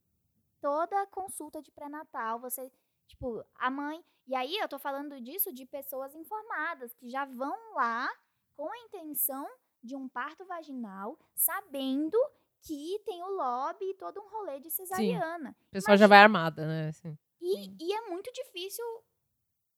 [0.61, 2.71] toda consulta de pré-natal, você,
[3.09, 4.03] tipo, a mãe.
[4.27, 8.09] E aí eu tô falando disso de pessoas informadas, que já vão lá
[8.55, 9.47] com a intenção
[9.83, 12.17] de um parto vaginal, sabendo
[12.61, 15.55] que tem o lobby e todo um rolê de cesariana.
[15.69, 16.89] A pessoa já vai armada, né?
[16.89, 17.17] assim.
[17.41, 17.77] E, Sim.
[17.79, 18.85] e é muito difícil.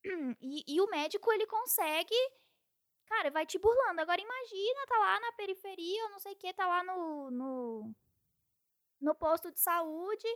[0.41, 2.15] E, e o médico, ele consegue.
[3.05, 4.01] Cara, vai te burlando.
[4.01, 7.95] Agora imagina, tá lá na periferia, ou não sei o que, tá lá no, no,
[8.99, 10.27] no posto de saúde.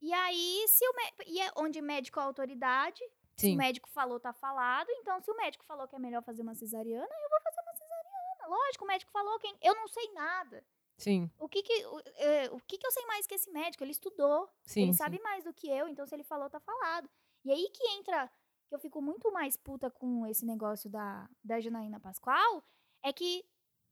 [0.00, 0.92] E aí, se o
[1.26, 3.02] e é onde médico é autoridade,
[3.36, 3.54] se Sim.
[3.54, 4.88] o médico falou, tá falado.
[4.90, 7.74] Então, se o médico falou que é melhor fazer uma cesariana, eu vou fazer uma
[7.74, 8.46] cesariana.
[8.48, 9.56] Lógico, o médico falou quem.
[9.60, 10.64] Eu não sei nada.
[10.98, 13.84] Sim, O que que, o, eh, o que que eu sei mais que esse médico?
[13.84, 14.50] Ele estudou.
[14.64, 14.82] sim.
[14.82, 14.98] ele sim.
[14.98, 17.08] sabe mais do que eu, então se ele falou, tá falado.
[17.44, 18.28] E aí que entra,
[18.68, 22.64] que eu fico muito mais puta com esse negócio da, da Janaína Pascoal,
[23.00, 23.44] é que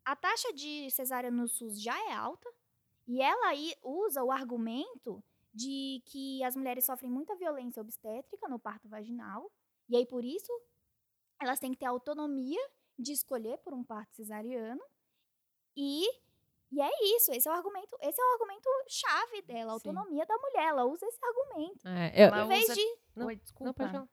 [0.05, 2.53] a taxa de cesárea no SUS já é alta,
[3.07, 5.23] e ela aí usa o argumento
[5.57, 9.51] de que as mulheres sofrem muita violência obstétrica no parto vaginal,
[9.89, 10.53] e aí por isso
[11.41, 12.61] elas têm que ter autonomia
[12.99, 14.83] de escolher por um parto cesariano,
[15.77, 16.05] e
[16.73, 19.89] e é isso, esse é o argumento, esse é o argumento chave dela, a Sim.
[19.89, 21.87] autonomia da mulher, ela usa esse argumento.
[21.87, 23.73] É, eu- Ela Em vez usa- de Não, Oi, não, desculpa.
[23.75, 24.09] pode falar.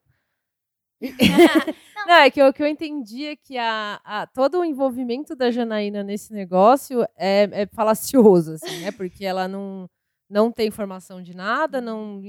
[2.07, 5.51] Não, é que o que eu entendi é que a, a- todo o envolvimento da
[5.51, 8.91] Janaína nesse negócio é, é falacioso, assim, né?
[8.91, 9.89] Porque ela não,
[10.29, 12.21] não tem informação de nada, não.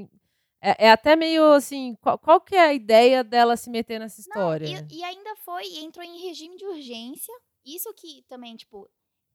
[0.61, 4.21] É, é até meio assim, qual, qual que é a ideia dela se meter nessa
[4.21, 4.87] Não, história?
[4.91, 7.35] e, e ainda foi, entrou em regime de urgência.
[7.65, 8.89] Isso que também, tipo,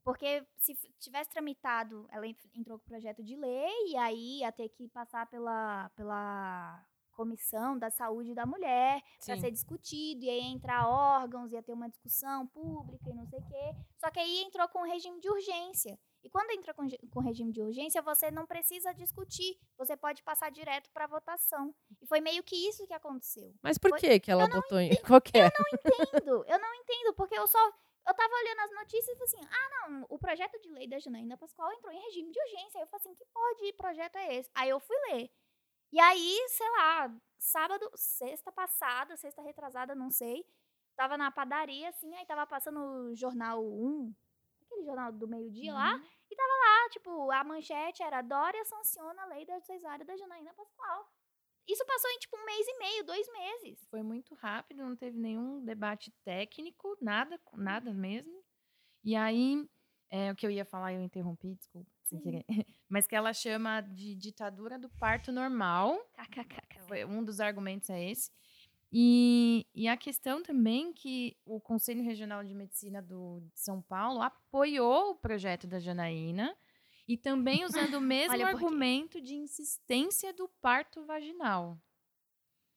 [0.03, 4.51] porque se tivesse tramitado, ela en- entrou com o projeto de lei, e aí ia
[4.51, 10.39] ter que passar pela, pela comissão da saúde da mulher para ser discutido, e aí
[10.41, 13.75] ia entrar órgãos, ia ter uma discussão pública e não sei o quê.
[13.97, 15.99] Só que aí entrou com regime de urgência.
[16.23, 20.51] E quando entra com, com regime de urgência, você não precisa discutir, você pode passar
[20.51, 21.73] direto para votação.
[22.01, 23.53] E foi meio que isso que aconteceu.
[23.61, 24.95] Mas por Foi- que que ela eu não botou em...
[25.07, 25.47] Qual que é?
[25.47, 27.59] entendo, eu não entendo, porque eu só.
[28.07, 30.97] Eu tava olhando as notícias e falei assim: ah, não, o projeto de lei da
[30.99, 32.79] Janaína Pascoal entrou em regime de urgência.
[32.79, 34.49] Aí eu falei assim: que pode projeto é esse?
[34.55, 35.31] Aí eu fui ler.
[35.91, 40.45] E aí, sei lá, sábado, sexta passada, sexta retrasada, não sei.
[40.95, 44.13] Tava na padaria, assim, aí tava passando o jornal 1,
[44.79, 45.93] aquele jornal do meio-dia lá.
[45.93, 46.03] Uhum.
[46.31, 50.53] E tava lá, tipo, a manchete era Dória sanciona a lei da cesárea da Janaína
[50.53, 51.07] Pascoal.
[51.67, 53.87] Isso passou em, tipo, um mês e meio, dois meses.
[53.89, 58.43] Foi muito rápido, não teve nenhum debate técnico, nada, nada mesmo.
[59.03, 59.67] E aí,
[60.09, 61.91] é, o que eu ia falar, eu interrompi, desculpa.
[62.89, 65.95] Mas que ela chama de ditadura do parto normal.
[67.07, 68.31] Um dos argumentos é esse.
[68.91, 74.21] E, e a questão também que o Conselho Regional de Medicina do, de São Paulo
[74.21, 76.55] apoiou o projeto da Janaína
[77.07, 81.77] e também usando o mesmo argumento de insistência do parto vaginal.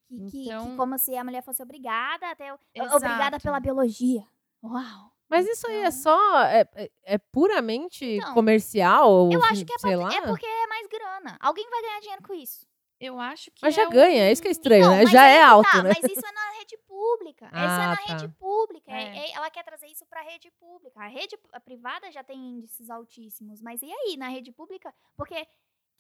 [0.07, 2.55] Que, que- que Então- como se a mulher fosse obrigada até.
[2.75, 2.97] Exato.
[2.97, 4.23] Obrigada pela biologia.
[4.63, 5.11] Uau!
[5.31, 6.43] Mas isso aí é Então- só.
[6.45, 9.31] É, é- é puramente Então, comercial?
[9.33, 10.15] Eu acho que é, sei pra- lá.
[10.15, 11.39] é porque é mais grana.
[11.41, 12.67] Alguém vai ganhar dinheiro com isso.
[13.05, 15.07] Eu acho que Mas é já ganha, é isso que é um- estranho, Não, né?
[15.07, 15.89] Já é que alto, tá, né?
[16.01, 17.47] Mas isso é na rede pública.
[17.53, 18.03] isso é Ah, na tá.
[18.13, 18.93] rede pública.
[18.93, 19.03] É.
[19.03, 21.01] É- é- ela quer trazer isso pra rede pública.
[21.01, 23.61] A rede a privada já tem índices altíssimos.
[23.61, 24.95] Mas e aí, na rede pública?
[25.17, 25.35] Porque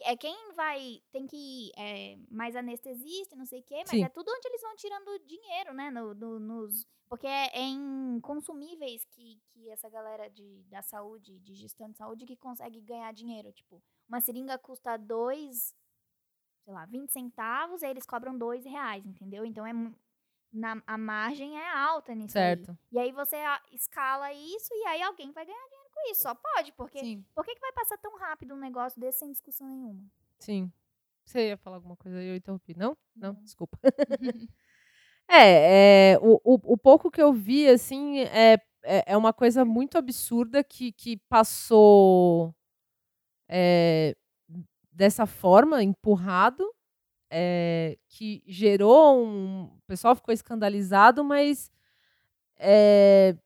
[0.02, 1.02] é quem vai.
[1.10, 1.72] Tem que.
[1.76, 4.04] É, mais anestesista e não sei o quê, mas Sim.
[4.04, 5.90] é tudo onde eles vão tirando dinheiro, né?
[5.90, 11.38] no- no- nos, porque é, é em consumíveis que, que essa galera de, da saúde,
[11.40, 13.52] de gestão de saúde, que consegue ganhar dinheiro.
[13.52, 15.74] Tipo, uma seringa custa dois,
[16.64, 19.44] sei lá, 20 centavos, aí eles cobram dois reais, entendeu?
[19.44, 19.72] Então é
[20.52, 22.44] na, a margem é alta nisso aí.
[22.56, 22.78] Certo.
[22.90, 26.22] E aí você a- escala isso e aí alguém vai ganhar dinheiro com isso.
[26.22, 27.24] Só pode, porque Sim.
[27.34, 30.04] por que, que vai passar tão rápido um negócio desse sem discussão nenhuma?
[30.38, 30.70] Sim.
[31.24, 32.76] Você ia falar alguma coisa e eu interrompi.
[32.76, 32.96] Não?
[33.16, 33.42] Não, Não.
[33.42, 33.78] desculpa.
[35.28, 39.64] é, é, o, o, o pouco que eu vi, assim, é, é, é uma coisa
[39.64, 42.54] muito absurda que, que passou
[43.48, 44.16] é,
[44.92, 46.64] dessa forma, empurrado,
[47.30, 49.64] é, que gerou um.
[49.64, 51.70] O pessoal ficou escandalizado, mas.
[52.58, 53.36] é,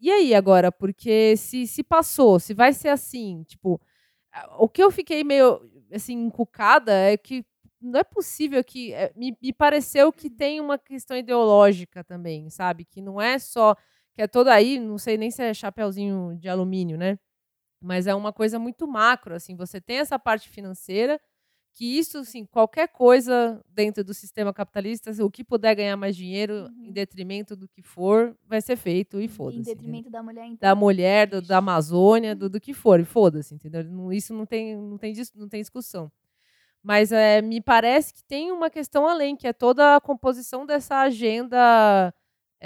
[0.00, 0.70] e aí agora?
[0.72, 3.80] Porque se, se passou, se vai ser assim, tipo.
[4.58, 5.60] O que eu fiquei meio
[5.92, 7.44] assim, encucada é que
[7.80, 8.92] não é possível que.
[8.94, 12.84] é, me, me pareceu que tem uma questão ideológica também, sabe?
[12.84, 13.76] Que não é só.
[14.14, 17.18] Que é toda aí, não sei nem se é chapeuzinho de alumínio, né?
[17.84, 19.54] Mas é uma coisa muito macro, assim.
[19.56, 21.20] Você tem essa parte financeira,
[21.74, 26.70] que isso, assim, qualquer coisa dentro do sistema capitalista, o que puder ganhar mais dinheiro
[26.78, 29.58] em detrimento do que for, vai ser feito e foda-se.
[29.58, 29.74] em entendeu?
[29.82, 30.56] detrimento da mulher, então.
[30.68, 34.12] da mulher, do- da Amazônia, do, do que for, e foda-se, entendeu?
[34.12, 36.10] Isso não tem, não tem, não tem discussão.
[36.82, 41.00] Mas é, me parece que tem uma questão além, que é toda a composição dessa
[41.00, 42.14] agenda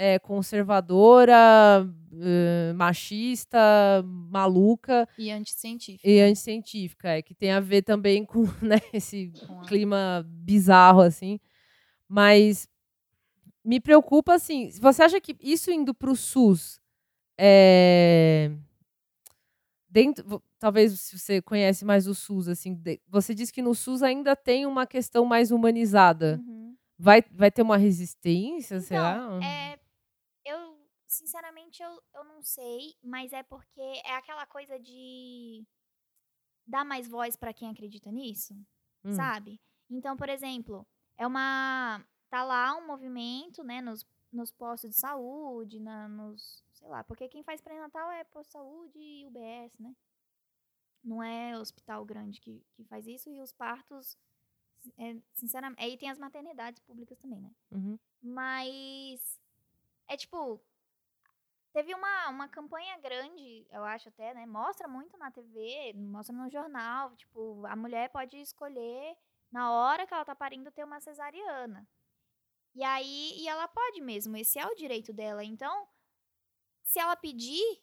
[0.01, 1.85] é, conservadora,
[2.21, 3.59] eh, machista,
[4.05, 6.07] maluca E anticientífico.
[6.07, 11.01] e anticientífica, é, que tem a ver também com né, esse Com a- clima bizarro,
[11.01, 11.37] assim.
[12.07, 12.65] Mas
[13.63, 16.79] me preocupa, assim, você acha que isso indo para o SUS,
[17.37, 18.51] é,
[19.89, 24.01] dentro, talvez se você conhece mais o SUS, assim, de- você diz que no SUS
[24.01, 26.41] ainda tem uma questão mais humanizada.
[26.47, 26.75] Uhum.
[27.01, 29.15] Vai, vai ter uma resistência, será?
[29.15, 29.78] Então, é, eu,
[31.09, 35.65] sinceramente, eu, eu não sei, mas é porque é aquela coisa de
[36.65, 38.53] dar mais voz pra quem acredita nisso,
[39.03, 39.13] Hum.
[39.13, 39.59] sabe?
[39.89, 40.85] Então, por exemplo,
[41.17, 42.05] é uma.
[42.29, 46.63] Tá lá um movimento, né, nos, nos postos de saúde, na, nos.
[46.73, 49.95] Sei lá, porque quem faz pré-natal é posto de saúde e UBS, né?
[51.03, 54.17] Não é hospital grande que, que faz isso, e os partos,
[54.97, 55.81] é, sinceramente.
[55.81, 57.51] Aí tem as maternidades públicas também, né?
[57.71, 57.97] Uhum.
[58.21, 59.39] Mas
[60.07, 60.61] é tipo.
[61.71, 64.45] Teve uma, uma campanha grande, eu acho até, né?
[64.45, 67.15] Mostra muito na TV, mostra no jornal.
[67.15, 69.15] Tipo, a mulher pode escolher
[69.51, 71.87] na hora que ela tá parindo ter uma cesariana.
[72.75, 75.43] E aí, e ela pode mesmo, esse é o direito dela.
[75.43, 75.87] Então,
[76.83, 77.81] se ela pedir,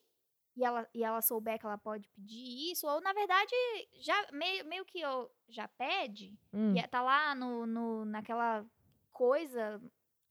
[0.57, 3.55] e ela, e ela souber que ela pode pedir isso, ou na verdade,
[4.01, 6.75] já meio, meio que eu, já pede, Hum.
[6.77, 8.65] e tá lá no, no, naquela
[9.13, 9.81] coisa.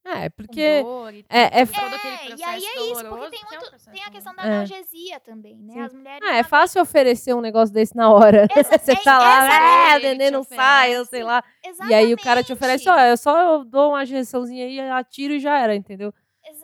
[0.06, 0.84] É, Com porque.
[0.84, 3.70] dor e é- é É, e aí é isso, porque tem que é um muito.
[3.70, 4.46] processo Tem a questão da É.
[4.48, 5.74] analgesia também, né?
[5.74, 5.82] Sim.
[5.82, 6.28] As mulheres.
[6.30, 8.48] Ah, é fácil oferecer um negócio desse na hora.
[8.86, 11.44] Você é- tá lá, ah, é o neném ele não sai, eu sei lá.
[11.90, 13.10] E aí o cara te oferece, ó, Exatamente.
[13.12, 16.14] eu só eu dou uma injeçãozinha aí, atiro e já era, entendeu?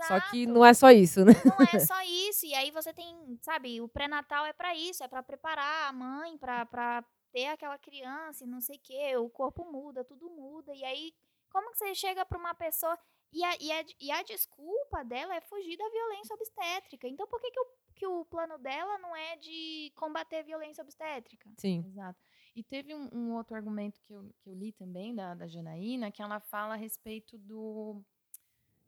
[0.07, 0.53] Só que Exato.
[0.53, 1.33] não é só isso, né?
[1.43, 2.45] Não é só isso.
[2.45, 6.37] E aí você tem, sabe, o pré-natal é pra isso, é pra preparar a mãe
[6.37, 7.03] pra, pra
[7.33, 9.17] ter aquela criança e não sei o quê.
[9.17, 10.71] O corpo muda, tudo muda.
[10.75, 11.11] E aí,
[11.51, 12.95] como que você chega pra uma pessoa.
[13.33, 17.07] E a, e a, e a desculpa dela é fugir da violência obstétrica.
[17.07, 20.81] Então, por que, que, o, que o plano dela não é de combater a violência
[20.81, 21.49] obstétrica?
[21.57, 21.85] Sim.
[21.87, 22.19] Exato.
[22.53, 26.11] E teve um, um outro argumento que eu, que eu li também da, da Janaína,
[26.11, 28.03] que ela fala a respeito do,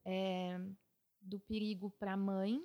[0.04, 0.60] é,
[1.22, 2.62] do perigo para a mãe,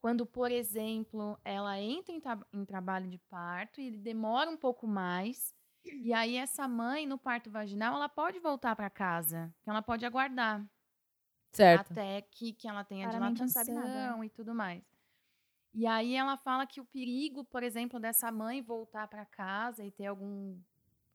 [0.00, 4.56] quando, por exemplo, ela entra em, tra- em trabalho de parto e ele demora um
[4.56, 5.52] pouco mais,
[5.84, 10.06] e aí essa mãe, no parto vaginal, ela pode voltar para casa, que ela pode
[10.06, 10.64] aguardar
[11.52, 11.92] Certo.
[11.92, 13.92] até que, que ela tenha Claramente não sabe nada, né?
[13.92, 14.82] dilatação e tudo mais.
[15.72, 19.90] E aí ela fala que o perigo, por exemplo, dessa mãe voltar para casa e
[19.90, 20.58] ter algum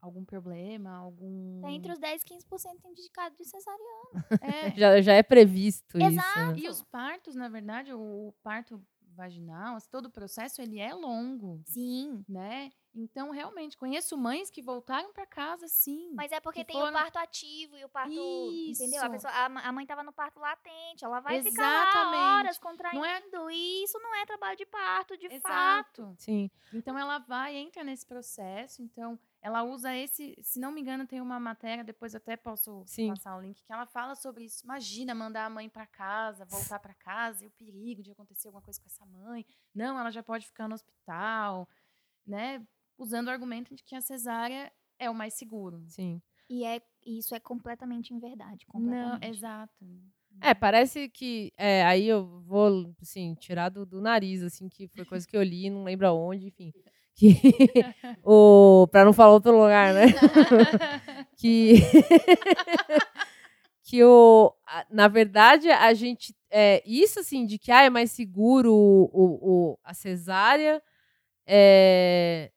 [0.01, 4.25] algum problema, algum Tá entre os 10 e 15% indicado de cesariana.
[4.41, 6.07] é, Já, já é previsto isso.
[6.07, 6.51] Exato.
[6.51, 6.59] Né?
[6.59, 8.79] e os partos, na verdade, o, o parto
[9.15, 12.23] vaginal, assim, todo o processo ele é longo, Sim.
[12.29, 12.71] né?
[12.97, 16.13] Então, realmente, conheço mães que voltaram para casa, sim.
[16.13, 18.09] Mas é porque que tem o foram- parto ativo e o parto.
[18.13, 19.01] Entendeu?
[19.01, 19.11] A, Isso.
[19.11, 21.49] pessoa, a, a mãe tava no parto latente, ela vai ficar
[21.89, 22.15] Exatamente.
[22.21, 23.51] lá horas Não contraindo.
[23.51, 26.01] E isso não é trabalho de parto, de fato.
[26.03, 26.15] Exato.
[26.19, 26.49] Sim.
[26.73, 31.21] Então ela vai, entra nesse processo, então ela usa esse, se não me engano, tem
[31.21, 33.09] uma matéria, depois eu até posso Sim.
[33.09, 34.65] passar o link, que ela fala sobre isso.
[34.65, 38.63] Imagina mandar a mãe para casa, voltar para casa, e o perigo de acontecer alguma
[38.63, 39.45] coisa com essa mãe.
[39.71, 41.69] Não, ela já pode ficar no hospital,
[42.25, 42.65] né?
[42.97, 45.85] Usando o argumento de que a cesárea é o mais seguro.
[45.89, 46.19] Sim.
[46.49, 48.65] E é, isso é completamente inverdade.
[48.73, 49.27] Não, Completamente.
[49.27, 49.85] exato.
[50.41, 51.53] É, parece que.
[51.55, 55.43] É, aí eu vou, assim, tirar do, do nariz, assim, que foi coisa que eu
[55.43, 56.73] li, não lembro aonde, enfim.
[57.15, 57.29] Que,
[58.23, 60.07] o, pra não falar outro lugar, né?
[61.37, 61.75] que
[63.83, 64.53] que o
[64.89, 69.71] na verdade a gente é isso assim de que ah, é mais seguro o, o-
[69.73, 70.81] o- a cesárea
[71.47, 72.51] é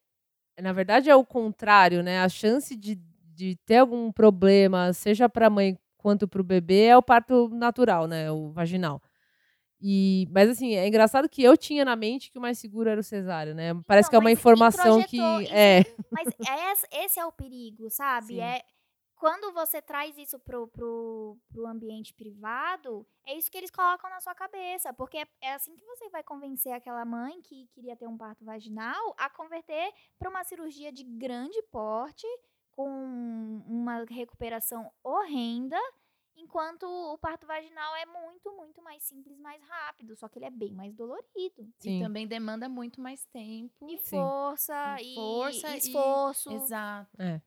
[0.60, 2.20] na verdade é o contrário né?
[2.20, 2.98] A chance de,
[3.35, 7.48] de ter algum problema seja para a mãe quanto para o bebê é o parto
[7.51, 8.30] natural né?
[8.32, 9.02] O vaginal
[9.80, 13.00] e mas assim é engraçado que eu tinha na mente que o mais seguro era
[13.00, 17.20] o cesárea né parece que é uma informação que isso é Mas é esse, esse
[17.20, 18.34] é o perigo, sabe?
[18.34, 18.40] Sim.
[18.40, 18.62] É
[19.16, 24.20] quando você traz isso pro, pro, pro ambiente privado, é isso que eles colocam na
[24.20, 24.92] sua cabeça.
[24.92, 28.44] Porque é, é assim que você vai convencer aquela mãe que queria ter um parto
[28.44, 32.26] vaginal a converter para uma cirurgia de grande porte,
[32.70, 32.88] com
[33.66, 35.76] uma recuperação horrenda,
[36.39, 40.16] enquanto o parto vaginal é muito, muito mais simples, mais rápido.
[40.16, 41.69] Só que ele é bem mais dolorido.
[41.78, 43.89] sim E também demanda muito mais tempo.
[43.90, 44.16] E Sim.
[44.16, 46.52] força, E e, força e e- esforço.
[46.52, 47.10] Exato.
[47.20, 47.40] É.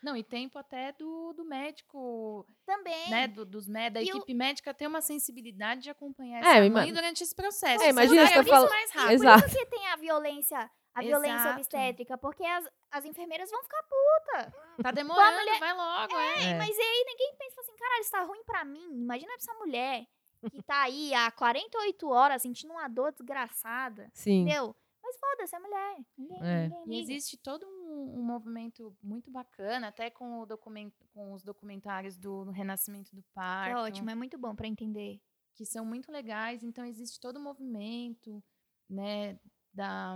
[0.00, 3.10] Não, e tempo até do, do médico, Também.
[3.10, 3.26] né?
[3.26, 6.70] Do, dos mé- da E o- equipe médica ter uma sensibilidade de acompanhar É, essa
[6.72, 7.82] mãe durante esse processo.
[7.82, 9.08] É, imagina, você tá é falando- mais E rápido.
[9.08, 9.46] por Exato.
[9.48, 11.56] isso que tem a violência, a violência Exato.
[11.56, 14.52] obstétrica, porque as, as enfermeiras vão ficar puta.
[14.82, 16.44] Tá demorando, mulher- vai logo, é.
[16.52, 16.58] É.
[16.58, 18.92] Mas e aí ninguém pensa assim, caralho, isso tá ruim pra mim.
[18.92, 20.06] Imagina essa mulher
[20.50, 24.10] que tá aí há 48 horas sentindo uma dor desgraçada.
[24.14, 24.74] sim Entendeu?
[25.02, 25.96] Mas foda-se, é mulher.
[26.18, 26.68] Ninguém, É.
[26.68, 31.42] ninguém E existe todo um, um movimento muito bacana, até com, o document, com os
[31.42, 33.70] documentários do Renascimento do Parto.
[33.70, 35.18] É ótimo, é muito bom pra entender.
[35.54, 36.62] que são muito legais.
[36.62, 38.40] Então, existe todo o movimento,
[38.88, 39.38] né,
[39.72, 40.14] da,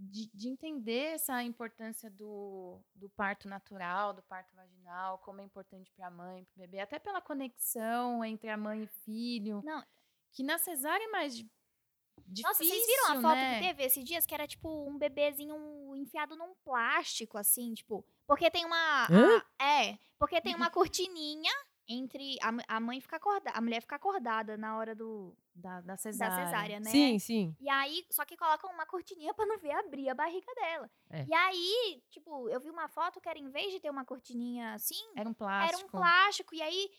[0.00, 5.92] de, de entender essa importância do, do parto natural, do parto vaginal, como é importante
[5.96, 9.60] para a mãe, para o bebê, até pela conexão entre a mãe e filho.
[9.64, 9.84] Não.
[10.32, 11.50] Que na cesárea é mais di-
[12.26, 13.54] difícil, Nossa, vocês viram a foto né?
[13.60, 14.24] que teve esses dias?
[14.26, 15.56] Que era tipo um bebezinho
[15.96, 18.04] enfiado num plástico, assim, tipo.
[18.26, 19.06] Porque tem uma.
[19.10, 19.42] Hã?
[19.58, 21.50] a- é, porque tem uma cortininha
[21.88, 22.36] entre.
[22.42, 23.56] A, a mãe fica acordada.
[23.56, 26.44] A mulher fica acordada na hora do, Da, da da cesárea.
[26.46, 26.90] cesárea, né?
[26.90, 30.52] sim sim E aí, só que colocam uma cortininha pra não ver abrir a barriga
[30.54, 30.90] dela.
[31.10, 31.24] É.
[31.26, 34.74] E aí, tipo, eu vi uma foto que era em vez de ter uma cortininha
[34.74, 35.86] assim, Era um era plástico.
[35.86, 36.54] um plástico.
[36.54, 36.90] E aí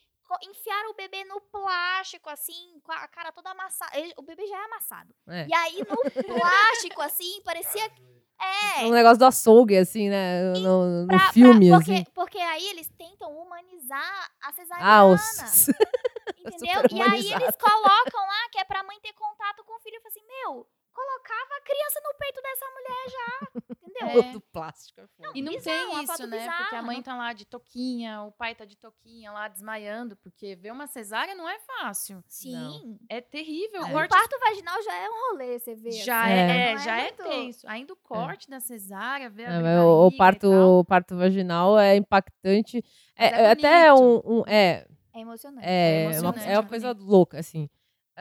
[0.43, 3.91] enfiaram o bebê no plástico, assim, com a cara toda amassada.
[4.17, 5.15] O bebê já é amassado.
[5.27, 5.47] é.
[5.47, 7.89] E aí, no plástico, assim, parecia.
[8.41, 8.85] É.
[8.85, 12.67] um negócio do açougue assim né no, no pra- pra- filme porque, assim porque aí
[12.69, 15.05] eles tentam humanizar a ah cesariana.
[15.05, 15.67] os
[16.39, 16.81] entendeu?
[16.91, 19.95] E aí eles colocam lá que é pra mãe ter contato com o filho.
[19.95, 20.67] Eu falei assim, meu,
[20.99, 21.61] colocava a
[24.01, 24.31] É.
[24.31, 25.31] do plástico é foda.
[25.35, 26.37] E não Bizarro, tem uma isso, né?
[26.37, 29.47] Porque bizarra, a mãe não- tá lá de toquinha, o pai tá de toquinha lá
[29.49, 32.23] desmaiando, porque ver uma cesárea não é fácil.
[32.27, 32.97] Sim.
[33.09, 33.81] É terrível.
[33.81, 35.91] O O corte parto vaginal já é um rolê, você vê.
[35.91, 36.31] já assim.
[36.33, 36.69] é, É.
[36.71, 37.67] é, Não já é muito- tenso.
[37.67, 40.79] Ainda o corte da cesárea, ver a É, o, o e parto, tal.
[40.79, 42.83] o parto vaginal é impactante.
[43.17, 45.67] É, é é até um, um- é, É emocionante.
[45.67, 47.09] é, é, uma, emocionante, é uma é coisa bonito.
[47.09, 47.69] louca, assim.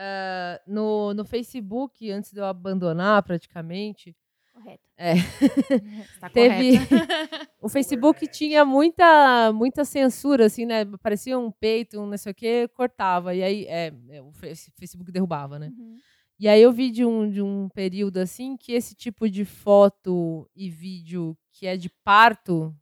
[0.01, 4.15] Ah, no, no Facebook, antes de eu abandonar praticamente,
[4.53, 4.83] Correto.
[6.19, 7.49] Tá teve- correta.
[7.61, 10.85] o Facebook tinha muita, muita censura, assim, né?
[11.01, 13.33] Parecia um peito, um não sei o que, cortava.
[13.35, 15.71] E aí, é, é, o Face- Facebook derrubava, né?
[15.77, 15.97] Uhum.
[16.39, 20.49] E aí eu vi de um, de um período assim que esse tipo de foto
[20.55, 22.73] e vídeo que é de parto,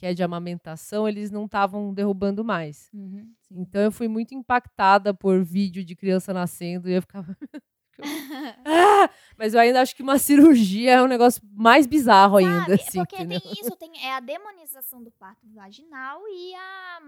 [0.00, 2.88] que é de amamentação, eles não estavam derrubando mais.
[2.94, 3.30] Uhum.
[3.50, 7.36] Então eu fui muito impactada por vídeo de criança nascendo e eu ficava.
[8.64, 9.10] Ah!
[9.36, 12.60] Mas eu ainda acho que uma cirurgia é um negócio mais bizarro ainda.
[12.60, 12.72] Sabe?
[12.74, 13.40] Assim, Porque entendeu?
[13.42, 16.98] tem isso, tem é a demonização do parto vaginal e a,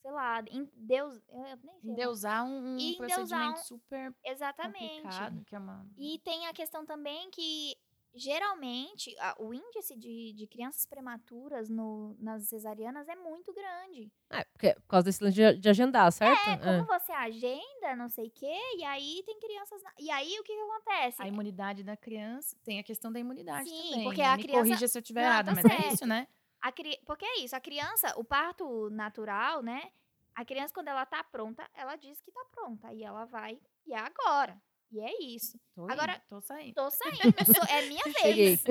[0.00, 1.90] sei lá, em Deus, eu nem sei.
[1.90, 5.02] Endeusar um, um procedimento um- super Exatamente.
[5.02, 5.84] complicado, que é uma...
[5.96, 7.74] E tem a questão também que,
[8.14, 14.10] geralmente, a- o índice de, de crianças prematuras no, nas cesarianas é muito grande.
[14.30, 16.48] É, porque, por causa desse lance de, de agendar, certo?
[16.48, 19.82] É, como você agenda, não sei o quê, e aí tem crianças...
[19.82, 21.22] na- E aí, o que que acontece?
[21.22, 24.04] A imunidade da criança, tem a questão da imunidade Sim, também.
[24.04, 24.28] porque né?
[24.28, 25.92] a Me criança- corrija se eu estiver Não, errada, tá mas é certo.
[25.94, 26.26] isso, né?
[26.60, 26.98] A cri...
[27.04, 29.90] Porque é isso, a criança, o parto natural, né?
[30.34, 32.92] A criança, quando ela tá pronta, ela diz que tá pronta.
[32.92, 34.60] E ela vai, e é agora.
[34.94, 35.58] E é isso.
[35.74, 36.74] Tô Agora- indo, tô saindo.
[36.74, 37.18] Tô saindo,
[37.52, 38.56] sou- é minha Cheguei.
[38.56, 38.64] vez.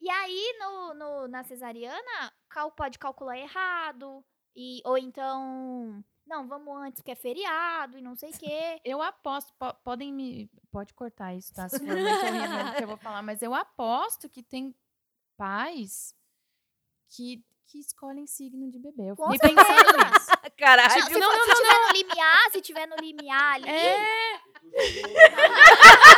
[0.00, 4.24] E aí, no, no- na cesariana, cal, pode calcular errado.
[4.56, 8.80] E, ou então, não, vamos antes porque é feriado e não sei o quê.
[8.84, 10.50] Eu aposto, po- podem me.
[10.72, 11.68] Pode cortar isso, tá?
[11.68, 14.74] Se for horrível que eu vou falar, mas eu aposto que tem
[15.36, 16.12] pais
[17.10, 19.10] que, que escolhem signo de bebê.
[19.10, 20.26] Eu Com fiquei pensando nisso.
[20.56, 20.90] Caralho.
[20.92, 23.68] se, for- se tiver no limiar, se tiver no limiar ali.
[23.68, 24.40] É.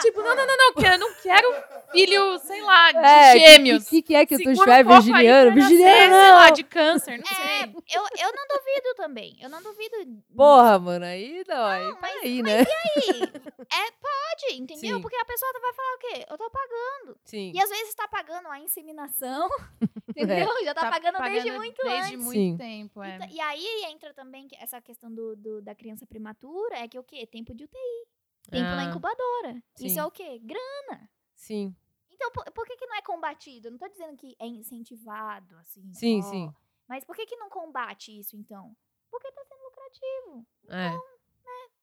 [0.00, 1.54] tipo, não, não, não, não, eu não quero
[1.92, 3.86] filho, sei lá, de É, gêmeos.
[3.86, 5.52] O que, que é que tu aí virginiano?
[5.52, 6.52] Virginiano, sei lá, não.
[6.54, 7.74] de câncer, não É, sei.
[7.94, 9.36] eu, eu não duvido também.
[9.40, 9.96] Eu não duvido.
[10.34, 12.58] Porra, mano, aí não, aí Não, mas- peraí, né?
[12.60, 13.22] Aí,
[13.70, 14.96] é, pode, entendeu?
[14.96, 15.02] Sim.
[15.02, 16.26] Porque a pessoa vai falar o quê?
[16.30, 17.16] Eu tô pagando.
[17.24, 17.52] Sim.
[17.54, 19.48] E às vezes tá pagando a inseminação,
[20.08, 20.48] entendeu?
[20.64, 22.24] Já tá, pagando, desde muito desde antes.
[22.24, 22.56] muito Sim.
[22.56, 23.16] tempo, é.
[23.16, 27.02] Então, E aí entra também essa questão do, do- da criança prematura, é que o
[27.04, 27.26] quê?
[27.26, 28.06] Tempo de UTI.
[28.50, 29.62] Tempo na Ah, incubadora.
[29.80, 29.98] Isso sim.
[30.00, 30.38] é o quê?
[30.38, 31.08] Grana.
[31.34, 31.74] Sim,
[32.10, 33.66] Então, por, por que, que não é combatido?
[33.68, 35.92] Eu não tô dizendo que é incentivado, assim.
[35.92, 36.22] Sim, ó.
[36.22, 36.52] sim.
[36.88, 38.76] Mas por que, que não combate isso, então?
[39.10, 40.46] Porque tá sendo lucrativo.
[40.68, 41.12] é.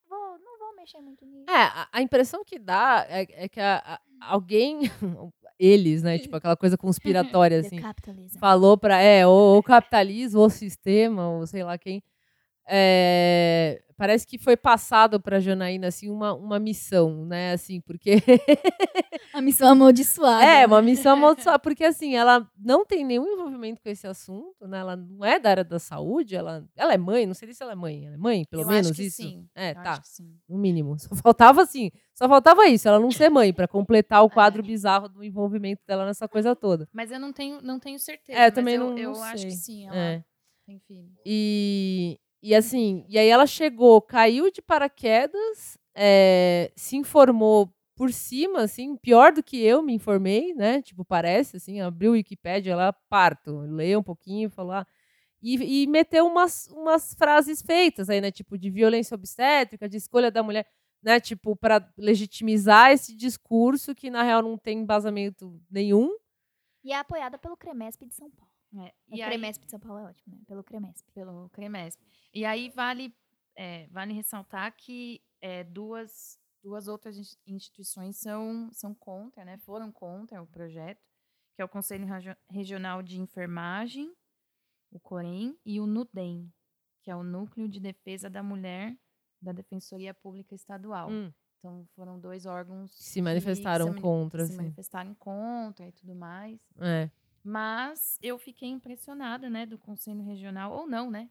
[0.08, 1.48] Vou, não vou mexer muito nisso.
[1.50, 4.80] É, a, a impressão que dá é, é que a- a- alguém,
[5.60, 7.80] eles, né, tipo aquela coisa conspiratória, assim,
[8.40, 12.02] falou pra, é, ou o capitalismo, ou o sistema, ou sei lá quem,
[12.72, 18.12] é, parece que foi passado pra Janaína, assim, uma, uma missão, né, assim, porque
[19.34, 20.44] A missão amaldiçoada.
[20.44, 24.80] É, uma missão amaldiçoada, porque assim, ela não tem nenhum envolvimento com esse assunto, né?
[24.80, 27.74] Ela não é da área da saúde, ela, ela é mãe, não sei se ela
[27.74, 29.18] é mãe, ela é mãe, pelo Eu menos acho que isso.
[29.18, 29.48] sim.
[29.56, 30.02] É, Eu tá,
[30.48, 30.98] no mínimo.
[31.00, 34.30] Só faltava assim, só faltava isso, ela não ser mãe, pra completar o
[34.60, 36.88] quadro bizarro do envolvimento dela nessa coisa toda.
[36.94, 38.38] Mas eu não tenho, não tenho certeza.
[38.40, 39.60] É, também eu, não- Eu não acho que sei.
[39.76, 40.24] sim, ela É.
[40.66, 41.10] tem filho.
[41.26, 48.62] E, e assim, e aí ela chegou, caiu de paraquedas, é, se informou por cima,
[48.62, 50.82] assim, pior do que eu me informei, né?
[50.82, 54.88] Tipo, parece, assim, abriu o Wikipédia lá, parto, leu um pouquinho, falou, ah,
[55.42, 58.32] e, e meteu umas, umas frases feitas aí, né?
[58.32, 60.66] Tipo, de violência obstétrica, de escolha da mulher,
[61.04, 61.20] né?
[61.20, 66.10] Tipo, para legitimizar esse discurso que, na real, não tem embasamento nenhum.
[66.84, 68.49] E é apoiada pelo CREMESP de São Paulo.
[68.76, 70.42] É, O E aí, CREMESP de São Paulo é ótimo, né?
[70.48, 71.12] Pelo CREMESP.
[71.14, 72.04] pelo CREMESP.
[72.34, 73.16] E aí vale,
[73.56, 79.58] é, vale ressaltar que é, duas, duas outras ins- instituições são, são contra, né?
[79.60, 81.02] Foram contra o projeto,
[81.56, 84.14] que é o Conselho Regi- Regional de Enfermagem,
[84.92, 86.52] o COREM, e o NUDEM,
[87.04, 88.96] que é o Núcleo de Defesa da Mulher
[89.42, 91.10] da Defensoria Pública Estadual.
[91.10, 94.62] Hum, Então foram dois órgãos se que manifestaram se mani- contra, se assim.
[94.62, 96.60] manifestaram contra e tudo mais.
[96.80, 97.10] É.
[97.44, 101.30] Mas eu fiquei impressionada, né, do Conselho Regional, ou não, né?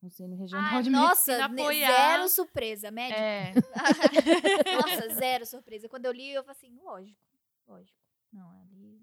[0.00, 1.92] Conselho Regional Ah, de nossa, Medicina ne- apoiar.
[2.18, 3.20] zero surpresa, médico.
[3.20, 3.52] É,
[4.74, 5.88] nossa, zero surpresa.
[5.88, 7.20] Quando eu li, eu falei assim, lógico,
[7.66, 7.98] lógico.
[8.32, 9.02] Não, ali,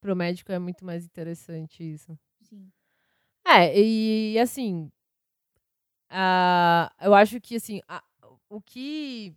[0.00, 2.18] Pro médico é muito mais interessante isso.
[2.42, 2.70] sim.
[3.46, 4.90] É, e assim,
[6.08, 8.02] ah, eu acho que assim, a-
[8.48, 9.34] o que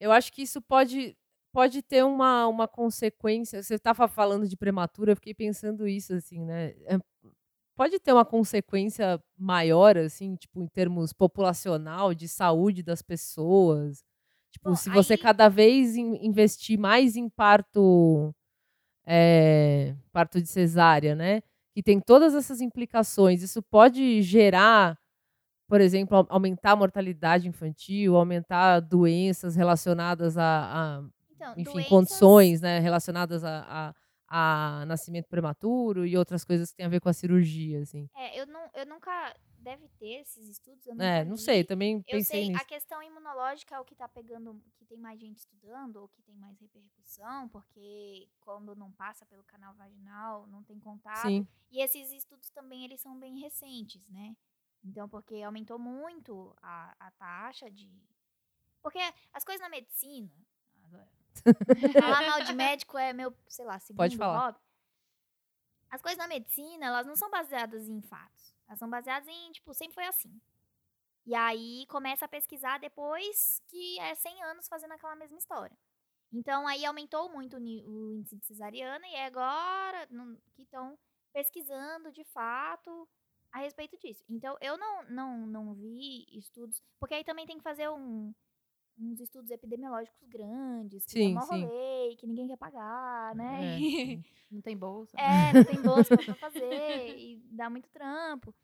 [0.00, 1.16] eu acho que isso pode
[1.56, 3.62] pode ter uma, uma consequência.
[3.62, 6.74] Você estava falando de prematura, eu fiquei pensando isso, assim, né?
[6.84, 6.98] É,
[7.76, 14.02] pode ter uma consequência maior, assim, tipo, em termos populacional, de saúde das pessoas.
[14.52, 18.34] Tipo, Bom, se você aí- cada vez in- investir mais em parto,
[19.06, 21.42] é, parto de cesárea, né?
[21.74, 23.42] Que tem todas essas implicações.
[23.42, 24.98] Isso pode gerar,
[25.68, 31.04] por exemplo, au- aumentar a mortalidade infantil, aumentar doenças relacionadas a, a
[31.36, 33.94] Então, enfim, doenças- condições né, relacionadas a,
[34.28, 38.08] a, a nascimento prematuro e outras coisas que têm a ver com a cirurgia, assim.
[38.16, 39.34] É, eu, não, eu nunca.
[39.58, 40.86] Deve ter esses estudos.
[41.00, 41.42] É, não vi.
[41.42, 42.62] sei, também Eu pensei sei, nisso.
[42.62, 46.22] a questão imunológica é o que tá pegando, que tem mais gente estudando, ou que
[46.22, 51.26] tem mais repercussão, porque quando não passa pelo canal vaginal, não tem contato.
[51.26, 54.36] Sim, E esses estudos também, eles são bem recentes, né?
[54.84, 57.90] Então, porque aumentou muito a, a taxa de...
[58.80, 59.00] Porque
[59.32, 60.30] as coisas na medicina...
[60.84, 61.08] Agora,
[61.42, 64.46] falar mal de médico é meu, sei lá, segundo Pode falar.
[64.46, 64.58] hobby.
[65.90, 68.54] As coisas na medicina, elas não são baseadas em fatos.
[68.66, 70.40] Elas são baseadas em, tipo, sempre foi assim.
[71.24, 75.76] E aí começa a pesquisar depois que é 100 anos fazendo aquela mesma história.
[76.32, 80.98] Então aí aumentou muito o índice de cesariana e é agora não- que estão
[81.32, 83.08] pesquisando de fato
[83.52, 84.24] a respeito disso.
[84.28, 88.34] Então eu não, não, não vi estudos, porque aí também tem que fazer um-
[88.98, 91.62] uns estudos epidemiológicos grandes, que Sim, mó sim.
[91.64, 93.76] rolê, que ninguém quer pagar, né?
[93.76, 93.78] É.
[94.50, 95.16] Não tem bolsa.
[95.18, 95.82] É, não tem
[96.14, 98.54] bolsa pra fazer e dá muito trampo.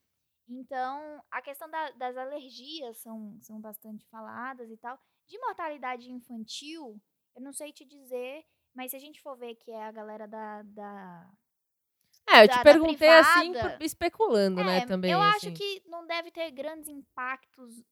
[0.49, 4.99] Então, a questão da- das alergias são, são bastante faladas e tal.
[5.27, 7.01] De mortalidade infantil,
[7.35, 8.45] eu não sei te dizer,
[8.75, 10.63] mas se a gente for ver que é a galera da.
[10.63, 11.31] da
[12.29, 13.77] É, eu da- te da perguntei assim, privada.
[13.77, 15.11] por- especulando, né, É, também.
[15.11, 15.49] eu assim.
[15.49, 17.83] acho que não deve ter grandes impactos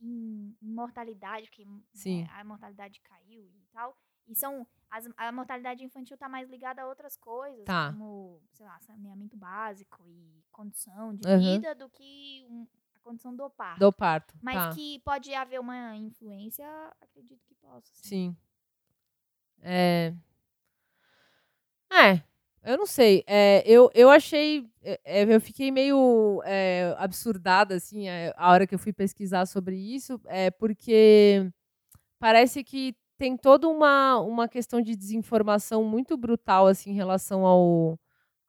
[0.00, 3.96] em, mortalidade, porque né, a mortalidade caiu e tal.
[4.28, 4.66] E são.
[4.90, 7.90] as- a mortalidade infantil tá mais ligada a outras coisas, Tá.
[7.92, 11.38] como, sei lá, saneamento básico e condição de Aham.
[11.40, 13.80] vida do que um- a condição do parto.
[13.80, 14.34] Do parto.
[14.40, 14.74] Mas tá.
[14.74, 16.66] que pode haver uma influência,
[17.00, 17.90] acredito que possa.
[17.94, 18.08] sim.
[18.08, 18.36] Sim.
[19.62, 20.14] É.
[21.90, 22.22] É,
[22.66, 23.22] eu não sei.
[23.28, 24.68] É, eu, eu achei.
[24.82, 29.46] é, é, eu fiquei meio é, absurdada, assim, é, a hora que eu fui pesquisar
[29.46, 31.48] sobre isso, é porque
[32.20, 37.98] parece que tem toda uma, uma questão de desinformação muito brutal, assim, em relação ao,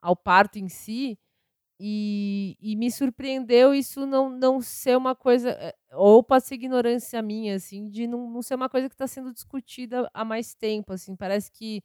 [0.01, 1.19] ao parto em si.
[1.79, 7.21] E, e me surpreendeu isso não, não ser uma coisa, eh, ou pode ser ignorância
[7.21, 10.93] minha, assim, de não, não ser uma coisa que está sendo discutida há mais tempo,
[10.93, 11.83] assim, parece que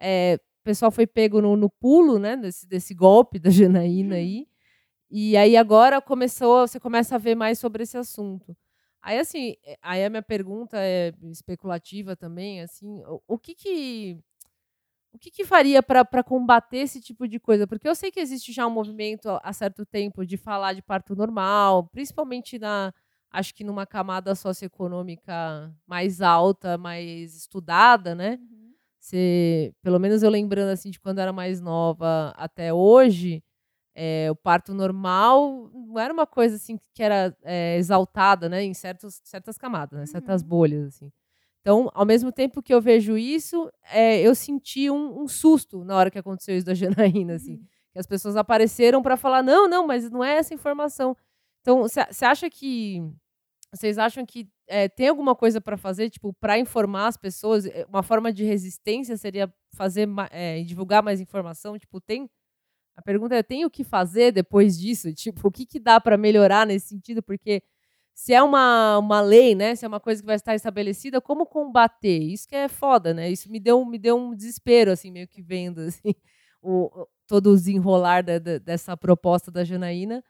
[0.00, 4.46] o pessoal foi pego no, no pulo, né, desse, desse golpe da Janaína aí,
[5.10, 8.56] e aí agora começou, você começa a ver mais sobre esse assunto.
[9.02, 14.18] Aí, assim, eh, aí a minha pergunta é especulativa também, assim, o, o que que
[15.12, 17.66] o que, que faria para combater esse tipo de coisa?
[17.66, 20.82] Porque eu sei que existe já um movimento há há certo tempo de falar de
[20.82, 22.92] parto normal, principalmente na,
[23.30, 28.38] acho que numa camada socioeconômica mais alta, mais estudada, né?
[29.04, 33.44] Você, pelo menos eu lembrando assim de quando eu era mais nova até hoje,
[33.94, 38.72] é, o parto normal não era uma coisa assim que era é, exaltada, né, em
[38.72, 40.48] certos, certas camadas, né, certas Uhum.
[40.48, 41.12] bolhas assim.
[41.60, 45.96] Então, ao mesmo tempo que eu vejo isso, é, eu senti um, um susto na
[45.96, 46.72] hora que aconteceu isso da
[47.22, 47.66] Janaína, assim, Uhum.
[47.92, 51.14] que as pessoas apareceram para falar não, não, mas não é essa informação.
[51.60, 53.02] Então, você acha que
[53.74, 57.66] vocês acham que é, tem alguma coisa para fazer, tipo, para informar as pessoas?
[57.66, 61.78] É, Uma forma de resistência seria fazer é, divulgar mais informação?
[61.78, 62.28] Tipo, tem
[62.96, 65.12] a pergunta é: tem o que fazer depois disso?
[65.14, 67.22] Tipo, o que, que dá para melhorar nesse sentido?
[67.22, 67.62] Porque
[68.14, 69.74] se é uma, uma lei, né?
[69.74, 72.18] Se é uma coisa que vai estar estabelecida, como combater?
[72.22, 73.30] Isso que é foda, né?
[73.30, 76.14] Isso me deu, me deu um desespero, assim, meio que vendo assim,
[76.62, 80.22] o- todo o desenrolar da- da- dessa proposta da Janaína.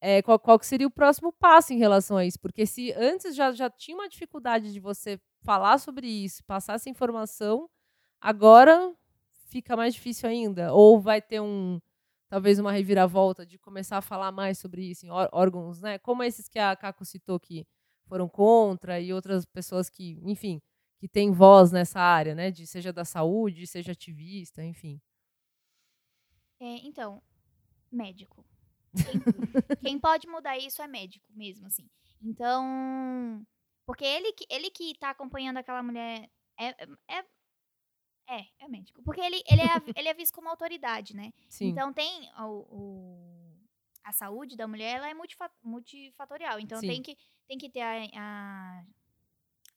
[0.00, 2.38] É, qual, qual seria o próximo passo em relação a isso?
[2.40, 6.90] Porque se antes já, já tinha uma dificuldade de você falar sobre isso, passar essa
[6.90, 7.68] informação,
[8.20, 8.94] agora
[9.48, 10.72] fica mais difícil ainda.
[10.74, 11.80] Ou vai ter um
[12.28, 15.98] talvez uma reviravolta de começar a falar mais sobre isso em ór- órgãos, né?
[15.98, 17.66] Como esses que a Caco citou que
[18.06, 20.60] foram contra e outras pessoas que, enfim,
[20.98, 22.50] que têm voz nessa área, né?
[22.50, 25.00] De seja da saúde, seja ativista, enfim.
[26.60, 27.22] É, então,
[27.92, 28.44] médico.
[29.04, 29.20] Quem,
[29.80, 31.88] quem pode mudar isso é médico mesmo, assim.
[32.22, 33.46] Então,
[33.86, 36.28] porque ele que, ele que tá acompanhando aquela mulher
[36.58, 36.68] é,
[37.08, 37.24] é,
[38.28, 39.02] é, é médico.
[39.02, 39.66] Porque ele, ele, é,
[39.96, 41.32] ele é visto como autoridade, né?
[41.48, 41.68] Sim.
[41.68, 43.56] Então tem o, o-
[44.04, 46.58] a saúde da mulher, ela é multifa- multifatorial.
[46.60, 46.88] Então Sim.
[46.88, 47.16] tem que,
[47.48, 48.84] tem que ter a, a,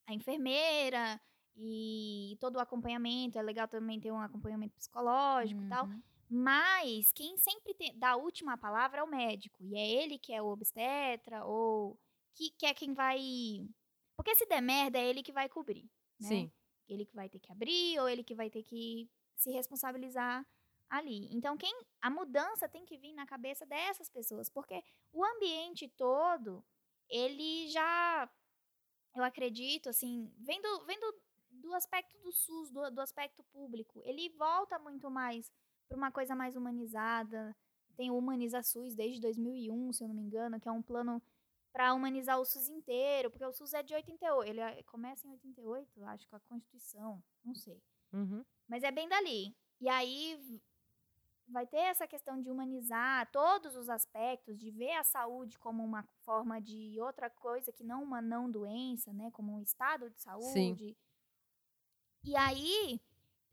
[0.08, 1.20] a enfermeira
[1.56, 3.38] e todo o acompanhamento.
[3.38, 5.88] É legal também ter um acompanhamento psicológico e tal.
[6.30, 9.64] Mas quem sempre tem, dá a última palavra é o médico.
[9.64, 12.00] E é ele que é o obstetra, ou
[12.36, 13.20] que, que é quem vai.
[14.16, 15.90] Porque se der merda, é ele que vai cobrir.
[16.20, 16.28] Né?
[16.28, 16.52] Sim.
[16.88, 20.46] Ele que vai ter que abrir, ou ele que vai ter que se responsabilizar
[20.90, 21.34] ali.
[21.34, 26.64] Então, quem a mudança tem que vir na cabeça dessas pessoas, porque o ambiente todo,
[27.08, 28.30] ele já,
[29.16, 31.16] eu acredito, assim, vendo, vendo
[31.50, 35.52] do aspecto do SUS, do, do aspecto público, ele volta muito mais
[35.90, 37.56] para uma coisa mais humanizada.
[37.98, 41.22] Tem o Humaniza SUS desde 2001, se eu não me engano, que é um plano
[41.74, 45.32] para humanizar o SUS inteiro, porque o SUS é de 88, ele é- começa em
[45.32, 47.82] 88, acho, com a Constituição, não sei.
[48.14, 48.46] Uhum.
[48.68, 49.56] Mas é bem dali.
[49.82, 50.40] E aí
[51.48, 56.04] vai ter essa questão de humanizar todos os aspectos, de ver a saúde como uma
[56.24, 60.96] forma de outra coisa que não uma não doença, né, como um estado de saúde.
[62.24, 63.02] E aí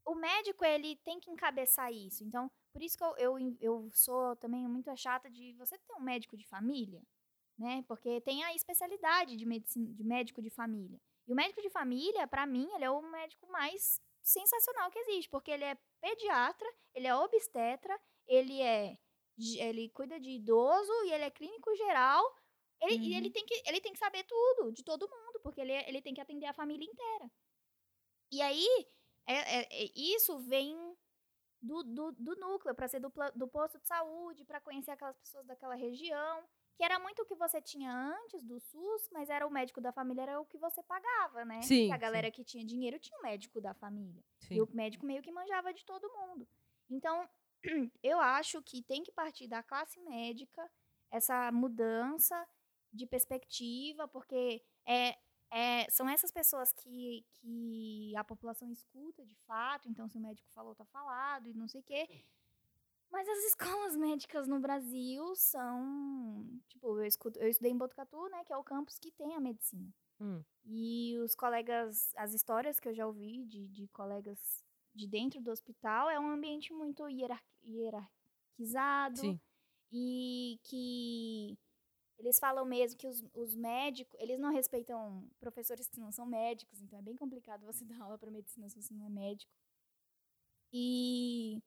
[0.06, 2.24] o médico ele tem que encabeçar isso.
[2.24, 6.00] Então, por isso que eu, eu, eu sou também muito chata de você ter um
[6.00, 7.02] médico de família,
[7.58, 7.82] né?
[7.88, 11.00] Porque tem a especialidade de medicina, de médico de família.
[11.26, 15.28] E o médico de família, para mim, ele é o médico mais sensacional que existe,
[15.30, 18.96] porque ele é pediatra, ele é obstetra, ele é
[19.58, 22.22] ele cuida de idoso e ele é clínico geral.
[22.80, 25.72] Ele, e ele tem que ele tem que saber tudo de todo mundo, porque ele,
[25.72, 27.30] é- ele tem que atender a família inteira.
[28.32, 28.66] E aí
[29.26, 30.96] é- é- é- isso vem
[31.60, 35.46] do, do, do núcleo, para ser do, do posto de saúde, para conhecer aquelas pessoas
[35.46, 36.44] daquela região,
[36.76, 39.92] que era muito o que você tinha antes do SUS, mas era o médico da
[39.92, 41.62] família, era o que você pagava, né?
[41.62, 42.00] Sim, a sim.
[42.00, 44.22] galera que tinha dinheiro tinha o médico da família.
[44.40, 44.56] Sim.
[44.56, 46.46] E o médico meio que manjava de todo mundo.
[46.90, 47.28] Então,
[48.02, 50.70] eu acho que tem que partir da classe médica
[51.10, 52.46] essa mudança
[52.92, 55.16] de perspectiva, porque é,
[55.50, 60.48] é, são essas pessoas que, que a população escuta de fato, então se o médico
[60.50, 62.08] falou, tá falado, e não sei o quê.
[63.10, 66.46] Mas as escolas médicas no Brasil são.
[66.68, 68.44] Tipo, eu, escuto, eu estudei em Botucatu, né?
[68.44, 69.92] Que é o campus que tem a medicina.
[70.20, 70.42] Hum.
[70.64, 74.64] E os colegas, as histórias que eu já ouvi de, de colegas
[74.94, 79.18] de dentro do hospital é um ambiente muito hierar- hierarquizado.
[79.18, 79.40] Sim.
[79.92, 81.56] E que
[82.18, 86.80] eles falam mesmo que os, os médicos, eles não respeitam professores que não são médicos,
[86.80, 89.52] então é bem complicado você dar aula para medicina se você não é médico.
[90.72, 91.62] E,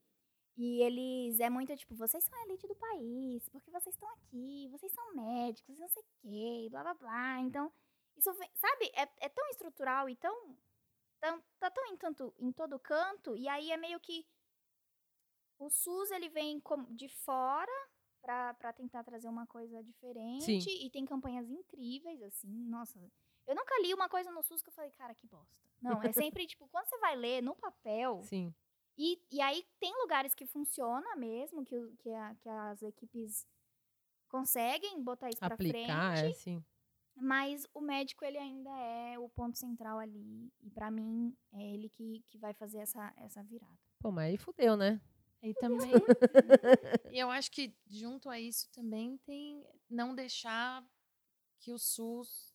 [0.58, 4.68] e eles é muito tipo, vocês são a elite do país, porque vocês estão aqui,
[4.70, 7.40] vocês são médicos, não sei o quê, blá blá blá.
[7.40, 7.72] Então,
[8.18, 10.58] isso sabe, é, é tão estrutural e tão,
[11.20, 14.26] tão tá tão em tanto em todo canto, e aí é meio que
[15.60, 16.62] o SUS ele vem
[16.92, 17.89] de fora
[18.22, 23.00] para tentar trazer uma coisa diferente e tem campanhas incríveis assim, nossa.
[23.48, 25.56] Eu nunca li uma coisa no SUS que eu falei, cara, que bosta.
[25.82, 28.54] Não, é sempre tipo, quando você vai ler no papel, Sim.
[28.98, 33.48] e, e aí tem lugares que funciona mesmo, que, que, a- que as equipes
[34.28, 36.32] conseguem botar isso pra Aplicar, frente.
[36.32, 36.64] é, sim.
[37.16, 40.50] Mas o médico, ele ainda é o ponto central ali.
[40.62, 43.78] E pra mim, é ele que, que vai fazer essa, essa virada.
[44.00, 45.02] Pô, mas aí fudeu, né?
[45.42, 45.92] E também.
[47.12, 50.84] e eu acho que junto a isso também tem não deixar
[51.60, 52.54] que o SUS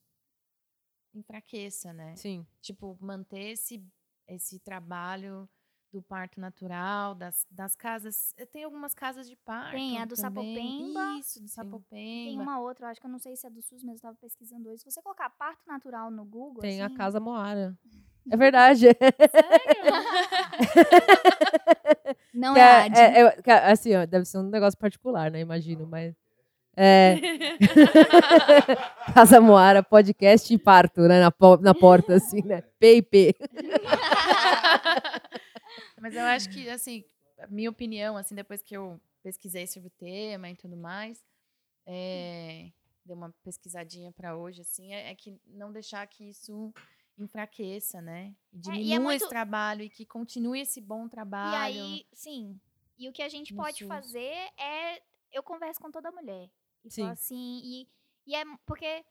[1.15, 2.15] enfraqueça, né?
[2.17, 2.47] Sim.
[2.61, 3.83] Tipo, manter esse,
[4.27, 5.49] esse trabalho
[5.93, 8.35] do parto natural, das, das casas.
[8.37, 9.71] eh, Tem algumas casas de parto.
[9.71, 10.57] Tem a do também.
[10.57, 11.19] Sapopemba.
[11.21, 11.55] Isso, do Sim.
[11.55, 12.31] Sapopemba.
[12.31, 14.01] Tem uma outra, eu acho que eu não sei se é do SUS, mas eu
[14.03, 14.83] tava pesquisando hoje.
[14.83, 16.61] Se você colocar parto natural no Google.
[16.61, 17.79] Tem a assim, Casa Moara.
[18.31, 18.87] É verdade.
[22.33, 22.99] Não Que é, é, AD.
[23.01, 25.41] é- é- que é- assim, ó, deve ser um negócio particular, né?
[25.41, 26.15] Imagino, mas.
[26.77, 27.15] É.
[29.15, 31.21] Casa Moara, podcast e parto, né?
[31.21, 32.63] Na, po- na porta, assim, né?
[32.81, 33.35] PIP.
[36.01, 37.05] Mas eu acho que, assim,
[37.49, 41.25] minha opinião, assim, depois que eu pesquisei sobre o tema e tudo mais,
[41.87, 42.67] é,
[43.07, 46.75] dei uma pesquisadinha para hoje, assim, é, é que não deixar que isso
[47.19, 48.35] enfraqueça, né?
[48.53, 51.61] E É, diminua e é muito- esse trabalho e que continue esse bom E trabalho.
[51.61, 52.61] aí, sim.
[52.99, 55.03] E o que a gente no pode fazer é.
[55.33, 56.49] Eu converso com toda mulher.
[56.85, 57.09] E Sim.
[57.09, 57.61] assim.
[57.65, 57.89] E,
[58.27, 59.05] e é porque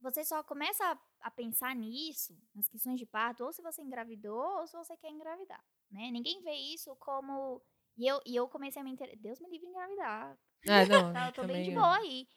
[0.00, 4.60] você só começa a, a pensar nisso, nas questões de parto, ou se você engravidou,
[4.60, 5.64] ou se você quer engravidar.
[5.90, 6.10] Né?
[6.10, 7.62] Ninguém vê isso como.
[7.96, 9.18] E eu, e eu comecei a me interessar.
[9.22, 10.38] Deus me livre de engravidar.
[10.68, 11.12] Ah, não.
[11.24, 11.74] Tá, eu tô bem de é.
[11.74, 12.28] boa aí.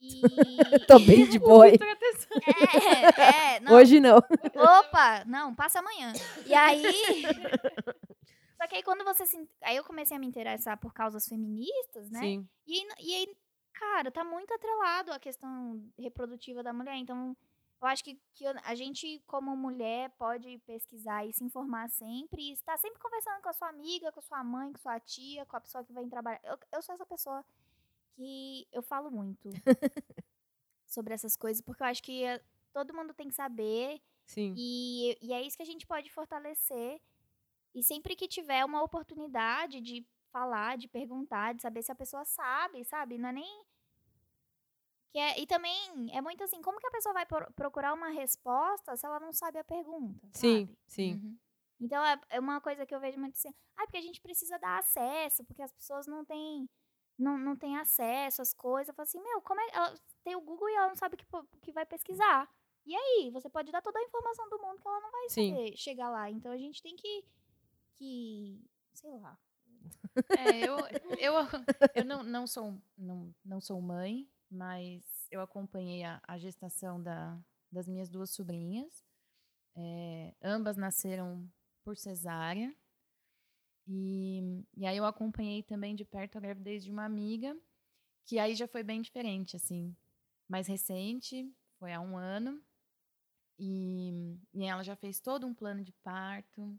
[0.00, 0.20] E.
[0.88, 1.66] Tô bem de boa.
[1.66, 1.76] aí.
[3.18, 4.16] é, é, não, Hoje não.
[4.18, 6.12] Opa, não, passa amanhã.
[6.46, 6.82] E aí.
[8.56, 9.48] Só que aí quando você se.
[9.62, 12.20] Aí eu comecei a me interessar por causas feministas, né?
[12.20, 12.48] Sim.
[12.66, 13.36] E, aí- e aí,
[13.72, 16.96] cara, tá muito atrelado à questão reprodutiva da mulher.
[16.96, 17.36] Então,
[17.82, 22.42] Eu acho que, que a gente, como mulher, pode pesquisar e se informar sempre.
[22.42, 25.00] E estar sempre conversando com a sua amiga, com a sua mãe, com a sua
[25.00, 26.40] tia, com a pessoa que vem trabalhar.
[26.44, 27.42] Eu, eu sou essa pessoa
[28.20, 29.48] que eu falo muito
[30.86, 33.98] sobre essas coisas, porque eu acho que eh, todo mundo tem que saber.
[34.26, 34.54] Sim.
[34.56, 37.00] E, e é isso que a gente pode fortalecer.
[37.74, 42.24] E sempre que tiver uma oportunidade de falar, de perguntar, de saber se a pessoa
[42.26, 43.16] sabe, sabe?
[43.16, 43.64] Não é nem.
[45.12, 48.10] Que é, e também é muito assim, como que a pessoa vai pro- procurar uma
[48.10, 50.28] resposta se ela não sabe a pergunta?
[50.32, 50.78] Sim, sabe?
[50.86, 51.14] sim.
[51.14, 51.38] Uhum.
[51.80, 54.58] Então é, é uma coisa que eu vejo muito assim, ah, porque a gente precisa
[54.58, 56.68] dar acesso, porque as pessoas não têm
[57.20, 58.88] não, não têm acesso às coisas.
[58.88, 59.94] Eu falo assim, meu, como é ela
[60.24, 61.26] tem o Google e ela não sabe o que,
[61.60, 62.48] que vai pesquisar.
[62.84, 65.50] E aí, você pode dar toda a informação do mundo que ela não vai Sim.
[65.50, 66.30] saber chegar lá.
[66.30, 67.24] Então a gente tem que
[67.96, 68.64] que
[68.94, 69.38] sei lá.
[70.38, 70.78] É, eu,
[71.18, 71.34] eu,
[71.94, 77.38] eu não, não, sou, não, não sou mãe, mas eu acompanhei a, a gestação da,
[77.70, 79.04] das minhas duas sobrinhas.
[79.76, 81.48] É, ambas nasceram
[81.84, 82.74] por cesárea.
[83.92, 87.56] E, e aí eu acompanhei também de perto a gravidez de uma amiga,
[88.24, 89.96] que aí já foi bem diferente, assim.
[90.48, 92.62] Mais recente, foi há um ano.
[93.58, 96.78] E, e ela já fez todo um plano de parto.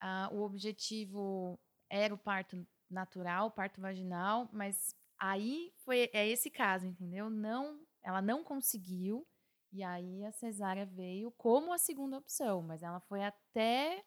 [0.00, 6.86] Ah, o objetivo era o parto natural, parto vaginal, mas aí foi é esse caso,
[6.86, 7.30] entendeu?
[7.30, 9.24] Não, ela não conseguiu
[9.72, 14.04] e aí a cesárea veio como a segunda opção, mas ela foi até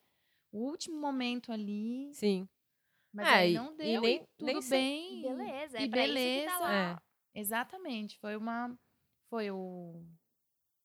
[0.52, 2.48] o último momento ali, Sim.
[3.14, 5.20] mas É, aí não e deu, nem- e tudo nem se- bem.
[5.20, 6.60] E beleza, é e pra isso que tá beleza.
[6.60, 6.92] lá.
[7.36, 7.40] É.
[7.40, 8.78] Exatamente, foi uma
[9.30, 10.04] foi o,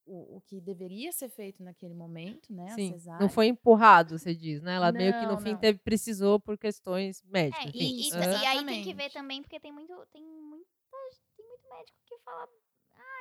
[0.06, 2.68] o, o que deveria ser feito naquele momento, né?
[2.74, 2.92] Sim.
[2.92, 3.20] cesárea.
[3.20, 4.74] Não foi empurrado, você diz, né?
[4.74, 5.58] Ela meio que no Não, fim não.
[5.58, 7.64] teve, precisou por questões médicas.
[7.64, 10.68] É, e, e, Isso, e aí tem que ver também, porque tem muito, tem muita,
[11.36, 12.48] tem muito médico que fala,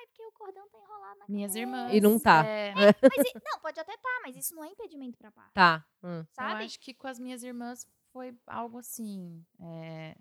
[0.03, 1.93] ai, porque o cordão tá enrolado na Minhas cabeça." irmãs.
[1.93, 2.45] E não tá.
[2.45, 2.73] é,
[3.17, 5.85] Mas e- não, pode até tá, mas isso não é impedimento pra parto, Tá.
[6.03, 6.25] hum.
[6.31, 6.61] sabe?
[6.61, 9.43] Eu acho que com as minhas irmãs foi algo assim.
[9.59, 10.15] é,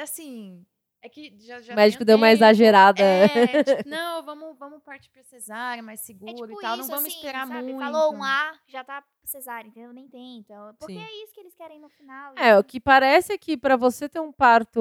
[0.00, 0.64] Assim.
[1.00, 3.02] É que já, já O médico deu um uma exagerada.
[3.02, 3.28] É,
[3.62, 6.74] tipo, não, vamos, vamos partir pra cesárea, mais seguro É tipo e tal.
[6.76, 7.72] isso, não vamos assim, esperar sabe?
[7.72, 7.78] muito.
[7.78, 9.92] Falou um A, já tá cesárea, entendeu?
[9.92, 10.74] Nem tenta.
[10.78, 11.00] Porque Sim.
[11.00, 12.34] é isso que eles querem no final.
[12.36, 14.80] É, o que parece é que pra você ter um parto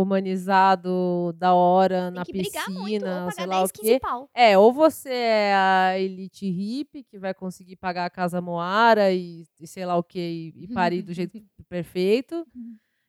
[0.00, 3.72] humanizado da hora tem na que brigar muito, ou piscina, pagar sei lá 10, o
[3.72, 4.00] 15 quê.
[4.00, 4.30] pau.
[4.34, 9.44] É, ou você é a elite hippie que vai conseguir pagar a casa Moara e,
[9.58, 10.18] e sei lá o que,
[10.54, 12.46] e, e parir do jeito perfeito.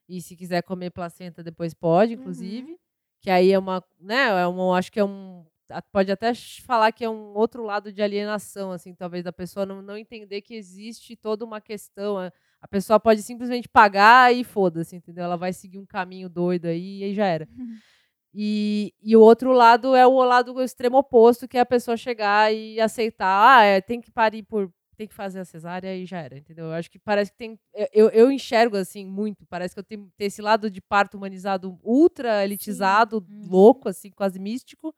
[0.09, 0.15] Uhum.
[0.17, 2.77] E se quiser comer placenta, depois pode, inclusive.
[3.21, 5.45] Que aí é uma, né, é um, acho que é um,
[5.91, 6.33] pode até
[6.65, 10.41] falar que é um outro lado de alienação, assim, talvez da pessoa não, não entender
[10.41, 12.17] que existe toda uma questão.
[12.17, 15.23] A, a pessoa pode simplesmente pagar e foda-se, entendeu?
[15.23, 17.47] Ela vai seguir um caminho doido aí e aí já era.
[18.33, 22.53] E, e o outro lado é o lado extremo oposto, que é a pessoa chegar
[22.53, 24.71] e aceitar, ah, é, tem que parir por.
[24.97, 26.65] Tem que fazer a cesárea e já era, entendeu?
[26.65, 27.59] Eu acho que parece que tem.
[27.93, 29.45] eu- Eu, enxergo assim muito.
[29.47, 33.47] Parece que eu tenho, tenho esse lado de parto humanizado ultra elitizado, Uhum.
[33.49, 34.93] louco, assim, quase místico.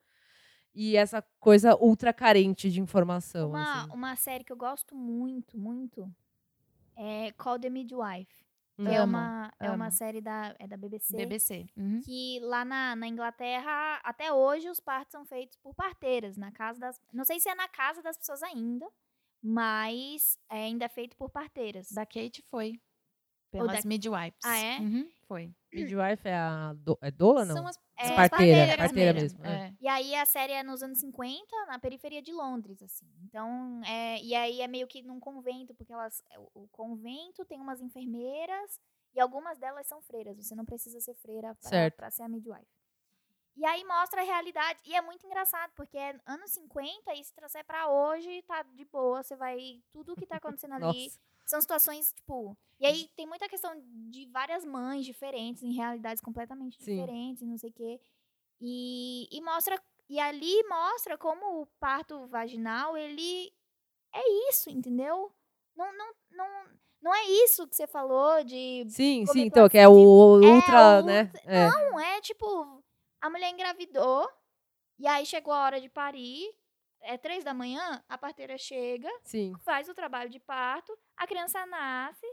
[0.76, 3.50] E essa coisa ultra carente de informação.
[3.52, 3.92] Uma, assim.
[3.94, 6.12] uma série que eu gosto muito, muito,
[6.96, 8.44] é Call the Midwife.
[8.76, 11.16] Que é Amo, uma, é uma série da, é da BBC.
[11.16, 11.68] BBC.
[11.78, 12.02] Uhum.
[12.04, 16.80] que lá na, na Inglaterra, até hoje, os partos são feitos por parteiras, na casa
[16.80, 17.00] das.
[17.14, 18.90] Não sei se é na casa das pessoas ainda,
[19.44, 21.92] mas é ainda feito por parteiras.
[21.92, 22.80] Da Kate foi.
[23.52, 24.40] Pelas da- midwives.
[24.44, 24.80] Ah, é?
[24.80, 25.52] Uhum, foi.
[25.72, 27.56] Midwife é a do, é doula, não?
[27.56, 29.46] São as, É, são as as parteira, parteiras parteira mesmo.
[29.46, 29.68] é.
[29.68, 29.74] É.
[29.80, 33.06] E aí a série é nos anos 50, na periferia de Londres, assim.
[33.26, 36.24] Então, é, e aí é meio que num convento, porque elas,
[36.56, 38.80] o, o convento tem umas enfermeiras
[39.14, 40.36] e algumas delas são freiras.
[40.38, 41.56] Você não precisa ser freira
[41.96, 42.66] para ser a midwife.
[43.56, 44.80] E aí mostra a realidade.
[44.86, 48.86] E é muito engraçado, porque é anos 50 e se trouxer pra hoje, tá de
[48.86, 49.22] boa.
[49.22, 49.82] Você vai.
[49.92, 51.12] Tudo que tá acontecendo ali
[51.46, 52.58] são situações, tipo.
[52.80, 53.72] E aí tem muita questão
[54.10, 56.96] de várias mães diferentes, em realidades completamente Sim.
[56.96, 58.02] diferentes, não sei o quê.
[58.60, 59.82] E, e mostra.
[60.10, 63.54] E ali mostra como o parto vaginal, ele
[64.14, 65.32] é isso, entendeu?
[65.76, 66.48] Não, não, não,
[67.02, 68.86] não é isso que você falou de.
[68.90, 71.32] Sim, sim, então, que é o É, ultra, o né?
[71.46, 71.68] É.
[71.70, 72.83] Não, é tipo,
[73.24, 74.30] a mulher engravidou,
[75.00, 76.54] e aí chegou a hora de parir,
[77.00, 79.54] é três da manhã, a parteira chega, Sim.
[79.64, 82.26] faz o trabalho de parto, a criança nasce,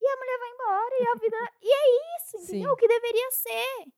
[0.00, 1.36] e a mulher vai embora, e a vida.
[1.60, 2.68] e é isso, entendeu?
[2.70, 2.72] Sim.
[2.72, 3.92] O que deveria ser.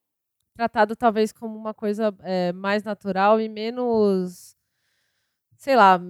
[0.56, 4.56] tratado talvez como uma coisa é, mais natural e menos,
[5.56, 6.00] sei lá,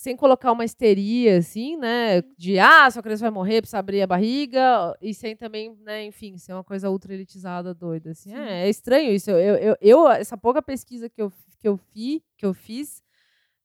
[0.00, 2.22] sem colocar uma histeria, assim, né?
[2.38, 6.38] De, ah, sua criança vai morrer, precisa abrir a barriga, e sem também, né, enfim,
[6.38, 8.34] ser uma coisa ultra elitizada, doida, assim.
[8.34, 9.30] É, é estranho isso.
[9.30, 13.02] Eu, eu, eu, essa pouca pesquisa que eu que eu, fi, que eu fiz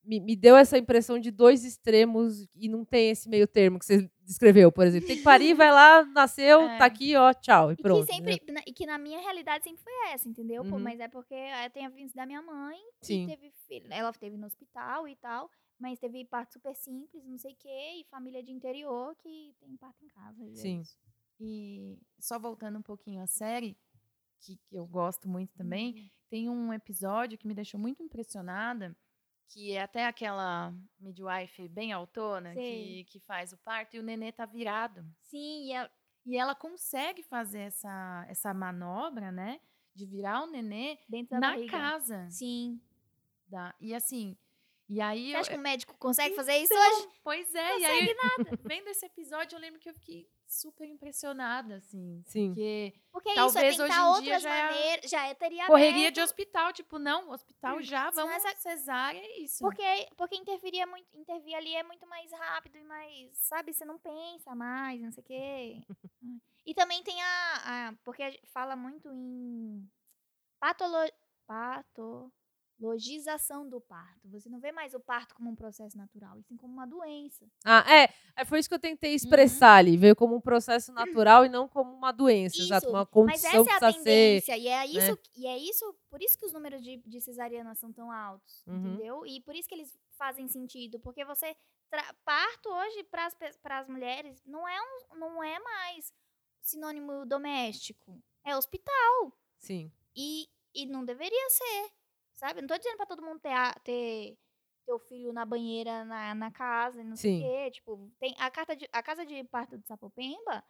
[0.03, 3.85] me, me deu essa impressão de dois extremos e não tem esse meio termo que
[3.85, 5.07] você descreveu, por exemplo.
[5.07, 6.77] Tem que parir, vai lá, nasceu, É.
[6.77, 8.05] tá aqui, ó, tchau, e E pronto.
[8.05, 10.63] que, sempre, na- e que na minha realidade sempre foi essa, entendeu?
[10.65, 10.79] Pô, Uhum.
[10.81, 13.27] mas é porque eu tenho a vivência da minha mãe, que Sim.
[13.27, 13.87] teve filho.
[13.91, 15.49] Ela teve no hospital e tal,
[15.79, 19.75] mas teve parto super simples, não sei o quê, e família de interior que tem
[19.77, 20.43] parto em casa.
[20.43, 20.83] e é Sim.
[21.39, 23.77] E só voltando um pouquinho à série,
[24.41, 26.09] que, que eu gosto muito também, Uhum.
[26.29, 28.95] tem um episódio que me deixou muito impressionada,
[29.47, 34.31] que é até aquela midwife bem autona que, que faz o parto e o nenê
[34.31, 35.05] tá virado.
[35.21, 35.91] Sim, e ela,
[36.25, 39.59] E ela consegue fazer essa, essa manobra, né?
[39.93, 41.71] De virar o nenê dentro na barriga.
[41.71, 42.27] casa.
[42.29, 42.81] Sim.
[43.47, 44.35] Da, e assim,
[44.89, 47.09] e aí Você eu, acha que um médico consegue fazer isso Então, hoje?
[47.23, 48.15] Pois é, e aí
[48.63, 52.21] vendo esse episódio eu lembro que eu fiquei super impressionada, assim.
[52.27, 52.47] Sim.
[52.49, 55.33] Porque Porque é Talvez isso, é hoje em dia outras já é- maneiras, já é
[55.33, 59.59] teria correria de aberto, hospital, tipo, não, hospital já, senão vamos essa- cesárea, é isso.
[59.59, 59.83] Porque,
[60.15, 63.97] porque interferir, é muito, intervir ali é muito mais rápido e mais, sabe, você não
[63.99, 65.81] pensa mais, não sei o quê.
[66.65, 69.89] e também tem a, a- porque fala muito em
[70.59, 70.97] patolo,
[72.75, 74.27] patologização do parto.
[74.29, 77.45] Você não vê mais o parto como um processo natural, e sim como uma doença.
[77.63, 78.45] Ah, é, é.
[78.45, 79.15] Foi isso que eu tentei Uhum.
[79.15, 79.97] expressar ali.
[79.97, 82.57] Veio como um processo natural e não como uma doença.
[82.61, 83.97] Exato, Isso, uma Mas condição essa é a precisa ser.
[84.03, 87.75] tendência, e é isso, e é isso, por isso que os números de, de cesariana
[87.75, 88.75] são tão altos, Uhum.
[88.77, 89.25] entendeu?
[89.25, 91.55] E por isso que eles fazem sentido, porque você
[92.25, 96.13] parto hoje para as mulheres não é um, não é mais
[96.61, 99.89] sinônimo doméstico, é hospital Sim.
[100.15, 101.91] e, e não deveria ser,
[102.35, 102.61] sabe?
[102.61, 104.37] Não tô dizendo para todo mundo ter a- ter
[104.85, 107.39] teu filho na banheira na, na casa, e não sei Sim.
[107.39, 110.63] o quê, tipo, tem a carta de, a casa de parto de Sapopemba,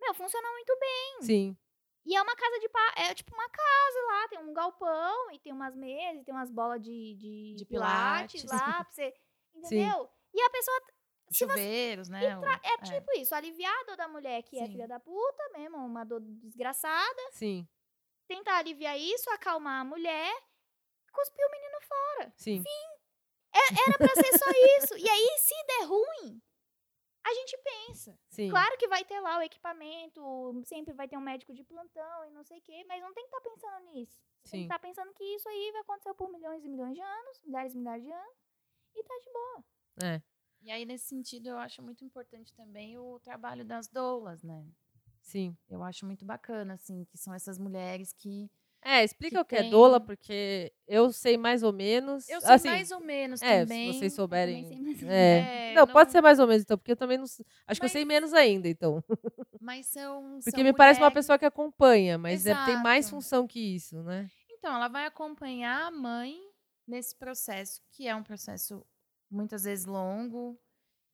[0.00, 1.22] meu, funciona muito bem.
[1.22, 1.56] Sim.
[2.06, 5.52] E é uma casa de é tipo uma casa lá, tem um galpão e tem
[5.52, 8.44] umas mesas, e tem umas bolas de, de, De pilates, pilates.
[8.66, 9.14] lá pra você,
[9.54, 10.10] entendeu?
[10.34, 10.80] E a pessoa
[11.30, 12.38] se você- Chuveiros, né?
[12.38, 14.72] o- é tipo isso, aliviar a dor da mulher que é Sim.
[14.72, 17.66] filha da puta mesmo, uma dor desgraçada, Sim.
[18.28, 20.34] tentar aliviar isso, acalmar a mulher,
[21.14, 22.32] cuspir o menino fora.
[22.36, 22.62] Sim.
[23.54, 24.98] Era pra ser só isso.
[24.98, 26.42] E aí, se der ruim,
[27.24, 28.18] a gente pensa.
[28.28, 28.50] Sim.
[28.50, 32.30] Claro que vai ter lá o equipamento, sempre vai ter um médico de plantão e
[32.30, 34.20] não sei o quê, mas não tem que estar pensando nisso.
[34.42, 34.62] Você tem que Sim.
[34.64, 37.78] estar pensando que isso aí vai acontecer por milhões e milhões de anos, milhares e
[37.78, 38.36] milhares de anos,
[38.94, 39.64] e tá de boa.
[40.02, 40.22] É.
[40.60, 44.66] E aí, nesse sentido, eu acho muito importante também o trabalho das doulas, né?
[45.22, 45.56] Sim.
[45.68, 48.50] Eu acho muito bacana, assim, que são essas mulheres que.
[48.86, 52.28] É, explica Que o que é tem- doula, porque eu sei mais ou menos.
[52.28, 53.92] Eu sei assim, mais ou menos é, também.
[53.92, 54.62] se vocês souberem.
[54.64, 55.70] também sei mais ou É.
[55.70, 57.24] É, não, pode ser mais ou menos, então, porque eu também não.
[57.24, 59.02] Acho que eu Mas- sei menos ainda, então.
[59.60, 60.38] Mas são.
[60.44, 64.02] Porque são me parece uma pessoa que acompanha, mas é, tem mais função que isso,
[64.02, 64.28] né?
[64.50, 66.36] Então, ela vai acompanhar a mãe
[66.86, 68.84] nesse processo, que é um processo
[69.30, 70.58] muitas vezes longo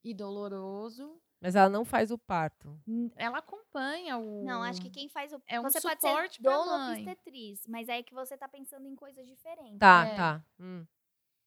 [0.02, 1.20] e doloroso.
[1.40, 2.78] Mas ela não faz o parto.
[2.86, 4.44] N- Ela acompanha o.
[4.44, 5.40] Não, acho que quem faz o.
[5.46, 8.86] É um você pode suporte ser pra doula obstetriz, mas é que você tá pensando
[8.86, 9.78] em coisas diferentes.
[9.78, 10.14] Tá, É.
[10.16, 10.44] tá.
[10.58, 10.84] Hum,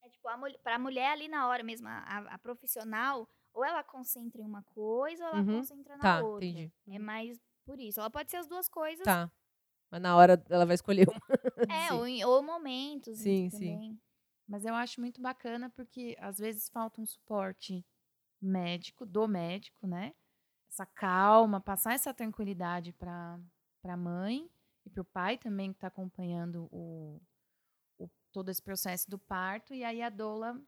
[0.03, 1.99] É tipo, a mulher, pra mulher ali na hora mesmo, a,
[2.33, 5.57] a- profissional, ou ela concentra em uma coisa, ou ela Uhum.
[5.59, 6.43] concentra na Tá, outra.
[6.45, 6.71] entendi.
[6.89, 7.99] É mais por isso.
[7.99, 9.03] Ela pode ser as duas coisas.
[9.05, 9.31] Tá.
[9.91, 11.21] Mas na hora ela vai escolher uma.
[11.71, 11.93] É, Sim.
[11.93, 13.99] ou, em- ou momentos Sim, também.
[14.47, 17.85] Mas eu acho muito bacana porque às vezes falta um suporte
[18.43, 20.13] médico, do médico, né?
[20.69, 23.39] Essa calma, passar essa tranquilidade para
[23.85, 24.49] a mãe
[24.85, 27.21] e para o pai também que está acompanhando o,
[27.99, 29.73] o- todo esse processo do parto.
[29.73, 30.59] E aí a doula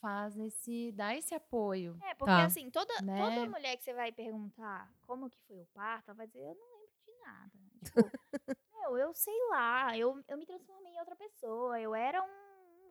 [0.00, 1.98] faz esse, dá esse apoio.
[2.02, 2.44] É, porque Tá.
[2.46, 3.16] assim, toda, Né?
[3.16, 6.54] toda mulher que você vai perguntar como que foi o parto, ela vai dizer, eu
[6.54, 7.52] não lembro de nada.
[7.84, 8.12] Tipo,
[8.72, 12.43] meu, eu sei lá, eu, eu me transformei em outra pessoa, eu era um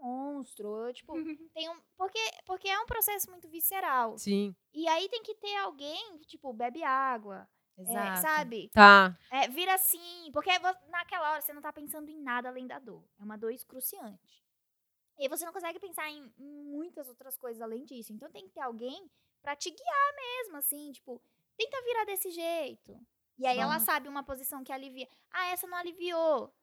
[0.03, 1.13] monstro, eu, tipo,
[1.53, 1.79] tem um...
[1.97, 4.17] Porque, porque é um processo muito visceral.
[4.17, 4.55] Sim.
[4.73, 7.47] E aí tem que ter alguém, que, tipo, bebe água,
[7.77, 8.69] é, sabe?
[8.73, 9.17] Tá.
[9.31, 12.77] É, vira assim, porque vo- naquela hora você não tá pensando em nada além da
[12.79, 13.03] dor.
[13.19, 14.43] É uma dor excruciante.
[15.17, 18.11] E você não consegue pensar em, em muitas outras coisas além disso.
[18.13, 19.09] Então tem que ter alguém
[19.41, 21.21] pra te guiar mesmo, assim, tipo,
[21.57, 22.99] tenta virar desse jeito.
[23.37, 25.07] E aí ela Vamos- sabe uma posição que alivia.
[25.31, 26.53] Ah, essa não aliviou.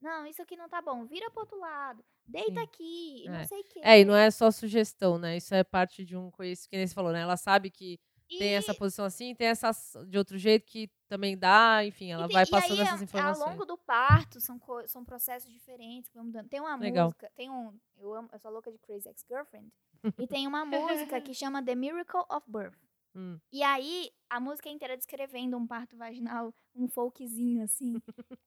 [0.00, 1.04] Não, isso aqui não tá bom.
[1.06, 2.04] Vira pro outro lado.
[2.28, 2.58] Deita Sim.
[2.60, 3.22] aqui.
[3.24, 3.30] e É.
[3.30, 3.80] Não sei o quê.
[3.82, 5.36] É, e não é só sugestão, né?
[5.38, 7.20] Isso é parte de um conhecimento, que nem você falou, né?
[7.20, 7.98] Ela sabe que
[8.38, 9.70] tem essa E- posição assim, tem essa
[10.06, 13.00] de outro jeito que também dá, enfim, ela E tem- vai e passando aí, essas
[13.00, 13.42] informações.
[13.42, 16.10] Ao longo do parto, são, são processos diferentes.
[16.50, 17.06] Tem uma Legal.
[17.06, 17.72] música, tem um.
[17.96, 19.72] Eu, amo, eu sou louca de Crazy Ex-Girlfriend.
[20.18, 22.76] e tem uma música que chama The Miracle of Birth.
[23.16, 23.40] Hum.
[23.50, 27.94] E aí, a música inteira descrevendo um parto vaginal, um folkzinho assim.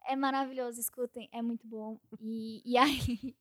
[0.05, 1.99] é maravilhoso, escutem, é muito bom.
[2.19, 3.35] E, e aí.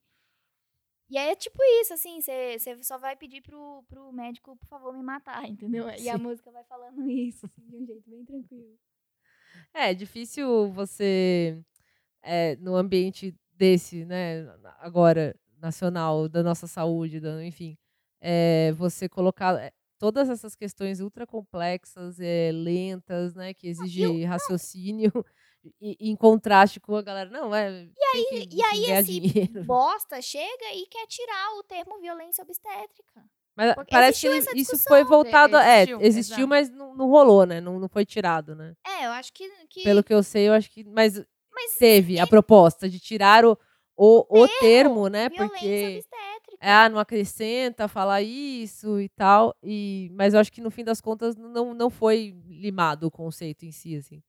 [1.10, 4.94] E aí é tipo isso, assim, você só vai pedir pro, pro médico, por favor,
[4.94, 5.88] me matar, entendeu?
[5.98, 8.78] E a música vai falando isso, assim, de um jeito bem tranquilo.
[9.74, 11.60] É, difícil você,
[12.22, 14.46] é, no ambiente desse, né,
[14.78, 17.76] agora, nacional, da nossa saúde, da, enfim,
[18.20, 25.12] é, você colocar é, todas essas questões ultra complexas, é, lentas, né, que exigem raciocínio,
[25.80, 27.84] e, em contraste com a galera, não, é.
[27.84, 29.64] E aí, e aí esse dinheiro.
[29.64, 33.24] bosta chega e quer tirar o termo violência obstétrica.
[33.56, 35.56] Mas porque parece que existiu isso foi voltado.
[35.56, 36.48] a- É, Existiu, existiu, exato.
[36.48, 37.60] mas não, não rolou, né?
[37.60, 38.74] Não, não foi tirado, né?
[38.86, 39.48] É, eu acho que.
[39.68, 40.84] que Pelo que eu sei, eu acho que.
[40.84, 41.22] Mas
[41.52, 43.58] mas teve a proposta de tirar o,
[43.96, 45.28] o, o termo, né?
[45.28, 45.96] violência Porque.
[45.98, 46.56] obstétrica.
[46.62, 49.54] Ah, não acrescenta falar isso e tal.
[49.62, 53.64] E, mas eu acho que no fim das contas não, não foi limado o conceito
[53.66, 54.22] em si, assim.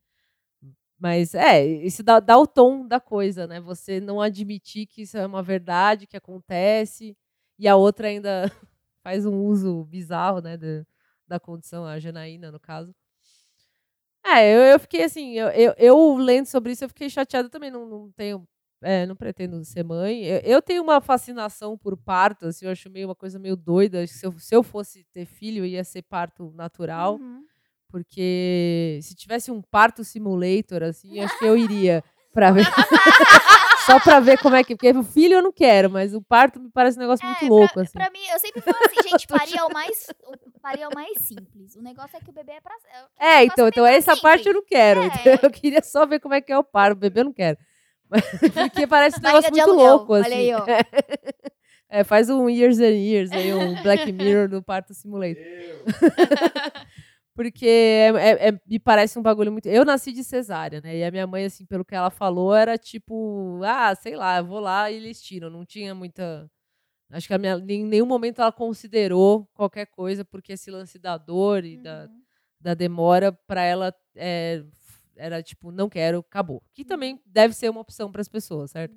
[1.01, 3.59] Mas é, isso dá, dá o tom da coisa, né?
[3.59, 7.17] Você não admitir que isso é uma verdade, que acontece,
[7.57, 8.43] e a outra ainda
[9.03, 10.57] faz um uso bizarro, né?
[10.57, 10.85] Da,
[11.27, 12.93] da condição, a Janaína, no caso.
[14.23, 17.71] É, eu, eu fiquei assim, eu, eu, eu lendo sobre isso, eu fiquei chateada também,
[17.71, 18.47] não, não tenho
[18.83, 20.23] é, não pretendo ser mãe.
[20.23, 24.05] Eu, eu tenho uma fascinação por parto, assim, eu acho meio uma coisa meio doida.
[24.07, 27.43] Se eu, se eu fosse ter filho, ia ser parto natural, Uhum.
[27.91, 32.03] Porque se tivesse um parto simulator, assim, acho que eu iria
[32.34, 32.65] pra ver.
[33.85, 34.76] Só pra ver como é que.
[34.76, 37.49] Porque o filho eu não quero, mas o parto me parece um negócio muito É,
[37.49, 37.93] louco, pra, assim.
[37.93, 40.07] pra mim, eu sempre falo assim, gente, parir é o mais,
[40.61, 41.76] parir é o mais simples.
[41.76, 42.73] O negócio é que o bebê é pra.
[42.73, 44.55] É, o É, então, então essa mais parte eu simples.
[44.55, 45.01] não quero.
[45.01, 45.05] É.
[45.07, 45.39] entendeu?
[45.43, 46.93] Eu queria só ver como é que é o parto.
[46.97, 47.57] O bebê eu não quero.
[48.72, 50.26] Porque parece um negócio muito aluguel, louco, assim.
[50.26, 50.65] olha aí, ó.
[51.89, 55.43] É, faz um Years and Years aí, um Black Mirror do Parto Simulator.
[57.35, 59.67] Porque é- é- é- me parece um bagulho muito.
[59.67, 60.97] Eu nasci de cesárea, né?
[60.97, 64.45] E a minha mãe, assim, pelo que ela falou, era tipo, ah, sei lá, eu
[64.45, 65.49] vou lá e eles tiram.
[65.49, 66.49] Não tinha muita.
[67.11, 71.17] Acho que a minha, em nenhum momento ela considerou qualquer coisa, porque esse lance da
[71.17, 72.21] dor e da, Uhum.
[72.61, 74.63] da demora, pra ela é,
[75.17, 76.61] era tipo, não quero, acabou.
[76.73, 78.95] Que também deve ser uma opção para as pessoas, certo?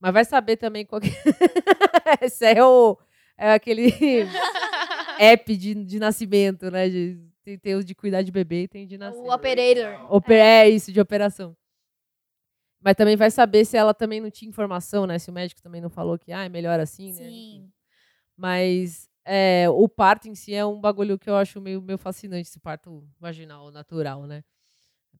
[0.00, 1.08] Mas vai saber também qual que...
[2.22, 2.98] Esse é, o,
[3.38, 3.92] é aquele
[5.18, 6.88] app de, de nascimento, né?
[6.88, 9.18] De, tem, tem os de cuidar de bebê e tem de nascer.
[9.20, 9.98] O operator.
[10.08, 11.56] Ope- É isso, de operação.
[12.80, 15.18] Mas também vai saber se ela também não tinha informação, né?
[15.18, 17.28] Se o médico também não falou que ah, é melhor assim, né?
[17.28, 17.72] Sim.
[18.36, 22.48] Mas é, o parto em si é um bagulho que eu acho meio, meio fascinante,
[22.48, 24.42] esse parto vaginal, natural, né?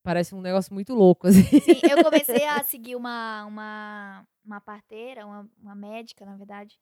[0.03, 1.61] Parece um negócio muito louco, assim.
[1.61, 6.77] Sim, eu comecei a seguir uma, uma, uma parteira, uma, uma médica, na verdade.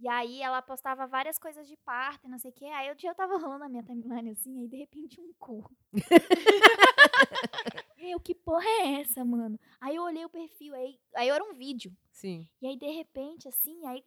[0.00, 2.64] E aí ela postava várias coisas de parto não sei o quê.
[2.66, 5.70] Aí um dia eu tava rolando a minha timeline assim, aí de repente um cu.
[7.98, 9.58] eu, que porra é essa, mano?
[9.80, 11.94] Aí eu olhei o perfil, aí, aí era um vídeo.
[12.10, 12.48] Sim.
[12.60, 14.02] E aí, de repente, assim, aí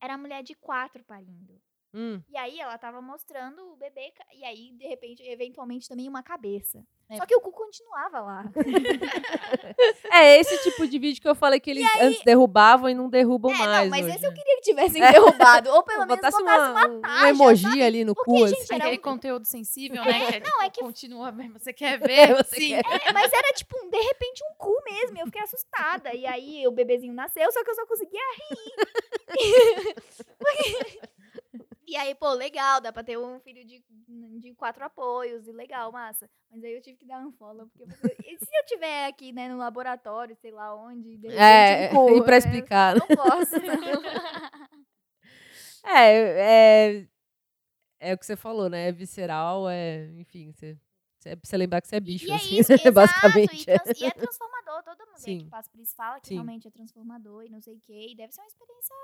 [0.00, 1.60] era a mulher de quatro parindo.
[1.98, 6.22] Hum, E aí ela tava mostrando o bebê, e aí, de repente, eventualmente também uma
[6.22, 6.84] cabeça.
[7.08, 7.16] É.
[7.16, 8.44] Só que o cu continuava lá.
[10.12, 13.52] É esse tipo de vídeo que eu falei que eles antes derrubavam e não derrubam
[13.52, 13.82] É, mais.
[13.84, 14.36] não, mas hoje, esse eu né?
[14.36, 15.70] queria que tivessem derrubado.
[15.70, 17.82] Ou pelo menos botasse uma, uma, um taja, emoji sabe?
[17.82, 18.74] ali no Porque, cu, gente, assim.
[18.76, 20.36] Aquele um- conteúdo sensível, né?
[20.36, 21.58] É, Não, é tipo, que- continua mesmo.
[21.58, 22.34] Você quer ver?
[22.36, 22.68] Você Sim.
[22.82, 23.08] quer.
[23.08, 25.16] É, mas era tipo, um, de repente, um cu mesmo.
[25.16, 26.14] e Eu fiquei assustada.
[26.14, 28.20] E aí o bebezinho nasceu, só que eu só conseguia
[28.50, 29.96] rir.
[31.86, 33.82] E aí, pô, legal, dá pra ter um filho de,
[34.40, 36.28] de quatro apoios, e legal, massa.
[36.50, 39.58] Mas aí eu tive que dar um follow, porque se eu tiver aqui, né, no
[39.58, 42.38] laboratório, sei lá onde, de repente, É, um e pra né?
[42.38, 42.94] explicar.
[42.94, 43.00] né?
[43.00, 44.02] Não posso, não.
[45.84, 47.08] É, é,
[48.00, 48.88] é o que você falou, né?
[48.88, 50.76] É visceral, é, enfim, você,
[51.18, 53.62] você é pra você lembrar que você é bicho, E é assim, isso, exato, basicamente.
[53.62, 54.82] E, trans- e é transformador,
[55.16, 55.38] mulher Sim.
[55.38, 56.34] que passa por isso fala que Sim.
[56.34, 58.08] realmente é transformador e não sei o quê.
[58.10, 58.94] E deve ser uma experiência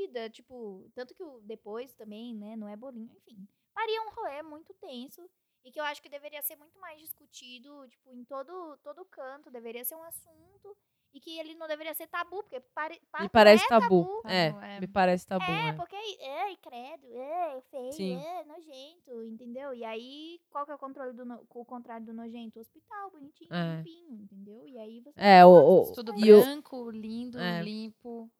[0.00, 3.46] fodida, tipo, tanto que o depois também, né, não é bolinho, enfim.
[3.74, 5.28] Faria um rolê muito tenso
[5.64, 9.50] e que eu acho que deveria ser muito mais discutido, tipo, em todo, todo canto,
[9.50, 10.76] deveria ser um assunto
[11.12, 14.04] e que ele não deveria ser tabu, porque pare, Me parto parece é tabu.
[14.04, 14.22] tabu.
[14.28, 14.80] É, Tabu, é.
[14.80, 15.44] me parece tabu.
[15.50, 15.72] É, é.
[15.72, 18.16] porque, ai, credo, é feio, Sim.
[18.16, 19.74] é nojento, entendeu?
[19.74, 22.60] E aí, qual que é o controle do no- o contrário do nojento?
[22.60, 23.76] Hospital, bonitinho, É.
[23.78, 24.66] limpinho, entendeu?
[24.68, 27.60] E aí você É, o, o, Tudo o, branco, lindo, É.
[27.60, 28.30] limpo,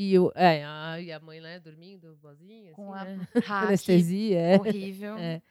[0.00, 3.28] e o, é, a, e a mãe, né, dormindo, boazinha, com assim, a né?
[3.34, 4.56] hack anestesia, é.
[4.56, 5.16] horrível.
[5.18, 5.42] É.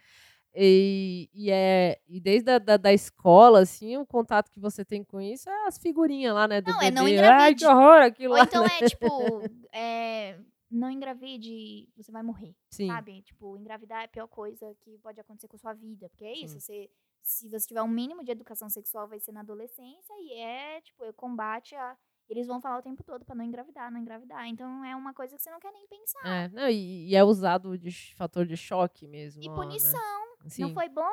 [0.56, 5.04] E, e, é, e desde a da, da escola, assim, o contato que você tem
[5.04, 6.62] com isso é as figurinhas lá, né?
[6.62, 7.20] Do Não, é não bebê.
[7.20, 7.60] Ai, engravide.
[7.60, 8.46] que horror aquilo Ou lá.
[8.46, 8.70] então né?
[8.80, 9.08] é tipo,
[9.74, 10.40] é,
[10.72, 13.22] não engravide, você vai morrer, Sim, sabe?
[13.24, 16.08] Tipo, engravidar é a pior coisa que pode acontecer com sua vida.
[16.08, 16.60] Porque é isso, Sim.
[16.62, 16.90] você,
[17.22, 21.04] se você tiver um mínimo de educação sexual, vai ser na adolescência e é, tipo,
[21.14, 21.98] combate a.
[22.30, 24.46] Eles vão falar o tempo todo pra não engravidar, não engravidar.
[24.48, 26.28] Então é uma coisa que você não quer nem pensar.
[26.28, 29.42] É, não, e, e é usado de fator de choque mesmo.
[29.44, 30.28] E ó, punição.
[30.44, 30.50] Né?
[30.50, 31.04] Sim, Não foi bom?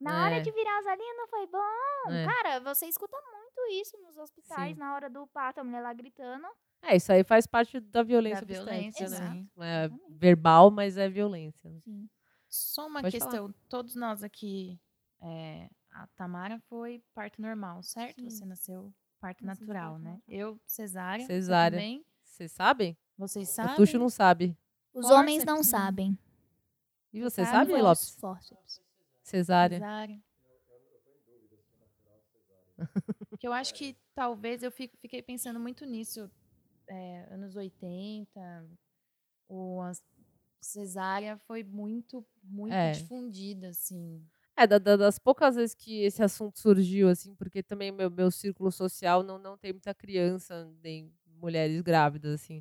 [0.00, 0.40] Na hora É.
[0.40, 2.10] de virar as alinhas não foi bom?
[2.12, 2.24] é.
[2.26, 4.78] Cara, você escuta muito isso nos hospitais, Sim.
[4.80, 6.46] na hora do parto, a mulher lá gritando.
[6.82, 9.16] É, isso aí faz parte da violência Da violência, né?
[9.32, 9.50] sim.
[9.60, 11.68] É verbal, mas é violência.
[11.70, 11.78] né?
[11.80, 12.08] Sim.
[12.48, 13.30] Só uma Pode falar.
[13.30, 13.54] questão.
[13.68, 14.80] Todos nós aqui,
[15.20, 18.20] é, a Tamara foi parto normal, certo?
[18.20, 18.30] Sim.
[18.30, 20.12] Você nasceu parto natural, né?
[20.12, 20.22] natural.
[20.28, 21.26] Eu, cesárea.
[21.26, 21.78] Cesárea.
[21.78, 22.04] também.
[22.24, 22.96] Vocês sabem?
[23.16, 23.76] Vocês O sabem?
[23.76, 24.56] Tuxo não sabe.
[24.94, 25.62] Os Forceps, homens não né?
[25.64, 26.18] sabem.
[27.12, 28.02] E você Sabe, sabe, Lopes?
[28.02, 28.82] os fórceps.
[29.22, 29.78] Cesárea.
[29.78, 30.20] Cesárea.
[33.38, 36.30] que eu acho que talvez eu fico- fiquei pensando muito nisso.
[36.90, 38.66] é, anos 80,
[39.46, 39.92] o a
[40.58, 42.92] cesárea foi muito, muito É.
[42.92, 44.24] difundida, assim.
[44.58, 48.28] É, da- da- das poucas vezes que esse assunto surgiu, assim, porque também meu, meu
[48.30, 52.60] círculo social não, não tem muita criança, nem mulheres grávidas, assim.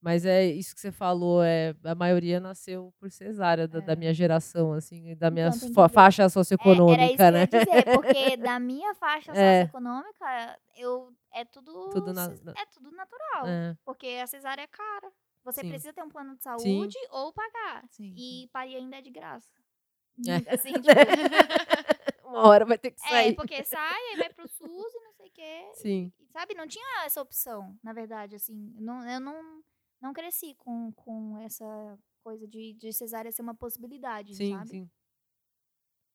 [0.00, 3.96] Mas é isso que você falou, é, a maioria nasceu por cesárea, da, da É.
[3.96, 7.40] minha geração, assim, da minha Então, que faixa É, era isso que socioeconômica, eu né?
[7.40, 9.62] ia dizer, porque da minha faixa É.
[9.66, 12.26] socioeconômica, eu, é tudo, Tudo na-
[12.56, 13.46] é tudo natural.
[13.48, 15.10] É, Porque a cesárea é cara.
[15.44, 15.68] Você Sim.
[15.68, 17.82] precisa ter um plano de saúde ou pagar.
[17.90, 18.14] Sim.
[18.16, 19.48] E parir ainda é de graça.
[20.26, 20.54] É.
[20.54, 20.88] Assim, tipo,
[22.24, 23.34] uma hora vai ter que é, sair.
[23.34, 25.70] porque sai, aí vai pro SUS e não sei o quê.
[25.74, 28.72] Sim, Sabe, não tinha essa opção, na verdade, assim.
[28.78, 29.62] Não, eu não,
[30.00, 34.68] não cresci com, com essa coisa de, de cesárea ser uma possibilidade, sim, sabe?
[34.68, 34.90] sim.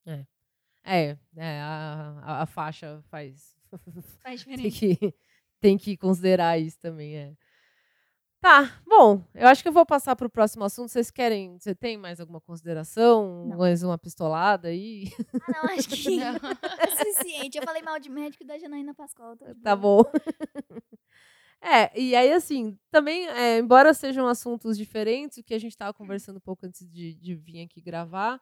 [0.06, 0.26] É.
[0.86, 3.56] É, é, a, a- a faixa faz.
[4.22, 4.80] Faz tem, diferença.
[4.80, 5.16] que,
[5.60, 7.34] tem que considerar isso também, é.
[8.44, 10.90] Tá, bom, eu acho que eu vou passar para o próximo assunto.
[10.90, 11.58] Vocês querem.
[11.58, 13.46] Você tem mais alguma consideração?
[13.48, 13.58] Não.
[13.58, 15.06] Mais uma pistolada aí?
[15.42, 16.36] Ah, não, acho que Não.
[16.78, 17.58] é suficiente.
[17.58, 19.38] Eu falei mal de médico e da Janaína Pascoal.
[19.64, 20.02] Tá bom.
[21.66, 25.94] É, e aí, assim, também, é, embora sejam assuntos diferentes, o que a gente estava
[25.94, 28.42] conversando um pouco antes de, de vir aqui gravar,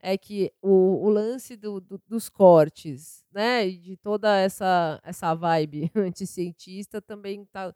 [0.00, 5.32] é que o, o lance do- do- dos cortes, né, e de toda essa, essa
[5.32, 7.72] vibe anticientista também tá.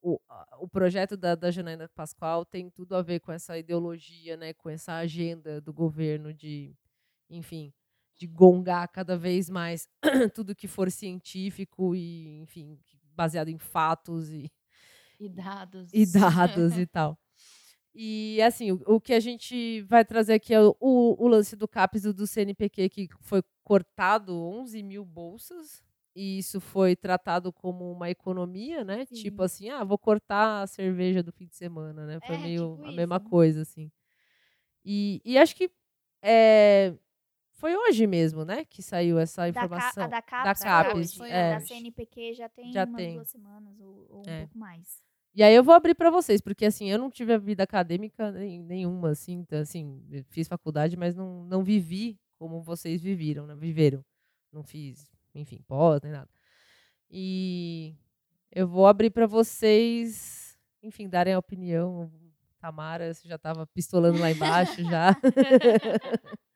[0.00, 0.20] O,
[0.60, 4.70] o, projeto da, da Janaína Pascoal tem tudo a ver com essa ideologia, né, com
[4.70, 6.72] essa agenda do governo de,
[7.28, 7.72] enfim,
[8.16, 9.88] de gongar cada vez mais
[10.34, 12.78] tudo que for científico e, enfim,
[13.14, 14.48] baseado em fatos e,
[15.18, 15.90] E dados.
[15.92, 17.18] e dados e tal.
[17.94, 21.68] E, assim, o, o que a gente vai trazer aqui é o, o, lance do
[21.68, 25.82] CAPES do CNPq, que foi cortado 11 mil bolsas,
[26.14, 29.06] e isso foi tratado como uma economia, né?
[29.06, 29.14] Sim.
[29.22, 32.20] Tipo assim, ah, vou cortar a cerveja do fim de semana, né?
[32.20, 33.30] Foi É, meio tipo a mesma isso, né?
[33.30, 33.90] coisa, assim.
[34.84, 35.70] E, e acho que
[36.22, 36.94] é,
[37.52, 38.64] foi hoje mesmo, né?
[38.64, 40.08] Que saiu essa Da, ca- informação.
[40.08, 41.52] da CAPES, da foi CAPES, foi é.
[41.54, 41.60] Da.
[41.60, 43.14] CNPq já tem Já umas tem.
[43.14, 44.38] duas semanas ou, ou um É.
[44.40, 45.02] pouco mais.
[45.34, 48.30] E aí eu vou abrir para vocês, porque assim, eu não tive a vida acadêmica
[48.32, 53.54] nenhuma, assim, então, assim, fiz faculdade, mas não, não vivi como vocês viveram, né?
[53.54, 54.04] Viveram.
[54.52, 56.30] Não fiz, enfim, pós, nem nada.
[57.10, 57.94] E
[58.50, 62.10] eu vou abrir para vocês, enfim, darem a opinião.
[62.58, 65.08] Tamara, você já estava pistolando lá embaixo já.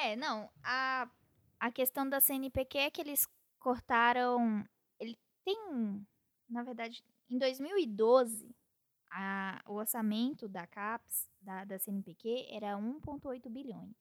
[0.00, 0.48] É, não.
[0.62, 1.10] A,
[1.58, 3.26] a questão da CNPq é que eles
[3.58, 4.64] cortaram.
[5.00, 6.06] Ele tem.
[6.48, 8.54] Na verdade, em 2012,
[9.10, 13.96] a, o orçamento da CAPES, da, da CNPq, era 1,8 bilhões.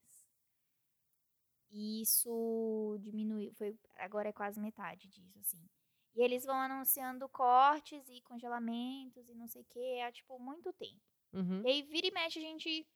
[1.72, 3.54] E isso diminuiu.
[3.56, 5.60] Foi, agora é quase metade disso, assim.
[6.16, 10.74] E eles vão anunciando cortes e congelamentos e não sei o que, há, tipo, muito
[10.74, 11.02] tempo.
[11.34, 11.62] Uhum.
[11.64, 12.88] E aí, vira e mexe, a gente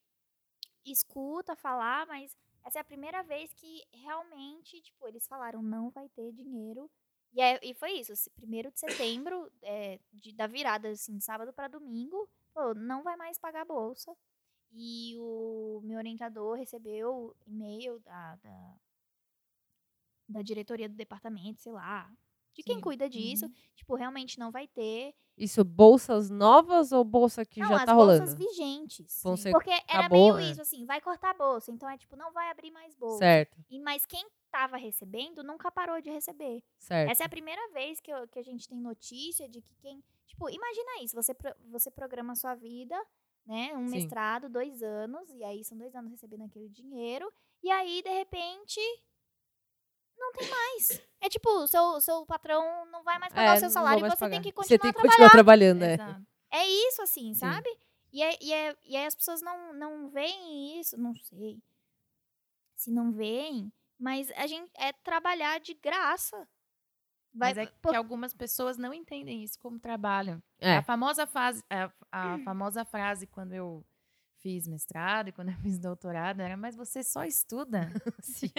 [0.86, 6.10] escuta falar, mas essa é a primeira vez que realmente, tipo, eles falaram, não vai
[6.10, 6.90] ter dinheiro.
[7.34, 11.54] E, é- e foi isso, primeiro de setembro, é, de- da virada, assim, de sábado
[11.54, 14.16] para domingo, pô, não vai mais pagar bolsa.
[14.74, 18.76] E o meu orientador recebeu e-mail da, da,
[20.30, 22.10] da diretoria do departamento, sei lá,
[22.54, 22.82] de quem Sim.
[22.82, 23.50] cuida disso.
[23.76, 25.14] Tipo, realmente não vai ter.
[25.38, 28.38] Isso, bolsas novas ou bolsa que não, já as tá bolsas rolando?
[28.38, 29.22] vigentes.
[29.24, 30.52] Vão ser- Porque era acabou, meio é.
[30.52, 31.72] isso, assim, vai cortar a bolsa.
[31.72, 33.18] Então é tipo, não vai abrir mais bolsa.
[33.20, 36.62] Certo, E, mas quem tava recebendo nunca parou de receber.
[36.78, 37.12] certo.
[37.12, 40.04] Essa é a primeira vez que, eu- que a gente tem notícia de que quem.
[40.28, 42.96] Tipo, imagina isso: você, pro- você programa a sua vida,
[43.46, 43.74] né?
[43.76, 43.96] Um Sim.
[43.96, 47.32] mestrado, dois anos, e aí são dois anos recebendo aquele dinheiro,
[47.64, 48.80] e aí, de repente.
[50.18, 51.02] Não tem mais.
[51.20, 54.10] É tipo, o seu, seu patrão não vai mais pagar É, o seu salário e
[54.10, 54.30] você pagar.
[54.32, 55.12] tem que Você continuar tem que trabalhando.
[55.12, 56.60] continuar trabalhando, é.
[56.60, 57.70] É isso, assim, sabe?
[58.14, 61.62] E, é, e, é, e aí as pessoas não, não veem isso, não sei
[62.76, 66.48] se não veem, mas a gente é trabalhar de graça.
[67.34, 70.42] Vai, Mas é por- que algumas pessoas não entendem isso como trabalho.
[70.60, 70.78] É.
[70.78, 73.86] A famosa fase, a, a famosa frase quando eu
[74.40, 77.90] fiz mestrado e quando eu fiz doutorado era, mas você só estuda.
[78.22, 78.52] Sim.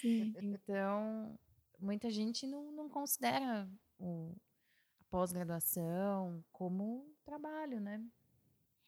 [0.00, 0.34] Sim.
[0.42, 1.38] Então,
[1.80, 3.66] muita gente não, não considera
[3.98, 4.34] o,
[5.00, 8.02] a pós-graduação como um trabalho, né?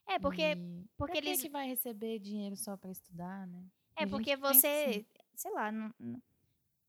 [0.07, 1.41] É, porque, E porque pra que eles.
[1.41, 3.65] que vai receber dinheiro só para estudar, né?
[3.97, 4.67] É, porque você.
[4.67, 5.07] assim.
[5.35, 6.21] Sei lá, não, não,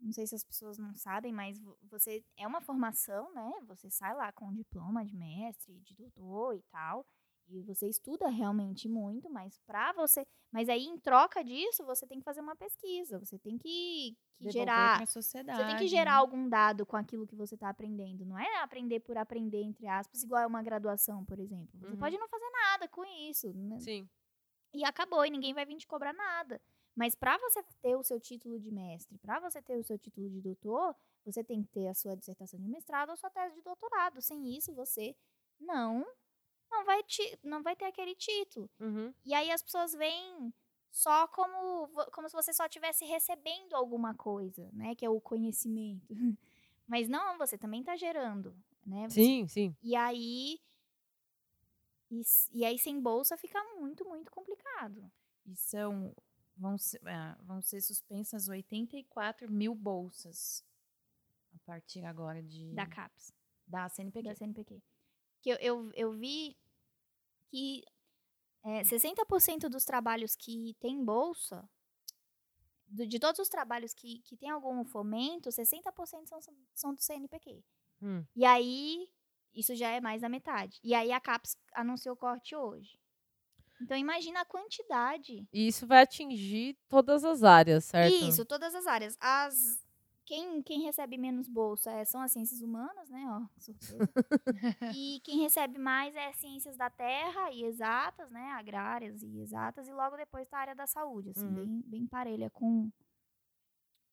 [0.02, 2.24] não sei se as pessoas não sabem, mas vo- você.
[2.38, 3.52] É uma formação, né?
[3.68, 7.06] Você sai lá com um diploma de mestre, de doutor e tal.
[7.48, 10.26] E você estuda realmente muito, mas pra você.
[10.54, 13.20] Mas aí, em troca disso, você tem que fazer uma pesquisa.
[13.20, 15.06] Você tem que, que gerar.
[15.06, 16.18] Você tem que gerar né?
[16.18, 18.26] algum dado com aquilo que você está aprendendo.
[18.26, 21.78] Não é aprender por aprender, entre aspas, igual é uma graduação, por exemplo.
[21.80, 21.98] Você Uhum.
[22.00, 23.52] pode não fazer nada com isso.
[23.54, 23.80] né?
[23.80, 24.10] Sim.
[24.74, 26.62] E acabou, e ninguém vai vir te cobrar nada.
[26.96, 30.30] Mas para você ter o seu título de mestre, para você ter o seu título
[30.30, 30.96] de doutor,
[31.26, 34.22] você tem que ter a sua dissertação de mestrado ou sua tese de doutorado.
[34.22, 35.16] Sem isso, você
[35.60, 36.06] não
[36.70, 38.70] não vai, ti, não vai ter aquele título.
[38.80, 39.14] Uhum.
[39.26, 40.54] E aí as pessoas veem
[40.90, 44.96] só como, como se você só estivesse recebendo alguma coisa, né?
[44.96, 46.08] Que é o conhecimento.
[46.88, 48.56] Mas não, você também está gerando,
[48.86, 49.10] né?
[49.10, 49.76] Você- Sim, sim.
[49.82, 50.60] E aí...
[52.10, 52.22] E,
[52.54, 55.10] e aí sem bolsa fica muito, muito complicado.
[55.46, 56.14] E são,
[56.62, 60.64] vão, ser, ah, vão ser suspensas 84 mil bolsas
[61.54, 63.34] a partir agora de Da CAPES,
[63.68, 64.24] da CNPq.
[64.30, 64.82] da CNPq.
[65.42, 66.56] Que eu, eu, eu vi
[67.50, 67.84] que
[68.64, 71.68] é, 60% dos trabalhos que tem bolsa,
[72.88, 76.40] do- de todos os trabalhos que, que tem algum fomento, 60% são,
[76.74, 77.64] são do CNPq.
[78.04, 78.24] Hum.
[78.36, 79.10] E aí,
[79.54, 80.80] isso já é mais da metade.
[80.84, 83.00] E aí a CAPES anunciou o corte hoje.
[83.82, 85.48] Então imagina a quantidade.
[85.52, 88.14] E isso vai atingir todas as áreas, certo?
[88.14, 89.18] Isso, todas as áreas.
[89.20, 89.82] As
[90.26, 93.26] quem, quem recebe menos bolsa é- são as ciências humanas, né?
[93.28, 93.42] Ó,
[94.96, 98.52] e quem recebe mais é ciências da terra e exatas, né?
[98.52, 99.88] Agrárias e exatas.
[99.88, 101.54] E logo depois tá a área da saúde, assim, Uhum.
[101.56, 102.90] bem, bem parelha com.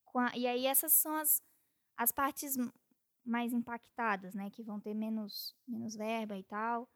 [0.07, 1.41] com a- e aí essas são as,
[1.97, 2.57] as partes
[3.25, 4.51] mais impactadas, né?
[4.51, 6.89] Que vão ter menos, menos verba e tal.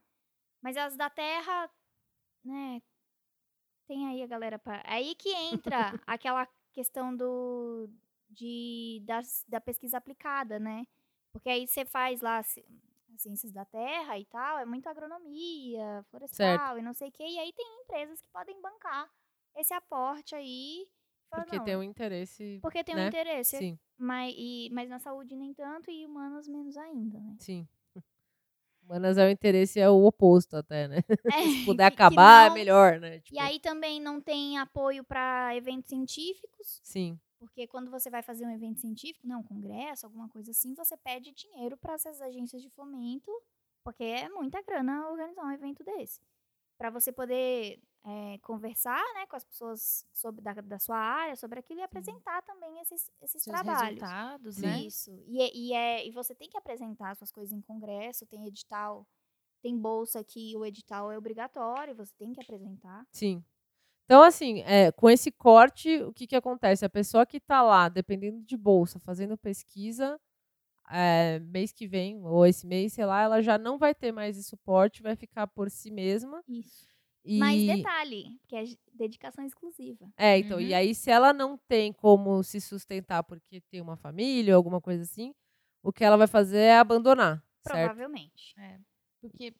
[0.62, 1.70] Mas as da terra,
[2.44, 2.82] né?
[3.86, 4.82] Tem aí a galera para.
[4.86, 7.88] Aí que entra aquela questão do
[8.30, 10.86] de das, da pesquisa aplicada, né?
[11.32, 12.58] Porque aí você faz lá as
[13.18, 17.24] ciências da terra e tal, é muito agronomia, florestal e não sei o quê.
[17.24, 19.10] E aí tem empresas que podem bancar
[19.56, 20.88] esse aporte aí.
[21.30, 22.58] Fala, Porque não, tem um interesse.
[22.60, 23.08] porque tem um né?
[23.08, 23.56] interesse.
[23.56, 27.36] Sim, Mas, e, mas na saúde nem tanto e humanas menos ainda, né?
[27.38, 27.66] sim.
[28.92, 30.98] Humanas é o interesse, é o oposto até, né?
[30.98, 31.02] É,
[31.62, 33.20] Se puder acabar, não- é melhor, né?
[33.20, 36.80] Tipo, E aí também não tem apoio para eventos científicos.
[36.82, 40.74] Sim, Porque quando você vai fazer um evento científico, não, um congresso, alguma coisa assim,
[40.74, 43.30] você pede dinheiro para essas agências de fomento,
[43.82, 46.20] porque é muita grana organizar um evento desse.
[46.78, 51.60] Para você poder é, conversar né, com as pessoas sobre, da, da sua área, sobre
[51.60, 54.00] aquilo e apresentar também esses, esses Seus trabalhos.
[54.00, 54.62] resultados, Sim.
[54.62, 54.80] né?
[54.82, 55.10] Isso.
[55.26, 59.06] E, é- e, é, e você tem que apresentar suas coisas em congresso, tem edital,
[59.62, 63.06] tem bolsa que o edital é obrigatório, você tem que apresentar.
[63.12, 63.44] sim.
[64.04, 66.84] Então, assim, é, com esse corte, o que, que acontece?
[66.84, 70.20] A pessoa que está lá, dependendo de bolsa, fazendo pesquisa,
[70.90, 74.36] é, mês que vem, ou esse mês, sei lá, ela já não vai ter mais
[74.36, 76.42] esse suporte, vai ficar por si mesma.
[76.46, 76.91] Isso.
[77.24, 77.38] E...
[77.38, 80.12] Mas detalhe, que é dedicação exclusiva.
[80.16, 80.76] É, então, e Uhum.
[80.76, 85.02] aí se ela não tem como se sustentar porque tem uma família ou alguma coisa
[85.04, 85.32] assim,
[85.82, 87.78] o que ela vai fazer é abandonar, certo?
[87.78, 88.54] Provavelmente.
[88.58, 88.78] É,
[89.20, 89.54] porque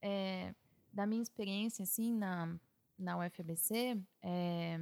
[0.00, 0.54] é,
[0.92, 2.56] da minha experiência, assim, na,
[2.98, 4.78] na UFABC, é,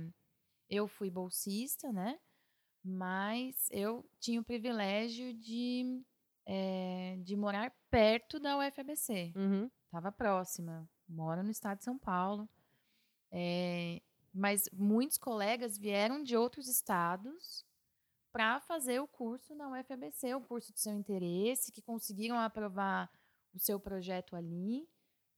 [0.69, 2.19] eu fui bolsista, né?
[2.85, 6.03] Mas eu tinha o privilégio de,
[6.47, 9.33] é, de morar perto da UFABC.
[9.37, 9.71] Uhum.
[9.87, 10.89] Estava próxima.
[11.11, 12.49] Moro no estado de São Paulo.
[13.31, 14.01] É,
[14.33, 17.65] mas muitos colegas vieram de outros estados
[18.33, 23.11] para fazer o curso na UFABC, o curso de seu interesse, que conseguiram aprovar
[23.53, 24.89] o seu projeto ali,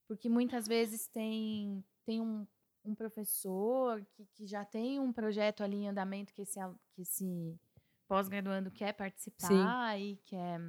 [0.07, 2.45] porque muitas vezes tem, tem um,
[2.85, 6.59] um professor que, que já tem um projeto ali em andamento que esse,
[6.91, 7.59] que esse
[8.07, 10.59] pós-graduando quer participar e quer,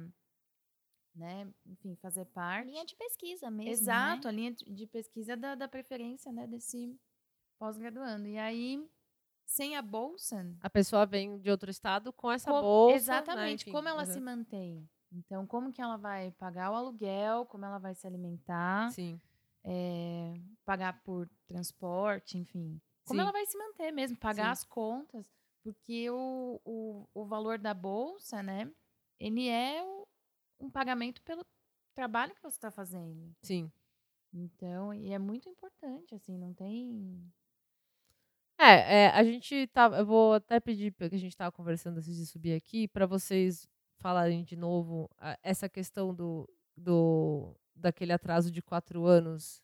[1.15, 2.67] né, enfim, fazer parte.
[2.69, 3.71] Linha de pesquisa mesmo.
[3.71, 4.29] Exato, Né?
[4.29, 6.95] a linha de pesquisa da, da preferência né, desse
[7.57, 8.27] pós-graduando.
[8.27, 8.85] E aí,
[9.45, 12.91] sem a bolsa, A pessoa vem de outro estado com essa como- bolsa.
[12.93, 14.11] né, exatamente, enfim, como ela uhum.
[14.13, 14.89] se mantém?
[15.11, 19.21] Então, como que ela vai pagar o aluguel, como ela vai se alimentar, Sim,
[19.63, 20.33] eh,
[20.65, 22.81] pagar por transporte, enfim.
[23.05, 23.21] Como Sim.
[23.21, 24.51] ela vai se manter mesmo, pagar Sim.
[24.51, 25.25] as contas,
[25.63, 28.69] porque o, o, o valor da bolsa, né,
[29.19, 29.94] ele é o,
[30.59, 31.45] um pagamento pelo
[31.93, 33.35] trabalho que você está fazendo.
[33.41, 33.71] Sim.
[34.33, 37.31] Então, e é muito importante, assim, não tem.
[38.57, 39.85] É, é, a gente tá.
[39.97, 43.67] Eu vou até pedir, porque a gente tava conversando antes de subir aqui, para vocês
[43.99, 49.61] falarem de novo ah, essa questão do, do daquele atraso de quatro anos.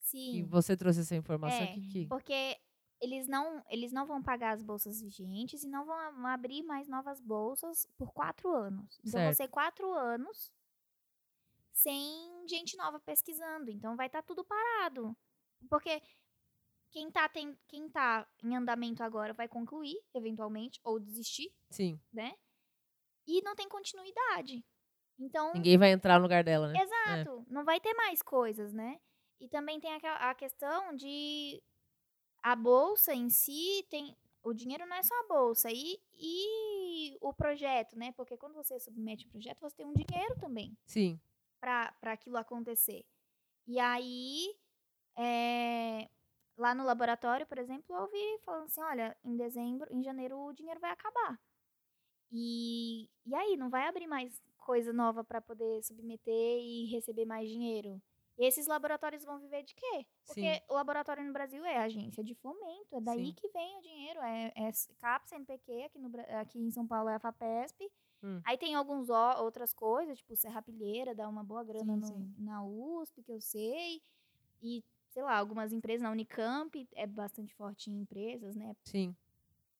[0.00, 0.32] Sim.
[0.32, 1.88] Que você trouxe essa informação É, aqui.
[1.88, 2.58] Que, Porque
[3.02, 6.86] eles não, eles não vão pagar as bolsas vigentes e não vão a- abrir mais
[6.88, 8.98] novas bolsas por quatro anos.
[9.00, 9.36] Então vão Certo.
[9.36, 10.50] ser quatro anos
[11.72, 13.70] sem gente nova pesquisando.
[13.70, 15.16] Então vai estar tudo parado.
[15.68, 16.00] Porque
[16.90, 21.98] quem tá, tem, quem tá em andamento agora vai concluir, eventualmente, ou desistir, sim.
[22.12, 22.34] né?
[23.26, 24.64] E não tem continuidade.
[25.18, 26.80] Então, Ninguém vai entrar no lugar dela, né?
[26.82, 27.44] Exato.
[27.48, 29.00] Não vai ter mais coisas, né?
[29.40, 31.62] E também tem aquela- a questão de
[32.42, 37.32] a bolsa em si tem o dinheiro não é só a bolsa e, e o
[37.32, 38.12] projeto, né?
[38.12, 41.20] Porque quando você submete o projeto, você tem um dinheiro também Sim.
[41.60, 43.04] para aquilo acontecer.
[43.66, 44.56] E aí,
[45.16, 46.08] é,
[46.56, 50.52] lá no laboratório, por exemplo, eu ouvi falando assim, olha, em dezembro, em janeiro o
[50.52, 51.40] dinheiro vai acabar.
[52.32, 57.48] E, e aí, não vai abrir mais coisa nova para poder submeter e receber mais
[57.48, 58.02] dinheiro.
[58.38, 60.06] E esses laboratórios vão viver de quê?
[60.26, 60.60] Porque Sim.
[60.68, 63.34] o laboratório no Brasil é agência de fomento, é daí Sim.
[63.34, 67.14] que vem o dinheiro, é, é CAP, CNPq, aqui, no, aqui em São Paulo é
[67.14, 67.90] a FAPESP.
[68.22, 68.40] Hum.
[68.44, 72.34] Aí tem algumas outras coisas, tipo Serrapilheira, dá uma boa grana Sim, no- sim.
[72.38, 74.00] na USP, que eu sei.
[74.62, 78.74] E, sei lá, algumas empresas na Unicamp, é bastante forte em empresas, né?
[78.84, 79.14] Sim.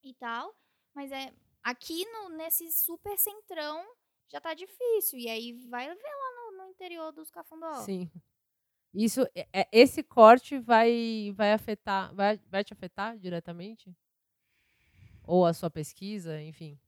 [0.02, 0.54] E tal.
[0.94, 1.32] Mas é
[1.62, 3.82] aqui no, nesse super centrão
[4.28, 5.18] já tá difícil.
[5.18, 7.74] E aí vai ver lá no, no interior dos cafundó.
[7.84, 8.10] Sim.
[8.94, 13.94] Isso, é- é- esse corte vai, vai afetar, vai, vai te afetar diretamente?
[15.24, 16.78] Ou a sua pesquisa, enfim.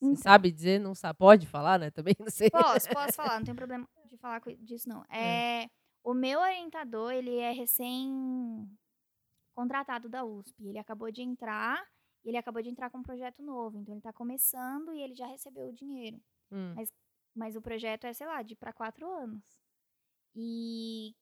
[0.00, 0.22] Você Então.
[0.22, 0.78] sabe dizer?
[0.80, 1.18] Não sabe?
[1.18, 1.90] Pode falar, né?
[1.94, 2.50] Também não sei.
[2.50, 5.04] Posso, posso falar, não tem problema de falar disso, não.
[5.10, 5.66] É,
[6.02, 8.10] o meu orientador, ele é recém
[9.54, 10.66] contratado da USP.
[10.66, 11.82] Ele acabou de entrar,
[12.24, 13.78] e ele acabou de entrar com um projeto novo.
[13.78, 16.20] Então, ele está começando e ele já recebeu o dinheiro.
[16.50, 16.74] Hum,
[17.34, 19.42] Mas o projeto é, sei lá, de para quatro anos.
[20.36, 21.14] E,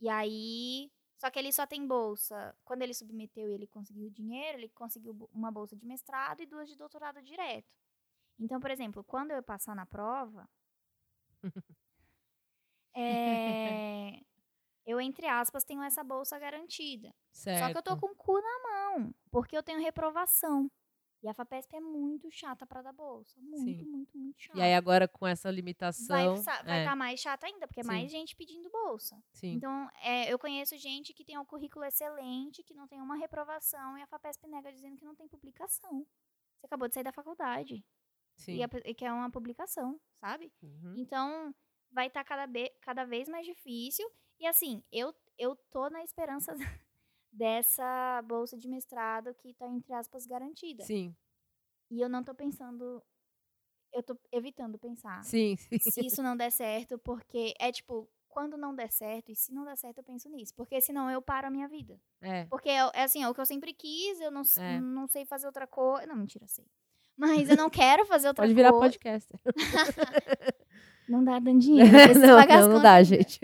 [0.00, 0.90] e aí.
[1.16, 2.56] Só que ele só tem bolsa.
[2.64, 6.46] Quando ele submeteu e ele conseguiu o dinheiro, ele conseguiu uma bolsa de mestrado e
[6.46, 7.68] duas de doutorado direto.
[8.38, 10.48] Então, por exemplo, quando eu passar na prova.
[12.94, 14.20] é,
[14.86, 17.12] eu, entre aspas, tenho essa bolsa garantida.
[17.32, 17.66] certo.
[17.66, 20.70] Só que eu tô com o cu na mão, porque eu tenho reprovação.
[21.22, 23.40] E a FAPESP é muito chata pra dar bolsa.
[23.40, 23.84] Muito, Sim.
[23.90, 26.34] muito, muito chata E aí agora com essa vai limitação.
[26.36, 27.88] estar é, mais chata ainda, porque é Sim.
[27.88, 29.20] mais gente pedindo bolsa.
[29.32, 29.54] sim.
[29.54, 33.98] Então, é, eu conheço gente que tem um currículo excelente, que não tem uma reprovação,
[33.98, 36.06] e a FAPESP nega dizendo que não tem publicação.
[36.60, 37.84] Você acabou de sair da faculdade.
[38.36, 38.54] sim.
[38.56, 40.52] E, a e quer uma publicação, sabe?
[40.62, 40.94] Uhum.
[40.96, 41.52] Então,
[41.90, 44.08] vai estar cada, be- cada vez mais difícil.
[44.38, 46.54] E assim, eu, eu tô na esperança
[47.32, 50.82] dessa bolsa de mestrado que tá, entre aspas, garantida.
[50.84, 51.14] Sim,
[51.90, 53.02] E eu não tô pensando.
[53.92, 55.78] Eu tô evitando pensar sim, sim.
[55.78, 59.64] se isso não der certo, porque é tipo, quando não der certo, e se não
[59.64, 60.54] der certo, eu penso nisso.
[60.54, 61.98] Porque senão eu paro a minha vida.
[62.20, 64.78] É, Porque é, é assim, é o que eu sempre quis, eu não, É.
[64.78, 66.06] não sei fazer outra coisa.
[66.06, 66.66] Não, mentira, sei.
[67.16, 68.84] Mas eu não quero fazer outra pode virar coisa.
[68.86, 69.40] podcaster.
[71.08, 71.90] Não dá dando dinheiro.
[71.90, 73.04] não, não, não dá, ainda.
[73.04, 73.40] gente.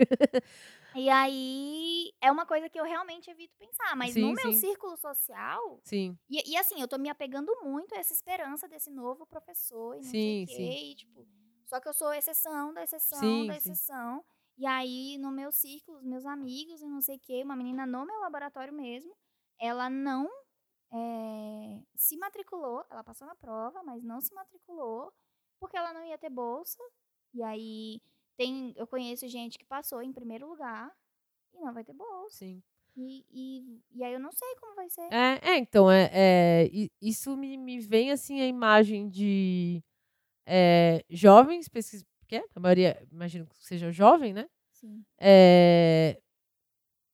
[0.95, 3.95] E aí, é uma coisa que eu realmente evito pensar.
[3.95, 4.65] Mas no Sim, meu sim.
[4.65, 5.83] círculo social.
[5.83, 9.95] Sim, E, e assim, eu tô me apegando muito a essa esperança desse novo professor
[9.95, 10.53] e não Sim, sei o quê.
[10.91, 11.27] E, tipo,
[11.65, 13.79] só que eu sou exceção da exceção Sim, da sim.
[13.95, 14.23] exceção.
[14.57, 17.85] E aí, no meu círculo, os meus amigos e não sei o quê, uma menina
[17.85, 19.13] no meu laboratório mesmo,
[19.59, 20.29] ela não
[20.93, 25.13] eh, se matriculou, ela passou na prova, mas não se matriculou
[25.59, 26.79] porque ela não ia ter bolsa.
[27.33, 28.01] E aí,
[28.37, 30.91] tem, eu conheço gente que passou em primeiro lugar
[31.53, 32.37] e não vai ter bolsa.
[32.37, 32.61] sim.
[32.97, 35.01] E, e, e aí eu não sei como vai ser.
[35.11, 36.69] É, é, então, é, é,
[37.01, 39.83] isso me, me vem assim a imagem de
[40.45, 42.43] é, jovens pesquis, que é?
[42.55, 44.47] A maioria, imagino que seja jovem, né?
[44.71, 45.03] Sim.
[45.19, 46.17] É,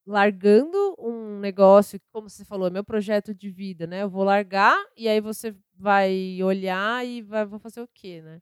[0.06, 4.03] largando um negócio, como você falou, é meu projeto de vida, né?
[4.03, 8.40] Eu vou largar e aí você vai olhar e vai vou fazer o quê, né?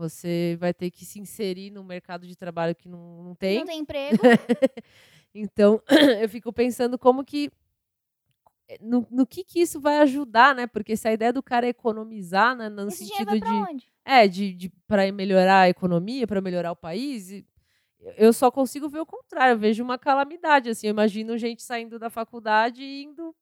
[0.00, 3.58] Você vai ter que se inserir no mercado de trabalho que não, não tem.
[3.58, 4.16] Não tem emprego.
[5.32, 5.80] Então,
[6.20, 7.52] eu fico pensando como que.
[8.80, 10.66] No, no que, que isso vai ajudar, né?
[10.66, 12.68] Porque se a ideia do cara é economizar, né?
[12.68, 13.46] No Esse sentido de.
[13.48, 13.92] onde?
[14.04, 17.44] É, de, de para melhorar a economia, para melhorar o país.
[18.16, 19.52] Eu só consigo ver o contrário.
[19.52, 20.68] Eu vejo uma calamidade.
[20.68, 23.32] Assim, eu imagino gente saindo da faculdade e indo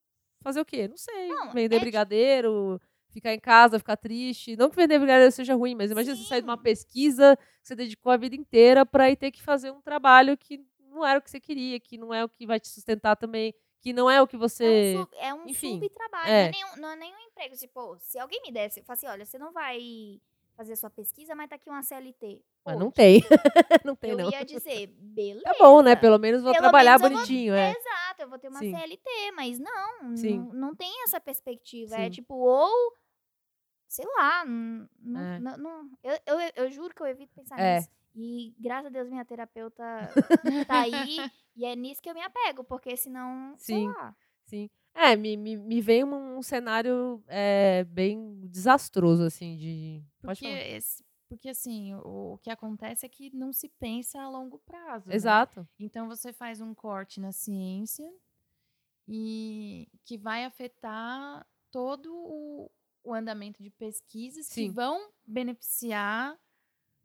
[0.42, 0.88] fazer o quê?
[0.88, 1.28] Não sei.
[1.28, 2.78] Não, vender é de- brigadeiro,
[3.10, 4.56] ficar em casa, ficar triste.
[4.56, 6.62] Não que vender brigadeiro seja ruim, mas imagina você sair de uma Sim.
[6.62, 10.60] pesquisa que você dedicou a vida inteira para ir ter que fazer um trabalho que
[10.78, 13.54] não era o que você queria, que não é o que vai te sustentar também,
[13.80, 14.64] que não é o que você.
[14.64, 16.42] É um, sub- é um enfim, subtrabalho, é.
[16.42, 17.56] não, é nenhum, não é nenhum emprego.
[17.56, 20.20] Tipo, se alguém me desse, eu falo assim, olha, você não vai
[20.58, 22.42] fazer sua pesquisa, mas tá aqui uma CLT.
[22.66, 23.20] Mas não tem.
[23.86, 24.30] não tem, Eu não.
[24.32, 25.44] ia dizer, beleza.
[25.44, 25.94] Tá bom, né?
[25.94, 27.70] Pelo menos vou Pelo trabalhar menos eu vou- bonitinho, é.
[27.70, 28.74] Exato, eu vou ter uma Sim.
[28.76, 30.38] CLT, mas não, Sim.
[30.38, 31.94] não, não tem essa perspectiva.
[31.94, 32.10] É Sim.
[32.10, 32.92] tipo, ou,
[33.86, 35.38] sei lá, não, não- É.
[35.38, 37.76] não- não- eu, eu, eu juro que eu evito pensar É.
[37.76, 37.88] nisso.
[38.16, 39.72] E graças a Deus minha terapeuta
[40.68, 41.18] tá aí,
[41.54, 43.74] e é nisso que eu me apego, porque senão, Sim.
[43.74, 44.16] sei lá.
[44.46, 44.68] Sim.
[45.00, 50.02] É, me, me, me vem um, um cenário é, bem desastroso, assim, de.
[50.22, 54.28] Pode Porque, esse- porque assim, o, o que acontece é que não se pensa a
[54.28, 55.08] longo prazo.
[55.08, 55.14] né?
[55.14, 55.66] Exato.
[55.78, 58.10] Então você faz um corte na ciência
[59.06, 62.70] e que vai afetar todo o,
[63.04, 64.68] o andamento de pesquisas Sim.
[64.68, 66.36] que vão beneficiar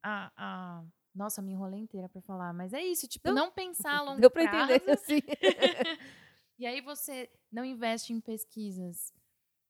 [0.02, 3.36] a, a- Nossa, me enrolei inteira para falar, mas é isso, tipo, Não.
[3.36, 4.72] não, pensar a longo Deu pra prazo.
[4.74, 5.22] entender, assim.
[6.58, 9.14] E aí você não investe em pesquisas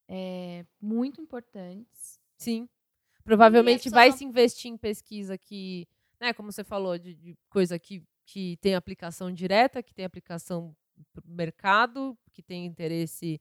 [0.07, 2.19] é, muito importantes.
[2.37, 2.67] Sim.
[3.23, 5.87] Provavelmente vai se investir em pesquisa que,
[6.19, 10.75] né, como você falou, de, de coisa que, que tem aplicação direta, que tem aplicação
[11.25, 13.39] mercado, que tem interesse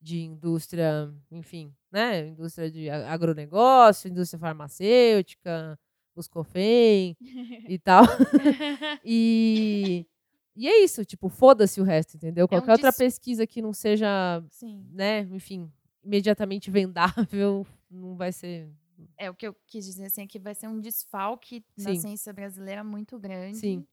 [0.00, 5.78] de indústria, enfim, né, indústria de agronegócio, indústria farmacêutica,
[6.14, 7.16] Buscofem
[7.68, 8.04] e tal.
[9.04, 10.06] E,
[10.54, 12.42] e é isso, tipo, foda-se o resto, entendeu?
[12.42, 14.86] É um Qualquer outra pesquisa que não seja, Sim.
[14.90, 15.70] né, enfim,
[16.04, 18.70] imediatamente vendável, não vai ser.
[19.16, 22.00] É o que eu quis dizer assim, é que vai ser um desfalque na Sim.
[22.00, 23.58] ciência brasileira muito grande.
[23.58, 23.86] Sim.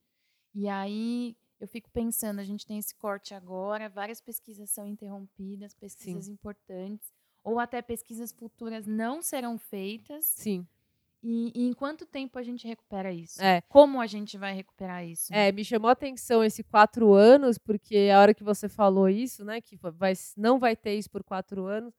[0.54, 5.74] E aí eu fico pensando, a gente tem esse corte agora, várias pesquisas são interrompidas,
[5.74, 7.14] pesquisas importantes,
[7.44, 10.26] ou até pesquisas futuras não serão feitas.
[10.26, 10.66] Sim.
[11.22, 13.42] E, e em quanto tempo a gente recupera isso?
[13.42, 13.62] É.
[13.68, 15.34] Como a gente vai recuperar isso?
[15.34, 19.44] É, me chamou a atenção esse quatro anos, porque a hora que você falou isso,
[19.44, 21.94] né, que vai, não vai ter isso por quatro anos,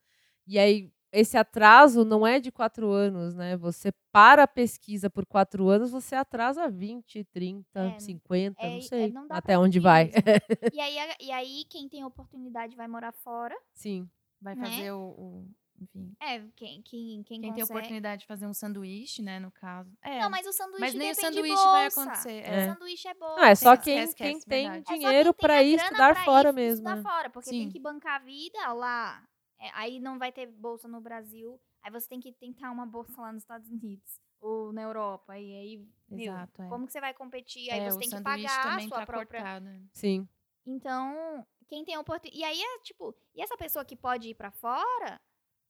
[0.47, 3.57] e aí esse atraso não é de quatro anos, né?
[3.57, 8.77] Você para a pesquisa por quatro anos, você atrasa 20, 30, É, 50, é- não
[8.79, 10.11] é, sei não dá até onde vai.
[10.73, 13.57] E aí, e aí, quem tem oportunidade vai morar fora.
[13.75, 14.09] Sim,
[14.41, 14.65] Vai Né?
[14.71, 15.49] fazer o, o-
[15.81, 16.15] Enfim.
[16.21, 17.73] É, quem, quem, quem, Quem tem consegue.
[17.73, 19.91] oportunidade de fazer um sanduíche, né, no caso.
[20.03, 22.03] É, Não, mas o sanduíche mas nem o sanduíche vai bolsa.
[22.03, 22.43] acontecer.
[22.43, 22.67] O É.
[22.75, 23.37] sanduíche é bolsa.
[23.37, 24.93] não, é só Esquece, quem, esquece, quem tem verdade.
[24.95, 26.75] É dinheiro tem para ir estudar pra fora ir mesmo.
[26.89, 27.03] Estudar né?
[27.03, 27.69] fora, porque tem Sim.
[27.71, 29.27] que bancar a vida lá.
[29.59, 31.59] É, aí não vai ter bolsa no Brasil.
[31.83, 34.21] Aí você tem que tentar uma bolsa lá nos Estados Unidos.
[34.39, 35.39] Ou na Europa.
[35.39, 35.77] E aí,
[36.09, 36.69] viu, Exato, é.
[36.69, 37.71] como que você vai competir?
[37.71, 39.41] Aí É, você o tem que pagar a sua tá própria...
[39.41, 39.65] cortado.
[39.65, 39.83] né?
[39.95, 40.27] Sim,
[40.67, 42.39] Então, quem tem oportunidade...
[42.39, 43.15] E aí é tipo...
[43.35, 45.21] E essa pessoa que pode ir pra fora,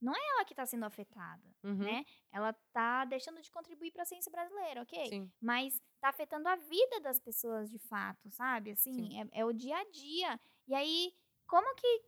[0.01, 2.03] não é ela que tá sendo afetada, uhum, né?
[2.31, 5.05] Ela tá deixando de contribuir pra ciência brasileira, ok?
[5.07, 8.71] sim, mas tá afetando a vida das pessoas de fato, sabe?
[8.71, 10.39] Assim, é, é o dia a dia.
[10.67, 11.13] E aí,
[11.45, 12.01] como que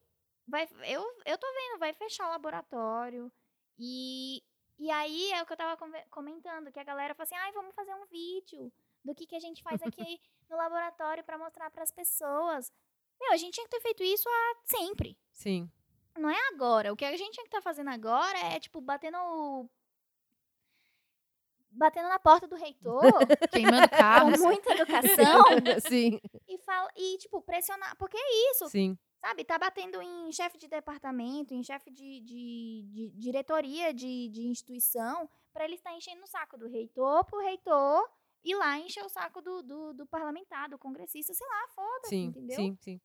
[0.48, 0.68] vai.
[0.88, 3.32] Eu, eu tô vendo, vai fechar o laboratório.
[3.78, 4.42] E,
[4.80, 7.52] e aí é o que eu tava conve- comentando, que a galera fala assim: ai,
[7.52, 8.72] vamos fazer um vídeo
[9.04, 12.72] do que, que a gente faz aqui no laboratório pra mostrar pras pessoas.
[13.20, 15.18] Meu, a gente tinha que ter feito isso há sempre.
[15.32, 15.70] sim.
[16.18, 16.94] Não é agora.
[16.94, 19.18] O que a gente tinha que estar fazendo agora é, tipo, batendo.
[21.72, 23.02] Batendo na porta do reitor,
[23.52, 24.40] Queimando com carros.
[24.40, 25.44] muita educação,
[25.90, 27.98] sim, e, fala, e, tipo, pressionar.
[27.98, 29.44] Porque é isso, sim, sabe?
[29.44, 35.28] Tá batendo em chefe de departamento, em chefe de, de, de diretoria de, de instituição,
[35.52, 38.08] pra ele estar enchendo o saco do reitor, pro reitor
[38.44, 42.26] ir lá encher o saco do, do, do parlamentar, do congressista, sei lá, foda-se, sim,
[42.26, 42.56] entendeu?
[42.56, 43.02] sim, sim.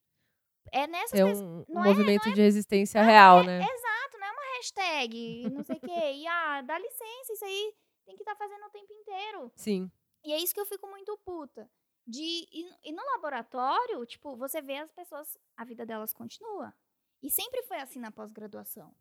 [0.73, 3.59] É nessas É um, um é- movimento de resistência real, né?
[3.59, 6.12] Exato, não é uma hashtag, não sei o quê.
[6.15, 9.53] E, ah, dá licença, isso aí tem que estar fazendo o tempo inteiro.
[9.57, 9.91] Sim,
[10.25, 11.70] E é isso que eu fico muito puta.
[12.07, 16.75] De, e, e no laboratório, tipo, você vê as pessoas, a vida delas continua.
[17.23, 18.95] E sempre foi assim na pós-graduação.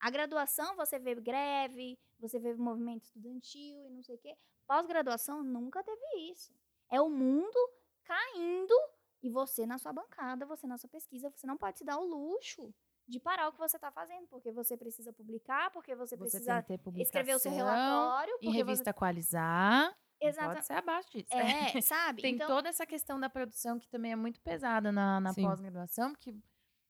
[0.00, 4.34] A graduação, você vê greve, você vê movimento estudantil e não sei o quê.
[4.66, 6.52] Pós-graduação nunca teve isso.
[6.90, 7.58] É o mundo
[8.04, 8.74] caindo
[9.22, 12.04] e você na sua bancada, você na sua pesquisa, você não pode se dar o
[12.04, 12.72] luxo
[13.06, 16.64] de parar o que você está fazendo, porque você precisa publicar, porque você, Você precisa
[16.96, 19.90] escrever o seu relatório, Em porque revista Qualizar.
[19.90, 19.96] você...
[20.20, 21.32] Não Exata- Pode ser abaixo disso.
[21.32, 22.22] É, sabe?
[22.22, 26.10] Tem então, toda essa questão da produção que também é muito pesada na, na pós-graduação,
[26.12, 26.34] porque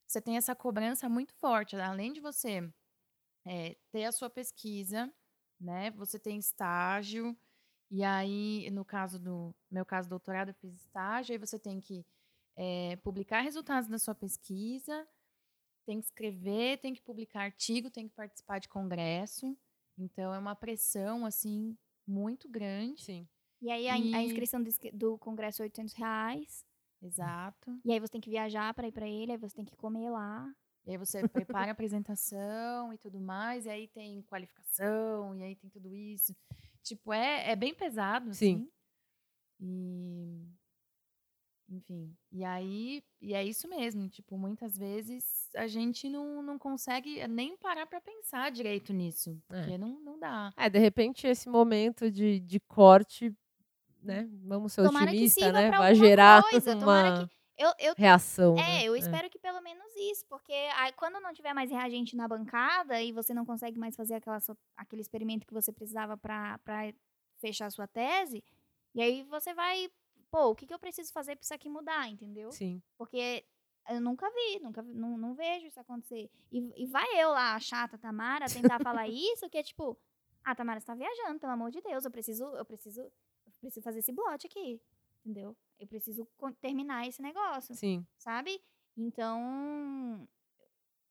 [0.07, 1.77] você tem essa cobrança muito forte.
[1.77, 2.69] Além de você
[3.47, 5.13] é, ter a sua pesquisa,
[5.61, 5.91] né?
[5.91, 7.37] Você tem estágio,
[7.91, 12.05] e aí, no caso do meu caso, doutorado, eu fiz estágio, aí você tem que
[12.61, 15.07] é, publicar resultados da sua pesquisa,
[15.87, 19.57] tem que escrever, tem que publicar artigo, tem que participar de congresso.
[19.97, 23.03] Então é uma pressão assim muito grande.
[23.05, 23.29] Sim.
[23.63, 26.65] E aí a, in- a E- inscrição do, do congresso é 800 reais.
[27.01, 27.81] Exato.
[27.85, 30.11] E aí você tem que viajar para ir para ele, aí você tem que comer
[30.11, 30.53] lá.
[30.85, 35.55] E aí você prepara a apresentação e tudo mais, e aí tem qualificação, e aí
[35.55, 36.35] tem tudo isso.
[36.83, 38.55] Tipo, é, é bem pesado, Sim.
[38.55, 38.71] assim.
[39.61, 40.58] E.
[41.69, 42.17] Enfim.
[42.33, 43.03] E aí.
[43.21, 44.09] E é isso mesmo.
[44.09, 49.41] Tipo, muitas vezes a gente não, não consegue nem parar pra pensar direito nisso.
[49.51, 49.61] É.
[49.61, 50.53] Porque não, não dá.
[50.57, 53.35] É, de repente esse momento de, de corte,
[54.03, 54.29] né?
[54.45, 55.71] Vamos ser Tomara sirva né?
[55.71, 58.55] Vai gerar coisa, uma Eu, eu reação.
[58.55, 58.85] É, né?
[58.85, 63.01] eu espero que pelo menos isso, porque aí, quando não tiver mais reagente na bancada
[63.03, 64.39] e você não consegue mais fazer aquela
[64.77, 66.59] aquele experimento que você precisava para
[67.41, 68.43] fechar a sua tese,
[68.95, 69.89] e aí você vai,
[70.31, 72.51] pô, o que, que eu preciso fazer para isso aqui mudar, entendeu?
[72.53, 73.45] Sim, Porque
[73.89, 76.31] eu nunca vi, nunca vi- não, não vejo isso acontecer.
[76.53, 79.97] E, e vai eu lá, a chata Tamara, tentar falar isso, que é tipo,
[80.45, 83.83] ah, Tamara, você tá viajando, pelo amor de Deus, eu preciso, eu preciso, eu preciso
[83.83, 84.81] fazer esse blot aqui,
[85.25, 85.57] entendeu?
[85.79, 86.27] Eu preciso
[86.61, 88.05] terminar esse negócio sim.
[88.19, 88.61] sabe?
[88.97, 90.29] Então,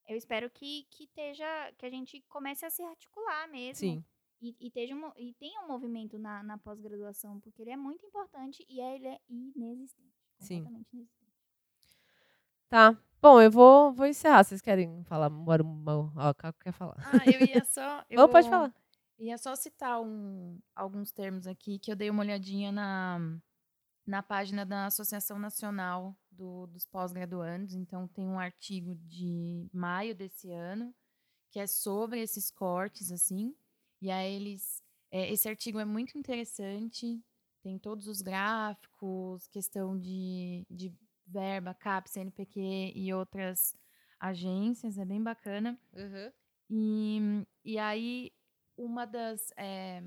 [0.08, 1.46] eu espero que, que esteja,
[1.78, 3.76] que a gente comece a se articular mesmo.
[3.80, 4.06] Sim.
[4.42, 8.64] E, e, um e tenha um movimento na, na pós-graduação, porque ele é muito importante
[8.70, 10.14] e é- ele é inexistente.
[10.40, 10.60] Sim.
[10.60, 11.10] Inexistente.
[12.70, 12.98] Tá.
[13.22, 14.44] Bom, eu vou, vou encerrar.
[14.44, 15.30] Vocês querem falar?
[15.30, 16.96] Bora, Ó, o Caco quer falar.
[17.00, 18.04] Ah, eu ia só.
[18.10, 18.74] Eu pode falar.
[19.20, 23.18] Ia só citar um- alguns termos aqui que eu dei uma olhadinha na,
[24.06, 27.74] na página da Associação Nacional do- dos Pós-Graduandos.
[27.74, 30.94] Então, tem um artigo de maio desse ano
[31.50, 33.56] que é sobre esses cortes, assim.
[34.02, 34.82] E aí, eles.
[35.12, 37.20] é, esse artigo é muito interessante,
[37.64, 40.94] tem todos os gráficos, questão de, de
[41.26, 43.76] verba, CAP, CNPq e outras
[44.20, 45.80] agências, é bem bacana.
[46.70, 47.20] E,
[47.64, 48.32] e aí,
[48.78, 50.02] uma das, eh,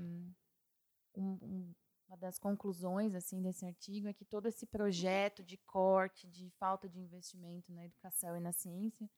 [1.15, 1.73] um- um-
[2.07, 6.87] uma das conclusões assim desse artigo é que todo esse projeto de corte, de falta
[6.89, 9.09] de investimento na educação e na ciência,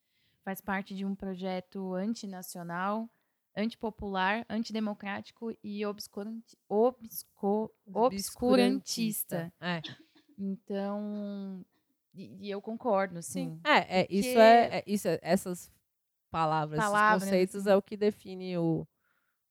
[0.44, 3.10] faz parte de um projeto antinacional,
[3.56, 9.54] antipopular, antidemocrático e obscuranti, obsco, obscurantista.
[9.60, 9.82] É.
[10.38, 11.64] Então,
[12.14, 13.60] e, e eu concordo, Sim.
[13.62, 13.62] assim.
[13.64, 15.72] É, é, isso é, é- isso é- essas
[16.32, 17.70] palavras, Palavras, esses conceitos assim.
[17.70, 18.88] é o que define o,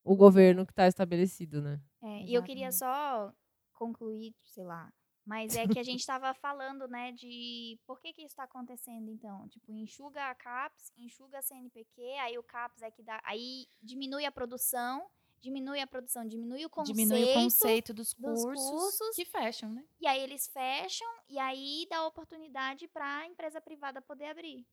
[0.04, 1.80] o governo que está estabelecido, né?
[2.02, 3.32] É, e eu queria só
[3.72, 4.92] concluir, sei lá.
[5.24, 9.08] Mas é que a gente estava falando, né, de por que, que isso está acontecendo,
[9.08, 9.48] então?
[9.48, 13.20] Tipo, enxuga a CAPES, enxuga a CNPq, aí o CAPES é que dá.
[13.24, 15.06] Aí diminui a produção,
[15.40, 16.96] diminui a produção, diminui o conceito.
[16.96, 19.14] Diminui o conceito dos dos cursos, cursos.
[19.16, 19.84] que fecham, né?
[20.00, 24.66] E aí eles fecham, e aí dá oportunidade para a empresa privada poder abrir.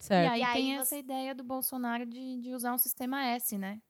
[0.00, 0.24] Certo.
[0.24, 3.24] E aí, E aí tem você- essa ideia do Bolsonaro de, de usar um sistema
[3.24, 3.80] S, né?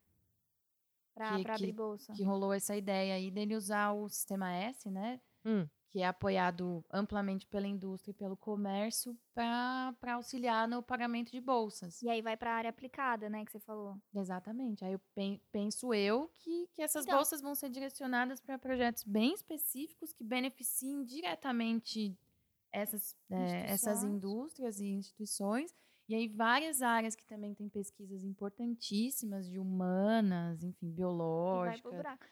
[1.15, 2.13] Para abrir bolsa.
[2.13, 5.19] Que rolou essa ideia aí dele usar o sistema S, né?
[5.45, 5.67] Hum.
[5.93, 12.01] Que é apoiado amplamente pela indústria e pelo comércio para auxiliar no pagamento de bolsas.
[12.01, 13.95] E aí vai para a área aplicada, né, que você falou.
[14.11, 14.83] Exatamente.
[14.83, 19.03] Aí eu pen- penso eu que, que essas Então- bolsas vão ser direcionadas para projetos
[19.03, 22.17] bem específicos que beneficiem diretamente
[22.71, 25.75] essas, eh, essas indústrias e instituições.
[26.09, 30.95] E aí várias áreas que também têm pesquisas importantíssimas de humanas, enfim, E vai pro
[30.95, 32.25] biológicas, buraco.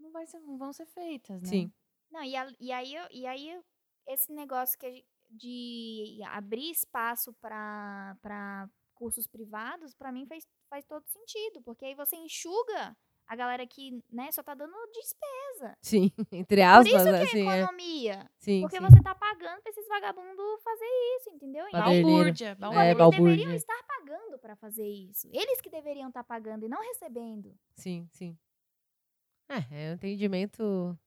[0.00, 1.48] não, vai ser- não vão ser feitas, né?
[1.48, 1.72] Sim.
[2.16, 3.60] Não, e, a- e aí, e aí
[4.08, 11.60] esse negócio que de abrir espaço para cursos privados, para mim faz, faz todo sentido,
[11.62, 12.96] porque aí você enxuga
[13.26, 15.76] a galera que né, só tá dando despesa.
[15.82, 17.58] Sim, entre Por aspas, isso que é assim, é.
[17.60, 18.30] economia.
[18.38, 18.82] Sim, Porque sim.
[18.84, 20.86] você tá pagando pra esses vagabundos fazer
[21.18, 21.64] isso, entendeu?
[21.70, 22.02] Baderneira.
[22.06, 22.84] Balbúrdia, É, balbúrdia.
[22.86, 23.36] eles balbúrdia.
[23.36, 25.28] deveriam estar pagando pra fazer isso.
[25.34, 27.54] Eles que deveriam estar pagando e não recebendo.
[27.74, 28.38] Sim, sim.
[29.48, 29.56] É,
[29.88, 30.98] é um entendimento.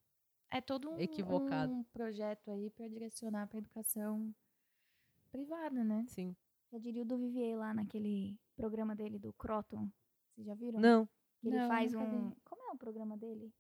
[0.52, 1.72] É todo um, Equivocado.
[1.72, 4.34] um projeto aí para direcionar para educação
[5.32, 6.06] privada, né?
[6.08, 6.36] Sim.
[6.72, 9.90] Já diria o do Vivier lá naquele programa dele do Croton.
[10.34, 10.80] Vocês já viram?
[10.80, 11.08] Não.
[11.42, 12.16] Que ele Não, faz nunca vi.
[12.16, 12.32] um.
[12.44, 13.54] Como é o programa dele?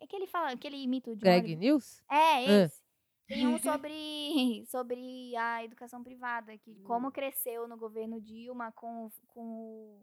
[0.00, 1.56] É que ele fala, que ele imita o John Greg.
[1.56, 2.02] News?
[2.10, 2.42] É, Ah.
[2.64, 2.82] esse.
[3.26, 3.92] Tem um sobre,
[4.70, 10.02] sobre a educação privada, que como cresceu no governo Dilma com, com o.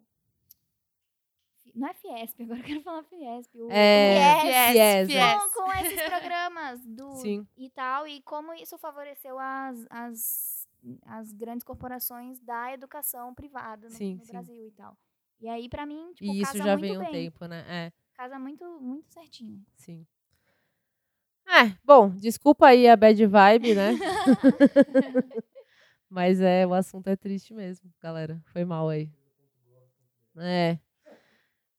[1.73, 3.55] Não é Fiesp, agora eu quero falar Fiesp.
[3.61, 5.15] O É, Fies, Fies, Fies.
[5.17, 5.39] é.
[5.39, 7.47] com, com esses programas do, Sim.
[7.57, 10.67] e tal, e como isso favoreceu as, as,
[11.05, 14.31] as grandes corporações da educação privada no, Sim, no sim.
[14.31, 14.97] Brasil e tal.
[15.41, 17.11] E aí, pra mim, tipo, E isso casa já muito vem um bem.
[17.11, 17.65] tempo, né?
[17.67, 19.61] É, Casa muito, muito certinho.
[19.75, 20.05] sim.
[21.47, 23.91] É, bom, desculpa aí a bad vibe, né?
[26.09, 28.41] Mas é, o assunto é triste mesmo, galera.
[28.47, 29.09] Foi mal aí.
[30.37, 30.79] É.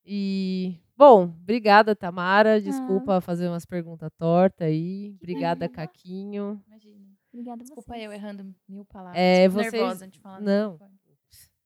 [0.06, 2.60] E, bom, obrigada, Tamara.
[2.60, 5.14] Desculpa fazer umas perguntas tortas aí.
[5.20, 6.62] Obrigada, Caquinho.
[6.66, 7.04] Imagina.
[7.32, 8.04] Obrigada Desculpa vocês.
[8.04, 9.20] eu errando mil palavras.
[9.20, 10.40] É, Fico vocês- nervosa de falar.
[10.40, 10.78] Não.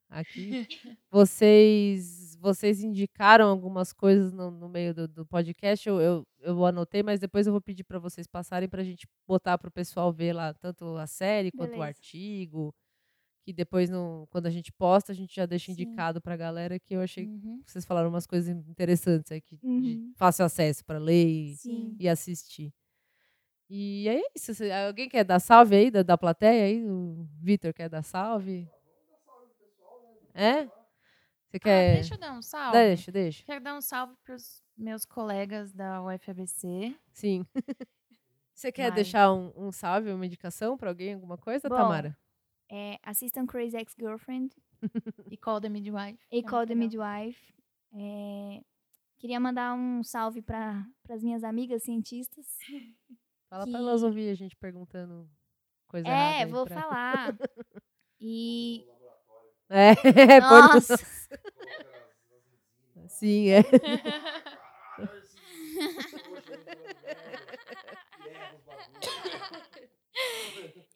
[0.09, 0.67] aqui.
[1.13, 5.89] Vocês, vocês indicaram algumas coisas no, no meio do, do podcast.
[5.89, 9.07] Eu, eu, eu anotei, mas depois eu vou pedir para vocês passarem para a gente
[9.29, 11.89] botar para o pessoal ver lá tanto a série quanto o Beleza.
[11.89, 12.75] artigo.
[13.51, 16.79] Que depois, no, quando a gente posta, a gente já deixa indicado para a galera
[16.79, 17.61] que eu achei Uhum.
[17.65, 20.13] que vocês falaram umas coisas interessantes aqui, de Uhum.
[20.15, 21.57] fácil acesso para ler e,
[21.99, 22.73] e assistir.
[23.69, 24.53] E é isso.
[24.87, 26.89] Alguém quer dar salve aí da, da plateia aí?
[26.89, 28.69] O Vitor quer dar salve?
[30.33, 30.63] É?
[30.65, 31.95] Você Ah, quer.
[31.95, 32.79] deixa eu dar um salve.
[32.79, 33.43] Deixa, deixa.
[33.45, 36.97] Quero dar um salve para os meus colegas da UFABC.
[37.13, 37.45] Sim.
[38.55, 42.17] Você quer deixar um, um salve, uma indicação para alguém, alguma coisa, Bom, Tamara?
[42.71, 44.55] É, assistam Crazy Ex-Girlfriend
[45.31, 46.19] E Call the Midwife.
[46.31, 47.05] e é Call the legal.
[47.25, 47.55] Midwife.
[47.93, 48.61] É,
[49.19, 52.47] queria mandar um salve para as minhas amigas cientistas.
[53.51, 55.29] Fala que- para elas ouvir a gente perguntando
[55.89, 57.37] coisa É, vou pra- falar.
[58.23, 58.87] E.
[59.69, 59.95] É,
[60.41, 60.97] no- Nossa!
[63.09, 63.63] Sim, é.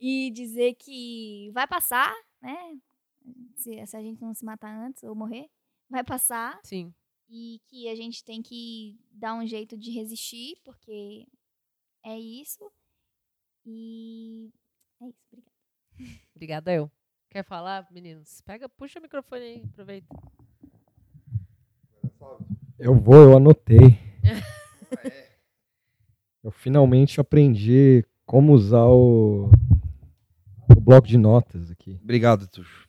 [0.06, 2.78] E dizer que vai passar, né?
[3.56, 5.48] Se, se a gente não se matar antes ou morrer,
[5.88, 6.60] vai passar.
[6.62, 6.92] Sim.
[7.26, 11.26] E que a gente tem que dar um jeito de resistir, porque
[12.04, 12.70] é isso.
[13.64, 14.52] E
[15.00, 15.54] é isso, obrigada.
[16.34, 16.90] Obrigada, eu.
[17.30, 18.42] Quer falar, meninos?
[18.42, 20.14] Pega, puxa o microfone aí, aproveita.
[22.78, 23.98] Eu vou, eu anotei.
[26.44, 29.63] Eu finalmente aprendi como usar o, o
[30.84, 31.98] bloco de notas aqui.
[32.02, 32.84] Obrigado, Tuxo.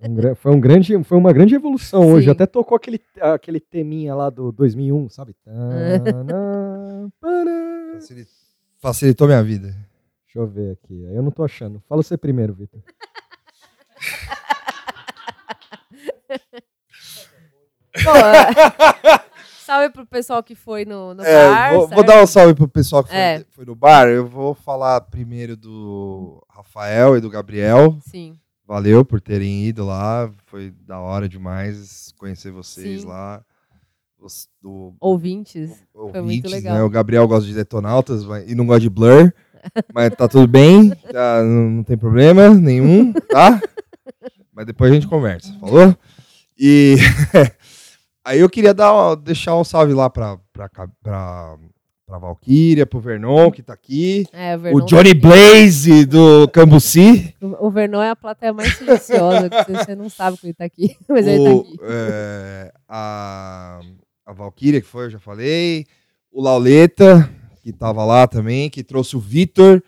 [0.00, 2.26] Um foi, um grande, foi uma grande evolução hoje.
[2.26, 2.30] Sim.
[2.32, 5.34] Até tocou aquele, aquele teminha lá do 2001, sabe?
[5.44, 7.92] Tanã, pará.
[7.98, 8.26] Facili-
[8.80, 9.68] Facilitou minha vida.
[10.24, 11.02] Deixa eu ver aqui.
[11.02, 11.82] Eu não tô achando.
[11.88, 12.80] Fala você primeiro, Vitor.
[19.68, 21.74] Salve pro pessoal que foi no, no É, bar.
[21.74, 23.44] vou, vou dar um salve pro pessoal que foi, É.
[23.50, 24.08] foi no bar.
[24.08, 27.98] Eu vou falar primeiro do Rafael e do Gabriel.
[28.00, 28.38] Sim.
[28.66, 30.30] Valeu por terem ido lá.
[30.46, 33.08] Foi da hora demais conhecer vocês Sim.
[33.08, 33.42] lá.
[34.18, 35.70] Os, do, Ouvintes.
[35.92, 36.74] ouvintes, muito legal.
[36.76, 36.82] Né?
[36.82, 39.30] O Gabriel gosta de Detonautas mas- e não gosta de Blur.
[39.92, 40.88] mas tá tudo bem.
[41.12, 43.60] tá, não, não tem problema nenhum, tá?
[44.50, 45.94] Mas depois a gente conversa, falou?
[46.58, 46.96] E
[48.28, 51.58] aí eu queria dar, deixar um salve lá pra, pra, pra,
[52.06, 54.26] pra Valkyria, pro Vernon, que tá aqui.
[54.32, 55.38] É, o, O Johnny tá aqui.
[55.38, 57.34] Blaze do Cambuci.
[57.40, 60.64] O o Vernon é a plateia mais silenciosa, que você, não sabe que ele tá
[60.64, 60.96] aqui.
[61.08, 61.78] Mas ele tá o, aqui.
[61.82, 63.80] é, a,
[64.26, 65.86] a Valkyria, que foi, eu já falei.
[66.30, 67.28] O Lauleta,
[67.62, 69.82] que tava lá também, que trouxe o Vitor,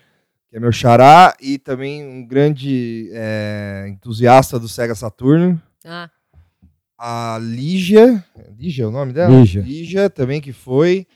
[0.49, 5.61] que é meu xará, e também um grande é, entusiasta do Sega Saturno.
[5.85, 6.11] Ah,
[7.03, 8.23] A Lígia,
[8.59, 9.35] Lígia é o nome dela?
[9.35, 9.63] Lígia.
[9.63, 11.07] Lígia também que foi.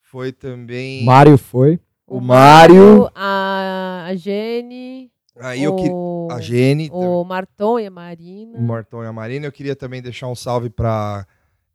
[0.00, 1.80] Foi também Mário foi.
[2.06, 3.10] o Mário.
[3.14, 5.10] A, a Jenny.
[5.40, 8.58] Aí eu que, o, a Gene, o Marton e a Marina.
[8.58, 9.46] o Martão e a Marina.
[9.46, 11.26] Eu queria também deixar um salve pra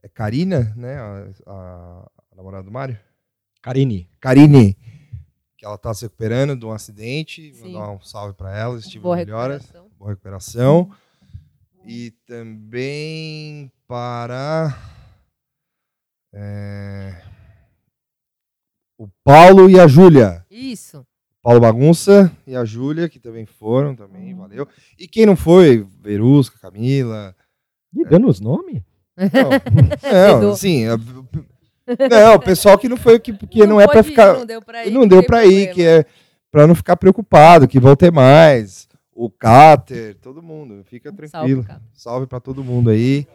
[0.02, 0.96] é, Karina, né?
[0.98, 2.98] A, a- a namorada do Mário.
[3.62, 4.10] Karine.
[4.20, 4.76] Karine,
[5.58, 7.54] que ela tá se recuperando de um acidente.
[7.54, 7.62] Sim.
[7.62, 9.62] Vou dar um salve pra ela, estive Boa melhoras.
[9.62, 9.90] recuperação.
[9.98, 10.92] Boa recuperação.
[11.86, 14.76] E também para
[16.34, 17.22] é,
[18.98, 20.46] o Paulo e a Júlia.
[20.50, 21.06] Isso.
[21.42, 24.66] Paulo Bagunça e a Júlia, que também foram, também, valeu.
[24.98, 27.36] E quem não foi, Verusca, Camila.
[27.94, 28.82] Ih, dando os nomes?
[29.18, 30.86] Não, não sim.
[30.88, 30.98] a-
[32.10, 34.34] Não, o pessoal que não foi, que, que não, é pra pôde ir, ficar.
[34.34, 34.92] Não deu pra ir.
[34.92, 36.06] não deu pra ir, que é
[36.50, 38.88] pra não ficar preocupado, que vão ter mais.
[39.16, 41.62] O Cáter, todo mundo, fica tranquilo.
[41.64, 41.82] Salve, cara.
[41.94, 43.28] Salve pra todo mundo aí.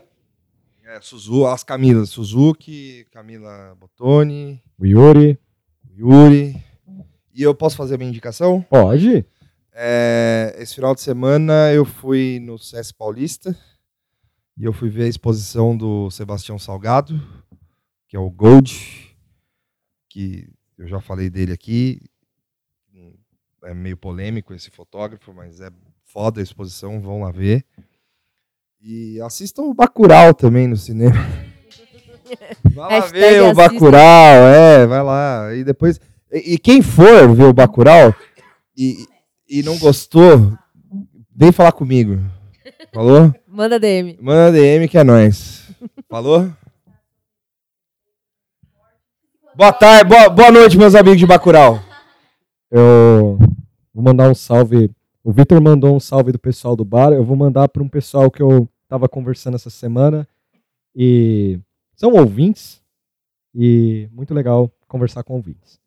[0.85, 5.39] É, Suzu, as Camilas, Suzuki, Camila Bottoni, O Yuri.
[5.97, 6.63] Yuri.
[7.35, 8.63] E eu posso fazer a minha indicação?
[8.63, 9.25] Pode.
[9.73, 13.57] É, esse final de semana eu fui no CS Paulista
[14.57, 17.21] e eu fui ver a exposição do Sebastião Salgado,
[18.09, 19.17] que é o Gold,
[20.09, 22.01] que eu já falei dele aqui.
[23.69, 25.69] É meio polêmico esse fotógrafo, mas é
[26.03, 27.67] foda a exposição, vão lá ver.
[28.81, 31.15] E assistam o Bacurau também no cinema.
[32.75, 33.55] Vai lá ver o.
[33.55, 35.55] Bacurau, é, vai lá.
[35.55, 36.01] E depois.
[36.33, 38.15] E, e quem for ver o Bacurau
[38.77, 39.07] e,
[39.49, 40.53] e não gostou
[41.35, 42.19] vem falar comigo.
[42.93, 43.35] Falou?
[43.47, 44.19] Manda DM.
[44.21, 45.71] Manda DM que é nóis.
[46.09, 46.51] Falou?
[49.55, 51.83] Boa tarde, boa, boa noite, meus amigos de Bacurau.
[52.71, 53.39] Eu
[53.99, 54.91] vou mandar um salve.
[55.25, 57.13] O Vitor mandou um salve do pessoal do bar.
[57.13, 60.27] Eu vou mandar para um pessoal que eu tava conversando essa semana.
[60.95, 61.59] E
[61.97, 62.81] são ouvintes.
[63.53, 65.81] E muito legal conversar com ouvintes.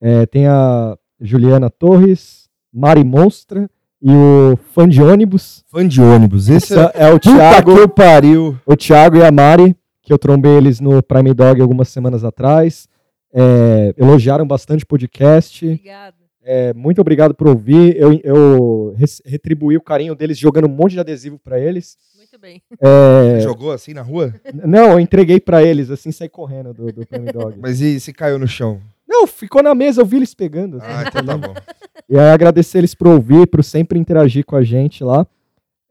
[0.00, 3.68] É, tem a Juliana Torres, Mari Monstra
[4.00, 5.64] e o fã de ônibus.
[5.68, 7.74] Fã de ônibus, esse é, é o Puta Thiago.
[7.80, 8.58] que pariu.
[8.66, 12.86] o Thiago e a Mari, que eu trombei eles no Prime Dog algumas semanas atrás.
[13.32, 15.64] É, elogiaram bastante o podcast.
[15.64, 16.17] Obrigada.
[16.50, 17.94] É, muito obrigado por ouvir.
[17.94, 18.96] Eu, eu
[19.26, 21.98] retribuí o carinho deles jogando um monte de adesivo pra eles.
[22.16, 22.62] Muito bem.
[22.80, 24.32] É, Jogou assim na rua?
[24.54, 27.58] não, eu entreguei pra eles, assim, saí correndo do, do Prime Dog.
[27.60, 28.80] Mas e se caiu no chão?
[29.06, 30.78] Não, ficou na mesa, eu vi eles pegando.
[30.78, 30.86] assim.
[30.88, 31.54] Ah, então tá bom.
[32.10, 35.26] E aí agradecer eles por ouvir, por sempre interagir com a gente lá.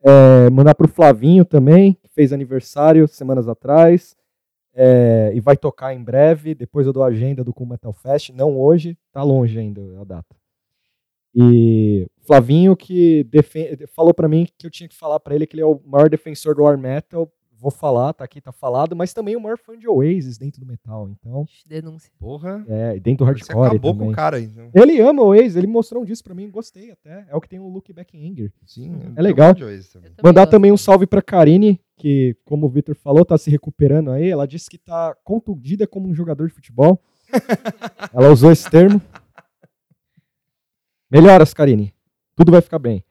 [0.03, 4.15] É, mandar pro Flavinho também, que fez aniversário semanas atrás.
[4.73, 6.55] É, e vai tocar em breve.
[6.55, 8.31] Depois eu dou a agenda do Cool Metal Fest.
[8.31, 10.35] Não hoje, tá longe ainda a data.
[11.39, 13.27] E Flavinho que
[13.95, 16.09] falou pra mim que eu tinha que falar pra ele que ele é o maior
[16.09, 17.31] defensor do War Metal.
[17.59, 20.65] Vou falar, tá aqui, tá falado, mas também o maior fã de Oasis dentro do
[20.67, 21.09] metal.
[21.09, 22.11] Então, Ixi, Denúncia.
[22.19, 22.63] Porra.
[22.67, 24.13] é, e dentro do Você hardcore acabou com também.
[24.13, 24.39] o cara.
[24.39, 24.69] Então.
[24.75, 27.25] Ele ama o Oasis, ele mostrou um disco pra mim, gostei até.
[27.27, 28.53] É o que tem o Look Back in Anger.
[28.63, 29.55] Sim, É legal.
[29.55, 29.81] também
[30.23, 30.51] Mandar gosto.
[30.51, 34.29] também um salve pra Karine, que, como o Victor falou, tá se recuperando aí.
[34.29, 37.01] Ela disse que tá contundida como um jogador de futebol.
[38.13, 39.01] Ela usou esse termo.
[41.09, 41.93] Melhoras, Karine.
[42.35, 43.03] Tudo vai ficar bem.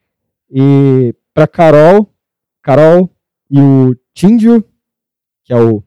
[0.49, 2.13] E pra Carol,
[2.61, 3.09] Carol
[3.49, 4.63] e o Tindio,
[5.43, 5.83] que é o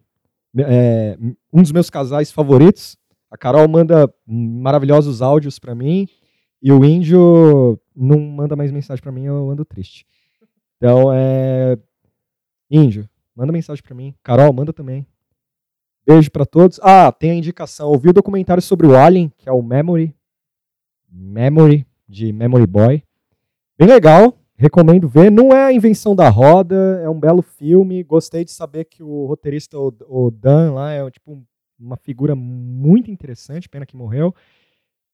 [0.58, 1.16] é,
[1.52, 2.96] um dos meus casais favoritos.
[3.30, 6.08] A Carol manda maravilhosos áudios pra mim
[6.62, 10.04] e o Índio não manda mais mensagem pra mim, eu ando triste.
[10.76, 11.78] Então é
[12.70, 14.14] Índio, manda mensagem pra mim.
[14.22, 15.06] Carol, manda também.
[16.06, 16.80] Beijo pra todos.
[16.82, 17.88] Ah, tem a indicação.
[17.88, 20.14] Ouvi o documentário sobre o Alien, que é o Memory.
[21.08, 23.02] Memory, de Memory Boy.
[23.78, 25.30] Bem legal, recomendo ver.
[25.30, 28.02] Não é a invenção da roda, é um belo filme.
[28.02, 31.42] Gostei de saber que o roteirista, o, Dan, lá, é tipo
[31.78, 34.34] uma figura muito interessante, pena que morreu.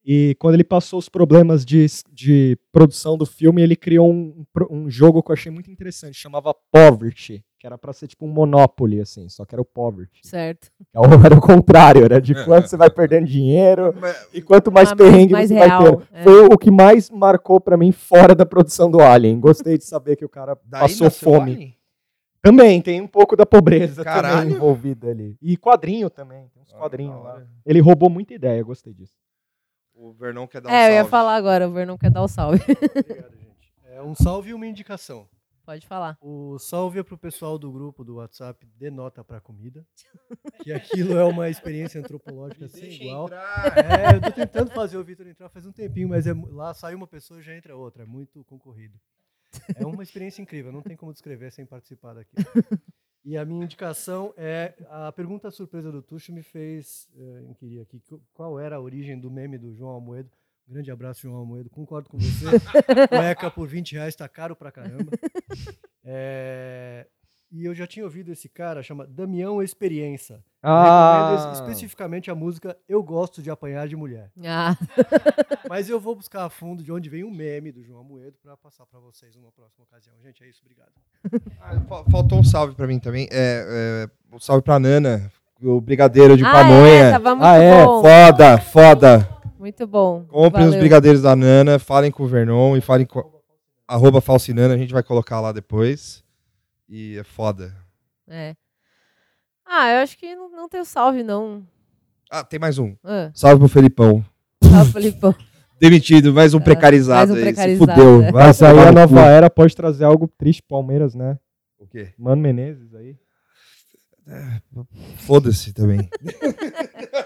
[0.04, 4.88] E quando ele passou os problemas de, de produção do filme, ele criou um, um
[4.88, 9.00] jogo que eu achei muito interessante, chamava Poverty, que era pra ser tipo um Monopoly,
[9.00, 10.20] assim, só que era o Poverty.
[10.22, 10.70] Certo.
[11.24, 13.92] Era o contrário, era de quanto você vai perdendo dinheiro
[14.32, 16.08] e quanto mais Ah, mais- perrengue mais você real, vai tendo.
[16.12, 16.22] é.
[16.22, 19.40] Foi o que mais marcou pra mim fora da produção do Alien.
[19.40, 21.52] Gostei de saber que o cara Daí passou fome.
[21.54, 21.76] Alien?
[22.40, 24.38] Também, tem um pouco da pobreza Caralho.
[24.42, 25.36] também envolvida ali.
[25.42, 27.42] E quadrinho também, tem uns Ah, quadrinhos lá.
[27.64, 29.14] Ele roubou muita ideia, gostei disso.
[29.92, 31.10] O Vernon quer dar um É, eu ia salve.
[31.10, 32.60] falar agora, o Vernon quer dar o salve.
[32.62, 33.72] Obrigado, gente.
[33.90, 35.26] É um salve e uma indicação.
[35.66, 36.16] Pode falar.
[36.20, 39.84] O salve é pro pessoal do grupo do WhatsApp Denota pra Comida.
[40.62, 43.26] Que aquilo é uma experiência antropológica sem igual.
[43.26, 43.78] entrar.
[43.78, 46.94] É, eu tô tentando fazer o Vitor entrar faz um tempinho, mas é lá sai
[46.94, 48.02] uma pessoa já entra outra.
[48.02, 48.98] É muito concorrido.
[49.76, 52.34] É uma experiência incrível, não tem como descrever sem participar daqui.
[53.24, 58.00] E a minha indicação é a pergunta surpresa do Tuxo me fez eh, inquirir aqui
[58.00, 60.30] qu- qual era a origem do meme do João Almoedo.
[60.68, 61.70] Grande abraço, João Almoedo.
[61.70, 62.44] Concordo com você.
[63.08, 65.10] Cueca por 20 reais tá caro pra caramba.
[66.08, 67.04] É,
[67.50, 70.38] e eu já tinha ouvido esse cara, chama Damião Experiência.
[70.62, 71.50] Ah.
[71.52, 74.30] Especificamente a música Eu Gosto de Apanhar de Mulher.
[74.44, 74.76] Ah,
[75.68, 78.56] Mas eu vou buscar a fundo de onde vem o meme do João Amoedo para
[78.56, 80.14] passar para vocês numa próxima ocasião.
[80.22, 80.92] Gente, é isso, obrigado.
[81.60, 83.26] Ah, fa- faltou um salve pra mim também.
[83.32, 85.28] É, é, um salve pra Nana,
[85.60, 86.88] o brigadeiro de ah, pamonha.
[87.04, 87.84] é, tava muito Ah, é?
[87.84, 88.00] bom.
[88.02, 89.35] Foda, foda.
[89.58, 90.24] Muito bom.
[90.26, 90.80] Comprem os Valeu.
[90.80, 93.22] brigadeiros da Nana, falem com o Vernon e falem com
[93.88, 96.22] arroba falsinana, a gente vai colocar lá depois.
[96.88, 97.74] E é foda.
[98.28, 98.54] É.
[99.64, 101.66] Ah, eu acho que não, não tem o salve, não.
[102.30, 102.94] Ah, tem mais um.
[103.04, 104.24] Ah, Salve pro Felipão.
[104.62, 105.34] salve, Felipão.
[105.80, 107.40] Demitido, mais um É, precarizado mais um aí.
[107.54, 108.22] precarizado, se fudeu.
[108.22, 108.32] é.
[108.32, 111.38] Vai Mas aí tomar a no nova era pode trazer algo triste pro Palmeiras, né?
[111.78, 112.12] O quê?
[112.18, 113.16] Mano Menezes aí.
[115.18, 116.08] Foda-se também.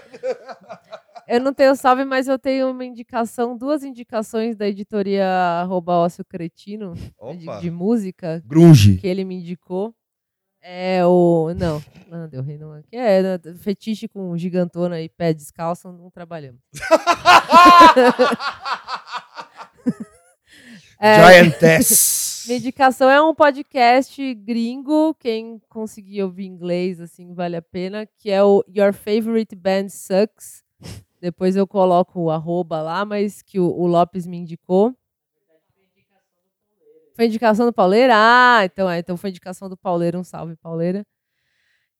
[1.31, 6.25] Eu não tenho salve, mas eu tenho uma indicação, duas indicações da editoria arroba Ócio
[6.25, 7.61] Cretino, de, Opa.
[7.61, 8.97] de música, Grunge.
[8.97, 9.95] que ele me indicou.
[10.61, 11.53] É o.
[11.57, 12.83] Não, não deu rei, não.
[12.83, 16.59] Que é né, fetiche com gigantona e pé descalço, não trabalhamos.
[21.03, 22.43] É, Giantess.
[22.45, 28.29] Minha indicação é um podcast gringo, quem conseguir ouvir inglês, assim, vale a pena, que
[28.29, 30.63] é o Your Favorite Band Sucks.
[31.21, 34.95] Depois eu coloco o arroba lá, mas que o, o Lopes me indicou.
[37.15, 38.13] Foi indicação do Pauleira?
[38.15, 41.05] Ah, então, é, então foi indicação do Pauleira, um salve, Pauleira.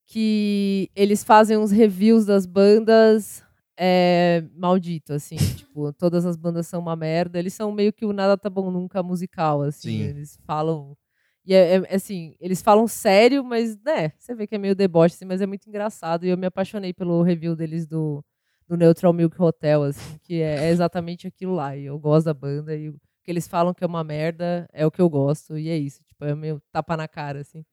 [0.08, 3.44] Que eles fazem uns reviews das bandas
[3.78, 5.36] é, maldito, assim.
[5.68, 7.38] tipo, todas as bandas são uma merda.
[7.38, 10.00] Eles são meio que o Nada Tá Bom Nunca musical, assim.
[10.00, 10.02] Sim.
[10.02, 10.98] Eles falam.
[11.46, 15.16] E é, é, assim, eles falam sério, mas, né, você vê que é meio deboche,
[15.16, 16.26] assim, mas é muito engraçado.
[16.26, 18.24] E eu me apaixonei pelo review deles do,
[18.72, 21.76] do Neutral Milk Hotel, assim, que é, é exatamente aquilo lá.
[21.76, 24.86] E eu gosto da banda e o que eles falam que é uma merda é
[24.86, 25.58] o que eu gosto.
[25.58, 27.66] E é isso, tipo, é meio tapa na cara, assim.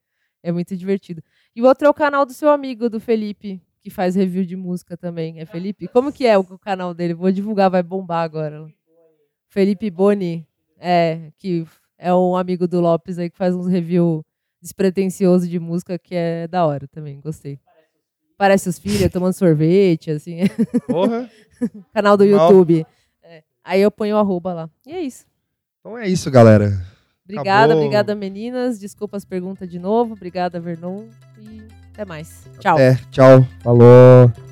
[0.43, 1.23] É muito divertido.
[1.55, 4.57] E o outro é o canal do seu amigo, do Felipe, que faz review de
[4.57, 5.39] música também.
[5.39, 5.87] É Felipe?
[5.87, 7.13] Como que é o canal dele?
[7.13, 8.67] Vou divulgar, vai bombar agora.
[9.47, 10.45] Felipe Boni,
[10.77, 11.65] é, que
[11.97, 14.25] é um amigo do Lopes aí que faz uns review
[14.61, 17.57] despretensioso de música que é da hora também, gostei.
[18.39, 20.37] Parece os filhos tomando sorvete, assim.
[20.87, 21.29] Porra.
[21.93, 22.47] Canal do Mal.
[22.47, 22.87] YouTube.
[23.21, 23.43] É.
[23.61, 24.69] Aí eu ponho o arroba lá.
[24.87, 25.25] E é isso.
[25.81, 26.81] Então é isso, galera.
[27.25, 27.83] Obrigada, Acabou.
[27.83, 28.79] obrigada, meninas.
[28.79, 30.13] Desculpa as perguntas de novo.
[30.13, 31.03] Obrigada, Vernon.
[31.37, 31.61] E
[31.91, 32.47] até mais.
[32.59, 32.75] Tchau.
[32.75, 32.95] Até.
[33.11, 33.45] Tchau.
[33.61, 34.48] Falou.